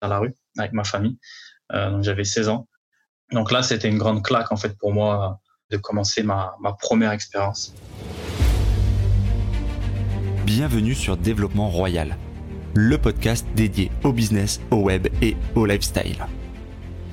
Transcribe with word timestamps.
à 0.00 0.08
la 0.08 0.18
rue 0.18 0.34
avec 0.58 0.72
ma 0.72 0.84
famille. 0.84 1.18
donc 1.72 2.02
j'avais 2.02 2.24
16 2.24 2.48
ans. 2.48 2.68
Donc 3.32 3.52
là, 3.52 3.62
c'était 3.62 3.88
une 3.88 3.98
grande 3.98 4.24
claque 4.24 4.50
en 4.50 4.56
fait 4.56 4.76
pour 4.76 4.92
moi 4.92 5.40
de 5.70 5.76
commencer 5.76 6.22
ma, 6.22 6.56
ma 6.60 6.72
première 6.72 7.12
expérience. 7.12 7.74
Bienvenue 10.44 10.94
sur 10.96 11.16
Développement 11.16 11.70
Royal, 11.70 12.16
le 12.74 12.98
podcast 12.98 13.46
dédié 13.54 13.92
au 14.02 14.12
business, 14.12 14.60
au 14.72 14.78
web 14.78 15.06
et 15.22 15.36
au 15.54 15.64
lifestyle. 15.64 16.26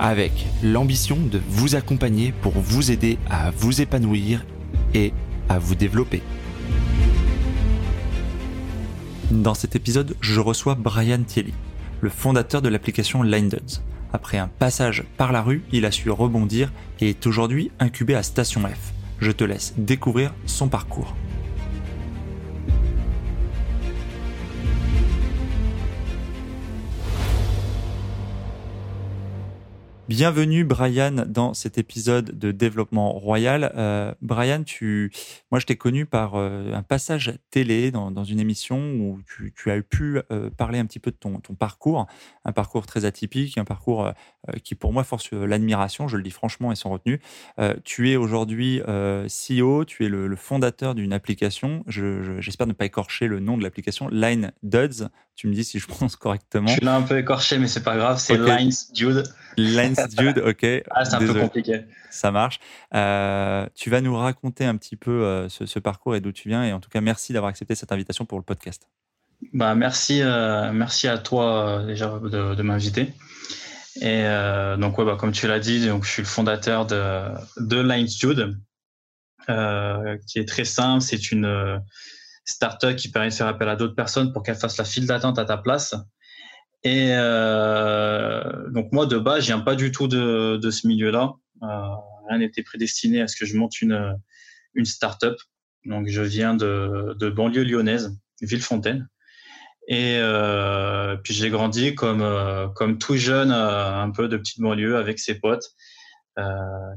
Avec 0.00 0.32
l'ambition 0.62 1.16
de 1.16 1.40
vous 1.48 1.76
accompagner 1.76 2.32
pour 2.32 2.52
vous 2.52 2.90
aider 2.90 3.18
à 3.30 3.50
vous 3.52 3.80
épanouir 3.80 4.44
et 4.94 5.12
à 5.48 5.58
vous 5.58 5.76
développer. 5.76 6.22
Dans 9.30 9.54
cet 9.54 9.76
épisode, 9.76 10.16
je 10.20 10.40
reçois 10.40 10.74
Brian 10.74 11.22
Thielly, 11.22 11.54
le 12.00 12.10
fondateur 12.10 12.62
de 12.62 12.68
l'application 12.68 13.22
LineDuds. 13.22 13.82
Après 14.12 14.38
un 14.38 14.48
passage 14.48 15.04
par 15.16 15.32
la 15.32 15.42
rue, 15.42 15.62
il 15.72 15.84
a 15.84 15.90
su 15.90 16.10
rebondir 16.10 16.72
et 17.00 17.10
est 17.10 17.26
aujourd'hui 17.26 17.70
incubé 17.78 18.14
à 18.14 18.22
Station 18.22 18.62
F. 18.62 18.92
Je 19.18 19.32
te 19.32 19.44
laisse 19.44 19.74
découvrir 19.76 20.32
son 20.46 20.68
parcours. 20.68 21.14
Bienvenue 30.08 30.64
Brian 30.64 31.26
dans 31.26 31.52
cet 31.52 31.76
épisode 31.76 32.38
de 32.38 32.50
Développement 32.50 33.12
Royal. 33.12 33.74
Euh, 33.76 34.14
Brian, 34.22 34.62
tu, 34.62 35.12
moi 35.50 35.60
je 35.60 35.66
t'ai 35.66 35.76
connu 35.76 36.06
par 36.06 36.36
euh, 36.36 36.72
un 36.72 36.82
passage 36.82 37.34
télé 37.50 37.90
dans, 37.90 38.10
dans, 38.10 38.24
une 38.24 38.40
émission 38.40 38.78
où 38.78 39.20
tu, 39.26 39.52
tu 39.54 39.70
as 39.70 39.82
pu 39.82 40.22
euh, 40.32 40.48
parler 40.48 40.78
un 40.78 40.86
petit 40.86 40.98
peu 40.98 41.10
de 41.10 41.16
ton, 41.16 41.40
ton, 41.40 41.54
parcours, 41.54 42.06
un 42.46 42.52
parcours 42.52 42.86
très 42.86 43.04
atypique, 43.04 43.58
un 43.58 43.66
parcours 43.66 44.06
euh, 44.06 44.12
qui 44.64 44.74
pour 44.74 44.94
moi 44.94 45.04
force 45.04 45.30
l'admiration, 45.30 46.08
je 46.08 46.16
le 46.16 46.22
dis 46.22 46.30
franchement 46.30 46.72
et 46.72 46.76
sans 46.76 46.88
retenue. 46.88 47.20
tu 47.84 48.10
es 48.10 48.16
aujourd'hui 48.16 48.80
CEO, 48.80 49.84
tu 49.84 50.06
es 50.06 50.08
le, 50.08 50.26
le 50.26 50.36
fondateur 50.36 50.94
d'une 50.94 51.12
application, 51.12 51.84
j'espère 51.86 52.66
je, 52.66 52.70
ne 52.70 52.72
pas 52.72 52.86
écorcher 52.86 53.26
le 53.26 53.40
nom 53.40 53.58
de 53.58 53.62
l'application, 53.62 54.08
Line 54.08 54.52
Duds. 54.62 55.08
Tu 55.36 55.48
me 55.48 55.52
dis 55.52 55.64
si 55.64 55.78
je 55.78 55.86
prononce 55.88 56.16
correctement. 56.16 56.68
Je 56.68 56.80
l'ai 56.80 56.88
un 56.88 57.02
peu 57.02 57.18
écorché, 57.18 57.58
mais 57.58 57.68
c'est 57.68 57.82
pas 57.82 57.96
grave, 57.96 58.18
c'est 58.18 58.40
okay. 58.40 58.56
Lines 58.56 58.72
Dude. 58.94 59.24
Lines 59.58 59.96
Dude, 60.16 60.38
ok. 60.38 60.66
Ah, 60.90 61.04
c'est 61.04 61.16
un 61.16 61.18
peu 61.18 61.34
compliqué. 61.34 61.82
Ça 62.10 62.30
marche. 62.30 62.60
Euh, 62.94 63.66
tu 63.74 63.90
vas 63.90 64.00
nous 64.00 64.16
raconter 64.16 64.64
un 64.64 64.76
petit 64.76 64.96
peu 64.96 65.10
euh, 65.24 65.48
ce, 65.48 65.66
ce, 65.66 65.78
parcours 65.78 66.16
et 66.16 66.20
d'où 66.20 66.32
tu 66.32 66.48
viens. 66.48 66.64
Et 66.64 66.72
en 66.72 66.80
tout 66.80 66.88
cas, 66.88 67.00
merci 67.00 67.32
d'avoir 67.32 67.50
accepté 67.50 67.74
cette 67.74 67.92
invitation 67.92 68.24
pour 68.24 68.38
le 68.38 68.44
podcast. 68.44 68.88
Bah, 69.52 69.74
merci, 69.74 70.22
euh, 70.22 70.72
merci 70.72 71.08
à 71.08 71.18
toi 71.18 71.84
déjà 71.86 72.18
de, 72.18 72.54
de 72.54 72.62
m'inviter. 72.62 73.12
Et 74.00 74.22
donc, 74.78 74.96
ouais, 74.98 75.04
bah, 75.04 75.16
comme 75.18 75.32
tu 75.32 75.48
l'as 75.48 75.58
dit, 75.58 75.86
donc, 75.86 76.04
je 76.04 76.10
suis 76.10 76.22
le 76.22 76.28
fondateur 76.28 76.86
de, 76.86 77.22
de 77.58 77.80
Lines 77.80 78.06
Dude, 78.06 78.56
qui 80.26 80.38
est 80.38 80.48
très 80.48 80.64
simple. 80.64 81.02
C'est 81.02 81.32
une 81.32 81.80
startup 82.44 82.96
qui 82.96 83.10
permet 83.10 83.28
de 83.28 83.34
faire 83.34 83.48
appel 83.48 83.68
à 83.68 83.76
d'autres 83.76 83.94
personnes 83.94 84.32
pour 84.32 84.42
qu'elles 84.42 84.56
fassent 84.56 84.78
la 84.78 84.84
file 84.84 85.06
d'attente 85.06 85.38
à 85.38 85.44
ta 85.44 85.56
place. 85.56 85.94
Et 86.84 87.10
euh, 87.12 88.70
donc 88.70 88.92
moi 88.92 89.06
de 89.06 89.18
base, 89.18 89.42
je 89.42 89.46
viens 89.46 89.60
pas 89.60 89.74
du 89.74 89.90
tout 89.90 90.08
de, 90.08 90.56
de 90.56 90.70
ce 90.70 90.86
milieu-là. 90.86 91.32
Euh, 91.62 91.66
rien 92.28 92.38
n'était 92.38 92.62
prédestiné 92.62 93.20
à 93.20 93.28
ce 93.28 93.36
que 93.36 93.46
je 93.46 93.56
monte 93.56 93.80
une 93.82 94.16
une 94.74 94.84
startup. 94.84 95.36
Donc 95.84 96.08
je 96.08 96.22
viens 96.22 96.54
de, 96.54 97.14
de 97.18 97.30
banlieue 97.30 97.64
lyonnaise, 97.64 98.16
Villefontaine. 98.40 99.08
Et 99.88 100.18
euh, 100.18 101.16
puis 101.16 101.32
j'ai 101.32 101.48
grandi 101.48 101.94
comme 101.94 102.20
euh, 102.20 102.68
comme 102.68 102.98
tout 102.98 103.16
jeune, 103.16 103.50
euh, 103.50 103.94
un 104.02 104.10
peu 104.10 104.28
de 104.28 104.36
petite 104.36 104.60
banlieue 104.60 104.98
avec 104.98 105.18
ses 105.18 105.36
potes, 105.40 105.70
euh, 106.38 106.44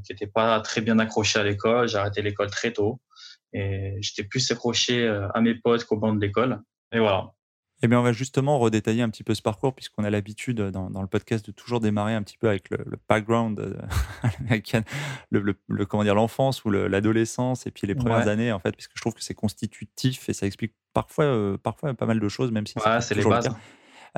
qui 0.05 0.11
n'étaient 0.11 0.27
pas 0.27 0.59
très 0.59 0.81
bien 0.81 0.99
accrochés 0.99 1.39
à 1.39 1.43
l'école. 1.43 1.87
J'ai 1.87 1.97
arrêté 1.97 2.21
l'école 2.21 2.51
très 2.51 2.73
tôt 2.73 3.01
et 3.53 3.97
j'étais 4.01 4.23
plus 4.23 4.51
accroché 4.51 5.07
à 5.33 5.41
mes 5.41 5.55
potes 5.55 5.85
qu'aux 5.85 5.97
bancs 5.97 6.19
d'école. 6.19 6.61
Et 6.93 6.99
voilà. 6.99 7.31
Eh 7.83 7.87
bien, 7.87 7.99
on 7.99 8.03
va 8.03 8.13
justement 8.13 8.59
redétailler 8.59 9.01
un 9.01 9.09
petit 9.09 9.23
peu 9.23 9.33
ce 9.33 9.41
parcours, 9.41 9.73
puisqu'on 9.73 10.03
a 10.03 10.09
l'habitude 10.09 10.61
dans, 10.61 10.89
dans, 10.89 11.01
le 11.01 11.07
podcast 11.07 11.45
de 11.45 11.51
toujours 11.51 11.79
démarrer 11.79 12.13
un 12.13 12.21
petit 12.21 12.37
peu 12.37 12.47
avec 12.47 12.69
le, 12.69 12.77
le 12.85 12.97
background 13.09 13.77
américain, 14.39 14.83
le, 15.31 15.39
le, 15.41 15.55
le, 15.67 15.85
comment 15.85 16.03
dire, 16.03 16.15
l'enfance 16.15 16.63
ou 16.63 16.69
l'adolescence, 16.69 17.65
et 17.65 17.71
puis 17.71 17.87
les 17.87 17.95
premières 17.95 18.25
ouais. 18.25 18.31
années, 18.31 18.51
en 18.51 18.59
fait, 18.59 18.71
puisque 18.73 18.91
je 18.95 19.01
trouve 19.01 19.13
que 19.13 19.23
c'est 19.23 19.33
constitutif 19.33 20.29
et 20.29 20.33
ça 20.33 20.45
explique 20.45 20.73
parfois, 20.93 21.25
euh, 21.25 21.57
parfois 21.57 21.93
pas 21.93 22.05
mal 22.05 22.19
de 22.19 22.29
choses, 22.29 22.51
même 22.51 22.67
si 22.67 22.77
ouais, 22.77 23.01
c'est 23.01 23.15
les 23.15 23.23
bases. 23.23 23.49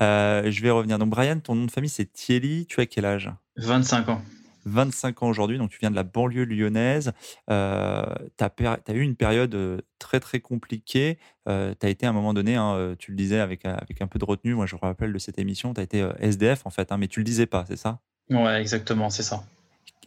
Euh, 0.01 0.50
je 0.50 0.62
vais 0.62 0.72
revenir. 0.72 0.97
Donc, 0.97 1.09
Brian, 1.09 1.40
ton 1.40 1.56
nom 1.56 1.66
de 1.66 1.72
famille, 1.72 1.90
c'est 1.90 2.12
Thierry. 2.12 2.66
Tu 2.68 2.81
as 2.81 2.85
quel 2.85 3.06
âge? 3.06 3.31
25 3.57 4.09
ans. 4.09 4.22
25 4.66 5.24
ans 5.24 5.29
aujourd'hui, 5.29 5.57
donc 5.57 5.69
tu 5.69 5.79
viens 5.79 5.91
de 5.91 5.96
la 5.96 6.03
banlieue 6.03 6.46
lyonnaise. 6.46 7.13
Euh, 7.50 8.03
tu 8.38 8.44
as, 8.44 8.79
as, 8.88 8.94
eu 8.94 9.01
une 9.01 9.16
période 9.16 9.56
euh, 9.56 9.79
très 10.00 10.19
très 10.19 10.40
compliquée. 10.40 11.18
Euh, 11.47 11.74
tu 11.79 11.85
as 11.85 11.90
été 11.90 12.06
à 12.06 12.09
un 12.09 12.13
moment 12.13 12.34
donné, 12.34 12.56
hein, 12.56 12.96
tu 13.00 13.12
le 13.12 13.18
disais 13.18 13.40
avec, 13.40 13.66
avec 13.66 14.01
un 14.01 14.07
peu 14.07 14.19
de 14.19 14.25
retenue, 14.25 14.53
moi 14.53 14.66
je 14.66 14.75
me 14.75 14.81
rappelle 14.81 15.13
de 15.13 15.19
cette 15.19 15.40
émission, 15.40 15.74
tu 15.74 15.81
as 15.81 15.84
été 15.84 16.07
SDF 16.19 16.66
en 16.66 16.69
fait, 16.69 16.91
hein, 16.91 16.97
mais 16.97 17.07
tu 17.07 17.19
le 17.19 17.25
disais 17.25 17.46
pas, 17.46 17.66
c'est 17.68 17.78
ça? 17.78 18.00
Ouais, 18.29 18.62
exactement, 18.62 19.09
c'est 19.09 19.24
ça. 19.24 19.44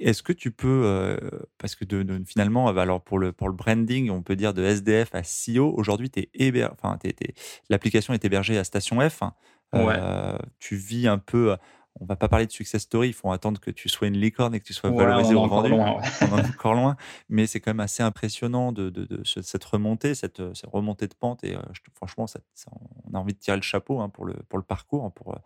Est-ce 0.00 0.22
que 0.22 0.32
tu 0.32 0.50
peux, 0.50 0.82
euh, 0.84 1.16
parce 1.58 1.74
que 1.74 1.84
de, 1.84 2.02
de, 2.02 2.22
finalement, 2.26 2.68
alors 2.68 3.00
pour 3.00 3.18
le, 3.18 3.32
pour 3.32 3.48
le 3.48 3.54
branding, 3.54 4.10
on 4.10 4.22
peut 4.22 4.36
dire 4.36 4.52
de 4.52 4.62
SDF 4.62 5.14
à 5.14 5.22
CEO, 5.22 5.72
aujourd'hui, 5.74 6.10
enfin, 6.72 6.98
l'application 7.70 8.12
est 8.12 8.24
hébergée 8.24 8.58
à 8.58 8.64
Station 8.64 8.98
F. 9.08 9.22
Ouais. 9.72 9.98
tu 10.58 10.76
vis 10.76 11.06
un 11.06 11.18
peu 11.18 11.56
on 12.00 12.04
va 12.04 12.16
pas 12.16 12.28
parler 12.28 12.46
de 12.46 12.52
success 12.52 12.82
story, 12.82 13.08
il 13.08 13.12
faut 13.12 13.30
attendre 13.30 13.60
que 13.60 13.70
tu 13.70 13.88
sois 13.88 14.08
une 14.08 14.18
licorne 14.18 14.54
et 14.54 14.60
que 14.60 14.64
tu 14.64 14.72
sois 14.72 14.90
ouais, 14.90 15.04
valorisé 15.04 15.34
ou 15.34 15.46
vendu. 15.46 15.70
Loin, 15.70 15.96
ouais. 15.96 16.02
on 16.22 16.34
en 16.34 16.38
est 16.38 16.48
encore 16.48 16.74
loin, 16.74 16.96
mais 17.28 17.46
c'est 17.46 17.60
quand 17.60 17.70
même 17.70 17.80
assez 17.80 18.02
impressionnant 18.02 18.72
de, 18.72 18.90
de, 18.90 19.04
de, 19.04 19.24
cette 19.24 19.64
remontée, 19.64 20.14
cette, 20.14 20.54
cette, 20.54 20.70
remontée 20.70 21.08
de 21.08 21.14
pente. 21.14 21.42
Et 21.44 21.54
euh, 21.54 21.60
franchement, 21.94 22.26
ça, 22.26 22.40
ça, 22.54 22.70
on 23.04 23.14
a 23.14 23.18
envie 23.18 23.34
de 23.34 23.38
tirer 23.38 23.56
le 23.56 23.62
chapeau 23.62 24.00
hein, 24.00 24.08
pour, 24.08 24.24
le, 24.24 24.34
pour 24.48 24.58
le 24.58 24.64
parcours, 24.64 25.12
pour, 25.12 25.38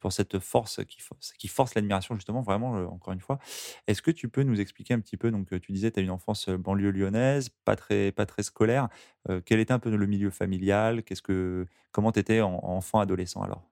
pour 0.00 0.12
cette 0.12 0.38
force 0.38 0.84
qui, 0.84 0.98
qui 1.38 1.48
force 1.48 1.74
l'admiration, 1.74 2.14
justement, 2.14 2.40
vraiment, 2.40 2.76
euh, 2.76 2.86
encore 2.86 3.12
une 3.12 3.20
fois. 3.20 3.38
Est-ce 3.86 4.02
que 4.02 4.10
tu 4.10 4.28
peux 4.28 4.42
nous 4.42 4.60
expliquer 4.60 4.94
un 4.94 5.00
petit 5.00 5.16
peu 5.16 5.30
Donc, 5.30 5.48
tu 5.60 5.72
disais, 5.72 5.90
tu 5.90 6.00
as 6.00 6.02
une 6.02 6.10
enfance 6.10 6.48
banlieue 6.48 6.90
lyonnaise, 6.90 7.50
pas 7.64 7.76
très, 7.76 8.12
pas 8.12 8.26
très 8.26 8.42
scolaire. 8.42 8.88
Euh, 9.28 9.40
quel 9.44 9.60
était 9.60 9.72
un 9.72 9.78
peu 9.78 9.94
le 9.94 10.06
milieu 10.06 10.30
familial? 10.30 11.02
Qu'est-ce 11.02 11.22
que, 11.22 11.66
Comment 11.92 12.12
tu 12.12 12.20
étais 12.20 12.40
en, 12.40 12.60
enfant, 12.62 13.00
adolescent 13.00 13.42
alors? 13.42 13.62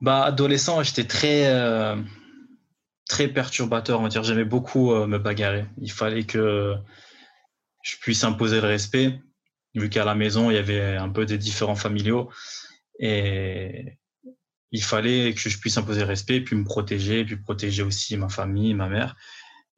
Bah, 0.00 0.24
adolescent, 0.24 0.82
j'étais 0.82 1.04
très, 1.04 1.46
euh, 1.46 1.96
très 3.08 3.28
perturbateur, 3.28 4.00
on 4.00 4.08
va. 4.08 4.22
J'aimais 4.22 4.44
beaucoup 4.44 4.92
euh, 4.92 5.06
me 5.06 5.18
bagarrer. 5.18 5.66
Il 5.80 5.90
fallait 5.90 6.24
que 6.24 6.76
je 7.82 7.96
puisse 8.00 8.24
imposer 8.24 8.60
le 8.60 8.68
respect, 8.68 9.20
vu 9.74 9.88
qu'à 9.88 10.04
la 10.04 10.14
maison, 10.14 10.50
il 10.50 10.54
y 10.54 10.58
avait 10.58 10.96
un 10.96 11.08
peu 11.08 11.26
des 11.26 11.38
différents 11.38 11.74
familiaux. 11.74 12.30
Et 13.00 13.98
il 14.70 14.82
fallait 14.82 15.34
que 15.34 15.48
je 15.48 15.58
puisse 15.58 15.78
imposer 15.78 16.00
le 16.00 16.06
respect, 16.06 16.40
puis 16.42 16.56
me 16.56 16.64
protéger, 16.64 17.24
puis 17.24 17.36
protéger 17.36 17.82
aussi 17.82 18.16
ma 18.16 18.28
famille, 18.28 18.74
ma 18.74 18.88
mère. 18.88 19.16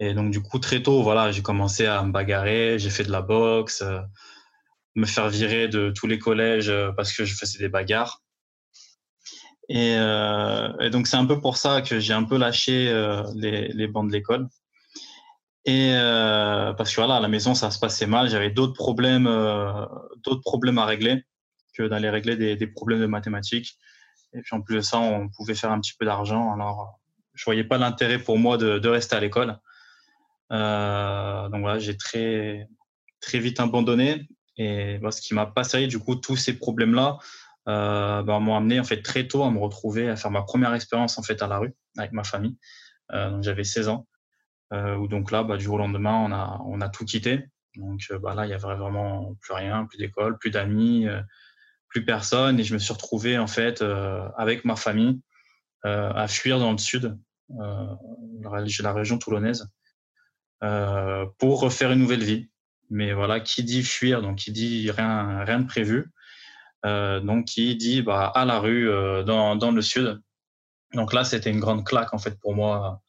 Et 0.01 0.15
donc, 0.15 0.33
du 0.33 0.43
coup, 0.43 0.59
très 0.59 0.83
tôt, 0.83 1.03
voilà, 1.03 1.31
j'ai 1.31 1.43
commencé 1.43 1.87
à 1.87 2.03
me 2.03 2.13
bagarrer. 2.13 2.79
J'ai 2.79 2.91
fait 2.91 3.05
de 3.05 3.13
la 3.13 3.23
boxe, 3.23 3.83
euh, 3.83 4.01
me 4.97 5.07
faire 5.07 5.29
virer 5.29 5.69
de 5.69 5.91
tous 5.95 6.07
les 6.07 6.19
collèges 6.19 6.73
parce 6.97 7.13
que 7.13 7.25
je 7.25 7.35
faisais 7.35 7.59
des 7.59 7.69
bagarres. 7.69 8.23
Et, 9.73 9.95
euh, 9.97 10.77
et, 10.81 10.91
donc 10.91 11.07
c'est 11.07 11.17
un 11.17 11.27
peu 11.27 11.41
pour 11.41 11.57
ça 11.57 11.81
que 11.81 12.01
j'ai 12.01 12.13
un 12.13 12.25
peu 12.25 12.37
lâché 12.37 12.89
euh, 12.91 13.23
les, 13.37 13.69
les, 13.69 13.87
bancs 13.87 14.09
de 14.09 14.13
l'école. 14.13 14.49
Et 15.65 15.93
euh, 15.93 16.73
parce 16.73 16.91
que 16.91 16.97
voilà, 16.97 17.15
à 17.17 17.21
la 17.21 17.29
maison 17.29 17.55
ça 17.55 17.71
se 17.71 17.79
passait 17.79 18.09
mal, 18.09 18.29
j'avais 18.29 18.51
d'autres 18.51 18.73
problèmes, 18.73 19.27
d'autres 20.25 20.43
problèmes 20.43 20.79
à 20.79 20.87
régler 20.87 21.25
que 21.73 21.85
d'aller 21.85 22.11
régler 22.11 22.35
des, 22.35 22.57
des, 22.57 22.67
problèmes 22.67 22.99
de 22.99 23.07
mathématiques. 23.07 23.79
Et 24.33 24.41
puis 24.41 24.57
en 24.57 24.61
plus 24.61 24.75
de 24.75 24.81
ça, 24.81 24.99
on 24.99 25.29
pouvait 25.29 25.55
faire 25.55 25.71
un 25.71 25.81
petit 25.81 25.95
peu 25.97 26.05
d'argent. 26.05 26.53
Alors 26.53 26.99
je 27.35 27.45
voyais 27.45 27.63
pas 27.63 27.79
l'intérêt 27.79 28.19
pour 28.19 28.39
moi 28.39 28.59
de, 28.59 28.81
de 28.81 28.89
rester 28.89 29.15
à 29.15 29.21
l'école. 29.21 29.57
Donc 30.51 31.61
voilà, 31.61 31.79
j'ai 31.79 31.97
très 31.97 32.67
très 33.21 33.39
vite 33.39 33.61
abandonné. 33.61 34.27
Et 34.57 34.99
ce 35.13 35.21
qui 35.21 35.33
m'a 35.35 35.47
passé 35.47 35.87
du 35.87 36.01
coup 36.01 36.17
tous 36.17 36.35
ces 36.35 36.59
problèmes 36.59 36.95
là 36.95 37.19
euh, 37.69 38.23
bah, 38.23 38.39
m'ont 38.39 38.57
amené 38.57 38.81
en 38.81 38.85
fait 38.85 39.03
très 39.03 39.27
tôt 39.29 39.45
à 39.45 39.51
me 39.51 39.59
retrouver 39.59 40.09
à 40.09 40.17
faire 40.17 40.31
ma 40.31 40.43
première 40.43 40.75
expérience 40.75 41.19
en 41.19 41.23
fait 41.23 41.43
à 41.43 41.47
la 41.47 41.59
rue 41.59 41.75
avec 41.97 42.13
ma 42.13 42.25
famille. 42.25 42.57
Euh, 43.13 43.41
j'avais 43.43 43.65
16 43.65 43.89
ans. 43.89 44.07
Euh, 44.73 44.95
où 44.97 45.09
donc 45.09 45.33
là, 45.33 45.43
bah, 45.43 45.57
du 45.57 45.65
jour 45.65 45.75
au 45.75 45.79
lendemain, 45.79 46.15
on 46.15 46.33
a 46.33 46.61
on 46.65 46.81
a 46.81 46.89
tout 46.89 47.05
quitté. 47.05 47.49
Donc 47.77 48.01
euh, 48.11 48.19
bah, 48.19 48.35
là, 48.35 48.47
il 48.47 48.51
y 48.51 48.55
avait 48.55 48.77
vraiment 48.77 49.35
plus 49.41 49.53
rien, 49.53 49.87
plus 49.87 49.99
d'école, 49.99 50.39
plus 50.39 50.51
d'amis, 50.51 51.07
euh, 51.07 51.21
plus 51.89 52.05
personne, 52.05 52.59
et 52.61 52.65
je 52.65 52.75
me 52.75 52.79
suis 52.79 52.93
retrouvé 52.93 53.39
en 53.39 53.47
fait 53.47 53.83
euh, 53.83 54.29
avec 54.37 54.65
ma 54.65 54.77
famille 54.77 55.21
à 55.83 56.29
fuir 56.29 56.59
dans 56.59 56.73
le 56.73 56.79
sud, 56.79 57.17
la 57.49 58.93
région 58.93 59.17
toulonnaise, 59.17 59.67
pour 60.61 61.61
refaire 61.61 61.93
une 61.93 62.01
nouvelle 62.01 62.23
vie. 62.23 62.51
Mais 62.91 63.15
voilà, 63.15 63.41
qui 63.41 63.65
dit 63.65 63.83
fuir, 63.83 64.21
donc 64.21 64.37
qui 64.37 64.53
dit 64.53 64.91
rien 64.91 65.43
rien 65.43 65.59
de 65.59 65.67
prévu. 65.67 66.13
Euh, 66.87 67.21
donc 67.21 67.45
qui 67.45 67.77
dit 67.77 68.01
bah, 68.01 68.27
à 68.35 68.47
la 68.47 68.59
rue 68.59 68.89
euh, 68.89 69.23
dans, 69.23 69.55
dans, 69.55 69.71
le 69.71 69.83
sud. 69.83 70.23
Donc 70.95 71.13
là, 71.13 71.25
c'était 71.25 71.51
une 71.51 71.61
grande 71.61 71.85
claque 71.85 72.15
en 72.15 72.19
fait 72.19 72.39
pour 72.41 72.55
moi 72.55 73.03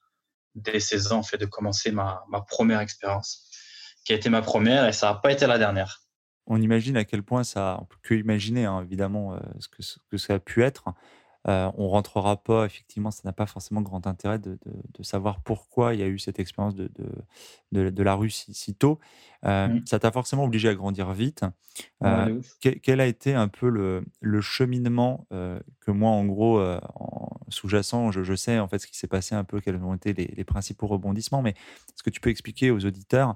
dès 0.56 0.82
16 0.82 1.14
ans 1.14 1.24
fait 1.24 1.38
de 1.38 1.46
commencer 1.46 1.92
ma, 1.92 2.26
ma 2.30 2.42
première 2.42 2.82
expérience, 2.82 3.50
qui 4.04 4.12
a 4.12 4.16
été 4.18 4.30
ma 4.30 4.42
première 4.42 4.86
et 4.86 4.92
ça 4.92 5.08
n'a 5.08 5.16
pas 5.16 5.32
été 5.32 5.48
la 5.48 5.58
dernière. 5.58 6.02
On 6.48 6.62
imagine 6.62 6.98
à 6.98 7.06
quel 7.06 7.24
point 7.24 7.46
ça, 7.46 7.78
on 7.82 7.86
peut 7.86 7.98
hein, 8.66 8.82
évidemment 8.84 9.40
ce, 9.60 9.70
que, 9.70 9.82
ce 9.82 10.00
que 10.10 10.18
ça 10.18 10.34
a 10.34 10.40
pu 10.40 10.64
être. 10.64 10.84
Euh, 11.48 11.72
on 11.76 11.88
rentrera 11.90 12.38
pas, 12.38 12.66
effectivement, 12.66 13.10
ça 13.10 13.22
n'a 13.26 13.34
pas 13.34 13.48
forcément 13.48 13.82
grand 13.82 14.06
intérêt 14.06 14.38
de, 14.38 14.58
savoir 15.02 15.42
pourquoi 15.42 15.96
il 15.96 16.00
y 16.00 16.04
a 16.04 16.08
eu 16.08 16.20
cette 16.20 16.40
expérience 16.40 16.76
de, 16.76 16.92
de, 17.72 18.04
la 18.04 18.14
rue 18.14 18.30
si, 18.30 18.76
tôt. 18.76 19.00
Euh, 19.46 19.68
mmh. 19.68 19.82
Ça 19.88 19.98
t'a 19.98 20.12
forcément 20.12 20.44
obligé 20.44 20.70
à 20.70 20.76
grandir 20.76 21.12
vite. 21.14 21.44
Euh, 22.04 22.40
quel, 22.60 23.02
a 23.02 23.08
été 23.08 23.34
un 23.34 23.48
peu 23.48 23.70
le, 23.70 24.42
cheminement 24.42 25.26
que 25.32 25.92
moi, 25.92 26.12
en 26.12 26.26
gros, 26.26 26.64
sous-jacent, 27.48 28.12
je, 28.12 28.36
sais 28.36 28.60
en 28.60 28.68
fait 28.68 28.80
ce 28.80 28.88
qui 28.88 28.98
s'est 28.98 29.08
passé 29.08 29.34
un 29.34 29.44
peu, 29.44 29.60
quels 29.60 29.78
ont 29.78 29.96
été 29.96 30.14
les, 30.14 30.44
principaux 30.44 30.88
rebondissements, 30.88 31.42
mais 31.42 31.52
est-ce 31.52 32.04
que 32.04 32.12
tu 32.12 32.20
peux 32.20 32.30
expliquer 32.30 32.70
aux 32.70 32.86
auditeurs 32.86 33.36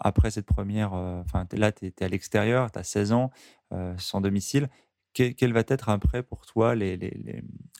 après 0.00 0.30
cette 0.30 0.46
première, 0.46 0.92
enfin 0.92 1.46
là, 1.52 1.72
tu 1.72 1.86
es, 1.86 2.02
à 2.02 2.08
l'extérieur, 2.08 2.70
tu 2.70 2.78
as 2.78 2.84
16 2.84 3.12
ans, 3.12 3.30
sans 3.96 4.20
domicile 4.20 4.68
quelles 5.16 5.52
va 5.52 5.62
être 5.66 5.88
après 5.88 6.22
pour 6.22 6.46
toi 6.46 6.74
les, 6.74 6.96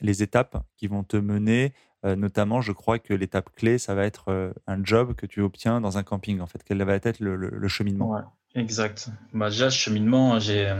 les, 0.01 0.23
étapes 0.23 0.65
qui 0.77 0.87
vont 0.87 1.05
te 1.05 1.17
mener 1.17 1.75
euh, 2.05 2.17
Notamment, 2.17 2.61
je 2.61 2.73
crois 2.73 2.99
que 2.99 3.13
l'étape 3.13 3.51
clé, 3.55 3.79
ça 3.79 3.95
va 3.95 4.05
être 4.05 4.31
euh, 4.31 4.53
un 4.67 4.83
job 4.83 5.15
que 5.15 5.27
tu 5.27 5.41
obtiens 5.43 5.81
dans 5.81 5.99
un 5.99 6.03
camping. 6.03 6.41
En 6.41 6.47
fait, 6.47 6.63
quel 6.65 6.83
va 6.83 6.95
être 6.95 7.21
le, 7.21 7.69
cheminement? 7.69 8.21
Exact. 8.55 9.09
Bah, 9.35 9.51
déjà, 9.51 9.69
cheminement, 9.69 10.39
j'ai, 10.39 10.75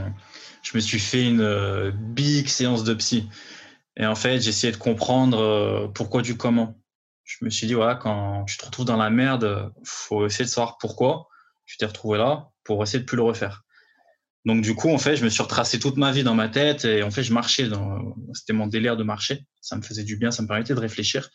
je 0.63 0.71
me 0.75 0.79
suis 0.81 0.99
fait 0.99 1.27
une 1.27 1.91
big 1.91 2.47
séance 2.47 2.83
de 2.83 2.93
psy. 2.95 3.29
Et 3.97 4.05
en 4.05 4.15
fait, 4.15 4.39
j'ai 4.39 4.49
essayé 4.49 4.71
de 4.71 4.77
comprendre 4.77 5.39
euh, 5.39 5.87
pourquoi 5.87 6.21
du 6.21 6.37
comment. 6.37 6.79
Je 7.23 7.43
me 7.43 7.49
suis 7.49 7.67
dit, 7.67 7.73
voilà, 7.73 7.95
quand 7.95 8.45
tu 8.45 8.57
te 8.57 8.65
retrouves 8.65 8.85
dans 8.85 8.95
la 8.95 9.09
merde, 9.09 9.73
faut 9.83 10.25
essayer 10.25 10.45
de 10.45 10.49
savoir 10.49 10.77
pourquoi 10.77 11.27
tu 11.65 11.77
t'es 11.77 11.85
retrouvé 11.85 12.17
là 12.17 12.49
pour 12.63 12.81
essayer 12.83 12.99
de 12.99 13.05
plus 13.05 13.17
le 13.17 13.23
refaire. 13.23 13.65
Donc 14.47 14.61
du 14.61 14.75
coup, 14.75 14.89
en 14.89 14.97
fait, 14.97 15.17
je 15.17 15.25
me 15.25 15.29
suis 15.29 15.43
retracé 15.43 15.77
toute 15.77 15.97
ma 15.97 16.13
vie 16.13 16.23
dans 16.23 16.33
ma 16.33 16.47
tête 16.47 16.85
et 16.85 17.03
en 17.03 17.11
fait, 17.11 17.21
je 17.21 17.33
marchais. 17.33 17.67
C'était 18.33 18.53
mon 18.53 18.65
délire 18.65 18.95
de 18.95 19.03
marcher. 19.03 19.45
Ça 19.59 19.75
me 19.75 19.81
faisait 19.81 20.05
du 20.05 20.15
bien, 20.15 20.31
ça 20.31 20.41
me 20.41 20.47
permettait 20.47 20.73
de 20.73 20.79
réfléchir. 20.79 21.29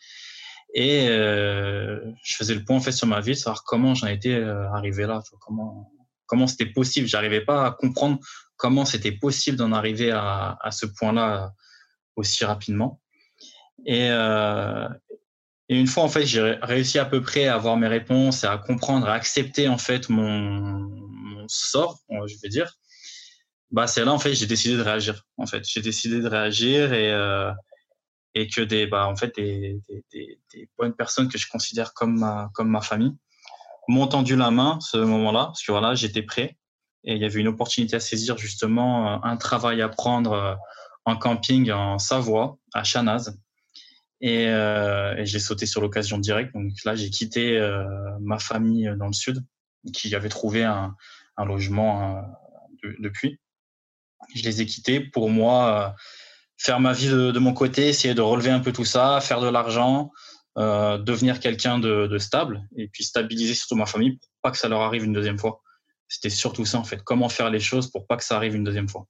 Et 0.73 1.07
euh, 1.09 1.99
je 2.23 2.35
faisais 2.35 2.55
le 2.55 2.63
point 2.63 2.77
en 2.77 2.79
fait 2.79 2.91
sur 2.91 3.05
ma 3.05 3.21
vie, 3.21 3.35
savoir 3.35 3.63
comment 3.65 3.93
j'en 3.93 4.07
étais 4.07 4.33
euh, 4.33 4.67
arrivé 4.71 5.05
là, 5.05 5.21
comment 5.41 5.91
comment 6.25 6.47
c'était 6.47 6.65
possible. 6.65 7.07
J'arrivais 7.07 7.41
pas 7.41 7.67
à 7.67 7.71
comprendre 7.71 8.17
comment 8.55 8.83
c'était 8.83 9.11
possible 9.11 9.57
d'en 9.57 9.73
arriver 9.73 10.09
à, 10.09 10.57
à 10.59 10.71
ce 10.71 10.87
point-là 10.87 11.53
aussi 12.15 12.43
rapidement. 12.45 12.99
Et, 13.85 14.09
euh, 14.09 14.89
et 15.69 15.79
une 15.79 15.85
fois 15.85 16.01
en 16.01 16.09
fait, 16.09 16.25
j'ai 16.25 16.57
réussi 16.63 16.97
à 16.97 17.05
peu 17.05 17.21
près 17.21 17.45
à 17.45 17.53
avoir 17.53 17.77
mes 17.77 17.87
réponses 17.87 18.43
et 18.43 18.47
à 18.47 18.57
comprendre, 18.57 19.07
à 19.07 19.13
accepter 19.13 19.67
en 19.67 19.77
fait 19.77 20.09
mon, 20.09 20.89
mon 20.89 21.47
sort, 21.47 21.99
je 22.09 22.35
vais 22.41 22.49
dire 22.49 22.73
bah 23.73 23.87
c'est 23.87 24.05
là 24.05 24.13
en 24.13 24.19
fait 24.19 24.35
j'ai 24.35 24.45
décidé 24.45 24.77
de 24.77 24.81
réagir 24.81 25.23
en 25.37 25.47
fait. 25.47 25.67
J'ai 25.67 25.81
décidé 25.81 26.21
de 26.21 26.27
réagir 26.27 26.93
et 26.93 27.11
euh, 27.11 27.51
et 28.35 28.47
que 28.47 28.61
des 28.61 28.87
bah 28.87 29.07
en 29.07 29.15
fait 29.15 29.35
des, 29.35 29.81
des, 30.11 30.39
des, 30.53 30.69
bonnes 30.77 30.93
personnes 30.93 31.27
que 31.27 31.37
je 31.37 31.49
considère 31.49 31.93
comme 31.93 32.19
ma 32.19 32.49
comme 32.53 32.69
ma 32.69 32.81
famille 32.81 33.15
m'ont 33.87 34.07
tendu 34.07 34.35
la 34.35 34.51
main 34.51 34.79
ce 34.79 34.97
moment-là 34.97 35.45
parce 35.47 35.63
que 35.63 35.71
voilà 35.71 35.95
j'étais 35.95 36.21
prêt 36.21 36.55
et 37.03 37.15
il 37.15 37.21
y 37.21 37.25
avait 37.25 37.39
une 37.41 37.47
opportunité 37.47 37.95
à 37.95 37.99
saisir 37.99 38.37
justement 38.37 39.15
euh, 39.15 39.17
un 39.23 39.37
travail 39.37 39.81
à 39.81 39.89
prendre 39.89 40.33
euh, 40.33 40.55
en 41.05 41.17
camping 41.17 41.71
en 41.71 41.99
Savoie 41.99 42.57
à 42.73 42.83
Chanaz. 42.83 43.37
Et, 44.21 44.47
euh, 44.47 45.17
et 45.17 45.25
j'ai 45.25 45.39
sauté 45.39 45.65
sur 45.65 45.81
l'occasion 45.81 46.17
directe. 46.17 46.53
Donc 46.53 46.71
là 46.85 46.95
j'ai 46.95 47.09
quitté 47.09 47.57
euh, 47.57 47.83
ma 48.21 48.39
famille 48.39 48.89
dans 48.97 49.07
le 49.07 49.13
sud 49.13 49.43
qui 49.93 50.15
avait 50.15 50.29
trouvé 50.29 50.63
un, 50.63 50.95
un 51.35 51.45
logement 51.45 52.23
depuis 52.99 53.41
je 54.33 54.43
les 54.43 54.61
ai 54.61 54.65
quittés 54.65 54.99
pour 54.99 55.29
moi 55.29 55.67
euh, 55.67 55.89
faire 56.57 56.79
ma 56.79 56.93
vie 56.93 57.07
de, 57.07 57.39
mon 57.39 57.53
côté, 57.53 57.87
essayer 57.87 58.13
de 58.13 58.21
relever 58.21 58.49
un 58.49 58.59
peu 58.59 58.71
tout 58.71 58.85
ça, 58.85 59.19
faire 59.21 59.41
de 59.41 59.47
l'argent, 59.47 60.11
euh, 60.57 60.97
devenir 60.97 61.39
quelqu'un 61.39 61.79
de, 61.79 62.17
stable 62.17 62.61
et 62.75 62.87
puis 62.87 63.03
stabiliser 63.03 63.53
surtout 63.53 63.75
ma 63.75 63.85
famille 63.85 64.17
pour 64.17 64.29
pas 64.41 64.51
que 64.51 64.57
ça 64.57 64.67
leur 64.69 64.81
arrive 64.81 65.03
une 65.03 65.13
deuxième 65.13 65.39
fois. 65.39 65.61
C'était 66.07 66.29
surtout 66.29 66.65
ça 66.65 66.79
en 66.79 66.83
fait, 66.83 67.03
comment 67.03 67.29
faire 67.29 67.49
les 67.49 67.59
choses 67.59 67.89
pour 67.89 68.05
pas 68.05 68.17
que 68.17 68.23
ça 68.23 68.35
arrive 68.35 68.55
une 68.55 68.63
deuxième 68.63 68.89
fois. 68.89 69.07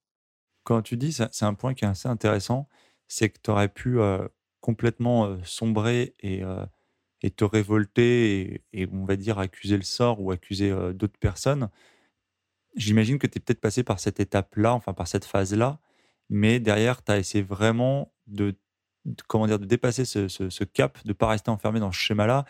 Quand 0.63 0.81
tu 0.81 0.95
dis, 0.95 1.11
c'est 1.11 1.43
un 1.43 1.53
point 1.53 1.73
qui 1.73 1.83
est 1.83 1.87
assez 1.87 2.07
intéressant, 2.07 2.69
c'est 3.07 3.29
que 3.29 3.37
tu 3.43 3.51
aurais 3.51 3.67
pu 3.67 3.99
euh, 3.99 4.25
complètement 4.61 5.37
sombrer 5.43 6.13
et, 6.21 6.41
et, 7.21 7.31
te 7.31 7.43
révolter 7.43 8.63
et, 8.71 8.87
on 8.93 9.03
va 9.03 9.17
dire 9.17 9.39
accuser 9.39 9.75
le 9.75 9.83
sort 9.83 10.21
ou 10.21 10.31
accuser 10.31 10.71
d'autres 10.93 11.19
personnes 11.19 11.69
J'imagine 12.75 13.19
que 13.19 13.27
tu 13.27 13.37
es 13.37 13.41
peut-être 13.41 13.61
passé 13.61 13.83
par 13.83 13.99
cette 13.99 14.19
étape-là, 14.19 14.73
enfin 14.73 14.93
par 14.93 15.07
cette 15.07 15.25
phase-là, 15.25 15.79
mais 16.29 16.59
derrière, 16.59 17.03
tu 17.03 17.11
as 17.11 17.19
essayé 17.19 17.43
vraiment 17.43 18.13
de, 18.27 18.55
comment 19.27 19.47
dire, 19.47 19.59
de 19.59 19.65
dépasser 19.65 20.05
ce, 20.05 20.63
cap, 20.63 21.01
de 21.03 21.09
ne 21.09 21.13
pas 21.13 21.27
rester 21.27 21.51
enfermé 21.51 21.79
dans 21.79 21.91
ce 21.91 21.99
schéma-là. 21.99 22.45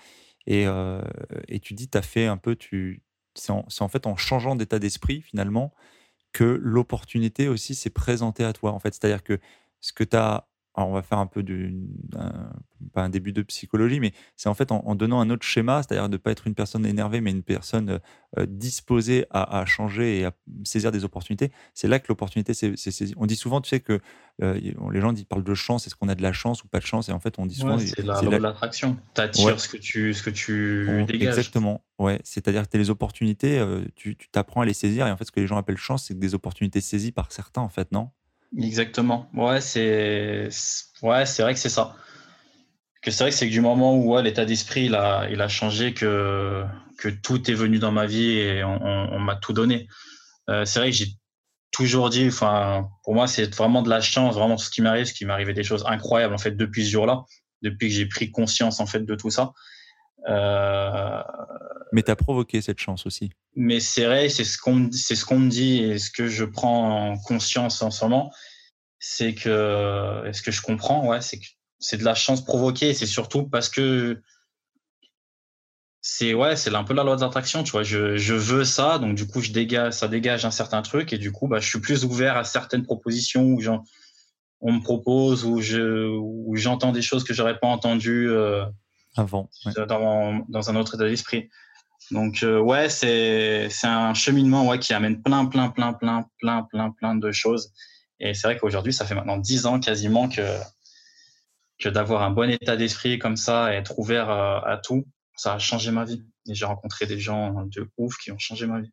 Et, 0.46 0.68
euh, 0.68 1.02
et, 1.48 1.60
tu 1.60 1.74
dis, 1.74 1.90
tu 1.90 1.98
as 1.98 2.02
fait 2.02 2.28
un 2.28 2.38
peu, 2.38 2.56
tu, 2.56 3.02
c'est 3.36 3.52
en, 3.52 3.66
en, 3.80 3.88
fait 3.88 4.08
en 4.08 4.16
changeant 4.16 4.56
d'état 4.56 4.80
d'esprit 4.80 5.22
finalement 5.22 5.74
que 6.32 6.44
l'opportunité 6.62 7.48
aussi 7.48 7.76
s'est 7.76 7.90
présentée 7.90 8.44
à 8.44 8.54
toi. 8.54 8.72
En 8.72 8.80
fait, 8.80 8.94
c'est-à-dire 8.94 9.24
que 9.24 9.40
ce 9.80 9.94
que 9.94 10.04
tu 10.04 10.18
as 10.18 10.48
alors 10.76 10.90
on 10.90 10.94
va 10.94 11.04
faire 11.04 11.20
un 11.20 11.28
peu 11.28 11.44
du, 11.44 11.76
pas 12.94 13.04
un 13.04 13.10
début 13.10 13.32
de 13.32 13.44
psychologie, 13.44 14.00
mais 14.00 14.12
c'est 14.36 14.50
en 14.50 14.54
fait 14.54 14.72
en, 14.72 14.96
donnant 14.96 15.20
un 15.20 15.30
autre 15.30 15.46
schéma, 15.46 15.84
c'est-à-dire 15.84 16.10
de 16.10 16.14
ne 16.14 16.18
pas 16.18 16.32
être 16.32 16.48
une 16.48 16.56
personne 16.56 16.86
énervée, 16.86 17.22
mais 17.22 17.32
une 17.32 17.44
personne 17.44 18.00
euh, 18.38 18.46
disposée 18.48 19.26
à, 19.30 19.66
changer 19.66 20.20
et 20.20 20.26
à 20.26 20.34
saisir 20.64 20.92
des 20.92 21.04
opportunités. 21.04 21.52
C'est 21.76 21.88
là 21.88 22.00
que 22.00 22.08
l'opportunité 22.10 22.54
s'est 22.54 22.76
saisie. 22.76 23.14
On 23.18 23.28
dit 23.28 23.36
souvent, 23.36 23.62
tu 23.62 23.70
sais, 23.70 23.82
que 23.82 24.00
euh, 24.42 24.60
les 24.92 25.02
gens 25.02 25.14
ils 25.14 25.26
parlent 25.26 25.44
de 25.44 25.54
chance, 25.54 25.86
est-ce 25.86 25.96
qu'on 25.96 26.10
a 26.10 26.16
de 26.16 26.24
la 26.24 26.34
chance 26.34 26.64
ou 26.64 26.68
pas 26.68 26.80
de 26.80 26.86
chance? 26.86 27.08
Et 27.08 27.12
en 27.12 27.20
fait, 27.20 27.36
on 27.38 27.46
dit 27.46 27.56
souvent. 27.56 27.78
c'est 27.78 28.04
la 28.04 28.22
loi 28.22 28.38
de 28.38 28.44
l'attraction. 28.44 28.98
Tu 29.14 29.22
attires 29.22 29.60
ce 29.60 29.70
que 29.70 29.78
tu, 29.78 30.14
ce 30.14 30.24
que 30.24 30.32
tu 30.32 31.06
dégages. 31.06 31.38
Exactement. 31.38 31.84
Ouais. 32.00 32.20
C'est-à-dire 32.24 32.64
que 32.64 32.70
tu 32.70 32.78
as 32.78 32.80
les 32.80 32.90
opportunités, 32.90 33.60
euh, 33.60 33.84
tu 33.96 34.18
t'apprends 34.32 34.62
à 34.62 34.66
les 34.66 34.74
saisir. 34.74 35.06
Et 35.06 35.12
en 35.12 35.18
fait, 35.18 35.26
ce 35.26 35.32
que 35.32 35.40
les 35.40 35.48
gens 35.48 35.58
appellent 35.58 35.78
chance, 35.78 36.06
c'est 36.06 36.18
des 36.18 36.34
opportunités 36.34 36.82
saisies 36.82 37.12
par 37.12 37.32
certains, 37.32 37.62
en 37.62 37.70
fait, 37.70 37.92
non? 37.92 38.10
Exactement. 38.58 39.30
Ouais, 39.34 39.62
c'est 39.62 40.50
ouais, 41.02 41.26
c'est 41.26 41.42
vrai 41.44 41.54
que 41.54 41.60
c'est 41.60 41.70
ça. 41.70 41.96
Que 43.02 43.12
c'est 43.12 43.24
vrai 43.24 43.32
que 43.32 43.36
c'est 43.36 43.48
que 43.48 43.52
du 43.52 43.62
moment 43.62 43.96
où 43.96 44.18
l'état 44.20 44.46
d'esprit 44.46 44.86
il 44.86 44.96
a, 44.96 45.28
il 45.30 45.42
a 45.42 45.48
changé, 45.48 45.94
que, 45.94 46.64
que 46.98 47.10
tout 47.10 47.50
est 47.50 47.54
venu 47.54 47.80
dans 47.80 47.92
ma 47.92 48.06
vie 48.06 48.38
et 48.38 48.64
on, 48.64 49.20
m'a 49.20 49.36
tout 49.36 49.54
donné. 49.54 49.88
Euh, 50.50 50.66
c'est 50.66 50.80
vrai 50.80 50.92
que 50.92 50.96
j'ai 50.96 51.08
toujours 51.72 52.10
dit, 52.10 52.28
enfin, 52.28 52.90
pour 53.04 53.16
moi, 53.16 53.28
c'est 53.28 53.54
vraiment 53.56 53.82
de 53.82 53.90
la 53.90 54.00
chance, 54.02 54.36
vraiment 54.36 54.58
ce 54.58 54.70
qui 54.70 54.82
m'arrive, 54.82 55.06
ce 55.06 55.14
qui 55.14 55.26
m'arrivait 55.26 55.54
des 55.54 55.64
choses 55.64 55.84
incroyables 55.88 56.34
en 56.34 56.38
fait 56.38 56.52
depuis 56.52 56.86
ce 56.86 56.92
jour-là, 56.92 57.24
depuis 57.62 57.90
que 57.90 57.96
j'ai 57.96 58.06
pris 58.06 58.32
conscience 58.32 58.80
en 58.80 58.86
fait 58.86 59.02
de 59.02 59.16
tout 59.16 59.32
ça. 59.32 59.54
Euh... 60.30 61.22
Mais 61.94 62.02
tu 62.02 62.12
as 62.12 62.16
provoqué 62.16 62.62
cette 62.62 62.80
chance 62.80 63.06
aussi. 63.06 63.30
Mais 63.56 63.80
c'est 63.80 64.06
vrai, 64.06 64.28
c'est 64.28 64.44
ce 64.44 64.58
qu'on 64.58 64.92
c'est 64.92 65.16
ce 65.16 65.26
qu'on 65.26 65.40
me 65.40 65.50
dit 65.50 65.78
et 65.78 66.00
ce 66.00 66.10
que 66.10 66.28
je 66.28 66.44
prends 66.44 67.12
en 67.12 67.18
conscience 67.20 67.82
en 67.84 67.92
ce 67.92 68.04
moment, 68.04 68.34
c'est 69.00 69.36
que 69.36 70.24
est-ce 70.26 70.42
que 70.42 70.52
je 70.52 70.62
comprends, 70.62 71.08
ouais, 71.08 71.22
c'est 71.22 71.40
que 71.40 71.46
c'est 71.80 71.98
de 71.98 72.04
la 72.04 72.16
chance 72.16 72.44
provoquée. 72.44 72.96
C'est 72.96 73.06
surtout 73.06 73.48
parce 73.48 73.70
que 73.70 74.22
c'est 76.02 76.34
ouais, 76.34 76.56
c'est 76.56 76.74
un 76.74 76.84
peu 76.84 76.96
la 76.96 77.04
loi 77.04 77.16
de 77.16 77.22
l'attraction, 77.22 77.64
tu 77.64 77.72
vois. 77.72 77.84
Je, 77.84 78.18
je 78.18 78.34
veux 78.34 78.64
ça, 78.64 78.98
donc 78.98 79.16
du 79.16 79.28
coup 79.28 79.40
je 79.42 79.52
dégage, 79.52 79.94
ça 79.94 80.08
dégage 80.08 80.46
un 80.46 80.52
certain 80.52 80.82
truc 80.82 81.14
et 81.14 81.20
du 81.20 81.32
coup 81.32 81.48
bah 81.48 81.60
je 81.60 81.70
suis 81.70 81.80
plus 81.80 82.06
ouvert 82.06 82.38
à 82.38 82.44
certaines 82.44 82.84
propositions 82.84 83.44
où 83.44 83.62
on 84.62 84.72
me 84.74 84.82
propose 84.82 85.46
ou 85.46 85.62
je 85.62 86.08
où 86.08 86.56
j'entends 86.56 86.92
des 86.92 87.04
choses 87.04 87.24
que 87.24 87.36
j'aurais 87.36 87.60
pas 87.60 87.68
entendues 87.68 88.32
euh, 88.32 88.66
avant 89.16 89.50
dans, 89.88 90.44
dans 90.50 90.70
un 90.72 90.76
autre 90.76 90.96
état 90.96 91.08
d'esprit. 91.08 91.50
Donc 92.12 92.44
euh, 92.44 92.60
ouais, 92.60 92.90
c'est 92.90 93.70
c'est 93.70 93.88
un 93.88 94.14
cheminement 94.14 94.68
ouais 94.68 94.80
qui 94.80 94.94
amène 94.94 95.22
plein 95.22 95.46
plein 95.46 95.70
plein 95.70 95.94
plein 95.94 96.28
plein 96.40 96.64
plein 96.64 96.92
plein 96.92 97.16
de 97.16 97.32
choses. 97.32 97.72
Et 98.20 98.34
c'est 98.34 98.48
vrai 98.48 98.58
qu'aujourd'hui, 98.58 98.94
ça 98.94 99.06
fait 99.06 99.16
maintenant 99.16 99.38
dix 99.38 99.66
ans 99.66 99.80
quasiment 99.80 100.30
que 100.30 100.42
que 101.80 101.90
d'avoir 101.90 102.24
un 102.24 102.30
bon 102.30 102.50
état 102.50 102.78
d'esprit 102.78 103.20
comme 103.20 103.36
ça 103.36 103.74
et 103.74 103.78
être 103.78 103.98
ouvert 103.98 104.30
à, 104.30 104.80
tout, 104.84 105.06
ça 105.36 105.56
a 105.56 105.60
changé 105.60 105.92
ma 105.92 106.06
vie. 106.06 106.24
Et 106.48 106.56
j'ai 106.56 106.66
rencontré 106.66 107.06
des 107.06 107.20
gens 107.20 107.66
de 107.66 107.90
ouf 107.98 108.16
qui 108.18 108.32
ont 108.32 108.38
changé 108.38 108.68
ma 108.68 108.80
vie. 108.80 108.92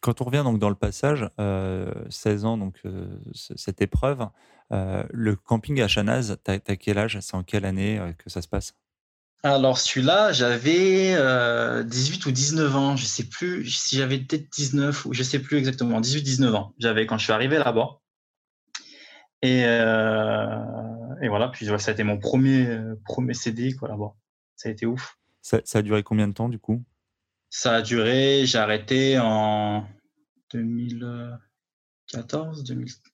Quand 0.00 0.22
on 0.22 0.24
revient 0.24 0.42
donc 0.42 0.58
dans 0.58 0.70
le 0.70 0.74
passage, 0.74 1.28
euh, 1.38 1.92
16 2.08 2.44
ans, 2.46 2.56
donc 2.56 2.80
euh, 2.86 3.06
cette 3.34 3.82
épreuve, 3.82 4.26
euh, 4.72 5.04
le 5.10 5.36
camping 5.36 5.80
à 5.82 5.88
Chanaz, 5.88 6.36
tu 6.42 6.50
as, 6.50 6.58
quel 6.58 6.96
âge? 6.96 7.18
C'est 7.20 7.34
en 7.34 7.42
quelle 7.42 7.66
année 7.66 8.00
que 8.18 8.30
ça 8.30 8.40
se 8.40 8.48
passe? 8.48 8.74
Alors 9.42 9.78
celui-là, 9.78 10.32
j'avais 10.32 11.14
18 11.84 12.26
ou 12.26 12.30
19 12.30 12.76
ans, 12.76 12.96
je 12.96 13.04
sais 13.04 13.24
plus 13.24 13.68
si 13.70 13.96
j'avais 13.96 14.18
peut-être 14.18 14.50
19 14.52 15.06
ou 15.06 15.14
je 15.14 15.22
sais 15.22 15.38
plus 15.38 15.56
exactement, 15.58 16.00
18-19 16.00 16.54
ans. 16.54 16.74
J'avais 16.78 17.06
quand 17.06 17.18
je 17.18 17.24
suis 17.24 17.32
arrivé 17.32 17.58
là-bas. 17.58 18.00
Et, 19.42 19.60
et, 19.60 21.28
voilà, 21.28 21.48
puis 21.52 21.66
ça 21.66 21.90
a 21.90 21.92
été 21.92 22.04
mon 22.04 22.18
premier, 22.18 22.78
premier 23.06 23.34
CD 23.34 23.74
quoi, 23.74 23.88
là-bas. 23.88 24.14
Ça 24.56 24.68
a 24.68 24.72
été 24.72 24.84
ouf. 24.84 25.16
Ça, 25.40 25.60
ça, 25.64 25.78
a 25.78 25.82
duré 25.82 26.02
combien 26.02 26.28
de 26.28 26.34
temps 26.34 26.50
du 26.50 26.58
coup? 26.58 26.84
Ça 27.48 27.76
a 27.76 27.82
duré, 27.82 28.44
j'ai 28.46 28.58
arrêté 28.58 29.18
en 29.18 29.86
2014, 30.52 32.64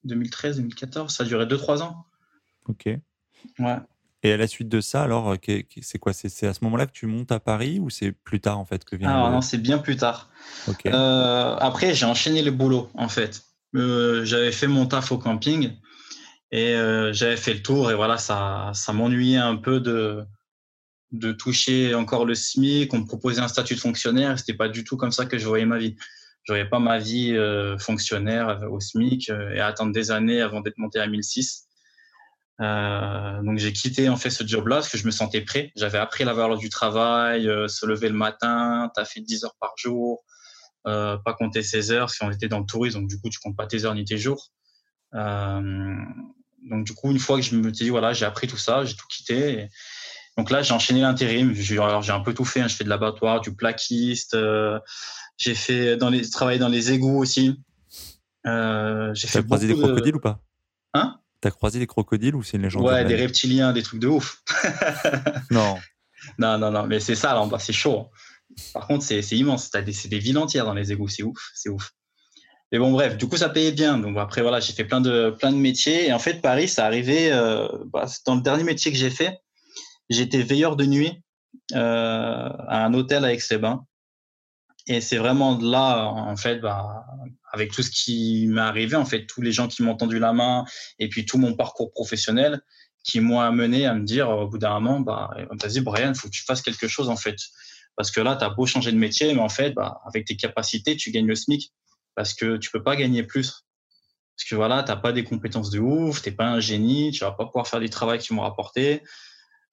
2013, 0.04 0.56
2014. 0.56 1.14
Ça 1.14 1.24
a 1.24 1.26
duré 1.26 1.46
2-3 1.46 1.82
ans. 1.82 2.04
Ok. 2.66 2.88
Ouais. 3.58 3.78
Et 4.26 4.32
à 4.32 4.36
la 4.36 4.48
suite 4.48 4.68
de 4.68 4.80
ça, 4.80 5.04
alors, 5.04 5.30
euh, 5.30 5.36
c'est 5.82 6.00
quoi? 6.00 6.12
C'est 6.12 6.48
à 6.48 6.52
ce 6.52 6.64
moment-là 6.64 6.86
que 6.86 6.92
tu 6.92 7.06
montes 7.06 7.30
à 7.30 7.38
Paris 7.38 7.78
ou 7.78 7.90
c'est 7.90 8.10
plus 8.10 8.40
tard 8.40 8.58
en 8.58 8.64
fait 8.64 8.84
que 8.84 8.96
vient 8.96 9.08
Ah 9.08 9.30
non, 9.30 9.40
c'est 9.40 9.58
bien 9.58 9.78
plus 9.78 9.94
tard. 9.94 10.30
Euh, 10.84 11.54
après, 11.60 11.94
j'ai 11.94 12.06
enchaîné 12.06 12.42
le 12.42 12.50
boulot 12.50 12.90
en 12.94 13.08
fait. 13.08 13.44
Euh, 13.76 14.24
j'avais 14.24 14.50
fait 14.50 14.66
mon 14.66 14.86
taf 14.86 15.12
au 15.12 15.18
camping 15.18 15.70
et 16.50 16.74
j'avais 17.12 17.36
fait 17.36 17.54
le 17.54 17.62
tour 17.62 17.92
et 17.92 17.94
voilà, 17.94 18.18
ça, 18.18 18.72
ça 18.74 18.92
m'ennuyait 18.92 19.36
un 19.36 19.54
peu 19.54 19.78
de, 19.78 20.24
de 21.12 21.30
toucher 21.30 21.94
encore 21.94 22.24
le 22.24 22.34
SMIC. 22.34 22.92
On 22.94 22.98
me 22.98 23.06
proposait 23.06 23.40
un 23.40 23.48
statut 23.48 23.76
de 23.76 23.80
fonctionnaire. 23.80 24.36
C'était 24.40 24.54
pas 24.54 24.68
du 24.68 24.82
tout 24.82 24.96
comme 24.96 25.12
ça 25.12 25.26
que 25.26 25.38
je 25.38 25.46
voyais 25.46 25.66
ma 25.66 25.78
vie. 25.78 25.94
Je 26.42 26.52
voyais 26.52 26.68
pas 26.68 26.80
ma 26.80 26.98
vie 26.98 27.32
fonctionnaire 27.78 28.60
au 28.72 28.80
SMIC 28.80 29.30
et 29.54 29.60
attendre 29.60 29.92
des 29.92 30.10
années 30.10 30.40
avant 30.40 30.62
d'être 30.62 30.78
monté 30.78 30.98
à 30.98 31.06
1006. 31.06 31.65
Euh, 32.60 33.42
donc 33.42 33.58
j'ai 33.58 33.72
quitté 33.72 34.08
en 34.08 34.16
fait 34.16 34.30
ce 34.30 34.46
job-là 34.46 34.76
parce 34.76 34.88
que 34.88 34.98
je 34.98 35.06
me 35.06 35.10
sentais 35.10 35.42
prêt. 35.42 35.72
J'avais 35.76 35.98
appris 35.98 36.24
la 36.24 36.32
valeur 36.32 36.56
du 36.56 36.70
travail, 36.70 37.48
euh, 37.48 37.68
se 37.68 37.84
lever 37.84 38.08
le 38.08 38.14
matin, 38.14 38.90
t'as 38.94 39.04
fait 39.04 39.20
10 39.20 39.44
heures 39.44 39.56
par 39.60 39.74
jour, 39.76 40.24
euh, 40.86 41.18
pas 41.18 41.34
compter 41.34 41.62
ses 41.62 41.90
heures 41.90 42.10
si 42.10 42.22
on 42.22 42.30
était 42.30 42.48
dans 42.48 42.60
le 42.60 42.66
tourisme, 42.66 43.00
donc 43.00 43.08
du 43.08 43.20
coup 43.20 43.28
tu 43.28 43.38
comptes 43.40 43.56
pas 43.56 43.66
tes 43.66 43.84
heures 43.84 43.94
ni 43.94 44.04
tes 44.04 44.16
jours. 44.16 44.52
Euh, 45.14 45.94
donc 46.68 46.84
du 46.84 46.94
coup 46.94 47.10
une 47.10 47.18
fois 47.18 47.36
que 47.36 47.42
je 47.42 47.54
me 47.56 47.70
dis 47.70 47.90
voilà 47.90 48.12
j'ai 48.12 48.24
appris 48.24 48.46
tout 48.46 48.56
ça, 48.56 48.84
j'ai 48.84 48.96
tout 48.96 49.06
quitté. 49.08 49.68
donc 50.36 50.50
là 50.50 50.62
j'ai 50.62 50.72
enchaîné 50.72 51.02
l'intérim. 51.02 51.54
Alors 51.72 52.02
j'ai 52.02 52.12
un 52.12 52.20
peu 52.20 52.32
tout 52.32 52.46
fait. 52.46 52.60
Hein. 52.60 52.68
Je 52.68 52.76
fais 52.76 52.84
de 52.84 52.88
l'abattoir, 52.88 53.40
du 53.42 53.54
plaquiste. 53.54 54.34
Euh, 54.34 54.80
j'ai 55.36 55.54
fait 55.54 55.98
dans 55.98 56.08
les 56.08 56.28
travailler 56.30 56.58
dans 56.58 56.68
les 56.68 56.90
égouts 56.90 57.18
aussi. 57.18 57.60
j'ai 58.44 59.28
fait 59.28 59.44
croisé 59.44 59.68
des 59.68 59.74
crocodiles 59.74 60.16
ou 60.16 60.20
pas? 60.20 60.40
Hein? 60.94 61.20
T'as 61.40 61.50
croisé 61.50 61.78
des 61.78 61.86
crocodiles 61.86 62.34
ou 62.34 62.42
c'est 62.42 62.56
une 62.56 62.62
légende 62.62 62.84
Ouais, 62.84 63.04
des 63.04 63.16
reptiliens, 63.16 63.72
des 63.72 63.82
trucs 63.82 64.00
de 64.00 64.08
ouf. 64.08 64.42
non. 65.50 65.78
Non, 66.38 66.58
non, 66.58 66.70
non, 66.70 66.86
mais 66.86 67.00
c'est 67.00 67.14
ça 67.14 67.34
là 67.34 67.58
c'est 67.58 67.72
chaud. 67.72 68.10
Par 68.72 68.86
contre, 68.86 69.04
c'est 69.04 69.20
immense. 69.32 69.70
Des, 69.70 69.92
c'est 69.92 70.08
des 70.08 70.18
villes 70.18 70.38
entières 70.38 70.64
dans 70.64 70.74
les 70.74 70.92
égouts, 70.92 71.08
c'est 71.08 71.22
ouf, 71.22 71.50
c'est 71.54 71.68
ouf. 71.68 71.92
Mais 72.72 72.78
bon, 72.78 72.90
bref, 72.90 73.16
du 73.16 73.28
coup, 73.28 73.36
ça 73.36 73.48
payait 73.48 73.72
bien. 73.72 73.98
Donc 73.98 74.16
après, 74.16 74.42
voilà, 74.42 74.60
j'ai 74.60 74.72
fait 74.72 74.84
plein 74.84 75.00
de, 75.00 75.34
plein 75.38 75.52
de 75.52 75.56
métiers. 75.56 76.08
Et 76.08 76.12
en 76.12 76.18
fait, 76.18 76.40
Paris, 76.40 76.68
ça 76.68 76.86
arrivait 76.86 77.30
euh, 77.32 77.68
bah, 77.86 78.06
dans 78.24 78.34
le 78.34 78.40
dernier 78.40 78.64
métier 78.64 78.90
que 78.90 78.98
j'ai 78.98 79.10
fait. 79.10 79.38
J'étais 80.08 80.42
veilleur 80.42 80.76
de 80.76 80.84
nuit 80.84 81.22
euh, 81.74 82.48
à 82.68 82.84
un 82.84 82.94
hôtel 82.94 83.24
à 83.24 83.32
Aix-les-Bains. 83.32 83.84
Et 84.88 85.00
c'est 85.00 85.16
vraiment 85.16 85.56
de 85.56 85.68
là, 85.68 86.06
en 86.06 86.36
fait, 86.36 86.60
bah, 86.60 87.04
avec 87.56 87.72
tout 87.72 87.82
ce 87.82 87.90
qui 87.90 88.46
m'est 88.48 88.60
arrivé, 88.60 88.96
en 88.96 89.06
fait, 89.06 89.26
tous 89.26 89.40
les 89.40 89.50
gens 89.50 89.66
qui 89.66 89.82
m'ont 89.82 89.96
tendu 89.96 90.18
la 90.18 90.32
main 90.32 90.64
et 90.98 91.08
puis 91.08 91.24
tout 91.24 91.38
mon 91.38 91.54
parcours 91.54 91.90
professionnel 91.90 92.60
qui 93.02 93.20
m'ont 93.20 93.40
amené 93.40 93.86
à 93.86 93.94
me 93.94 94.04
dire 94.04 94.28
au 94.28 94.48
bout 94.48 94.58
d'un 94.58 94.78
moment, 94.80 95.00
bah, 95.00 95.30
vas-y, 95.62 95.80
Brian, 95.80 96.12
faut 96.14 96.28
que 96.28 96.32
tu 96.32 96.44
fasses 96.44 96.60
quelque 96.60 96.88
chose, 96.88 97.08
en 97.08 97.16
fait. 97.16 97.36
Parce 97.96 98.10
que 98.10 98.20
là, 98.20 98.36
tu 98.36 98.44
as 98.44 98.50
beau 98.50 98.66
changer 98.66 98.92
de 98.92 98.98
métier, 98.98 99.32
mais 99.32 99.40
en 99.40 99.48
fait, 99.48 99.70
bah, 99.70 100.00
avec 100.06 100.26
tes 100.26 100.36
capacités, 100.36 100.96
tu 100.96 101.10
gagnes 101.10 101.26
le 101.26 101.34
SMIC 101.34 101.72
parce 102.14 102.34
que 102.34 102.56
tu 102.56 102.70
peux 102.70 102.82
pas 102.82 102.96
gagner 102.96 103.22
plus. 103.22 103.64
Parce 104.36 104.48
que 104.50 104.54
voilà, 104.54 104.82
t'as 104.82 104.96
pas 104.96 105.12
des 105.12 105.24
compétences 105.24 105.70
de 105.70 105.78
ouf, 105.78 106.20
t'es 106.20 106.32
pas 106.32 106.46
un 106.46 106.60
génie, 106.60 107.10
tu 107.10 107.20
vas 107.24 107.32
pas 107.32 107.46
pouvoir 107.46 107.66
faire 107.66 107.80
du 107.80 107.88
travail 107.88 108.18
qui 108.18 108.34
m'ont 108.34 108.42
rapporté. 108.42 109.02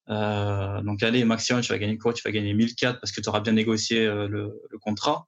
Euh, 0.09 0.81
donc 0.81 1.01
allez, 1.03 1.23
maximum, 1.25 1.61
tu 1.61 1.71
vas 1.71 1.77
gagner 1.77 1.97
quoi? 1.97 2.13
Tu 2.13 2.21
vas 2.23 2.31
gagner 2.31 2.53
1004 2.53 2.99
parce 2.99 3.11
que 3.11 3.19
tu 3.19 3.29
auras 3.29 3.41
bien 3.41 3.53
négocié 3.53 4.05
euh, 4.05 4.27
le, 4.27 4.51
contrat. 4.79 5.27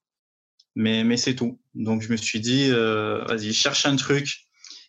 Mais, 0.75 1.17
c'est 1.17 1.35
tout. 1.35 1.59
Donc 1.73 2.01
je 2.01 2.11
me 2.11 2.17
suis 2.17 2.41
dit, 2.41 2.69
euh, 2.69 3.23
vas-y, 3.25 3.53
cherche 3.53 3.85
un 3.85 3.95
truc 3.95 4.45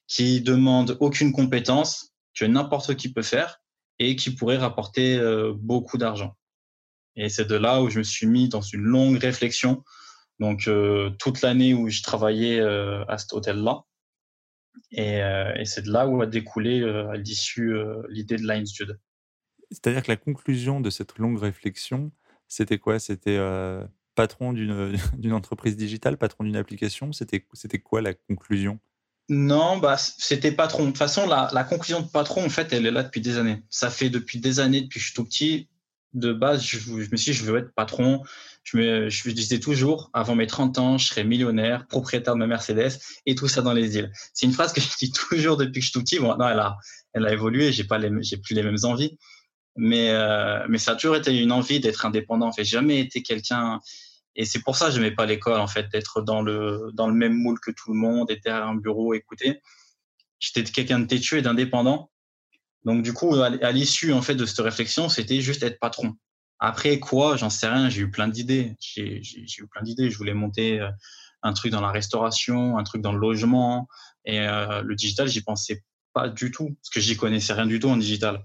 qui 0.09 0.40
demande 0.40 0.97
aucune 1.00 1.33
compétence, 1.33 2.12
que 2.35 2.45
n'importe 2.45 2.97
qui 2.97 3.12
peut 3.12 3.23
faire 3.23 3.61
et 3.99 4.14
qui 4.16 4.31
pourrait 4.35 4.59
rapporter 4.59 5.16
euh, 5.16 5.55
beaucoup 5.57 5.97
d'argent. 5.97 6.37
Et 7.14 7.28
c'est 7.28 7.47
de 7.47 7.55
là 7.55 7.83
où 7.83 7.88
je 7.88 7.99
me 7.99 8.05
suis 8.05 8.26
mis 8.26 8.49
dans 8.49 8.61
une 8.61 8.83
longue 8.83 9.16
réflexion. 9.16 9.83
Donc 10.38 10.69
euh, 10.69 11.11
toute 11.19 11.40
l'année 11.40 11.73
où 11.73 11.88
je 11.88 12.02
travaillais 12.02 12.61
à 12.61 13.16
cet 13.16 13.33
hôtel-là. 13.33 13.83
Et, 14.90 15.21
c'est 15.64 15.83
de 15.83 15.90
là 15.90 16.07
où 16.07 16.21
a 16.21 16.26
découlé 16.26 16.85
à 16.85 17.16
l'issue 17.16 17.75
l'idée 18.11 18.37
de 18.37 18.47
Line 18.47 18.66
Studio. 18.66 18.95
C'est-à-dire 19.71 20.02
que 20.02 20.11
la 20.11 20.16
conclusion 20.16 20.81
de 20.81 20.90
cette 20.90 21.16
longue 21.19 21.38
réflexion, 21.38 22.12
c'était 22.49 22.78
quoi? 22.78 22.99
C'était 22.99 23.38
patron 24.16 24.52
d'une 25.18 25.32
entreprise 25.32 25.76
digitale, 25.76 26.18
patron 26.18 26.42
d'une 26.42 26.56
application 26.56 27.12
C'était 27.12 27.40
quoi 27.78 28.02
la 28.02 28.14
conclusion? 28.14 28.80
Non, 29.28 29.78
bah, 29.78 29.96
c'était 29.99 30.52
patron. 30.52 30.85
De 30.85 30.88
toute 30.88 30.99
façon, 30.99 31.26
la, 31.26 31.64
conclusion 31.64 32.00
de 32.00 32.08
patron, 32.08 32.44
en 32.44 32.49
fait, 32.49 32.73
elle 32.73 32.87
est 32.87 32.90
là 32.90 33.04
depuis 33.04 33.20
des 33.20 33.38
années. 33.38 33.62
Ça 33.70 33.90
fait 33.90 34.11
depuis 34.11 34.40
des 34.40 34.61
années, 34.61 34.82
depuis 34.82 34.99
que 34.99 35.00
je 35.00 35.06
suis 35.06 35.14
tout 35.14 35.25
petit. 35.25 35.68
De 36.14 36.32
base, 36.32 36.64
je, 36.64 36.78
je 36.78 37.11
me 37.11 37.16
suis 37.16 37.32
dit, 37.32 37.32
je 37.32 37.44
veux 37.44 37.58
être 37.58 37.75
patron. 37.75 38.23
Je 38.62 38.78
me, 38.78 39.08
je 39.11 39.30
disais 39.30 39.61
toujours, 39.61 40.11
avant 40.12 40.35
mes 40.35 40.46
30 40.46 40.78
ans, 40.78 40.99
je 40.99 41.06
serai 41.06 41.25
millionnaire, 41.25 41.87
propriétaire 41.87 42.35
de 42.35 42.38
ma 42.38 42.46
Mercedes 42.46 42.99
et 43.26 43.35
tout 43.35 43.49
ça 43.49 43.62
dans 43.62 43.73
les 43.73 43.96
îles. 43.96 44.11
C'est 44.32 44.46
une 44.46 44.52
phrase 44.52 44.73
que 44.73 44.80
je 44.80 44.88
dis 44.99 45.12
toujours 45.12 45.56
depuis 45.56 45.80
que 45.80 45.80
je 45.80 45.90
suis 45.90 45.92
tout 45.92 46.02
petit. 46.02 46.18
Bon, 46.18 46.37
non, 46.37 46.49
elle 46.49 46.58
a, 46.58 46.76
elle 47.12 47.26
a 47.26 47.32
évolué. 47.32 47.73
J'ai 47.73 47.85
pas 47.85 48.00
j'ai 48.23 48.37
plus 48.38 48.54
les 48.54 48.62
mêmes 48.62 48.78
envies 48.85 49.18
mais 49.76 50.11
euh, 50.11 50.64
mais 50.68 50.78
ça 50.78 50.92
a 50.92 50.94
toujours 50.94 51.16
été 51.16 51.37
une 51.37 51.52
envie 51.52 51.80
d'être 51.80 52.06
indépendant. 52.06 52.49
En 52.49 52.52
fait, 52.52 52.64
j'ai 52.64 52.76
jamais 52.76 52.99
été 53.00 53.23
quelqu'un 53.23 53.80
et 54.37 54.45
c'est 54.45 54.61
pour 54.61 54.76
ça 54.76 54.87
que 54.87 54.93
j'aimais 54.93 55.11
pas 55.11 55.26
l'école 55.26 55.61
en 55.61 55.66
fait, 55.66 55.88
d'être 55.90 56.21
dans 56.21 56.43
le 56.43 56.90
dans 56.93 57.09
le 57.09 57.14
même 57.14 57.33
moule 57.33 57.59
que 57.59 57.71
tout 57.71 57.93
le 57.93 57.99
monde, 57.99 58.31
être 58.31 58.45
derrière 58.45 58.66
un 58.66 58.76
bureau, 58.76 59.14
écouter. 59.14 59.61
J'étais 60.38 60.62
quelqu'un 60.64 61.00
de 61.00 61.07
têtu 61.07 61.38
et 61.38 61.43
d'indépendant. 61.43 62.11
Donc 62.85 63.02
du 63.02 63.12
coup, 63.14 63.35
à 63.35 63.73
l'issue 63.73 64.12
en 64.12 64.23
fait 64.23 64.35
de 64.35 64.45
cette 64.45 64.61
réflexion, 64.61 65.09
c'était 65.09 65.40
juste 65.40 65.62
être 65.62 65.81
patron. 65.81 66.14
Après 66.59 67.00
quoi, 67.00 67.37
j'en 67.37 67.50
sais 67.50 67.66
rien. 67.66 67.88
J'ai 67.88 68.02
eu 68.02 68.11
plein 68.11 68.28
d'idées. 68.28 68.76
J'ai 68.78 69.23
eu 69.23 69.66
plein 69.69 69.83
d'idées. 69.83 70.11
Je 70.11 70.19
voulais 70.19 70.35
monter 70.35 70.81
euh, 70.81 70.90
un 71.43 71.55
truc 71.55 71.73
dans 71.73 71.81
la 71.81 71.90
restauration, 71.90 72.78
un 72.78 72.85
truc 72.85 73.02
dans 73.02 73.12
le 73.12 73.19
logement 73.19 73.88
et 74.26 74.40
euh, 74.40 74.83
le 74.83 74.95
digital, 74.95 75.28
j'y 75.28 75.43
pensais 75.43 75.83
pas 76.12 76.28
du 76.28 76.50
tout 76.50 76.76
parce 76.83 76.90
que 76.90 77.00
j'y 77.00 77.16
connaissais 77.16 77.52
rien 77.52 77.66
du 77.66 77.78
tout 77.78 77.88
en 77.88 77.97
digital. 77.97 78.45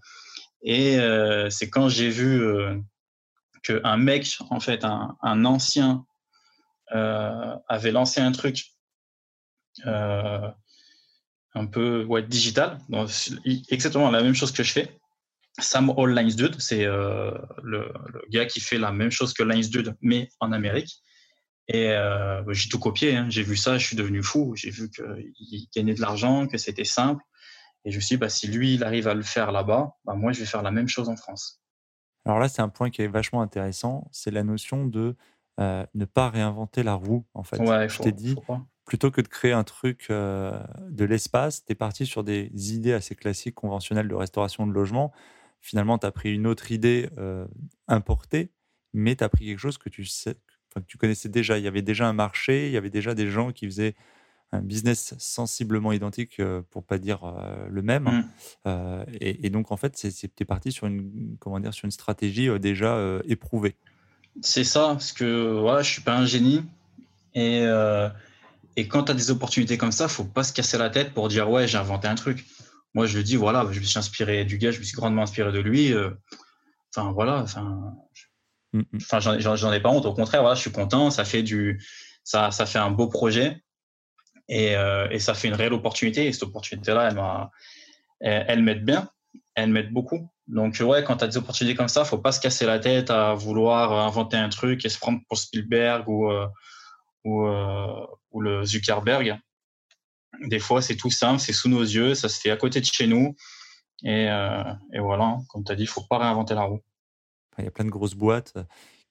Et 0.64 1.00
euh, 1.00 1.50
c'est 1.50 1.70
quand 1.70 1.90
j'ai 1.90 2.10
vu 2.10 2.42
qu'un 3.64 3.98
mec, 3.98 4.38
en 4.50 4.60
fait, 4.60 4.84
un, 4.84 5.46
ancien, 5.46 6.06
euh, 6.94 7.56
avait 7.68 7.92
lancé 7.92 8.20
un 8.22 8.32
truc 8.32 8.66
euh, 9.86 10.50
un 11.54 11.66
peu 11.66 12.04
ouais, 12.06 12.24
digital, 12.24 12.80
exactement 13.70 14.12
la 14.12 14.22
même 14.22 14.36
chose 14.36 14.52
que 14.52 14.64
je 14.64 14.72
fais. 14.72 15.00
Sam 15.60 15.94
All 15.98 16.16
Lines 16.16 16.36
Dude, 16.36 16.60
c'est 16.60 16.86
euh, 16.86 17.32
le, 17.62 17.92
gars 18.30 18.46
qui 18.46 18.62
fait 18.62 18.78
la 18.78 18.92
même 18.92 19.12
chose 19.12 19.34
que 19.34 19.44
Lines 19.44 19.70
Dude, 19.70 19.96
mais 20.02 20.30
en 20.40 20.52
Amérique. 20.52 21.02
Et 21.68 21.96
j'ai 22.50 22.68
tout 22.68 22.80
copié, 22.80 23.16
hein. 23.16 23.28
j'ai 23.30 23.44
vu 23.44 23.56
ça, 23.56 23.78
je 23.78 23.86
suis 23.86 23.96
devenu 23.96 24.22
fou. 24.22 24.54
J'ai 24.58 24.72
vu 24.72 24.90
qu'il 24.90 25.68
gagnait 25.74 25.94
de 25.94 26.02
l'argent, 26.02 26.48
que 26.48 26.58
c'était 26.58 26.84
simple. 26.84 27.24
Et 27.86 27.92
je 27.92 27.96
me 27.96 28.02
suis 28.02 28.16
dit, 28.16 28.20
bah, 28.20 28.30
si 28.30 28.48
lui, 28.48 28.76
il 28.76 28.84
arrive 28.84 29.08
à 29.08 29.14
le 29.14 29.24
faire 29.24 29.52
là-bas, 29.52 29.92
bah, 30.04 30.14
moi, 30.14 30.34
je 30.34 30.40
vais 30.40 30.46
faire 30.46 30.64
la 30.64 30.72
même 30.72 30.90
chose 30.90 31.08
en 31.08 31.16
France. 31.16 31.61
Alors 32.26 32.40
là, 32.40 32.50
c'est 32.50 32.62
un 32.62 32.70
point 32.70 32.90
qui 32.90 33.02
est 33.02 33.08
vachement 33.08 33.42
intéressant. 33.42 34.08
C'est 34.12 34.32
la 34.32 34.44
notion 34.44 34.86
de 34.86 35.16
euh, 35.60 35.86
ne 35.94 36.06
pas 36.06 36.30
réinventer 36.30 36.84
la 36.84 36.94
roue, 36.94 37.26
en 37.34 37.44
fait. 37.44 37.60
Ouais, 37.60 37.90
je 37.90 38.00
t'ai 38.00 38.12
dit, 38.12 38.36
plutôt 38.86 39.12
que 39.12 39.22
de 39.22 39.28
créer 39.28 39.54
un 39.54 39.64
truc 39.64 40.08
euh, 40.10 40.60
de 40.90 41.06
l'espace, 41.06 41.66
tu 41.66 41.72
es 41.72 41.76
parti 41.76 42.06
sur 42.06 42.24
des 42.24 42.50
idées 42.74 42.94
assez 42.94 43.16
classiques, 43.16 43.56
conventionnelles 43.56 44.08
de 44.08 44.16
restauration 44.16 44.68
de 44.68 44.72
logement. 44.72 45.12
Finalement, 45.60 45.98
tu 45.98 46.06
as 46.06 46.12
pris 46.12 46.34
une 46.34 46.48
autre 46.48 46.72
idée 46.72 47.10
euh, 47.18 47.48
importée, 47.88 48.52
mais 48.94 49.16
tu 49.16 49.24
as 49.24 49.30
pris 49.30 49.46
quelque 49.46 49.60
chose 49.60 49.78
que 49.78 49.90
tu, 49.90 50.06
sais, 50.06 50.36
que 50.76 50.80
tu 50.82 50.98
connaissais 50.98 51.30
déjà. 51.30 51.58
Il 51.58 51.64
y 51.64 51.68
avait 51.68 51.84
déjà 51.84 52.08
un 52.08 52.14
marché, 52.14 52.68
il 52.68 52.74
y 52.74 52.78
avait 52.78 52.90
déjà 52.90 53.14
des 53.14 53.28
gens 53.28 53.52
qui 53.52 53.66
faisaient 53.66 53.96
un 54.52 54.62
business 54.62 55.14
sensiblement 55.18 55.92
identique, 55.92 56.40
euh, 56.40 56.62
pour 56.72 56.84
pas 56.84 56.98
dire 56.98 57.24
euh, 57.24 57.68
le 57.70 57.82
même. 57.82 58.04
Mm. 58.04 58.30
Euh, 58.68 59.06
et, 59.14 59.46
et, 59.46 59.50
donc, 59.50 59.72
en 59.72 59.78
fait, 59.78 59.98
c'était 59.98 60.46
parti 60.46 60.72
sur 60.72 60.88
une, 60.88 61.38
comment 61.40 61.60
dire, 61.60 61.74
sur 61.74 61.86
une 61.86 61.92
stratégie 61.92 62.50
déjà 62.60 63.00
éprouvée. 63.28 63.76
C'est 64.42 64.64
ça, 64.64 64.90
parce 64.90 65.12
que 65.12 65.60
voilà, 65.60 65.82
je 65.82 65.92
suis 65.92 66.02
pas 66.02 66.18
un 66.18 66.26
génie. 66.26 66.64
Et, 67.34 67.66
et 68.76 68.88
quand 68.88 69.04
tu 69.04 69.12
as 69.12 69.16
des 69.16 69.32
opportunités 69.32 69.78
comme 69.78 69.92
ça, 69.92 70.08
faut 70.08 70.24
pas 70.24 70.44
se 70.44 70.54
casser 70.54 70.78
la 70.78 70.90
tête 70.90 71.14
pour 71.14 71.28
dire 71.28 71.50
ouais, 71.50 71.68
j'ai 71.68 71.78
inventé 71.78 72.08
un 72.08 72.16
truc. 72.16 72.46
Moi, 72.94 73.06
je 73.06 73.18
le 73.18 73.24
dis, 73.24 73.38
voilà, 73.38 73.66
je 73.72 73.80
me 73.80 73.86
suis 73.86 74.00
inspiré 74.00 74.44
du 74.44 74.58
gars, 74.58 74.72
je 74.72 74.80
me 74.80 74.84
suis 74.84 74.96
grandement 74.96 75.24
inspiré 75.24 75.52
de 75.52 75.60
lui. 75.60 75.94
Enfin, 76.94 77.12
voilà, 77.12 77.42
enfin, 77.42 77.94
mm, 78.74 78.80
mm. 78.80 78.98
enfin, 78.98 79.20
j'en 79.20 79.72
ai 79.72 79.80
pas 79.80 79.90
honte. 79.90 80.06
Au 80.06 80.14
contraire, 80.14 80.42
voilà, 80.42 80.56
je 80.56 80.62
suis 80.62 80.72
content. 80.72 81.10
Ça 81.10 81.26
fait 81.26 81.44
du, 81.44 81.82
ça, 82.24 82.52
ça 82.52 82.66
fait 82.66 82.80
un 82.80 82.92
beau 82.92 83.08
projet. 83.08 83.62
Et, 84.54 84.76
euh, 84.76 85.08
et, 85.10 85.20
ça 85.20 85.34
fait 85.34 85.48
une 85.48 85.54
réelle 85.54 85.72
opportunité. 85.72 86.28
Et 86.28 86.34
cette 86.34 86.44
opportunité-là, 86.44 87.10
elle, 87.10 88.30
elle, 88.30 88.46
elle 88.50 88.64
m'aide 88.64 88.84
bien. 88.84 89.10
elles 89.56 89.70
m'aident 89.70 89.94
beaucoup. 89.94 90.30
Donc, 90.48 90.78
ouais, 90.82 91.06
quand 91.06 91.18
tu 91.18 91.24
as 91.24 91.28
des 91.28 91.38
opportunités 91.38 91.76
comme 91.76 91.88
ça, 91.88 92.04
faut 92.04 92.18
pas 92.18 92.34
se 92.34 92.42
casser 92.42 92.66
la 92.66 92.78
tête 92.78 93.10
à 93.10 93.34
vouloir 93.34 93.94
inventer 93.94 94.36
un 94.36 94.50
truc 94.50 94.84
et 94.84 94.90
se 94.90 95.00
prendre 95.00 95.22
pour 95.30 95.38
Spielberg 95.38 96.10
ou, 96.10 96.30
ou, 97.24 97.48
ou 98.32 98.42
le 98.42 98.66
Zuckerberg. 98.66 99.40
Des 100.42 100.60
fois, 100.60 100.82
c'est 100.82 100.98
tout 100.98 101.12
simple, 101.12 101.40
c'est 101.40 101.54
sous 101.54 101.70
nos 101.70 101.84
yeux, 101.84 102.14
ça 102.14 102.28
se 102.28 102.38
fait 102.42 102.52
à 102.52 102.58
côté 102.58 102.82
de 102.82 102.86
chez 102.86 103.08
nous. 103.08 103.34
Et, 104.04 104.26
et 104.26 105.00
voilà, 105.00 105.38
comme 105.48 105.64
tu 105.64 105.72
as 105.72 105.76
dit, 105.76 105.84
il 105.84 105.88
faut 105.88 106.04
pas 106.04 106.18
réinventer 106.18 106.56
la 106.56 106.64
roue. 106.64 106.82
Il 107.58 107.64
y 107.64 107.68
a 107.68 107.72
plein 107.72 107.86
de 107.86 107.90
grosses 107.90 108.16
boîtes 108.16 108.58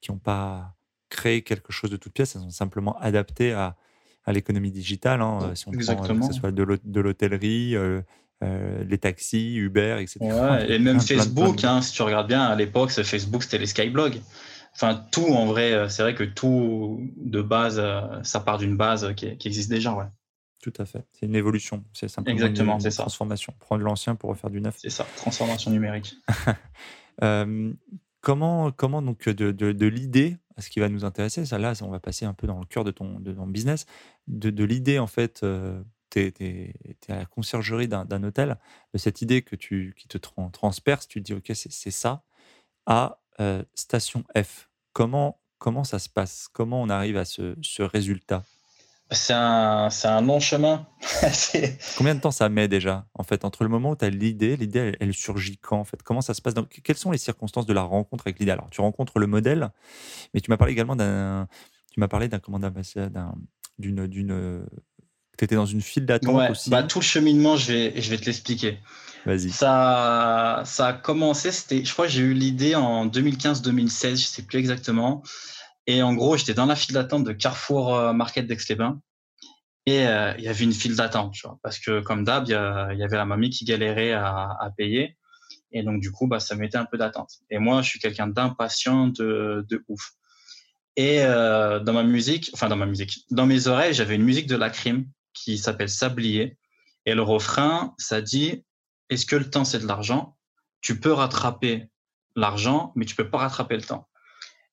qui 0.01 0.11
n'ont 0.11 0.19
pas 0.19 0.75
créé 1.09 1.41
quelque 1.41 1.73
chose 1.73 1.89
de 1.89 1.97
toute 1.97 2.13
pièce, 2.13 2.35
elles 2.35 2.43
ont 2.43 2.51
simplement 2.51 2.97
adapté 2.99 3.53
à, 3.53 3.75
à 4.25 4.31
l'économie 4.31 4.71
digitale. 4.71 5.21
Hein, 5.21 5.51
si 5.55 5.67
on 5.67 5.73
Exactement. 5.73 6.19
Prend, 6.19 6.27
que 6.27 6.33
ce 6.33 6.39
soit 6.39 6.51
de 6.51 6.99
l'hôtellerie, 7.01 7.75
euh, 7.75 8.01
euh, 8.43 8.83
les 8.83 8.97
taxis, 8.97 9.55
Uber, 9.55 9.97
etc. 9.99 10.19
et 10.67 10.79
même 10.79 10.99
Facebook, 10.99 11.63
hein, 11.63 11.81
si 11.81 11.93
tu 11.93 12.01
regardes 12.01 12.27
bien, 12.27 12.43
à 12.43 12.55
l'époque, 12.55 12.91
Facebook, 12.91 13.43
c'était 13.43 13.57
les 13.57 13.67
Skyblogs. 13.67 14.21
Enfin, 14.73 15.05
tout 15.11 15.27
en 15.27 15.47
vrai, 15.47 15.73
euh, 15.73 15.89
c'est 15.89 16.01
vrai 16.01 16.15
que 16.15 16.23
tout 16.23 17.01
de 17.17 17.41
base, 17.41 17.81
ça 18.23 18.39
part 18.39 18.57
d'une 18.57 18.77
base 18.77 19.13
qui, 19.15 19.27
existe 19.27 19.69
déjà. 19.69 19.93
Ouais. 19.93 20.05
Tout 20.61 20.73
à 20.77 20.85
fait. 20.85 21.03
C'est 21.11 21.25
une 21.25 21.35
évolution. 21.35 21.83
C'est 21.91 22.07
simplement 22.07 22.33
Exactement, 22.33 22.79
une, 22.79 22.89
transformation. 22.91 23.53
Prendre 23.59 23.83
l'ancien 23.83 24.15
pour 24.15 24.29
refaire 24.29 24.49
du 24.49 24.61
neuf. 24.61 24.75
C'est 24.77 24.91
ça, 24.91 25.05
transformation 25.17 25.71
numérique. 25.71 26.15
comment, 28.21 28.71
comment 28.71 29.01
donc 29.01 29.27
de, 29.27 29.51
de, 29.51 29.71
de 29.71 29.85
l'idée 29.87 30.37
ce 30.61 30.69
qui 30.69 30.79
va 30.79 30.89
nous 30.89 31.05
intéresser, 31.05 31.45
ça 31.45 31.57
là, 31.57 31.73
on 31.81 31.89
va 31.89 31.99
passer 31.99 32.25
un 32.25 32.33
peu 32.33 32.47
dans 32.47 32.59
le 32.59 32.65
cœur 32.65 32.83
de 32.83 32.91
ton, 32.91 33.19
de 33.19 33.33
ton 33.33 33.47
business, 33.47 33.85
de, 34.27 34.63
l'idée 34.63 34.99
en 34.99 35.07
fait, 35.07 35.41
euh, 35.43 35.81
tu 36.09 36.19
es, 36.19 36.73
à 37.09 37.17
la 37.17 37.25
conciergerie 37.25 37.87
d'un 37.87 38.23
hôtel, 38.23 38.57
de 38.93 38.97
cette 38.97 39.21
idée 39.21 39.41
que 39.41 39.55
tu, 39.55 39.93
qui 39.97 40.07
te 40.07 40.17
transperce, 40.17 41.07
tu 41.07 41.21
te 41.21 41.25
dis 41.25 41.33
ok 41.33 41.51
c'est 41.53 41.91
ça, 41.91 42.23
à 42.85 43.19
euh, 43.39 43.63
station 43.73 44.23
F. 44.35 44.69
Comment, 44.93 45.39
comment 45.57 45.83
ça 45.83 45.99
se 45.99 46.09
passe? 46.09 46.47
Comment 46.51 46.81
on 46.81 46.89
arrive 46.89 47.17
à 47.17 47.25
ce, 47.25 47.55
ce 47.61 47.83
résultat? 47.83 48.43
C'est 49.11 49.33
un, 49.33 49.89
un, 50.03 50.21
long 50.21 50.39
chemin. 50.39 50.87
Combien 51.97 52.15
de 52.15 52.21
temps 52.21 52.31
ça 52.31 52.49
met 52.49 52.67
déjà, 52.67 53.05
en 53.13 53.23
fait, 53.23 53.43
entre 53.45 53.63
le 53.63 53.69
moment 53.69 53.91
où 53.91 53.95
tu 53.95 54.05
as 54.05 54.09
l'idée, 54.09 54.55
l'idée, 54.55 54.95
elle, 54.99 55.13
surgit 55.13 55.57
quand, 55.57 55.79
en 55.79 55.83
fait? 55.83 56.01
Comment 56.01 56.21
ça 56.21 56.33
se 56.33 56.41
passe 56.41 56.53
Quelles 56.83 56.97
sont 56.97 57.11
les 57.11 57.17
circonstances 57.17 57.65
de 57.65 57.73
la 57.73 57.81
rencontre 57.81 58.25
avec 58.27 58.39
l'idée? 58.39 58.51
Alors, 58.51 58.69
tu 58.69 58.81
rencontres 58.81 59.19
le 59.19 59.27
modèle, 59.27 59.69
mais 60.33 60.41
tu 60.41 60.49
m'as 60.49 60.57
parlé 60.57 60.73
également 60.73 60.95
d'un... 60.95 61.47
Tu 61.91 61.99
m'as 61.99 62.07
parlé 62.07 62.29
d'un 62.29 62.39
commandant 62.39 62.71
d'une... 63.77 64.07
d'une 64.07 64.65
tu 65.37 65.45
étais 65.45 65.55
dans 65.55 65.65
une 65.65 65.81
file 65.81 66.05
d'attente 66.05 66.51
aussi. 66.51 66.69
Bah, 66.69 66.83
tout 66.83 66.99
le 66.99 67.03
cheminement, 67.03 67.55
je 67.55 67.71
vais, 67.71 68.01
je 68.01 68.09
vais 68.11 68.17
te 68.17 68.25
l'expliquer. 68.25 68.77
Vas-y. 69.25 69.49
Ça, 69.49 70.61
ça 70.65 70.87
a 70.87 70.93
commencé, 70.93 71.51
c'était, 71.51 71.83
je 71.83 71.91
crois 71.93 72.05
que 72.05 72.11
j'ai 72.11 72.21
eu 72.21 72.33
l'idée 72.33 72.75
en 72.75 73.07
2015-2016, 73.07 74.01
je 74.01 74.11
ne 74.11 74.15
sais 74.17 74.41
plus 74.43 74.59
exactement. 74.59 75.23
Et 75.87 76.03
en 76.03 76.13
gros, 76.13 76.37
j'étais 76.37 76.53
dans 76.53 76.65
la 76.65 76.75
file 76.75 76.93
d'attente 76.93 77.23
de 77.23 77.33
Carrefour 77.33 77.95
euh, 77.95 78.13
Market 78.13 78.47
d'Aix-les-Bains. 78.47 79.01
Et 79.87 80.07
euh, 80.07 80.33
il 80.37 80.43
y 80.43 80.47
avait 80.47 80.63
une 80.63 80.73
file 80.73 80.95
d'attente, 80.95 81.35
parce 81.63 81.79
que 81.79 82.01
comme 82.01 82.23
d'hab, 82.23 82.45
il 82.47 82.51
y, 82.51 82.53
avait 82.53 83.17
la 83.17 83.25
mamie 83.25 83.49
qui 83.49 83.65
galérait 83.65 84.13
à, 84.13 84.71
payer. 84.77 85.17
Et 85.71 85.81
donc, 85.81 86.01
du 86.01 86.11
coup, 86.11 86.27
bah, 86.27 86.39
ça 86.39 86.55
mettait 86.55 86.77
un 86.77 86.85
peu 86.85 86.97
d'attente. 86.97 87.31
Et 87.49 87.57
moi, 87.57 87.81
je 87.81 87.89
suis 87.89 87.99
quelqu'un 87.99 88.27
d'impatient 88.27 89.07
de, 89.07 89.83
ouf. 89.87 90.11
Et 90.97 91.23
euh, 91.23 91.79
dans 91.79 91.93
ma 91.93 92.03
musique, 92.03 92.51
enfin 92.53 92.67
dans 92.67 92.75
ma 92.75 92.85
musique, 92.85 93.25
dans 93.31 93.45
mes 93.45 93.67
oreilles, 93.67 93.93
j'avais 93.93 94.15
une 94.15 94.23
musique 94.23 94.47
de 94.47 94.57
la 94.57 94.69
crime 94.69 95.07
qui 95.33 95.57
s'appelle 95.57 95.89
Sablier. 95.89 96.57
Et 97.05 97.15
le 97.15 97.21
refrain, 97.23 97.95
ça 97.97 98.21
dit 98.21 98.63
Est-ce 99.09 99.25
que 99.25 99.37
le 99.37 99.49
temps, 99.49 99.65
c'est 99.65 99.79
de 99.79 99.87
l'argent? 99.87 100.37
Tu 100.81 100.99
peux 100.99 101.13
rattraper 101.13 101.89
l'argent, 102.35 102.91
mais 102.95 103.05
tu 103.05 103.15
peux 103.15 103.29
pas 103.29 103.39
rattraper 103.39 103.77
le 103.77 103.83
temps. 103.83 104.07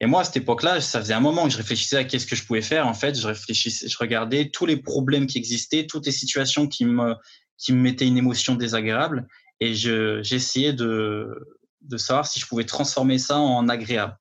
Et 0.00 0.07
moi, 0.07 0.21
à 0.21 0.25
cette 0.25 0.37
époque-là, 0.37 0.81
ça 0.81 1.00
faisait 1.00 1.14
un 1.14 1.21
moment 1.21 1.45
que 1.45 1.50
je 1.50 1.57
réfléchissais 1.57 1.96
à 1.96 2.05
qu'est-ce 2.05 2.27
que 2.27 2.37
je 2.37 2.44
pouvais 2.44 2.62
faire. 2.62 2.87
En 2.87 2.94
fait, 2.94 3.18
je 3.18 3.27
réfléchissais, 3.27 3.88
je 3.88 3.99
regardais 3.99 4.49
tous 4.51 4.64
les 4.64 4.77
problèmes 4.77 5.27
qui 5.27 5.38
existaient, 5.38 5.87
toutes 5.87 6.07
les 6.07 6.12
situations 6.12 6.68
qui 6.68 6.85
me, 6.85 7.14
qui 7.57 7.73
me 7.73 7.81
mettaient 7.81 8.07
une 8.07 8.16
émotion 8.16 8.55
désagréable, 8.55 9.27
et 9.61 9.75
je, 9.75 10.23
j'essayais 10.23 10.73
de, 10.73 11.59
de 11.83 11.96
savoir 11.96 12.27
si 12.27 12.38
je 12.38 12.46
pouvais 12.46 12.64
transformer 12.64 13.18
ça 13.18 13.38
en 13.38 13.68
agréable. 13.68 14.16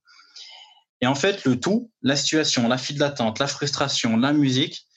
Et 1.02 1.06
en 1.06 1.14
fait, 1.14 1.46
le 1.46 1.60
tout, 1.60 1.92
la 2.02 2.16
situation, 2.16 2.68
la 2.68 2.80
file 2.80 2.98
d'attente, 2.98 3.38
la 3.38 3.46
frustration, 3.46 4.18
la 4.18 4.34
musique, 4.34 4.88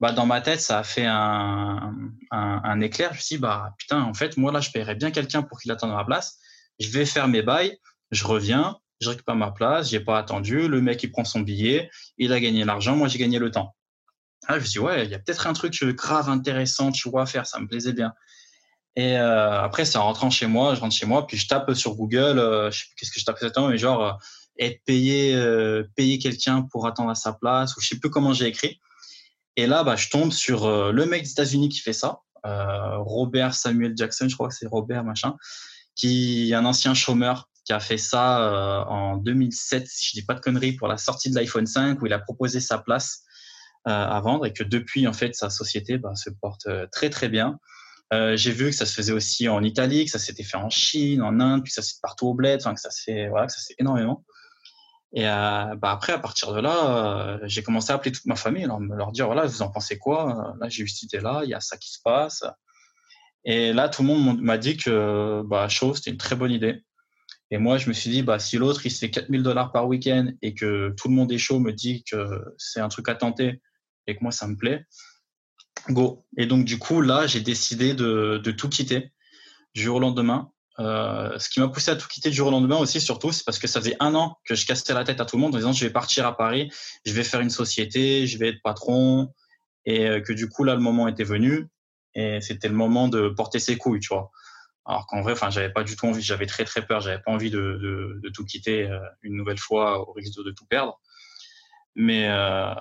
bah, 0.00 0.12
dans 0.12 0.24
ma 0.24 0.40
tête, 0.40 0.62
ça 0.62 0.78
a 0.78 0.82
fait 0.84 1.04
un, 1.04 1.94
un, 2.30 2.60
un 2.64 2.80
éclair. 2.80 3.10
Je 3.12 3.18
me 3.18 3.20
suis 3.20 3.36
dit, 3.36 3.42
bah, 3.42 3.74
putain, 3.76 4.00
en 4.02 4.14
fait, 4.14 4.38
moi, 4.38 4.52
là, 4.52 4.60
je 4.60 4.70
paierais 4.70 4.94
bien 4.94 5.10
quelqu'un 5.10 5.42
pour 5.42 5.60
qu'il 5.60 5.70
attende 5.70 5.92
ma 5.92 6.04
place. 6.06 6.38
Je 6.78 6.88
vais 6.88 7.04
faire 7.04 7.28
mes 7.28 7.42
bails, 7.42 7.76
je 8.10 8.24
reviens, 8.24 8.78
je 9.00 9.08
récupère 9.08 9.36
ma 9.36 9.50
place, 9.50 9.90
j'ai 9.90 10.00
pas 10.00 10.18
attendu, 10.18 10.68
le 10.68 10.80
mec 10.80 11.02
il 11.02 11.10
prend 11.10 11.24
son 11.24 11.40
billet, 11.40 11.90
il 12.18 12.32
a 12.32 12.40
gagné 12.40 12.64
l'argent, 12.64 12.96
moi 12.96 13.08
j'ai 13.08 13.18
gagné 13.18 13.38
le 13.38 13.50
temps. 13.50 13.74
Ah, 14.46 14.54
je 14.54 14.60
me 14.60 14.64
suis 14.64 14.72
dit, 14.72 14.78
ouais, 14.78 15.04
il 15.04 15.10
y 15.10 15.14
a 15.14 15.18
peut-être 15.18 15.46
un 15.46 15.52
truc 15.52 15.82
grave 15.94 16.28
intéressant, 16.28 16.92
tu 16.92 17.08
vois, 17.08 17.22
à 17.22 17.26
faire, 17.26 17.46
ça 17.46 17.60
me 17.60 17.66
plaisait 17.66 17.92
bien. 17.92 18.12
Et 18.96 19.16
euh, 19.16 19.62
après, 19.62 19.84
c'est 19.84 19.98
en 19.98 20.04
rentrant 20.04 20.30
chez 20.30 20.46
moi, 20.46 20.74
je 20.74 20.80
rentre 20.80 20.94
chez 20.94 21.06
moi, 21.06 21.26
puis 21.26 21.36
je 21.36 21.46
tape 21.46 21.72
sur 21.74 21.94
Google, 21.94 22.38
euh, 22.38 22.70
je 22.70 22.80
sais 22.80 22.84
plus 22.86 22.96
qu'est-ce 22.96 23.12
que 23.12 23.20
je 23.20 23.24
tape 23.24 23.36
exactement, 23.36 23.68
mais 23.68 23.78
genre 23.78 24.04
euh, 24.04 24.12
être 24.58 24.82
payé, 24.84 25.40
payer 25.96 26.18
quelqu'un 26.18 26.62
pour 26.70 26.86
attendre 26.86 27.10
à 27.10 27.14
sa 27.14 27.32
place, 27.32 27.76
ou 27.76 27.80
je 27.80 27.88
sais 27.88 27.98
plus 27.98 28.10
comment 28.10 28.34
j'ai 28.34 28.46
écrit. 28.46 28.78
Et 29.56 29.66
là, 29.66 29.84
bah, 29.84 29.96
je 29.96 30.08
tombe 30.10 30.32
sur 30.32 30.68
le 30.92 31.06
mec 31.06 31.22
des 31.22 31.30
États-Unis 31.30 31.70
qui 31.70 31.80
fait 31.80 31.94
ça, 31.94 32.20
Robert 32.44 33.54
Samuel 33.54 33.94
Jackson, 33.96 34.28
je 34.28 34.34
crois 34.34 34.48
que 34.48 34.54
c'est 34.54 34.66
Robert 34.66 35.02
machin, 35.02 35.36
qui 35.96 36.50
est 36.50 36.54
un 36.54 36.66
ancien 36.66 36.92
chômeur 36.92 37.49
qui 37.70 37.74
a 37.74 37.78
fait 37.78 37.98
ça 37.98 38.42
euh, 38.42 38.84
en 38.86 39.16
2007, 39.16 39.86
si 39.86 40.06
je 40.06 40.12
dis 40.14 40.26
pas 40.26 40.34
de 40.34 40.40
conneries, 40.40 40.72
pour 40.72 40.88
la 40.88 40.96
sortie 40.96 41.30
de 41.30 41.36
l'iPhone 41.36 41.66
5, 41.66 42.02
où 42.02 42.06
il 42.06 42.12
a 42.12 42.18
proposé 42.18 42.58
sa 42.58 42.78
place 42.78 43.22
euh, 43.86 43.92
à 43.92 44.20
vendre 44.20 44.44
et 44.44 44.52
que 44.52 44.64
depuis, 44.64 45.06
en 45.06 45.12
fait, 45.12 45.36
sa 45.36 45.50
société 45.50 45.96
bah, 45.96 46.16
se 46.16 46.30
porte 46.30 46.66
euh, 46.66 46.88
très 46.90 47.10
très 47.10 47.28
bien. 47.28 47.60
j'ai 48.10 48.50
vu 48.50 48.70
que 48.70 48.74
ça 48.74 48.86
se 48.86 48.94
faisait 48.94 49.12
aussi 49.12 49.48
en 49.48 49.62
Italie, 49.62 50.04
que 50.04 50.10
ça 50.10 50.18
s'était 50.18 50.42
fait 50.42 50.56
en 50.56 50.68
Chine, 50.68 51.22
en 51.22 51.38
Inde, 51.38 51.62
puis 51.62 51.72
ça 51.72 51.80
se 51.80 51.92
fait 51.92 52.00
partout 52.02 52.26
au 52.26 52.34
bled, 52.34 52.58
enfin 52.60 52.74
que 52.74 52.80
ça 52.80 52.90
se 52.90 53.02
fait, 53.04 53.28
voilà, 53.28 53.46
que 53.46 53.52
ça 53.52 53.60
énormément. 53.78 54.24
Et 55.12 55.22
bah 55.22 55.92
après, 55.92 56.12
à 56.12 56.18
partir 56.18 56.52
de 56.52 56.60
là, 56.60 57.38
j'ai 57.44 57.62
commencé 57.62 57.92
à 57.92 57.94
appeler 57.94 58.10
toute 58.10 58.26
ma 58.26 58.34
famille, 58.34 58.64
leur, 58.64 58.80
leur 58.80 59.12
dire 59.12 59.26
voilà, 59.26 59.46
vous 59.46 59.62
en 59.62 59.70
pensez 59.70 59.96
quoi? 59.96 60.56
Là, 60.60 60.68
j'ai 60.68 60.82
eu 60.82 60.88
cette 60.88 61.04
idée-là, 61.04 61.42
il 61.44 61.50
y 61.50 61.54
a 61.54 61.60
ça 61.60 61.76
qui 61.76 61.92
se 61.92 62.00
passe. 62.02 62.42
Et 63.44 63.72
là, 63.72 63.88
tout 63.88 64.02
le 64.02 64.08
monde 64.08 64.40
m'a 64.40 64.58
dit 64.58 64.76
que 64.76 65.42
bah, 65.46 65.68
chaud, 65.68 65.94
c'était 65.94 66.10
une 66.10 66.16
très 66.16 66.34
bonne 66.34 66.50
idée. 66.50 66.82
Et 67.50 67.58
moi, 67.58 67.78
je 67.78 67.88
me 67.88 67.92
suis 67.92 68.10
dit, 68.10 68.22
bah, 68.22 68.38
si 68.38 68.58
l'autre, 68.58 68.86
il 68.86 68.90
se 68.90 69.00
fait 69.00 69.10
4000 69.10 69.42
dollars 69.42 69.72
par 69.72 69.88
week-end 69.88 70.30
et 70.40 70.54
que 70.54 70.94
tout 70.96 71.08
le 71.08 71.14
monde 71.14 71.32
est 71.32 71.38
chaud, 71.38 71.58
me 71.58 71.72
dit 71.72 72.04
que 72.04 72.40
c'est 72.58 72.80
un 72.80 72.88
truc 72.88 73.08
à 73.08 73.14
tenter 73.14 73.60
et 74.06 74.16
que 74.16 74.22
moi, 74.22 74.30
ça 74.30 74.46
me 74.46 74.56
plaît, 74.56 74.86
go. 75.88 76.24
Et 76.36 76.46
donc, 76.46 76.64
du 76.64 76.78
coup, 76.78 77.00
là, 77.00 77.26
j'ai 77.26 77.40
décidé 77.40 77.94
de, 77.94 78.40
de, 78.42 78.50
tout 78.52 78.68
quitter 78.68 79.12
du 79.74 79.82
jour 79.82 79.96
au 79.96 80.00
lendemain. 80.00 80.50
Euh, 80.78 81.38
ce 81.38 81.48
qui 81.48 81.60
m'a 81.60 81.68
poussé 81.68 81.90
à 81.90 81.96
tout 81.96 82.08
quitter 82.08 82.30
du 82.30 82.36
jour 82.36 82.48
au 82.48 82.50
lendemain 82.50 82.76
aussi, 82.76 83.00
surtout, 83.00 83.32
c'est 83.32 83.44
parce 83.44 83.58
que 83.58 83.66
ça 83.66 83.80
faisait 83.80 83.96
un 84.00 84.14
an 84.14 84.38
que 84.44 84.54
je 84.54 84.64
cassais 84.64 84.94
la 84.94 85.04
tête 85.04 85.20
à 85.20 85.24
tout 85.24 85.36
le 85.36 85.42
monde 85.42 85.54
en 85.54 85.58
disant, 85.58 85.72
je 85.72 85.84
vais 85.84 85.92
partir 85.92 86.26
à 86.26 86.36
Paris, 86.36 86.70
je 87.04 87.12
vais 87.12 87.24
faire 87.24 87.40
une 87.40 87.50
société, 87.50 88.26
je 88.26 88.38
vais 88.38 88.48
être 88.50 88.62
patron. 88.62 89.32
Et 89.86 90.06
euh, 90.06 90.20
que 90.20 90.32
du 90.32 90.48
coup, 90.48 90.64
là, 90.64 90.74
le 90.74 90.80
moment 90.80 91.08
était 91.08 91.24
venu. 91.24 91.66
Et 92.14 92.40
c'était 92.40 92.68
le 92.68 92.74
moment 92.74 93.08
de 93.08 93.28
porter 93.28 93.58
ses 93.58 93.76
couilles, 93.76 94.00
tu 94.00 94.08
vois. 94.08 94.30
Alors 94.86 95.06
qu'en 95.06 95.20
vrai, 95.20 95.32
enfin, 95.32 95.50
j'avais 95.50 95.70
pas 95.70 95.84
du 95.84 95.94
tout 95.96 96.06
envie, 96.06 96.22
j'avais 96.22 96.46
très 96.46 96.64
très 96.64 96.84
peur, 96.84 97.00
j'avais 97.00 97.20
pas 97.20 97.30
envie 97.30 97.50
de, 97.50 98.20
tout 98.34 98.44
quitter 98.44 98.88
euh, 98.88 98.98
une 99.22 99.36
nouvelle 99.36 99.58
fois 99.58 100.08
au 100.08 100.12
risque 100.12 100.42
de, 100.42 100.50
tout 100.50 100.66
perdre. 100.66 101.00
Mais 101.94 102.28
euh, 102.28 102.72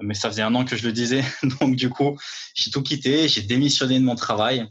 mais 0.00 0.14
ça 0.14 0.28
faisait 0.28 0.42
un 0.42 0.54
an 0.54 0.64
que 0.64 0.76
je 0.76 0.86
le 0.86 0.92
disais, 0.92 1.22
donc 1.60 1.76
du 1.76 1.90
coup, 1.90 2.18
j'ai 2.54 2.70
tout 2.70 2.82
quitté, 2.82 3.28
j'ai 3.28 3.42
démissionné 3.42 3.98
de 3.98 4.04
mon 4.04 4.14
travail. 4.14 4.66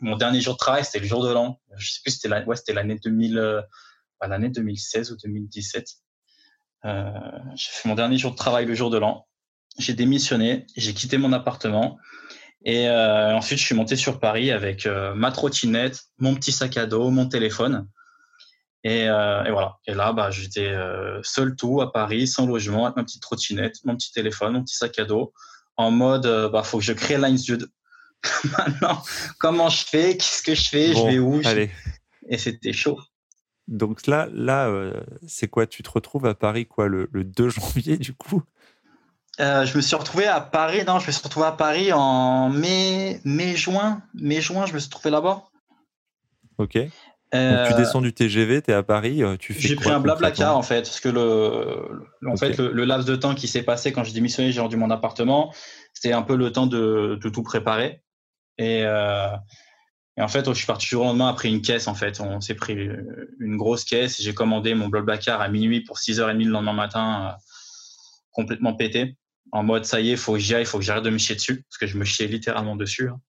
Mon 0.00 0.16
dernier 0.16 0.40
jour 0.40 0.54
de 0.54 0.58
travail, 0.58 0.84
c'était 0.84 1.00
le 1.00 1.06
jour 1.06 1.24
de 1.24 1.32
l'an. 1.32 1.60
Je 1.76 1.90
sais 1.90 2.00
plus, 2.04 2.12
c'était 2.12 2.28
l'année, 2.28 2.46
ouais, 2.46 2.56
c'était 2.56 2.72
l'année 2.72 2.98
2000, 3.02 3.38
euh, 3.38 3.62
bah, 4.20 4.28
l'année 4.28 4.48
2016 4.48 5.12
ou 5.12 5.16
2017. 5.16 5.88
Euh, 6.84 7.10
j'ai 7.56 7.70
fait 7.70 7.88
mon 7.88 7.96
dernier 7.96 8.16
jour 8.18 8.30
de 8.30 8.36
travail 8.36 8.64
le 8.66 8.74
jour 8.74 8.90
de 8.90 8.98
l'an. 8.98 9.26
J'ai 9.78 9.94
démissionné, 9.94 10.66
j'ai 10.76 10.94
quitté 10.94 11.18
mon 11.18 11.32
appartement 11.32 11.98
et 12.64 12.88
euh, 12.88 13.36
ensuite, 13.36 13.58
je 13.58 13.64
suis 13.64 13.74
monté 13.74 13.96
sur 13.96 14.18
Paris 14.18 14.50
avec 14.50 14.86
euh, 14.86 15.14
ma 15.14 15.30
trottinette, 15.30 16.04
mon 16.18 16.34
petit 16.34 16.52
sac 16.52 16.76
à 16.76 16.86
dos, 16.86 17.10
mon 17.10 17.26
téléphone. 17.26 17.88
Et, 18.84 19.08
euh, 19.08 19.44
et 19.44 19.50
voilà. 19.50 19.78
Et 19.86 19.94
là, 19.94 20.12
bah, 20.12 20.30
j'étais 20.30 20.74
seul 21.22 21.56
tout 21.56 21.80
à 21.80 21.92
Paris, 21.92 22.26
sans 22.26 22.46
logement, 22.46 22.86
avec 22.86 22.96
ma 22.96 23.04
petite 23.04 23.22
trottinette, 23.22 23.76
mon 23.84 23.96
petit 23.96 24.12
téléphone, 24.12 24.54
mon 24.54 24.62
petit 24.62 24.76
sac 24.76 24.98
à 24.98 25.04
dos, 25.04 25.32
en 25.76 25.90
mode, 25.90 26.26
bah, 26.52 26.62
faut 26.62 26.78
que 26.78 26.84
je 26.84 26.92
crée 26.92 27.18
Lines 27.18 27.38
Maintenant, 28.58 29.00
comment 29.38 29.68
je 29.68 29.84
fais? 29.84 30.16
Qu'est-ce 30.16 30.42
que 30.42 30.54
je 30.54 30.68
fais? 30.68 30.92
Je 30.92 31.06
vais 31.06 31.18
où? 31.20 31.40
allez. 31.44 31.70
Et 32.28 32.36
c'était 32.36 32.72
chaud. 32.72 32.98
Donc 33.68 34.06
là, 34.06 34.28
là, 34.32 34.92
c'est 35.26 35.46
quoi? 35.46 35.66
Tu 35.66 35.82
te 35.82 35.90
retrouves 35.90 36.26
à 36.26 36.34
Paris 36.34 36.66
quoi 36.66 36.88
le, 36.88 37.08
le 37.12 37.22
2 37.22 37.48
janvier 37.50 37.96
du 37.96 38.14
coup? 38.14 38.42
Euh, 39.40 39.64
je 39.64 39.76
me 39.76 39.82
suis 39.82 39.94
retrouvé 39.94 40.26
à 40.26 40.40
Paris. 40.40 40.82
Non, 40.86 40.98
je 40.98 41.06
me 41.06 41.12
suis 41.12 41.22
retrouvé 41.22 41.46
à 41.46 41.52
Paris 41.52 41.92
en 41.92 42.48
mai, 42.48 43.20
mai 43.24 43.54
juin, 43.54 44.02
mai 44.14 44.40
juin. 44.40 44.66
Je 44.66 44.74
me 44.74 44.78
suis 44.78 44.88
retrouvé 44.88 45.10
là-bas. 45.10 45.44
Ok. 46.58 46.72
tu 46.72 47.74
descends 47.76 48.00
du 48.00 48.12
TGV, 48.12 48.62
tu 48.62 48.72
es 48.72 48.74
à 48.74 48.82
Paris, 48.82 49.22
tu 49.38 49.54
fais 49.54 49.60
J'ai 49.60 49.76
pris 49.76 49.90
un 49.90 50.00
blablacar 50.00 50.56
en 50.56 50.62
fait, 50.62 50.82
parce 50.82 50.98
que 50.98 51.08
le, 51.08 52.08
en 52.26 52.36
fait, 52.36 52.58
le, 52.58 52.84
laps 52.84 53.06
de 53.06 53.14
temps 53.14 53.36
qui 53.36 53.46
s'est 53.46 53.62
passé 53.62 53.92
quand 53.92 54.02
j'ai 54.02 54.12
démissionné, 54.12 54.50
j'ai 54.50 54.60
rendu 54.60 54.76
mon 54.76 54.90
appartement, 54.90 55.54
c'était 55.94 56.12
un 56.12 56.22
peu 56.22 56.36
le 56.36 56.50
temps 56.50 56.66
de, 56.66 57.16
tout 57.32 57.42
préparer. 57.44 58.02
Et, 58.56 58.80
et, 58.80 60.20
en 60.20 60.26
fait, 60.26 60.48
je 60.48 60.54
suis 60.54 60.66
parti 60.66 60.88
du 60.88 60.96
lendemain 60.96 61.28
après 61.28 61.48
une 61.48 61.62
caisse 61.62 61.86
en 61.86 61.94
fait. 61.94 62.20
On 62.20 62.40
s'est 62.40 62.56
pris 62.56 62.76
une 63.38 63.56
grosse 63.56 63.84
caisse. 63.84 64.20
J'ai 64.20 64.34
commandé 64.34 64.74
mon 64.74 64.88
blablacar 64.88 65.40
à 65.40 65.48
minuit 65.48 65.82
pour 65.82 65.98
6h30 65.98 66.44
le 66.44 66.50
lendemain 66.50 66.72
matin, 66.72 67.36
complètement 68.32 68.74
pété 68.74 69.16
en 69.52 69.62
mode 69.62 69.84
ça 69.84 70.00
y 70.00 70.08
est, 70.08 70.12
il 70.12 70.18
faut 70.18 70.34
que 70.34 70.38
j'y 70.38 70.54
aille, 70.54 70.62
il 70.62 70.66
faut 70.66 70.78
que 70.78 70.84
j'arrête 70.84 71.04
de 71.04 71.10
me 71.10 71.18
chier 71.18 71.34
dessus, 71.34 71.62
parce 71.62 71.78
que 71.78 71.86
je 71.86 71.96
me 71.96 72.04
chiais 72.04 72.26
littéralement 72.26 72.76
dessus. 72.76 73.08
Hein. 73.08 73.20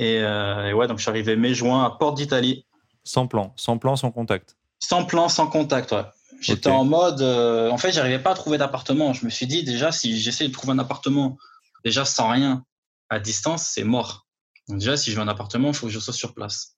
Euh, 0.00 0.66
et, 0.66 0.72
ouais, 0.72 0.86
donc 0.86 0.98
je 0.98 1.02
suis 1.02 1.10
arrivé 1.10 1.36
mai-juin 1.36 1.84
à 1.84 1.90
Porte 1.90 2.16
d'Italie. 2.16 2.66
Sans 3.04 3.26
plan, 3.26 3.52
sans 3.56 3.78
plan, 3.78 3.96
sans 3.96 4.10
contact. 4.10 4.56
Sans 4.80 5.04
plan, 5.04 5.28
sans 5.28 5.46
contact, 5.46 5.92
ouais. 5.92 6.04
J'étais 6.40 6.68
en 6.68 6.84
mode, 6.84 7.22
euh, 7.22 7.70
en 7.70 7.78
fait, 7.78 7.92
j'arrivais 7.92 8.18
pas 8.18 8.32
à 8.32 8.34
trouver 8.34 8.58
d'appartement. 8.58 9.12
Je 9.12 9.24
me 9.24 9.30
suis 9.30 9.46
dit 9.46 9.62
déjà, 9.62 9.92
si 9.92 10.18
j'essaie 10.20 10.46
de 10.48 10.52
trouver 10.52 10.72
un 10.72 10.78
appartement, 10.78 11.38
déjà 11.84 12.04
sans 12.04 12.28
rien, 12.28 12.64
à 13.08 13.18
distance, 13.18 13.70
c'est 13.72 13.84
mort. 13.84 14.26
Donc 14.68 14.78
déjà, 14.78 14.96
si 14.96 15.10
je 15.10 15.16
veux 15.16 15.22
un 15.22 15.28
appartement, 15.28 15.68
il 15.68 15.74
faut 15.74 15.86
que 15.86 15.92
je 15.92 15.98
sois 15.98 16.12
sur 16.12 16.34
place. 16.34 16.76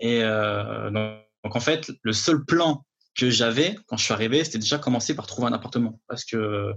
Et 0.00 0.22
euh, 0.22 0.90
donc, 0.90 1.56
en 1.56 1.60
fait, 1.60 1.90
le 2.02 2.12
seul 2.12 2.44
plan 2.44 2.84
que 3.16 3.30
j'avais 3.30 3.76
quand 3.86 3.96
je 3.96 4.04
suis 4.04 4.14
arrivé, 4.14 4.42
c'était 4.42 4.58
déjà 4.58 4.78
commencer 4.78 5.14
par 5.14 5.26
trouver 5.26 5.48
un 5.48 5.52
appartement, 5.52 6.00
parce 6.08 6.24
que 6.24 6.72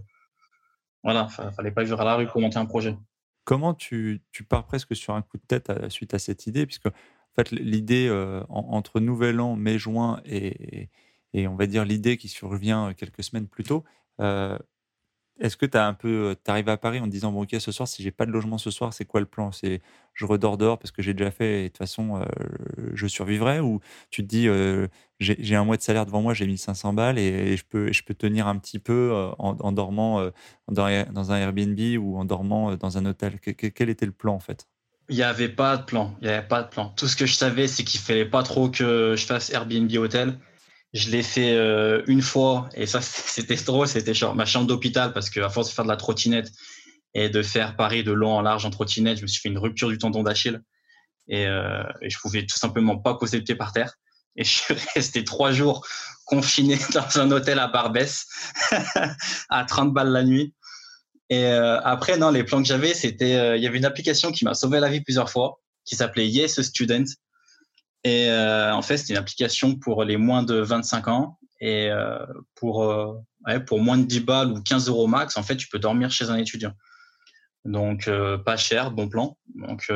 voilà, 1.03 1.27
il 1.39 1.51
fallait 1.51 1.71
pas 1.71 1.83
vivre 1.83 2.01
à 2.01 2.05
la 2.05 2.15
rue 2.15 2.27
pour 2.27 2.41
monter 2.41 2.57
un 2.57 2.65
projet. 2.65 2.97
Comment 3.43 3.73
tu, 3.73 4.21
tu 4.31 4.43
pars 4.43 4.65
presque 4.65 4.95
sur 4.95 5.13
un 5.13 5.21
coup 5.21 5.37
de 5.37 5.43
tête 5.47 5.69
à, 5.69 5.89
suite 5.89 6.13
à 6.13 6.19
cette 6.19 6.47
idée 6.47 6.65
Puisque 6.65 6.87
en 6.87 6.91
fait, 7.35 7.51
l'idée 7.51 8.07
euh, 8.09 8.43
entre 8.49 8.99
Nouvel 8.99 9.39
An, 9.39 9.55
mai-juin 9.55 10.21
et, 10.25 10.89
et, 11.33 11.47
on 11.47 11.55
va 11.55 11.65
dire 11.67 11.85
l'idée 11.85 12.17
qui 12.17 12.27
survient 12.27 12.93
quelques 12.93 13.23
semaines 13.23 13.47
plus 13.47 13.63
tôt, 13.63 13.83
euh, 14.19 14.57
est-ce 15.39 15.57
que 15.57 15.65
tu 15.65 15.77
un 15.77 15.93
peu, 15.93 16.35
arrives 16.47 16.69
à 16.69 16.77
Paris 16.77 16.99
en 16.99 17.07
disant 17.07 17.31
bon 17.31 17.43
ok 17.43 17.55
ce 17.59 17.71
soir 17.71 17.87
si 17.87 18.03
j'ai 18.03 18.11
pas 18.11 18.25
de 18.25 18.31
logement 18.31 18.57
ce 18.57 18.71
soir 18.71 18.93
c'est 18.93 19.05
quoi 19.05 19.19
le 19.19 19.25
plan? 19.25 19.51
C'est 19.51 19.81
je 20.13 20.25
redors 20.25 20.57
dehors 20.57 20.79
parce 20.79 20.91
que 20.91 21.01
j'ai 21.01 21.13
déjà 21.13 21.31
fait 21.31 21.59
et 21.59 21.63
de 21.63 21.67
toute 21.67 21.77
façon 21.77 22.25
je 22.93 23.07
survivrai? 23.07 23.59
Ou 23.59 23.79
tu 24.09 24.23
te 24.23 24.27
dis 24.27 24.47
j'ai 25.19 25.55
un 25.55 25.63
mois 25.63 25.77
de 25.77 25.81
salaire 25.81 26.05
devant 26.05 26.21
moi 26.21 26.33
j'ai 26.33 26.47
1500 26.47 26.93
balles 26.93 27.19
et, 27.19 27.55
je 27.57 27.63
peux 27.65 27.91
je 27.91 28.03
peux 28.03 28.13
tenir 28.13 28.47
un 28.47 28.57
petit 28.57 28.79
peu 28.79 29.31
en, 29.37 29.71
dormant 29.71 30.21
dans, 30.67 31.11
dans, 31.11 31.31
un 31.31 31.37
Airbnb 31.37 31.79
ou 31.99 32.17
en 32.17 32.25
dormant 32.25 32.75
dans 32.75 32.97
un 32.97 33.05
hôtel? 33.05 33.39
quel 33.39 33.89
était 33.89 34.05
le 34.05 34.11
plan 34.11 34.33
en 34.33 34.39
fait? 34.39 34.67
Il 35.09 35.15
n'y 35.15 35.23
avait 35.23 35.49
pas 35.49 35.77
de 35.77 35.83
plan, 35.83 36.15
il 36.21 36.27
y 36.27 36.29
avait 36.29 36.45
pas 36.45 36.63
de 36.63 36.67
plan. 36.67 36.89
Tout 36.97 37.07
ce 37.07 37.15
que 37.15 37.25
je 37.25 37.33
savais, 37.33 37.67
c'est 37.67 37.83
qu'il 37.83 38.01
fallait 38.01 38.25
pas 38.25 38.43
trop 38.43 38.69
que 38.69 39.15
je 39.15 39.25
fasse 39.25 39.49
Airbnb 39.51 39.89
hôtel 39.97 40.37
je 40.93 41.09
l'ai 41.09 41.23
fait 41.23 41.51
euh, 41.53 42.01
une 42.07 42.21
fois 42.21 42.69
et 42.73 42.85
ça 42.85 43.01
c'était 43.01 43.55
trop, 43.55 43.85
c'était 43.85 44.13
ma 44.35 44.45
chambre 44.45 44.67
d'hôpital 44.67 45.13
parce 45.13 45.29
qu'à 45.29 45.49
force 45.49 45.69
de 45.69 45.73
faire 45.73 45.85
de 45.85 45.89
la 45.89 45.97
trottinette 45.97 46.51
et 47.13 47.29
de 47.29 47.41
faire 47.41 47.75
Paris 47.75 48.03
de 48.03 48.11
long 48.11 48.33
en 48.33 48.41
large 48.41 48.65
en 48.65 48.69
trottinette, 48.69 49.17
je 49.17 49.23
me 49.23 49.27
suis 49.27 49.41
fait 49.41 49.49
une 49.49 49.57
rupture 49.57 49.89
du 49.89 49.97
tendon 49.97 50.23
d'Achille 50.23 50.61
et, 51.27 51.45
euh, 51.45 51.83
et, 52.01 52.09
je 52.09 52.17
pouvais 52.19 52.45
tout 52.45 52.57
simplement 52.57 52.97
pas 52.97 53.15
poser 53.15 53.37
le 53.37 53.43
pied 53.43 53.55
par 53.55 53.73
terre. 53.73 53.93
Et 54.35 54.43
je 54.43 54.49
suis 54.49 54.73
resté 54.95 55.23
trois 55.23 55.51
jours 55.51 55.85
confiné 56.25 56.77
dans 56.93 57.19
un 57.19 57.31
hôtel 57.31 57.59
à 57.59 57.67
Barbès 57.67 58.25
à 59.49 59.65
30 59.65 59.93
balles 59.93 60.11
la 60.11 60.23
nuit. 60.23 60.53
Et 61.29 61.45
euh, 61.45 61.81
après, 61.81 62.17
non, 62.17 62.29
les 62.31 62.43
plans 62.43 62.61
que 62.61 62.67
j'avais, 62.67 62.93
c'était, 62.93 63.35
euh, 63.35 63.57
il 63.57 63.63
y 63.63 63.67
avait 63.67 63.77
une 63.77 63.85
application 63.85 64.31
qui 64.31 64.45
m'a 64.45 64.53
sauvé 64.53 64.79
la 64.79 64.89
vie 64.89 65.01
plusieurs 65.01 65.29
fois, 65.29 65.59
qui 65.83 65.95
s'appelait 65.95 66.27
Yes 66.27 66.61
Student, 66.61 67.03
et 68.07 68.29
euh, 68.29 68.73
en 68.73 68.81
fait, 68.81 68.95
c'est 68.97 69.11
une 69.11 69.19
application 69.19 69.75
pour 69.75 70.05
les 70.05 70.15
moins 70.15 70.41
de 70.41 70.55
25 70.55 71.09
ans. 71.09 71.37
Et 71.59 71.89
euh, 71.89 72.25
pour, 72.55 72.83
euh, 72.83 73.19
pour 73.65 73.81
moins 73.81 73.97
de 73.97 74.03
10 74.03 74.21
balles 74.21 74.51
ou 74.51 74.61
15 74.61 74.87
euros 74.87 75.07
max, 75.07 75.35
en 75.35 75.43
fait, 75.43 75.57
tu 75.57 75.67
peux 75.67 75.79
dormir 75.79 76.09
chez 76.09 76.29
un 76.29 76.37
étudiant. 76.37 76.71
Donc, 77.65 78.09
pas 78.45 78.55
cher, 78.55 78.91
bon 78.91 79.09
plan. 79.09 79.37
Donc, 79.55 79.91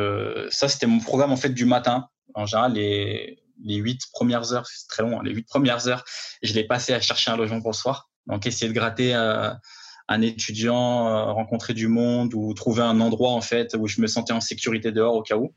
ça, 0.50 0.68
c'était 0.68 0.88
mon 0.88 1.00
programme 1.00 1.32
en 1.32 1.38
fait 1.38 1.52
du 1.52 1.64
matin. 1.64 2.08
En 2.34 2.46
général, 2.46 2.74
les, 2.74 3.42
les 3.64 3.76
8 3.76 4.02
premières 4.12 4.52
heures, 4.52 4.68
c'est 4.68 4.88
très 4.90 5.04
long, 5.04 5.20
hein, 5.20 5.22
les 5.24 5.34
8 5.34 5.48
premières 5.48 5.88
heures, 5.88 6.04
je 6.42 6.54
l'ai 6.54 6.66
passé 6.66 6.94
à 6.94 7.00
chercher 7.00 7.32
un 7.32 7.38
logement 7.38 7.62
pour 7.62 7.72
le 7.72 7.76
soir. 7.76 8.10
Donc, 8.28 8.46
essayer 8.46 8.68
de 8.68 8.76
gratter 8.76 9.14
un 9.14 10.22
étudiant, 10.22 11.34
rencontrer 11.34 11.74
du 11.74 11.88
monde 11.88 12.34
ou 12.34 12.54
trouver 12.54 12.82
un 12.82 13.00
endroit 13.00 13.32
en 13.32 13.42
fait 13.42 13.74
où 13.80 13.88
je 13.88 14.02
me 14.02 14.08
sentais 14.08 14.34
en 14.34 14.42
sécurité 14.42 14.92
dehors 14.92 15.16
au 15.16 15.22
cas 15.22 15.38
où. 15.38 15.54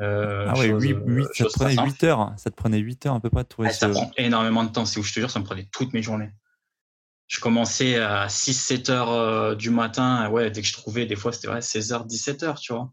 Euh, 0.00 0.46
ah 0.48 0.58
ouais, 0.58 0.68
8, 0.68 0.94
euh, 0.94 1.28
ça 1.34 1.44
te 1.44 1.52
prenait 1.52 1.84
8 1.84 2.04
heures. 2.04 2.34
Ça 2.36 2.50
te 2.50 2.56
prenait 2.56 2.78
8 2.78 3.06
heures 3.06 3.14
à 3.14 3.20
peu 3.20 3.30
près 3.30 3.42
de 3.42 3.48
trouver 3.48 3.70
Ça 3.70 3.88
prend 3.88 4.10
énormément 4.16 4.64
de 4.64 4.70
temps. 4.70 4.84
C'est 4.86 4.98
où 4.98 5.02
je 5.02 5.12
te 5.12 5.20
jure, 5.20 5.30
ça 5.30 5.38
me 5.38 5.44
prenait 5.44 5.68
toutes 5.70 5.92
mes 5.92 6.02
journées. 6.02 6.30
Je 7.28 7.40
commençais 7.40 7.98
à 7.98 8.26
6-7 8.26 8.90
heures 8.90 9.10
euh, 9.10 9.54
du 9.54 9.70
matin. 9.70 10.28
Ouais, 10.30 10.50
dès 10.50 10.62
que 10.62 10.66
je 10.66 10.72
trouvais, 10.72 11.06
des 11.06 11.16
fois, 11.16 11.32
c'était 11.32 11.48
16h, 11.48 12.06
17h, 12.06 12.58
tu 12.58 12.72
vois. 12.72 12.92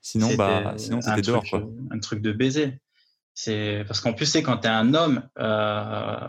Sinon, 0.00 0.34
bah, 0.36 0.74
sinon 0.76 1.00
c'était 1.00 1.22
dehors. 1.22 1.44
Quoi. 1.48 1.64
Un 1.90 1.98
truc 1.98 2.22
de 2.22 2.32
baiser. 2.32 2.80
C'est 3.34 3.84
parce 3.86 4.00
qu'en 4.00 4.12
plus, 4.12 4.26
c'est 4.26 4.42
quand 4.42 4.58
tu 4.58 4.66
es 4.66 4.70
un 4.70 4.94
homme, 4.94 5.28
euh, 5.38 6.28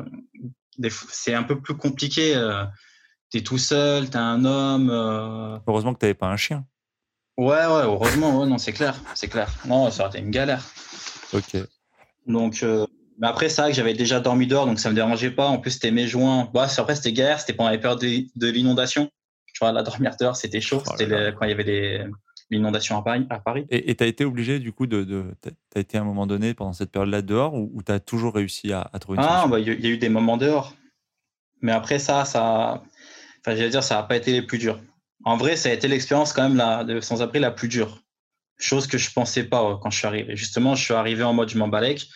c'est 1.09 1.33
un 1.33 1.43
peu 1.43 1.61
plus 1.61 1.77
compliqué. 1.77 2.33
tu 3.29 3.37
es 3.37 3.41
tout 3.41 3.57
seul, 3.57 4.09
tu 4.09 4.17
un 4.17 4.45
homme. 4.45 4.89
Heureusement 5.67 5.93
que 5.93 5.99
tu 5.99 6.05
n'avais 6.05 6.13
pas 6.13 6.27
un 6.27 6.37
chien. 6.37 6.65
Ouais, 7.37 7.45
ouais, 7.45 7.83
heureusement, 7.83 8.39
ouais, 8.39 8.47
non, 8.47 8.57
c'est 8.57 8.73
clair, 8.73 8.99
c'est 9.13 9.27
clair. 9.27 9.47
Non, 9.65 9.91
ça 9.91 10.03
aurait 10.03 10.17
été 10.17 10.25
une 10.25 10.31
galère. 10.31 10.65
Ok. 11.33 11.55
Donc, 12.25 12.63
euh, 12.63 12.87
mais 13.19 13.27
après, 13.27 13.47
c'est 13.49 13.61
vrai 13.61 13.71
que 13.71 13.77
j'avais 13.77 13.93
déjà 13.93 14.19
dormi 14.19 14.47
dehors, 14.47 14.65
donc 14.65 14.79
ça 14.79 14.89
me 14.89 14.95
dérangeait 14.95 15.31
pas. 15.31 15.47
En 15.47 15.59
plus, 15.59 15.71
c'était 15.71 15.91
mai-juin. 15.91 16.49
Bah, 16.53 16.67
après, 16.75 16.95
c'était 16.95 17.13
galère, 17.13 17.39
c'était 17.39 17.53
pendant 17.53 17.69
les 17.69 17.77
périodes 17.77 17.99
de, 17.99 18.47
l'inondation. 18.49 19.11
Tu 19.53 19.59
vois, 19.59 19.71
la 19.71 19.83
dormir 19.83 20.15
dehors, 20.19 20.35
c'était 20.35 20.61
chaud. 20.61 20.81
Oh 20.83 20.91
c'était 20.97 21.33
quand 21.33 21.45
il 21.45 21.49
y 21.49 21.53
avait 21.53 22.07
l'inondation 22.49 22.97
à 22.97 23.03
Paris. 23.03 23.27
À 23.29 23.39
Paris. 23.39 23.65
Et 23.69 23.95
tu 23.95 24.03
as 24.03 24.07
été 24.07 24.25
obligé, 24.25 24.59
du 24.59 24.71
coup, 24.71 24.87
de. 24.87 25.03
de 25.03 25.25
tu 25.43 25.49
as 25.75 25.79
été 25.79 25.97
à 25.97 26.01
un 26.01 26.05
moment 26.05 26.25
donné 26.25 26.55
pendant 26.55 26.73
cette 26.73 26.91
période-là 26.91 27.21
dehors 27.21 27.53
ou, 27.53 27.81
tu 27.85 27.91
as 27.91 27.99
toujours 27.99 28.33
réussi 28.33 28.73
à, 28.73 28.89
trouver 28.99 29.19
une 29.19 29.25
Ah, 29.27 29.45
bah, 29.47 29.59
il 29.59 29.67
y, 29.67 29.87
a 29.87 29.89
eu 29.89 29.97
des 29.97 30.09
moments 30.09 30.37
dehors. 30.37 30.73
Mais 31.61 31.71
après, 31.71 31.99
ça, 31.99 32.25
ça. 32.25 32.83
Enfin, 33.39 33.55
j'allais 33.55 33.69
dire, 33.69 33.83
ça 33.83 33.95
n'a 33.95 34.03
pas 34.03 34.15
été 34.15 34.31
les 34.31 34.41
plus 34.41 34.57
durs 34.57 34.79
en 35.23 35.37
vrai, 35.37 35.55
ça 35.55 35.69
a 35.69 35.73
été 35.73 35.87
l'expérience 35.87 36.33
quand 36.33 36.43
même 36.43 36.57
la, 36.57 36.83
de 36.83 36.99
sans 37.01 37.21
abri 37.21 37.39
la 37.39 37.51
plus 37.51 37.67
dure. 37.67 38.01
Chose 38.59 38.87
que 38.87 38.97
je 38.97 39.11
pensais 39.11 39.43
pas 39.43 39.79
quand 39.81 39.89
je 39.89 39.97
suis 39.97 40.07
arrivé. 40.07 40.35
Justement, 40.35 40.75
je 40.75 40.83
suis 40.83 40.93
arrivé 40.93 41.23
en 41.23 41.33
mode 41.33 41.49
je 41.49 41.57
m'embalèque 41.57 42.07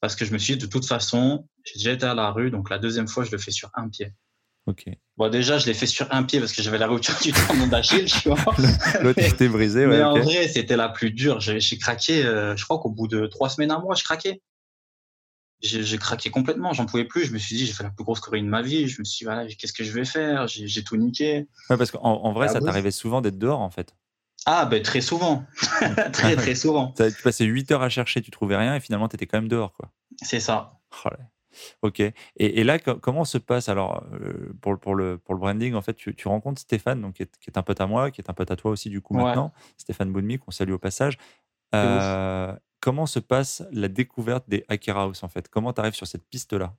parce 0.00 0.16
que 0.16 0.24
je 0.24 0.32
me 0.32 0.38
suis 0.38 0.54
dit 0.54 0.66
de 0.66 0.70
toute 0.70 0.86
façon, 0.86 1.46
j'ai 1.64 1.74
déjà 1.74 1.92
été 1.92 2.06
à 2.06 2.14
la 2.14 2.30
rue, 2.30 2.50
donc 2.50 2.70
la 2.70 2.78
deuxième 2.78 3.08
fois, 3.08 3.24
je 3.24 3.30
le 3.30 3.38
fais 3.38 3.50
sur 3.50 3.70
un 3.74 3.88
pied. 3.88 4.12
Ok. 4.66 4.84
Bon, 5.16 5.28
déjà, 5.28 5.58
je 5.58 5.66
l'ai 5.66 5.74
fait 5.74 5.86
sur 5.86 6.06
un 6.12 6.22
pied 6.22 6.38
parce 6.38 6.52
que 6.52 6.62
j'avais 6.62 6.78
la 6.78 6.86
rupture 6.86 7.14
du 7.20 7.32
tendon 7.32 7.66
d'Achille, 7.66 8.04
tu 8.04 8.28
vois. 8.28 8.54
L'autre 9.02 9.22
était 9.22 9.48
brisé, 9.48 9.86
ouais. 9.86 9.98
Mais 9.98 10.02
en 10.02 10.20
vrai, 10.20 10.46
c'était 10.48 10.76
la 10.76 10.88
plus 10.88 11.10
dure. 11.10 11.40
J'ai 11.40 11.78
craqué, 11.78 12.24
euh, 12.24 12.56
je 12.56 12.64
crois 12.64 12.78
qu'au 12.78 12.90
bout 12.90 13.08
de 13.08 13.26
trois 13.26 13.48
semaines, 13.48 13.72
un 13.72 13.80
mois, 13.80 13.96
je 13.96 14.04
craquais 14.04 14.40
j'ai 15.62 15.98
craqué 15.98 16.30
complètement, 16.30 16.72
j'en 16.72 16.86
pouvais 16.86 17.04
plus. 17.04 17.24
Je 17.24 17.32
me 17.32 17.38
suis 17.38 17.56
dit, 17.56 17.66
j'ai 17.66 17.72
fait 17.72 17.84
la 17.84 17.90
plus 17.90 18.04
grosse 18.04 18.20
chorée 18.20 18.40
de 18.40 18.46
ma 18.46 18.62
vie. 18.62 18.88
Je 18.88 19.00
me 19.00 19.04
suis 19.04 19.18
dit, 19.18 19.24
voilà, 19.24 19.46
qu'est-ce 19.46 19.72
que 19.72 19.84
je 19.84 19.92
vais 19.92 20.04
faire? 20.04 20.46
J'ai 20.48 20.84
tout 20.84 20.96
niqué. 20.96 21.46
Ouais, 21.70 21.76
parce 21.76 21.90
qu'en 21.90 22.00
en 22.02 22.32
vrai, 22.32 22.46
ah 22.50 22.54
ça 22.54 22.60
t'arrivait 22.60 22.90
souvent 22.90 23.20
d'être 23.20 23.38
dehors, 23.38 23.60
en 23.60 23.70
fait. 23.70 23.94
Ah, 24.44 24.64
ben 24.64 24.82
très 24.82 25.00
souvent. 25.00 25.44
très, 26.12 26.34
très 26.34 26.54
souvent. 26.56 26.92
tu 26.96 27.22
passais 27.22 27.44
8 27.44 27.70
heures 27.70 27.82
à 27.82 27.88
chercher, 27.88 28.22
tu 28.22 28.32
trouvais 28.32 28.56
rien, 28.56 28.74
et 28.74 28.80
finalement, 28.80 29.08
tu 29.08 29.14
étais 29.14 29.26
quand 29.26 29.38
même 29.38 29.48
dehors, 29.48 29.72
quoi. 29.72 29.90
C'est 30.20 30.40
ça. 30.40 30.80
Oh 31.04 31.08
ok. 31.82 32.00
Et, 32.00 32.14
et, 32.36 32.64
là, 32.64 32.78
comment 32.78 33.24
se 33.24 33.38
passe 33.38 33.68
alors 33.68 34.04
euh, 34.14 34.52
pour, 34.60 34.78
pour, 34.78 34.94
le, 34.94 35.18
pour 35.18 35.34
le 35.34 35.40
branding 35.40 35.74
En 35.74 35.82
fait, 35.82 35.94
tu, 35.94 36.14
tu 36.14 36.26
rencontres 36.26 36.60
Stéphane, 36.60 37.00
donc, 37.00 37.14
qui 37.14 37.22
est, 37.22 37.56
un 37.58 37.62
pote 37.62 37.80
à 37.80 37.86
moi, 37.86 38.10
qui 38.10 38.20
est 38.20 38.28
un 38.30 38.34
pote 38.34 38.50
à 38.50 38.56
toi 38.56 38.72
aussi, 38.72 38.90
du 38.90 39.00
coup, 39.00 39.14
maintenant. 39.14 39.52
Stéphane 39.76 40.12
Boudmi, 40.12 40.38
qu'on 40.38 40.50
salue 40.50 40.72
au 40.72 40.78
passage. 40.78 41.18
Euh, 41.74 42.52
comment 42.82 43.06
se 43.06 43.20
passe 43.20 43.62
la 43.72 43.88
découverte 43.88 44.44
des 44.48 44.66
Hacker 44.68 44.98
House 44.98 45.22
en 45.22 45.28
fait? 45.28 45.48
Comment 45.48 45.72
tu 45.72 45.80
arrives 45.80 45.94
sur 45.94 46.06
cette 46.06 46.28
piste-là? 46.28 46.74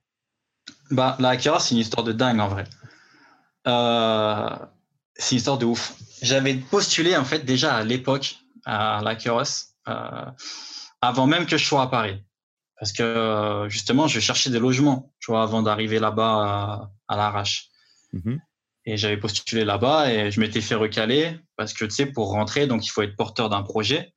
Bah, 0.90 1.16
La 1.18 1.30
Hacker 1.30 1.54
House, 1.54 1.64
c'est 1.64 1.74
une 1.74 1.80
histoire 1.80 2.04
de 2.04 2.12
dingue 2.12 2.38
en 2.38 2.48
vrai. 2.48 2.64
Euh, 3.66 4.50
c'est 5.16 5.32
une 5.32 5.38
histoire 5.38 5.58
de 5.58 5.64
ouf. 5.64 5.94
J'avais 6.22 6.54
postulé 6.54 7.16
en 7.16 7.24
fait 7.24 7.40
déjà 7.40 7.74
à 7.74 7.82
l'époque 7.82 8.36
à 8.66 9.00
la 9.02 9.16
House, 9.32 9.70
euh, 9.88 10.26
avant 11.00 11.26
même 11.26 11.46
que 11.46 11.56
je 11.56 11.64
sois 11.64 11.82
à 11.82 11.86
Paris. 11.88 12.22
Parce 12.78 12.92
que 12.92 13.66
justement, 13.68 14.06
je 14.06 14.20
cherchais 14.20 14.50
des 14.50 14.58
logements 14.58 15.10
tu 15.20 15.30
vois, 15.30 15.42
avant 15.42 15.62
d'arriver 15.62 15.98
là-bas 15.98 16.90
à, 17.08 17.16
l'arrache. 17.16 17.68
Mhm. 18.12 18.40
Et 18.84 18.98
j'avais 18.98 19.16
postulé 19.16 19.64
là-bas 19.64 20.12
et 20.12 20.30
je 20.30 20.38
m'étais 20.38 20.60
fait 20.60 20.74
recaler 20.74 21.38
parce 21.56 21.72
que 21.72 21.86
tu 21.86 21.92
sais, 21.92 22.06
pour 22.06 22.30
rentrer, 22.30 22.66
donc 22.66 22.84
il 22.84 22.90
faut 22.90 23.00
être 23.00 23.16
porteur 23.16 23.48
d'un 23.48 23.62
projet. 23.62 24.13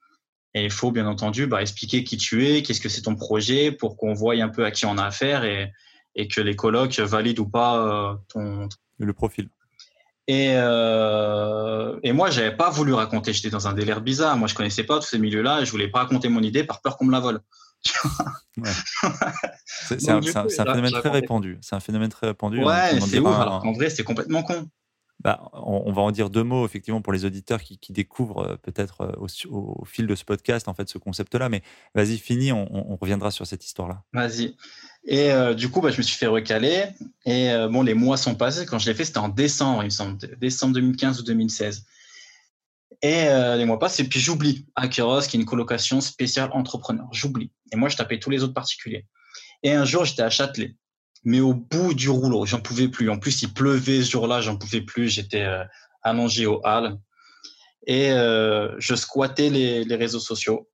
Et 0.58 0.66
il 0.66 0.72
faut 0.72 0.92
bien 0.92 1.06
entendu 1.06 1.46
bah, 1.46 1.62
expliquer 1.62 2.04
qui 2.04 2.18
tu 2.18 2.48
es, 2.48 2.64
qu'est-ce 2.64 2.82
que 2.82 2.90
c'est 2.90 3.04
ton 3.04 3.16
projet, 3.16 3.72
pour 3.72 3.96
qu'on 3.96 4.14
voie 4.14 4.34
un 4.36 4.50
peu 4.50 4.66
à 4.66 4.72
qui 4.72 4.88
on 4.88 4.98
a 4.98 5.04
affaire 5.04 5.44
et, 5.44 5.72
et 6.16 6.28
que 6.28 6.42
les 6.42 6.56
colocs 6.56 7.00
valident 7.00 7.40
ou 7.40 7.48
pas 7.48 7.78
euh, 7.78 8.16
ton 8.28 8.68
le 8.98 9.14
profil. 9.14 9.50
Et, 10.28 10.54
euh, 10.56 12.00
et 12.02 12.12
moi, 12.12 12.32
j'avais 12.32 12.56
pas 12.56 12.72
voulu 12.72 12.94
raconter. 12.94 13.32
J'étais 13.32 13.52
dans 13.52 13.68
un 13.68 13.74
délire 13.74 14.02
bizarre. 14.02 14.36
Moi, 14.36 14.48
je 14.48 14.56
connaissais 14.56 14.84
pas 14.84 15.00
tous 15.00 15.08
ces 15.08 15.20
milieux-là. 15.20 15.64
Je 15.64 15.72
voulais 15.72 15.88
pas 15.88 16.00
raconter 16.00 16.28
mon 16.28 16.42
idée 16.42 16.64
par 16.64 16.82
peur 16.82 16.98
qu'on 16.98 17.06
me 17.06 17.12
la 17.12 17.20
vole. 17.20 17.40
C'est 19.66 20.10
un, 20.10 20.20
phénomène 20.22 20.92
très 20.92 21.10
répandu. 21.10 21.60
C'est 21.62 21.76
un 21.76 21.80
phénomène 21.80 22.10
très 22.10 22.28
répandu. 22.28 22.64
Ouais, 22.64 23.00
c'est 23.00 23.20
ouf. 23.20 23.40
Alors 23.40 23.62
qu'en 23.62 23.72
vrai, 23.72 23.90
c'est 23.90 24.04
complètement 24.04 24.42
con. 24.42 24.68
Bah, 25.24 25.50
on, 25.54 25.92
va 25.92 26.04
en 26.04 26.12
dire 26.12 26.30
deux 26.30 26.44
mots 26.44 26.64
effectivement 26.66 27.02
pour 27.02 27.12
les 27.12 27.26
auditeurs 27.26 27.62
qui, 27.64 27.92
découvrent 27.92 28.52
euh, 28.52 28.56
peut-être 28.58 29.02
euh, 29.02 29.28
au, 29.50 29.84
fil 29.84 30.06
de 30.06 30.14
ce 30.14 30.24
podcast 30.24 30.68
en 30.68 30.76
fait 30.76 30.88
ce 30.88 31.00
concept-là. 31.00 31.50
Mais 31.50 31.64
vas-y, 31.96 32.18
fini, 32.18 32.52
on, 32.52 32.96
reviendra 33.02 33.32
sur 33.32 33.48
cette 33.48 33.66
histoire-là. 33.66 34.04
Vas-y. 34.14 34.56
Et 35.06 35.32
euh, 35.32 35.56
du 35.56 35.70
coup, 35.70 35.82
bah, 35.82 35.90
je 35.90 35.98
me 35.98 36.04
suis 36.04 36.18
fait 36.18 36.28
recaler. 36.28 36.86
Et 37.26 37.52
bon, 37.70 37.82
les 37.82 37.96
mois 37.96 38.18
sont 38.18 38.36
passés. 38.36 38.66
Quand 38.66 38.78
je 38.78 38.90
l'ai 38.90 38.96
fait, 38.96 39.06
c'était 39.06 39.18
en 39.18 39.30
décembre, 39.30 39.82
il 39.82 39.86
me 39.86 39.90
semble, 39.90 40.18
décembre 40.38 40.74
2015 40.76 41.20
ou 41.20 41.24
2016. 41.24 41.84
Et 43.02 43.26
les 43.58 43.66
mois 43.66 43.80
passent 43.80 44.00
et 44.00 44.06
puis 44.06 44.20
j'oublie 44.20 44.66
Akeros, 44.76 45.22
qui 45.22 45.38
est 45.38 45.40
une 45.40 45.46
colocation 45.46 46.00
spéciale 46.00 46.50
entrepreneur. 46.54 47.08
J'oublie. 47.12 47.52
Et 47.72 47.76
moi, 47.76 47.90
je 47.90 47.98
tapais 47.98 48.20
tous 48.20 48.30
les 48.30 48.44
autres 48.44 48.54
particuliers. 48.54 49.06
Et 49.64 49.74
un 49.74 49.86
jour, 49.86 50.06
j'étais 50.06 50.22
à 50.22 50.30
Châtelet 50.30 50.76
mais 51.24 51.40
au 51.40 51.54
bout 51.54 51.94
du 51.94 52.10
rouleau, 52.10 52.46
j'en 52.46 52.60
pouvais 52.60 52.88
plus. 52.88 53.10
En 53.10 53.18
plus, 53.18 53.42
il 53.42 53.54
pleuvait 53.54 54.04
ce 54.04 54.12
jour-là, 54.12 54.42
j'en 54.42 54.58
pouvais 54.58 54.82
plus. 54.82 55.10
J'étais 55.10 55.44
euh, 55.44 55.64
allongé 56.04 56.46
au 56.46 56.62
hall 56.64 56.98
et 57.86 58.12
euh, 58.12 58.76
je 58.80 58.96
squattais 58.96 59.50
les, 59.50 59.96
réseaux 59.96 60.20
sociaux 60.20 60.70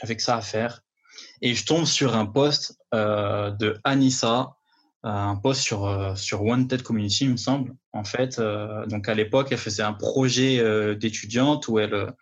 avec 0.00 0.20
ça 0.20 0.36
à 0.36 0.40
faire. 0.40 0.82
Et 1.42 1.54
je 1.54 1.64
tombe 1.64 1.84
sur 1.84 2.14
un 2.16 2.26
post 2.26 2.78
euh, 2.94 3.50
de 3.50 3.78
Anissa, 3.84 4.56
un 5.02 5.36
post 5.36 5.62
sur 5.62 6.12
sur 6.16 6.42
Wanted 6.42 6.82
Community, 6.82 7.24
il 7.24 7.30
me 7.30 7.36
semble. 7.36 7.74
En 7.92 8.04
fait, 8.04 8.38
donc 8.88 9.08
à 9.08 9.14
l'époque, 9.14 9.48
elle 9.50 9.58
faisait 9.58 9.82
un 9.82 9.94
projet 9.94 10.94
d'étudiante 10.94 11.68
où 11.68 11.78
elle 11.78 12.12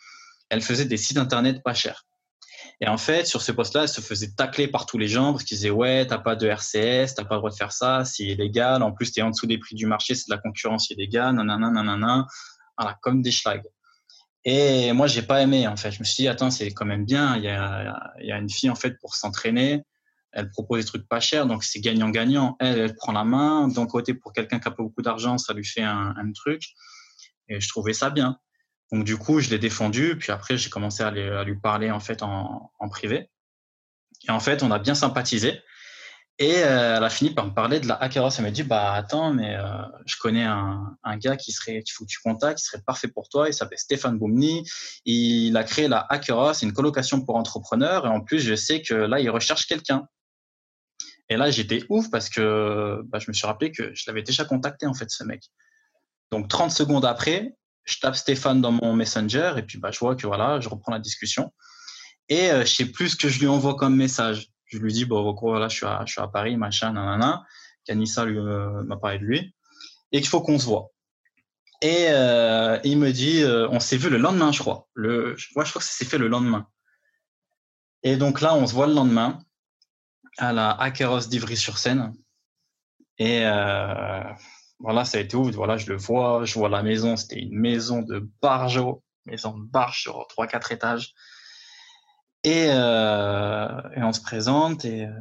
elle 0.48 0.62
faisait 0.62 0.84
des 0.84 0.96
sites 0.96 1.18
internet 1.18 1.62
pas 1.62 1.74
chers. 1.74 2.07
Et 2.80 2.88
en 2.88 2.96
fait, 2.96 3.26
sur 3.26 3.42
ce 3.42 3.50
poste-là, 3.50 3.82
elle 3.82 3.88
se 3.88 4.00
faisait 4.00 4.30
tacler 4.36 4.68
par 4.68 4.86
tous 4.86 4.98
les 4.98 5.08
gens 5.08 5.32
parce 5.32 5.44
qu'ils 5.44 5.56
disaient 5.56 5.70
Ouais, 5.70 6.06
t'as 6.06 6.18
pas 6.18 6.36
de 6.36 6.46
RCS, 6.46 7.14
t'as 7.16 7.24
pas 7.24 7.34
le 7.34 7.40
droit 7.40 7.50
de 7.50 7.56
faire 7.56 7.72
ça, 7.72 8.04
c'est 8.04 8.24
illégal. 8.24 8.82
En 8.82 8.92
plus, 8.92 9.10
t'es 9.10 9.22
en 9.22 9.30
dessous 9.30 9.46
des 9.46 9.58
prix 9.58 9.74
du 9.74 9.86
marché, 9.86 10.14
c'est 10.14 10.28
de 10.28 10.34
la 10.34 10.40
concurrence 10.40 10.90
illégale, 10.90 11.34
nanana, 11.34 11.70
nanana. 11.70 12.26
Voilà, 12.76 12.96
comme 13.02 13.22
des 13.22 13.32
schlags. 13.32 13.64
Et 14.44 14.92
moi, 14.92 15.08
j'ai 15.08 15.22
pas 15.22 15.42
aimé, 15.42 15.66
en 15.66 15.76
fait. 15.76 15.90
Je 15.90 15.98
me 15.98 16.04
suis 16.04 16.22
dit 16.22 16.28
Attends, 16.28 16.52
c'est 16.52 16.70
quand 16.72 16.86
même 16.86 17.04
bien. 17.04 17.36
Il 17.36 17.42
y 17.42 17.48
a, 17.48 17.96
y 18.20 18.30
a 18.30 18.38
une 18.38 18.50
fille, 18.50 18.70
en 18.70 18.76
fait, 18.76 18.96
pour 19.00 19.16
s'entraîner. 19.16 19.82
Elle 20.30 20.50
propose 20.50 20.80
des 20.80 20.86
trucs 20.86 21.08
pas 21.08 21.20
chers, 21.20 21.46
donc 21.46 21.64
c'est 21.64 21.80
gagnant-gagnant. 21.80 22.56
Elle, 22.60 22.78
elle 22.78 22.94
prend 22.94 23.12
la 23.12 23.24
main. 23.24 23.66
D'un 23.66 23.86
côté, 23.86 24.14
pour 24.14 24.32
quelqu'un 24.32 24.60
qui 24.60 24.68
a 24.68 24.70
pas 24.70 24.82
beaucoup 24.84 25.02
d'argent, 25.02 25.36
ça 25.36 25.52
lui 25.52 25.64
fait 25.64 25.82
un 25.82 26.14
truc. 26.32 26.62
Et 27.48 27.60
je 27.60 27.68
trouvais 27.68 27.94
ça 27.94 28.10
bien. 28.10 28.38
Donc 28.92 29.04
du 29.04 29.16
coup, 29.16 29.40
je 29.40 29.50
l'ai 29.50 29.58
défendu, 29.58 30.16
puis 30.18 30.32
après 30.32 30.56
j'ai 30.56 30.70
commencé 30.70 31.02
à, 31.02 31.10
lui 31.10 31.56
parler 31.56 31.90
en 31.90 32.00
fait 32.00 32.22
en, 32.22 32.70
privé. 32.90 33.30
Et 34.26 34.30
en 34.30 34.40
fait, 34.40 34.62
on 34.62 34.70
a 34.70 34.78
bien 34.78 34.94
sympathisé. 34.94 35.60
Et 36.40 36.62
euh, 36.62 36.96
elle 36.96 37.04
a 37.04 37.10
fini 37.10 37.30
par 37.30 37.46
me 37.46 37.52
parler 37.52 37.80
de 37.80 37.88
la 37.88 37.94
Hackeros. 37.94 38.30
Elle 38.38 38.44
m'a 38.44 38.50
dit 38.52 38.62
bah 38.62 38.92
attends, 38.92 39.32
mais 39.32 39.56
euh, 39.56 39.82
je 40.06 40.16
connais 40.16 40.44
un, 40.44 40.96
gars 41.16 41.36
qui 41.36 41.50
serait 41.50 41.82
qu'il 41.82 41.92
faut 41.92 42.04
que 42.04 42.10
tu 42.10 42.20
contactes, 42.22 42.58
qui 42.58 42.64
serait 42.64 42.82
parfait 42.82 43.08
pour 43.08 43.28
toi. 43.28 43.48
Il 43.48 43.54
s'appelle 43.54 43.78
Stéphane 43.78 44.18
Boumni. 44.18 44.64
Il 45.04 45.56
a 45.56 45.64
créé 45.64 45.88
la 45.88 46.06
Hackeros, 46.08 46.62
une 46.62 46.72
colocation 46.72 47.24
pour 47.24 47.36
entrepreneurs. 47.36 48.06
Et 48.06 48.08
en 48.08 48.20
plus, 48.20 48.40
je 48.40 48.54
sais 48.54 48.82
que 48.82 48.94
là, 48.94 49.20
il 49.20 49.28
recherche 49.30 49.66
quelqu'un. 49.66 50.06
Et 51.28 51.36
là, 51.36 51.50
j'étais 51.50 51.84
ouf 51.88 52.08
parce 52.10 52.30
que 52.30 53.02
bah, 53.06 53.18
je 53.18 53.26
me 53.28 53.32
suis 53.34 53.46
rappelé 53.46 53.72
que 53.72 53.92
je 53.94 54.04
l'avais 54.06 54.22
déjà 54.22 54.44
contacté 54.44 54.86
en 54.86 54.94
fait 54.94 55.10
ce 55.10 55.24
mec. 55.24 55.42
Donc 56.30 56.48
30 56.48 56.70
secondes 56.70 57.04
après, 57.04 57.54
je 57.88 57.98
tape 58.00 58.16
Stéphane 58.16 58.60
dans 58.60 58.72
mon 58.72 58.92
Messenger 58.92 59.54
et 59.56 59.62
puis 59.62 59.78
bah, 59.78 59.90
je 59.90 59.98
vois 59.98 60.14
que 60.14 60.26
voilà, 60.26 60.60
je 60.60 60.68
reprends 60.68 60.92
la 60.92 60.98
discussion. 60.98 61.52
Et 62.28 62.50
euh, 62.50 62.60
je 62.60 62.74
sais 62.74 62.84
plus 62.84 63.10
ce 63.10 63.16
que 63.16 63.28
je 63.28 63.40
lui 63.40 63.46
envoie 63.46 63.76
comme 63.76 63.96
message. 63.96 64.48
Je 64.66 64.76
lui 64.78 64.92
dis, 64.92 65.06
bon, 65.06 65.34
voilà, 65.40 65.68
je 65.68 65.76
suis 65.76 65.86
à, 65.86 66.28
Paris, 66.28 66.56
machin, 66.58 66.92
nanana. 66.92 67.44
Kanissa 67.86 68.26
lui 68.26 68.38
euh, 68.38 68.82
m'a 68.82 68.98
parlé 68.98 69.18
de 69.18 69.24
lui. 69.24 69.54
Et 70.12 70.20
qu'il 70.20 70.28
faut 70.28 70.42
qu'on 70.42 70.58
se 70.58 70.66
voit. 70.66 70.90
Et 71.80 72.08
euh, 72.10 72.78
il 72.84 72.98
me 72.98 73.12
dit, 73.12 73.42
on 73.44 73.80
s'est 73.80 73.96
vu 73.96 74.10
le 74.10 74.18
lendemain, 74.18 74.52
je 74.52 74.58
crois. 74.58 74.88
Le, 74.92 75.36
moi, 75.54 75.64
je 75.64 75.70
crois 75.70 75.80
que 75.80 75.86
ça 75.86 75.92
s'est 75.92 76.04
fait 76.04 76.18
le 76.18 76.28
lendemain. 76.28 76.66
Et 78.02 78.16
donc 78.16 78.42
là, 78.42 78.54
on 78.54 78.66
se 78.66 78.74
voit 78.74 78.86
le 78.86 78.92
lendemain 78.92 79.38
à 80.36 80.52
la 80.52 80.70
Akeros 80.70 81.28
d'Ivry-sur-Seine. 81.28 82.12
Et 83.18 83.44
voilà, 84.80 85.04
ça 85.04 85.18
a 85.18 85.20
été 85.20 85.36
ouf. 85.36 85.54
Voilà, 85.54 85.76
je 85.76 85.86
le 85.86 85.96
vois, 85.96 86.44
je 86.44 86.54
vois 86.54 86.68
la 86.68 86.82
maison. 86.82 87.16
C'était 87.16 87.40
une 87.40 87.58
maison 87.58 88.02
de 88.02 88.28
barjo, 88.40 89.02
maison 89.26 89.56
de 89.56 89.64
barge 89.64 90.02
sur 90.02 90.26
3-4 90.36 90.72
étages. 90.72 91.14
Euh, 92.46 93.82
et, 93.96 94.02
on 94.02 94.12
se 94.12 94.20
présente. 94.20 94.84
Et, 94.84 95.04
euh, 95.04 95.12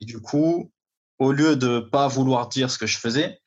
et, 0.00 0.06
du 0.06 0.20
coup, 0.20 0.72
au 1.18 1.32
lieu 1.32 1.56
de 1.56 1.80
pas 1.80 2.08
vouloir 2.08 2.48
dire 2.48 2.70
ce 2.70 2.78
que 2.78 2.86
je 2.86 2.98
faisais, 2.98 3.40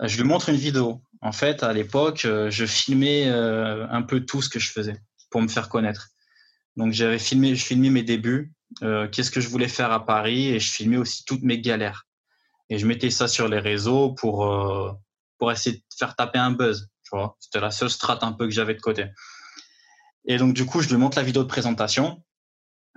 je 0.00 0.16
lui 0.16 0.24
montre 0.24 0.48
une 0.48 0.56
vidéo. 0.56 1.02
En 1.20 1.32
fait, 1.32 1.62
à 1.62 1.72
l'époque, 1.72 2.24
euh, 2.26 2.50
je 2.50 2.66
filmais 2.66 3.28
un 3.28 4.02
peu 4.02 4.20
tout 4.20 4.42
ce 4.42 4.48
que 4.48 4.58
je 4.58 4.70
faisais 4.70 4.96
pour 5.30 5.40
me 5.40 5.48
faire 5.48 5.68
connaître. 5.68 6.08
Donc, 6.76 6.92
j'avais 6.92 7.18
filmé, 7.18 7.56
mes 7.90 8.02
débuts, 8.02 8.52
qu'est-ce 8.80 9.30
que 9.30 9.40
je 9.40 9.48
voulais 9.48 9.68
faire 9.68 9.92
à 9.92 10.04
Paris, 10.04 10.48
et 10.48 10.60
je 10.60 10.70
filmais 10.70 10.96
aussi 10.96 11.24
toutes 11.24 11.42
mes 11.42 11.60
galères. 11.60 12.06
Et 12.70 12.78
je 12.78 12.86
mettais 12.86 13.10
ça 13.10 13.28
sur 13.28 13.48
les 13.48 13.58
réseaux 13.58 14.12
pour, 14.12 14.46
euh, 14.46 14.92
pour 15.38 15.52
essayer 15.52 15.76
de 15.76 15.82
faire 15.98 16.16
taper 16.16 16.38
un 16.38 16.50
buzz. 16.50 16.88
Tu 17.02 17.10
vois, 17.16 17.36
c'était 17.38 17.60
la 17.60 17.70
seule 17.70 17.90
strate 17.90 18.22
un 18.22 18.32
peu 18.32 18.46
que 18.46 18.52
j'avais 18.52 18.74
de 18.74 18.80
côté. 18.80 19.06
Et 20.26 20.38
donc, 20.38 20.54
du 20.54 20.64
coup, 20.64 20.80
je 20.80 20.88
lui 20.88 20.96
montre 20.96 21.18
la 21.18 21.24
vidéo 21.24 21.42
de 21.42 21.48
présentation. 21.48 22.22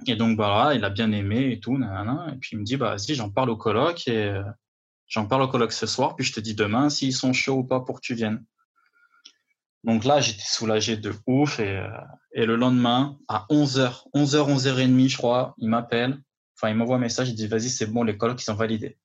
Et 0.05 0.15
donc, 0.15 0.37
voilà, 0.37 0.73
il 0.75 0.83
a 0.85 0.89
bien 0.89 1.11
aimé 1.11 1.51
et 1.51 1.59
tout. 1.59 1.75
Et 1.75 2.35
puis, 2.39 2.51
il 2.53 2.59
me 2.59 2.63
dit, 2.63 2.77
bah, 2.77 2.95
vas-y, 2.95 3.15
j'en 3.15 3.29
parle 3.29 3.49
au 3.49 3.57
colloque 3.57 4.07
et 4.07 4.25
euh, 4.25 4.43
j'en 5.07 5.25
parle 5.25 5.41
au 5.41 5.47
colloque 5.47 5.73
ce 5.73 5.87
soir. 5.87 6.15
Puis, 6.15 6.25
je 6.25 6.33
te 6.33 6.39
dis 6.39 6.55
demain 6.55 6.89
s'ils 6.89 7.15
sont 7.15 7.33
chauds 7.33 7.57
ou 7.57 7.63
pas 7.63 7.81
pour 7.81 7.97
que 7.97 8.05
tu 8.05 8.13
viennes. 8.13 8.45
Donc 9.83 10.05
là, 10.05 10.21
j'étais 10.21 10.43
soulagé 10.45 10.95
de 10.97 11.13
ouf. 11.25 11.59
Et, 11.59 11.77
euh, 11.77 11.89
et 12.33 12.45
le 12.45 12.55
lendemain, 12.55 13.17
à 13.27 13.45
11h, 13.49 14.03
11h, 14.15 14.55
11h30, 14.55 15.09
je 15.09 15.17
crois, 15.17 15.55
il 15.57 15.69
m'appelle. 15.69 16.21
Enfin, 16.55 16.69
il 16.69 16.75
m'envoie 16.75 16.95
un 16.95 16.99
message. 16.99 17.29
Il 17.29 17.35
dit, 17.35 17.47
vas-y, 17.47 17.69
c'est 17.69 17.87
bon, 17.87 18.03
les 18.03 18.17
colloques, 18.17 18.41
ils 18.41 18.45
sont 18.45 18.55
validés. 18.55 18.97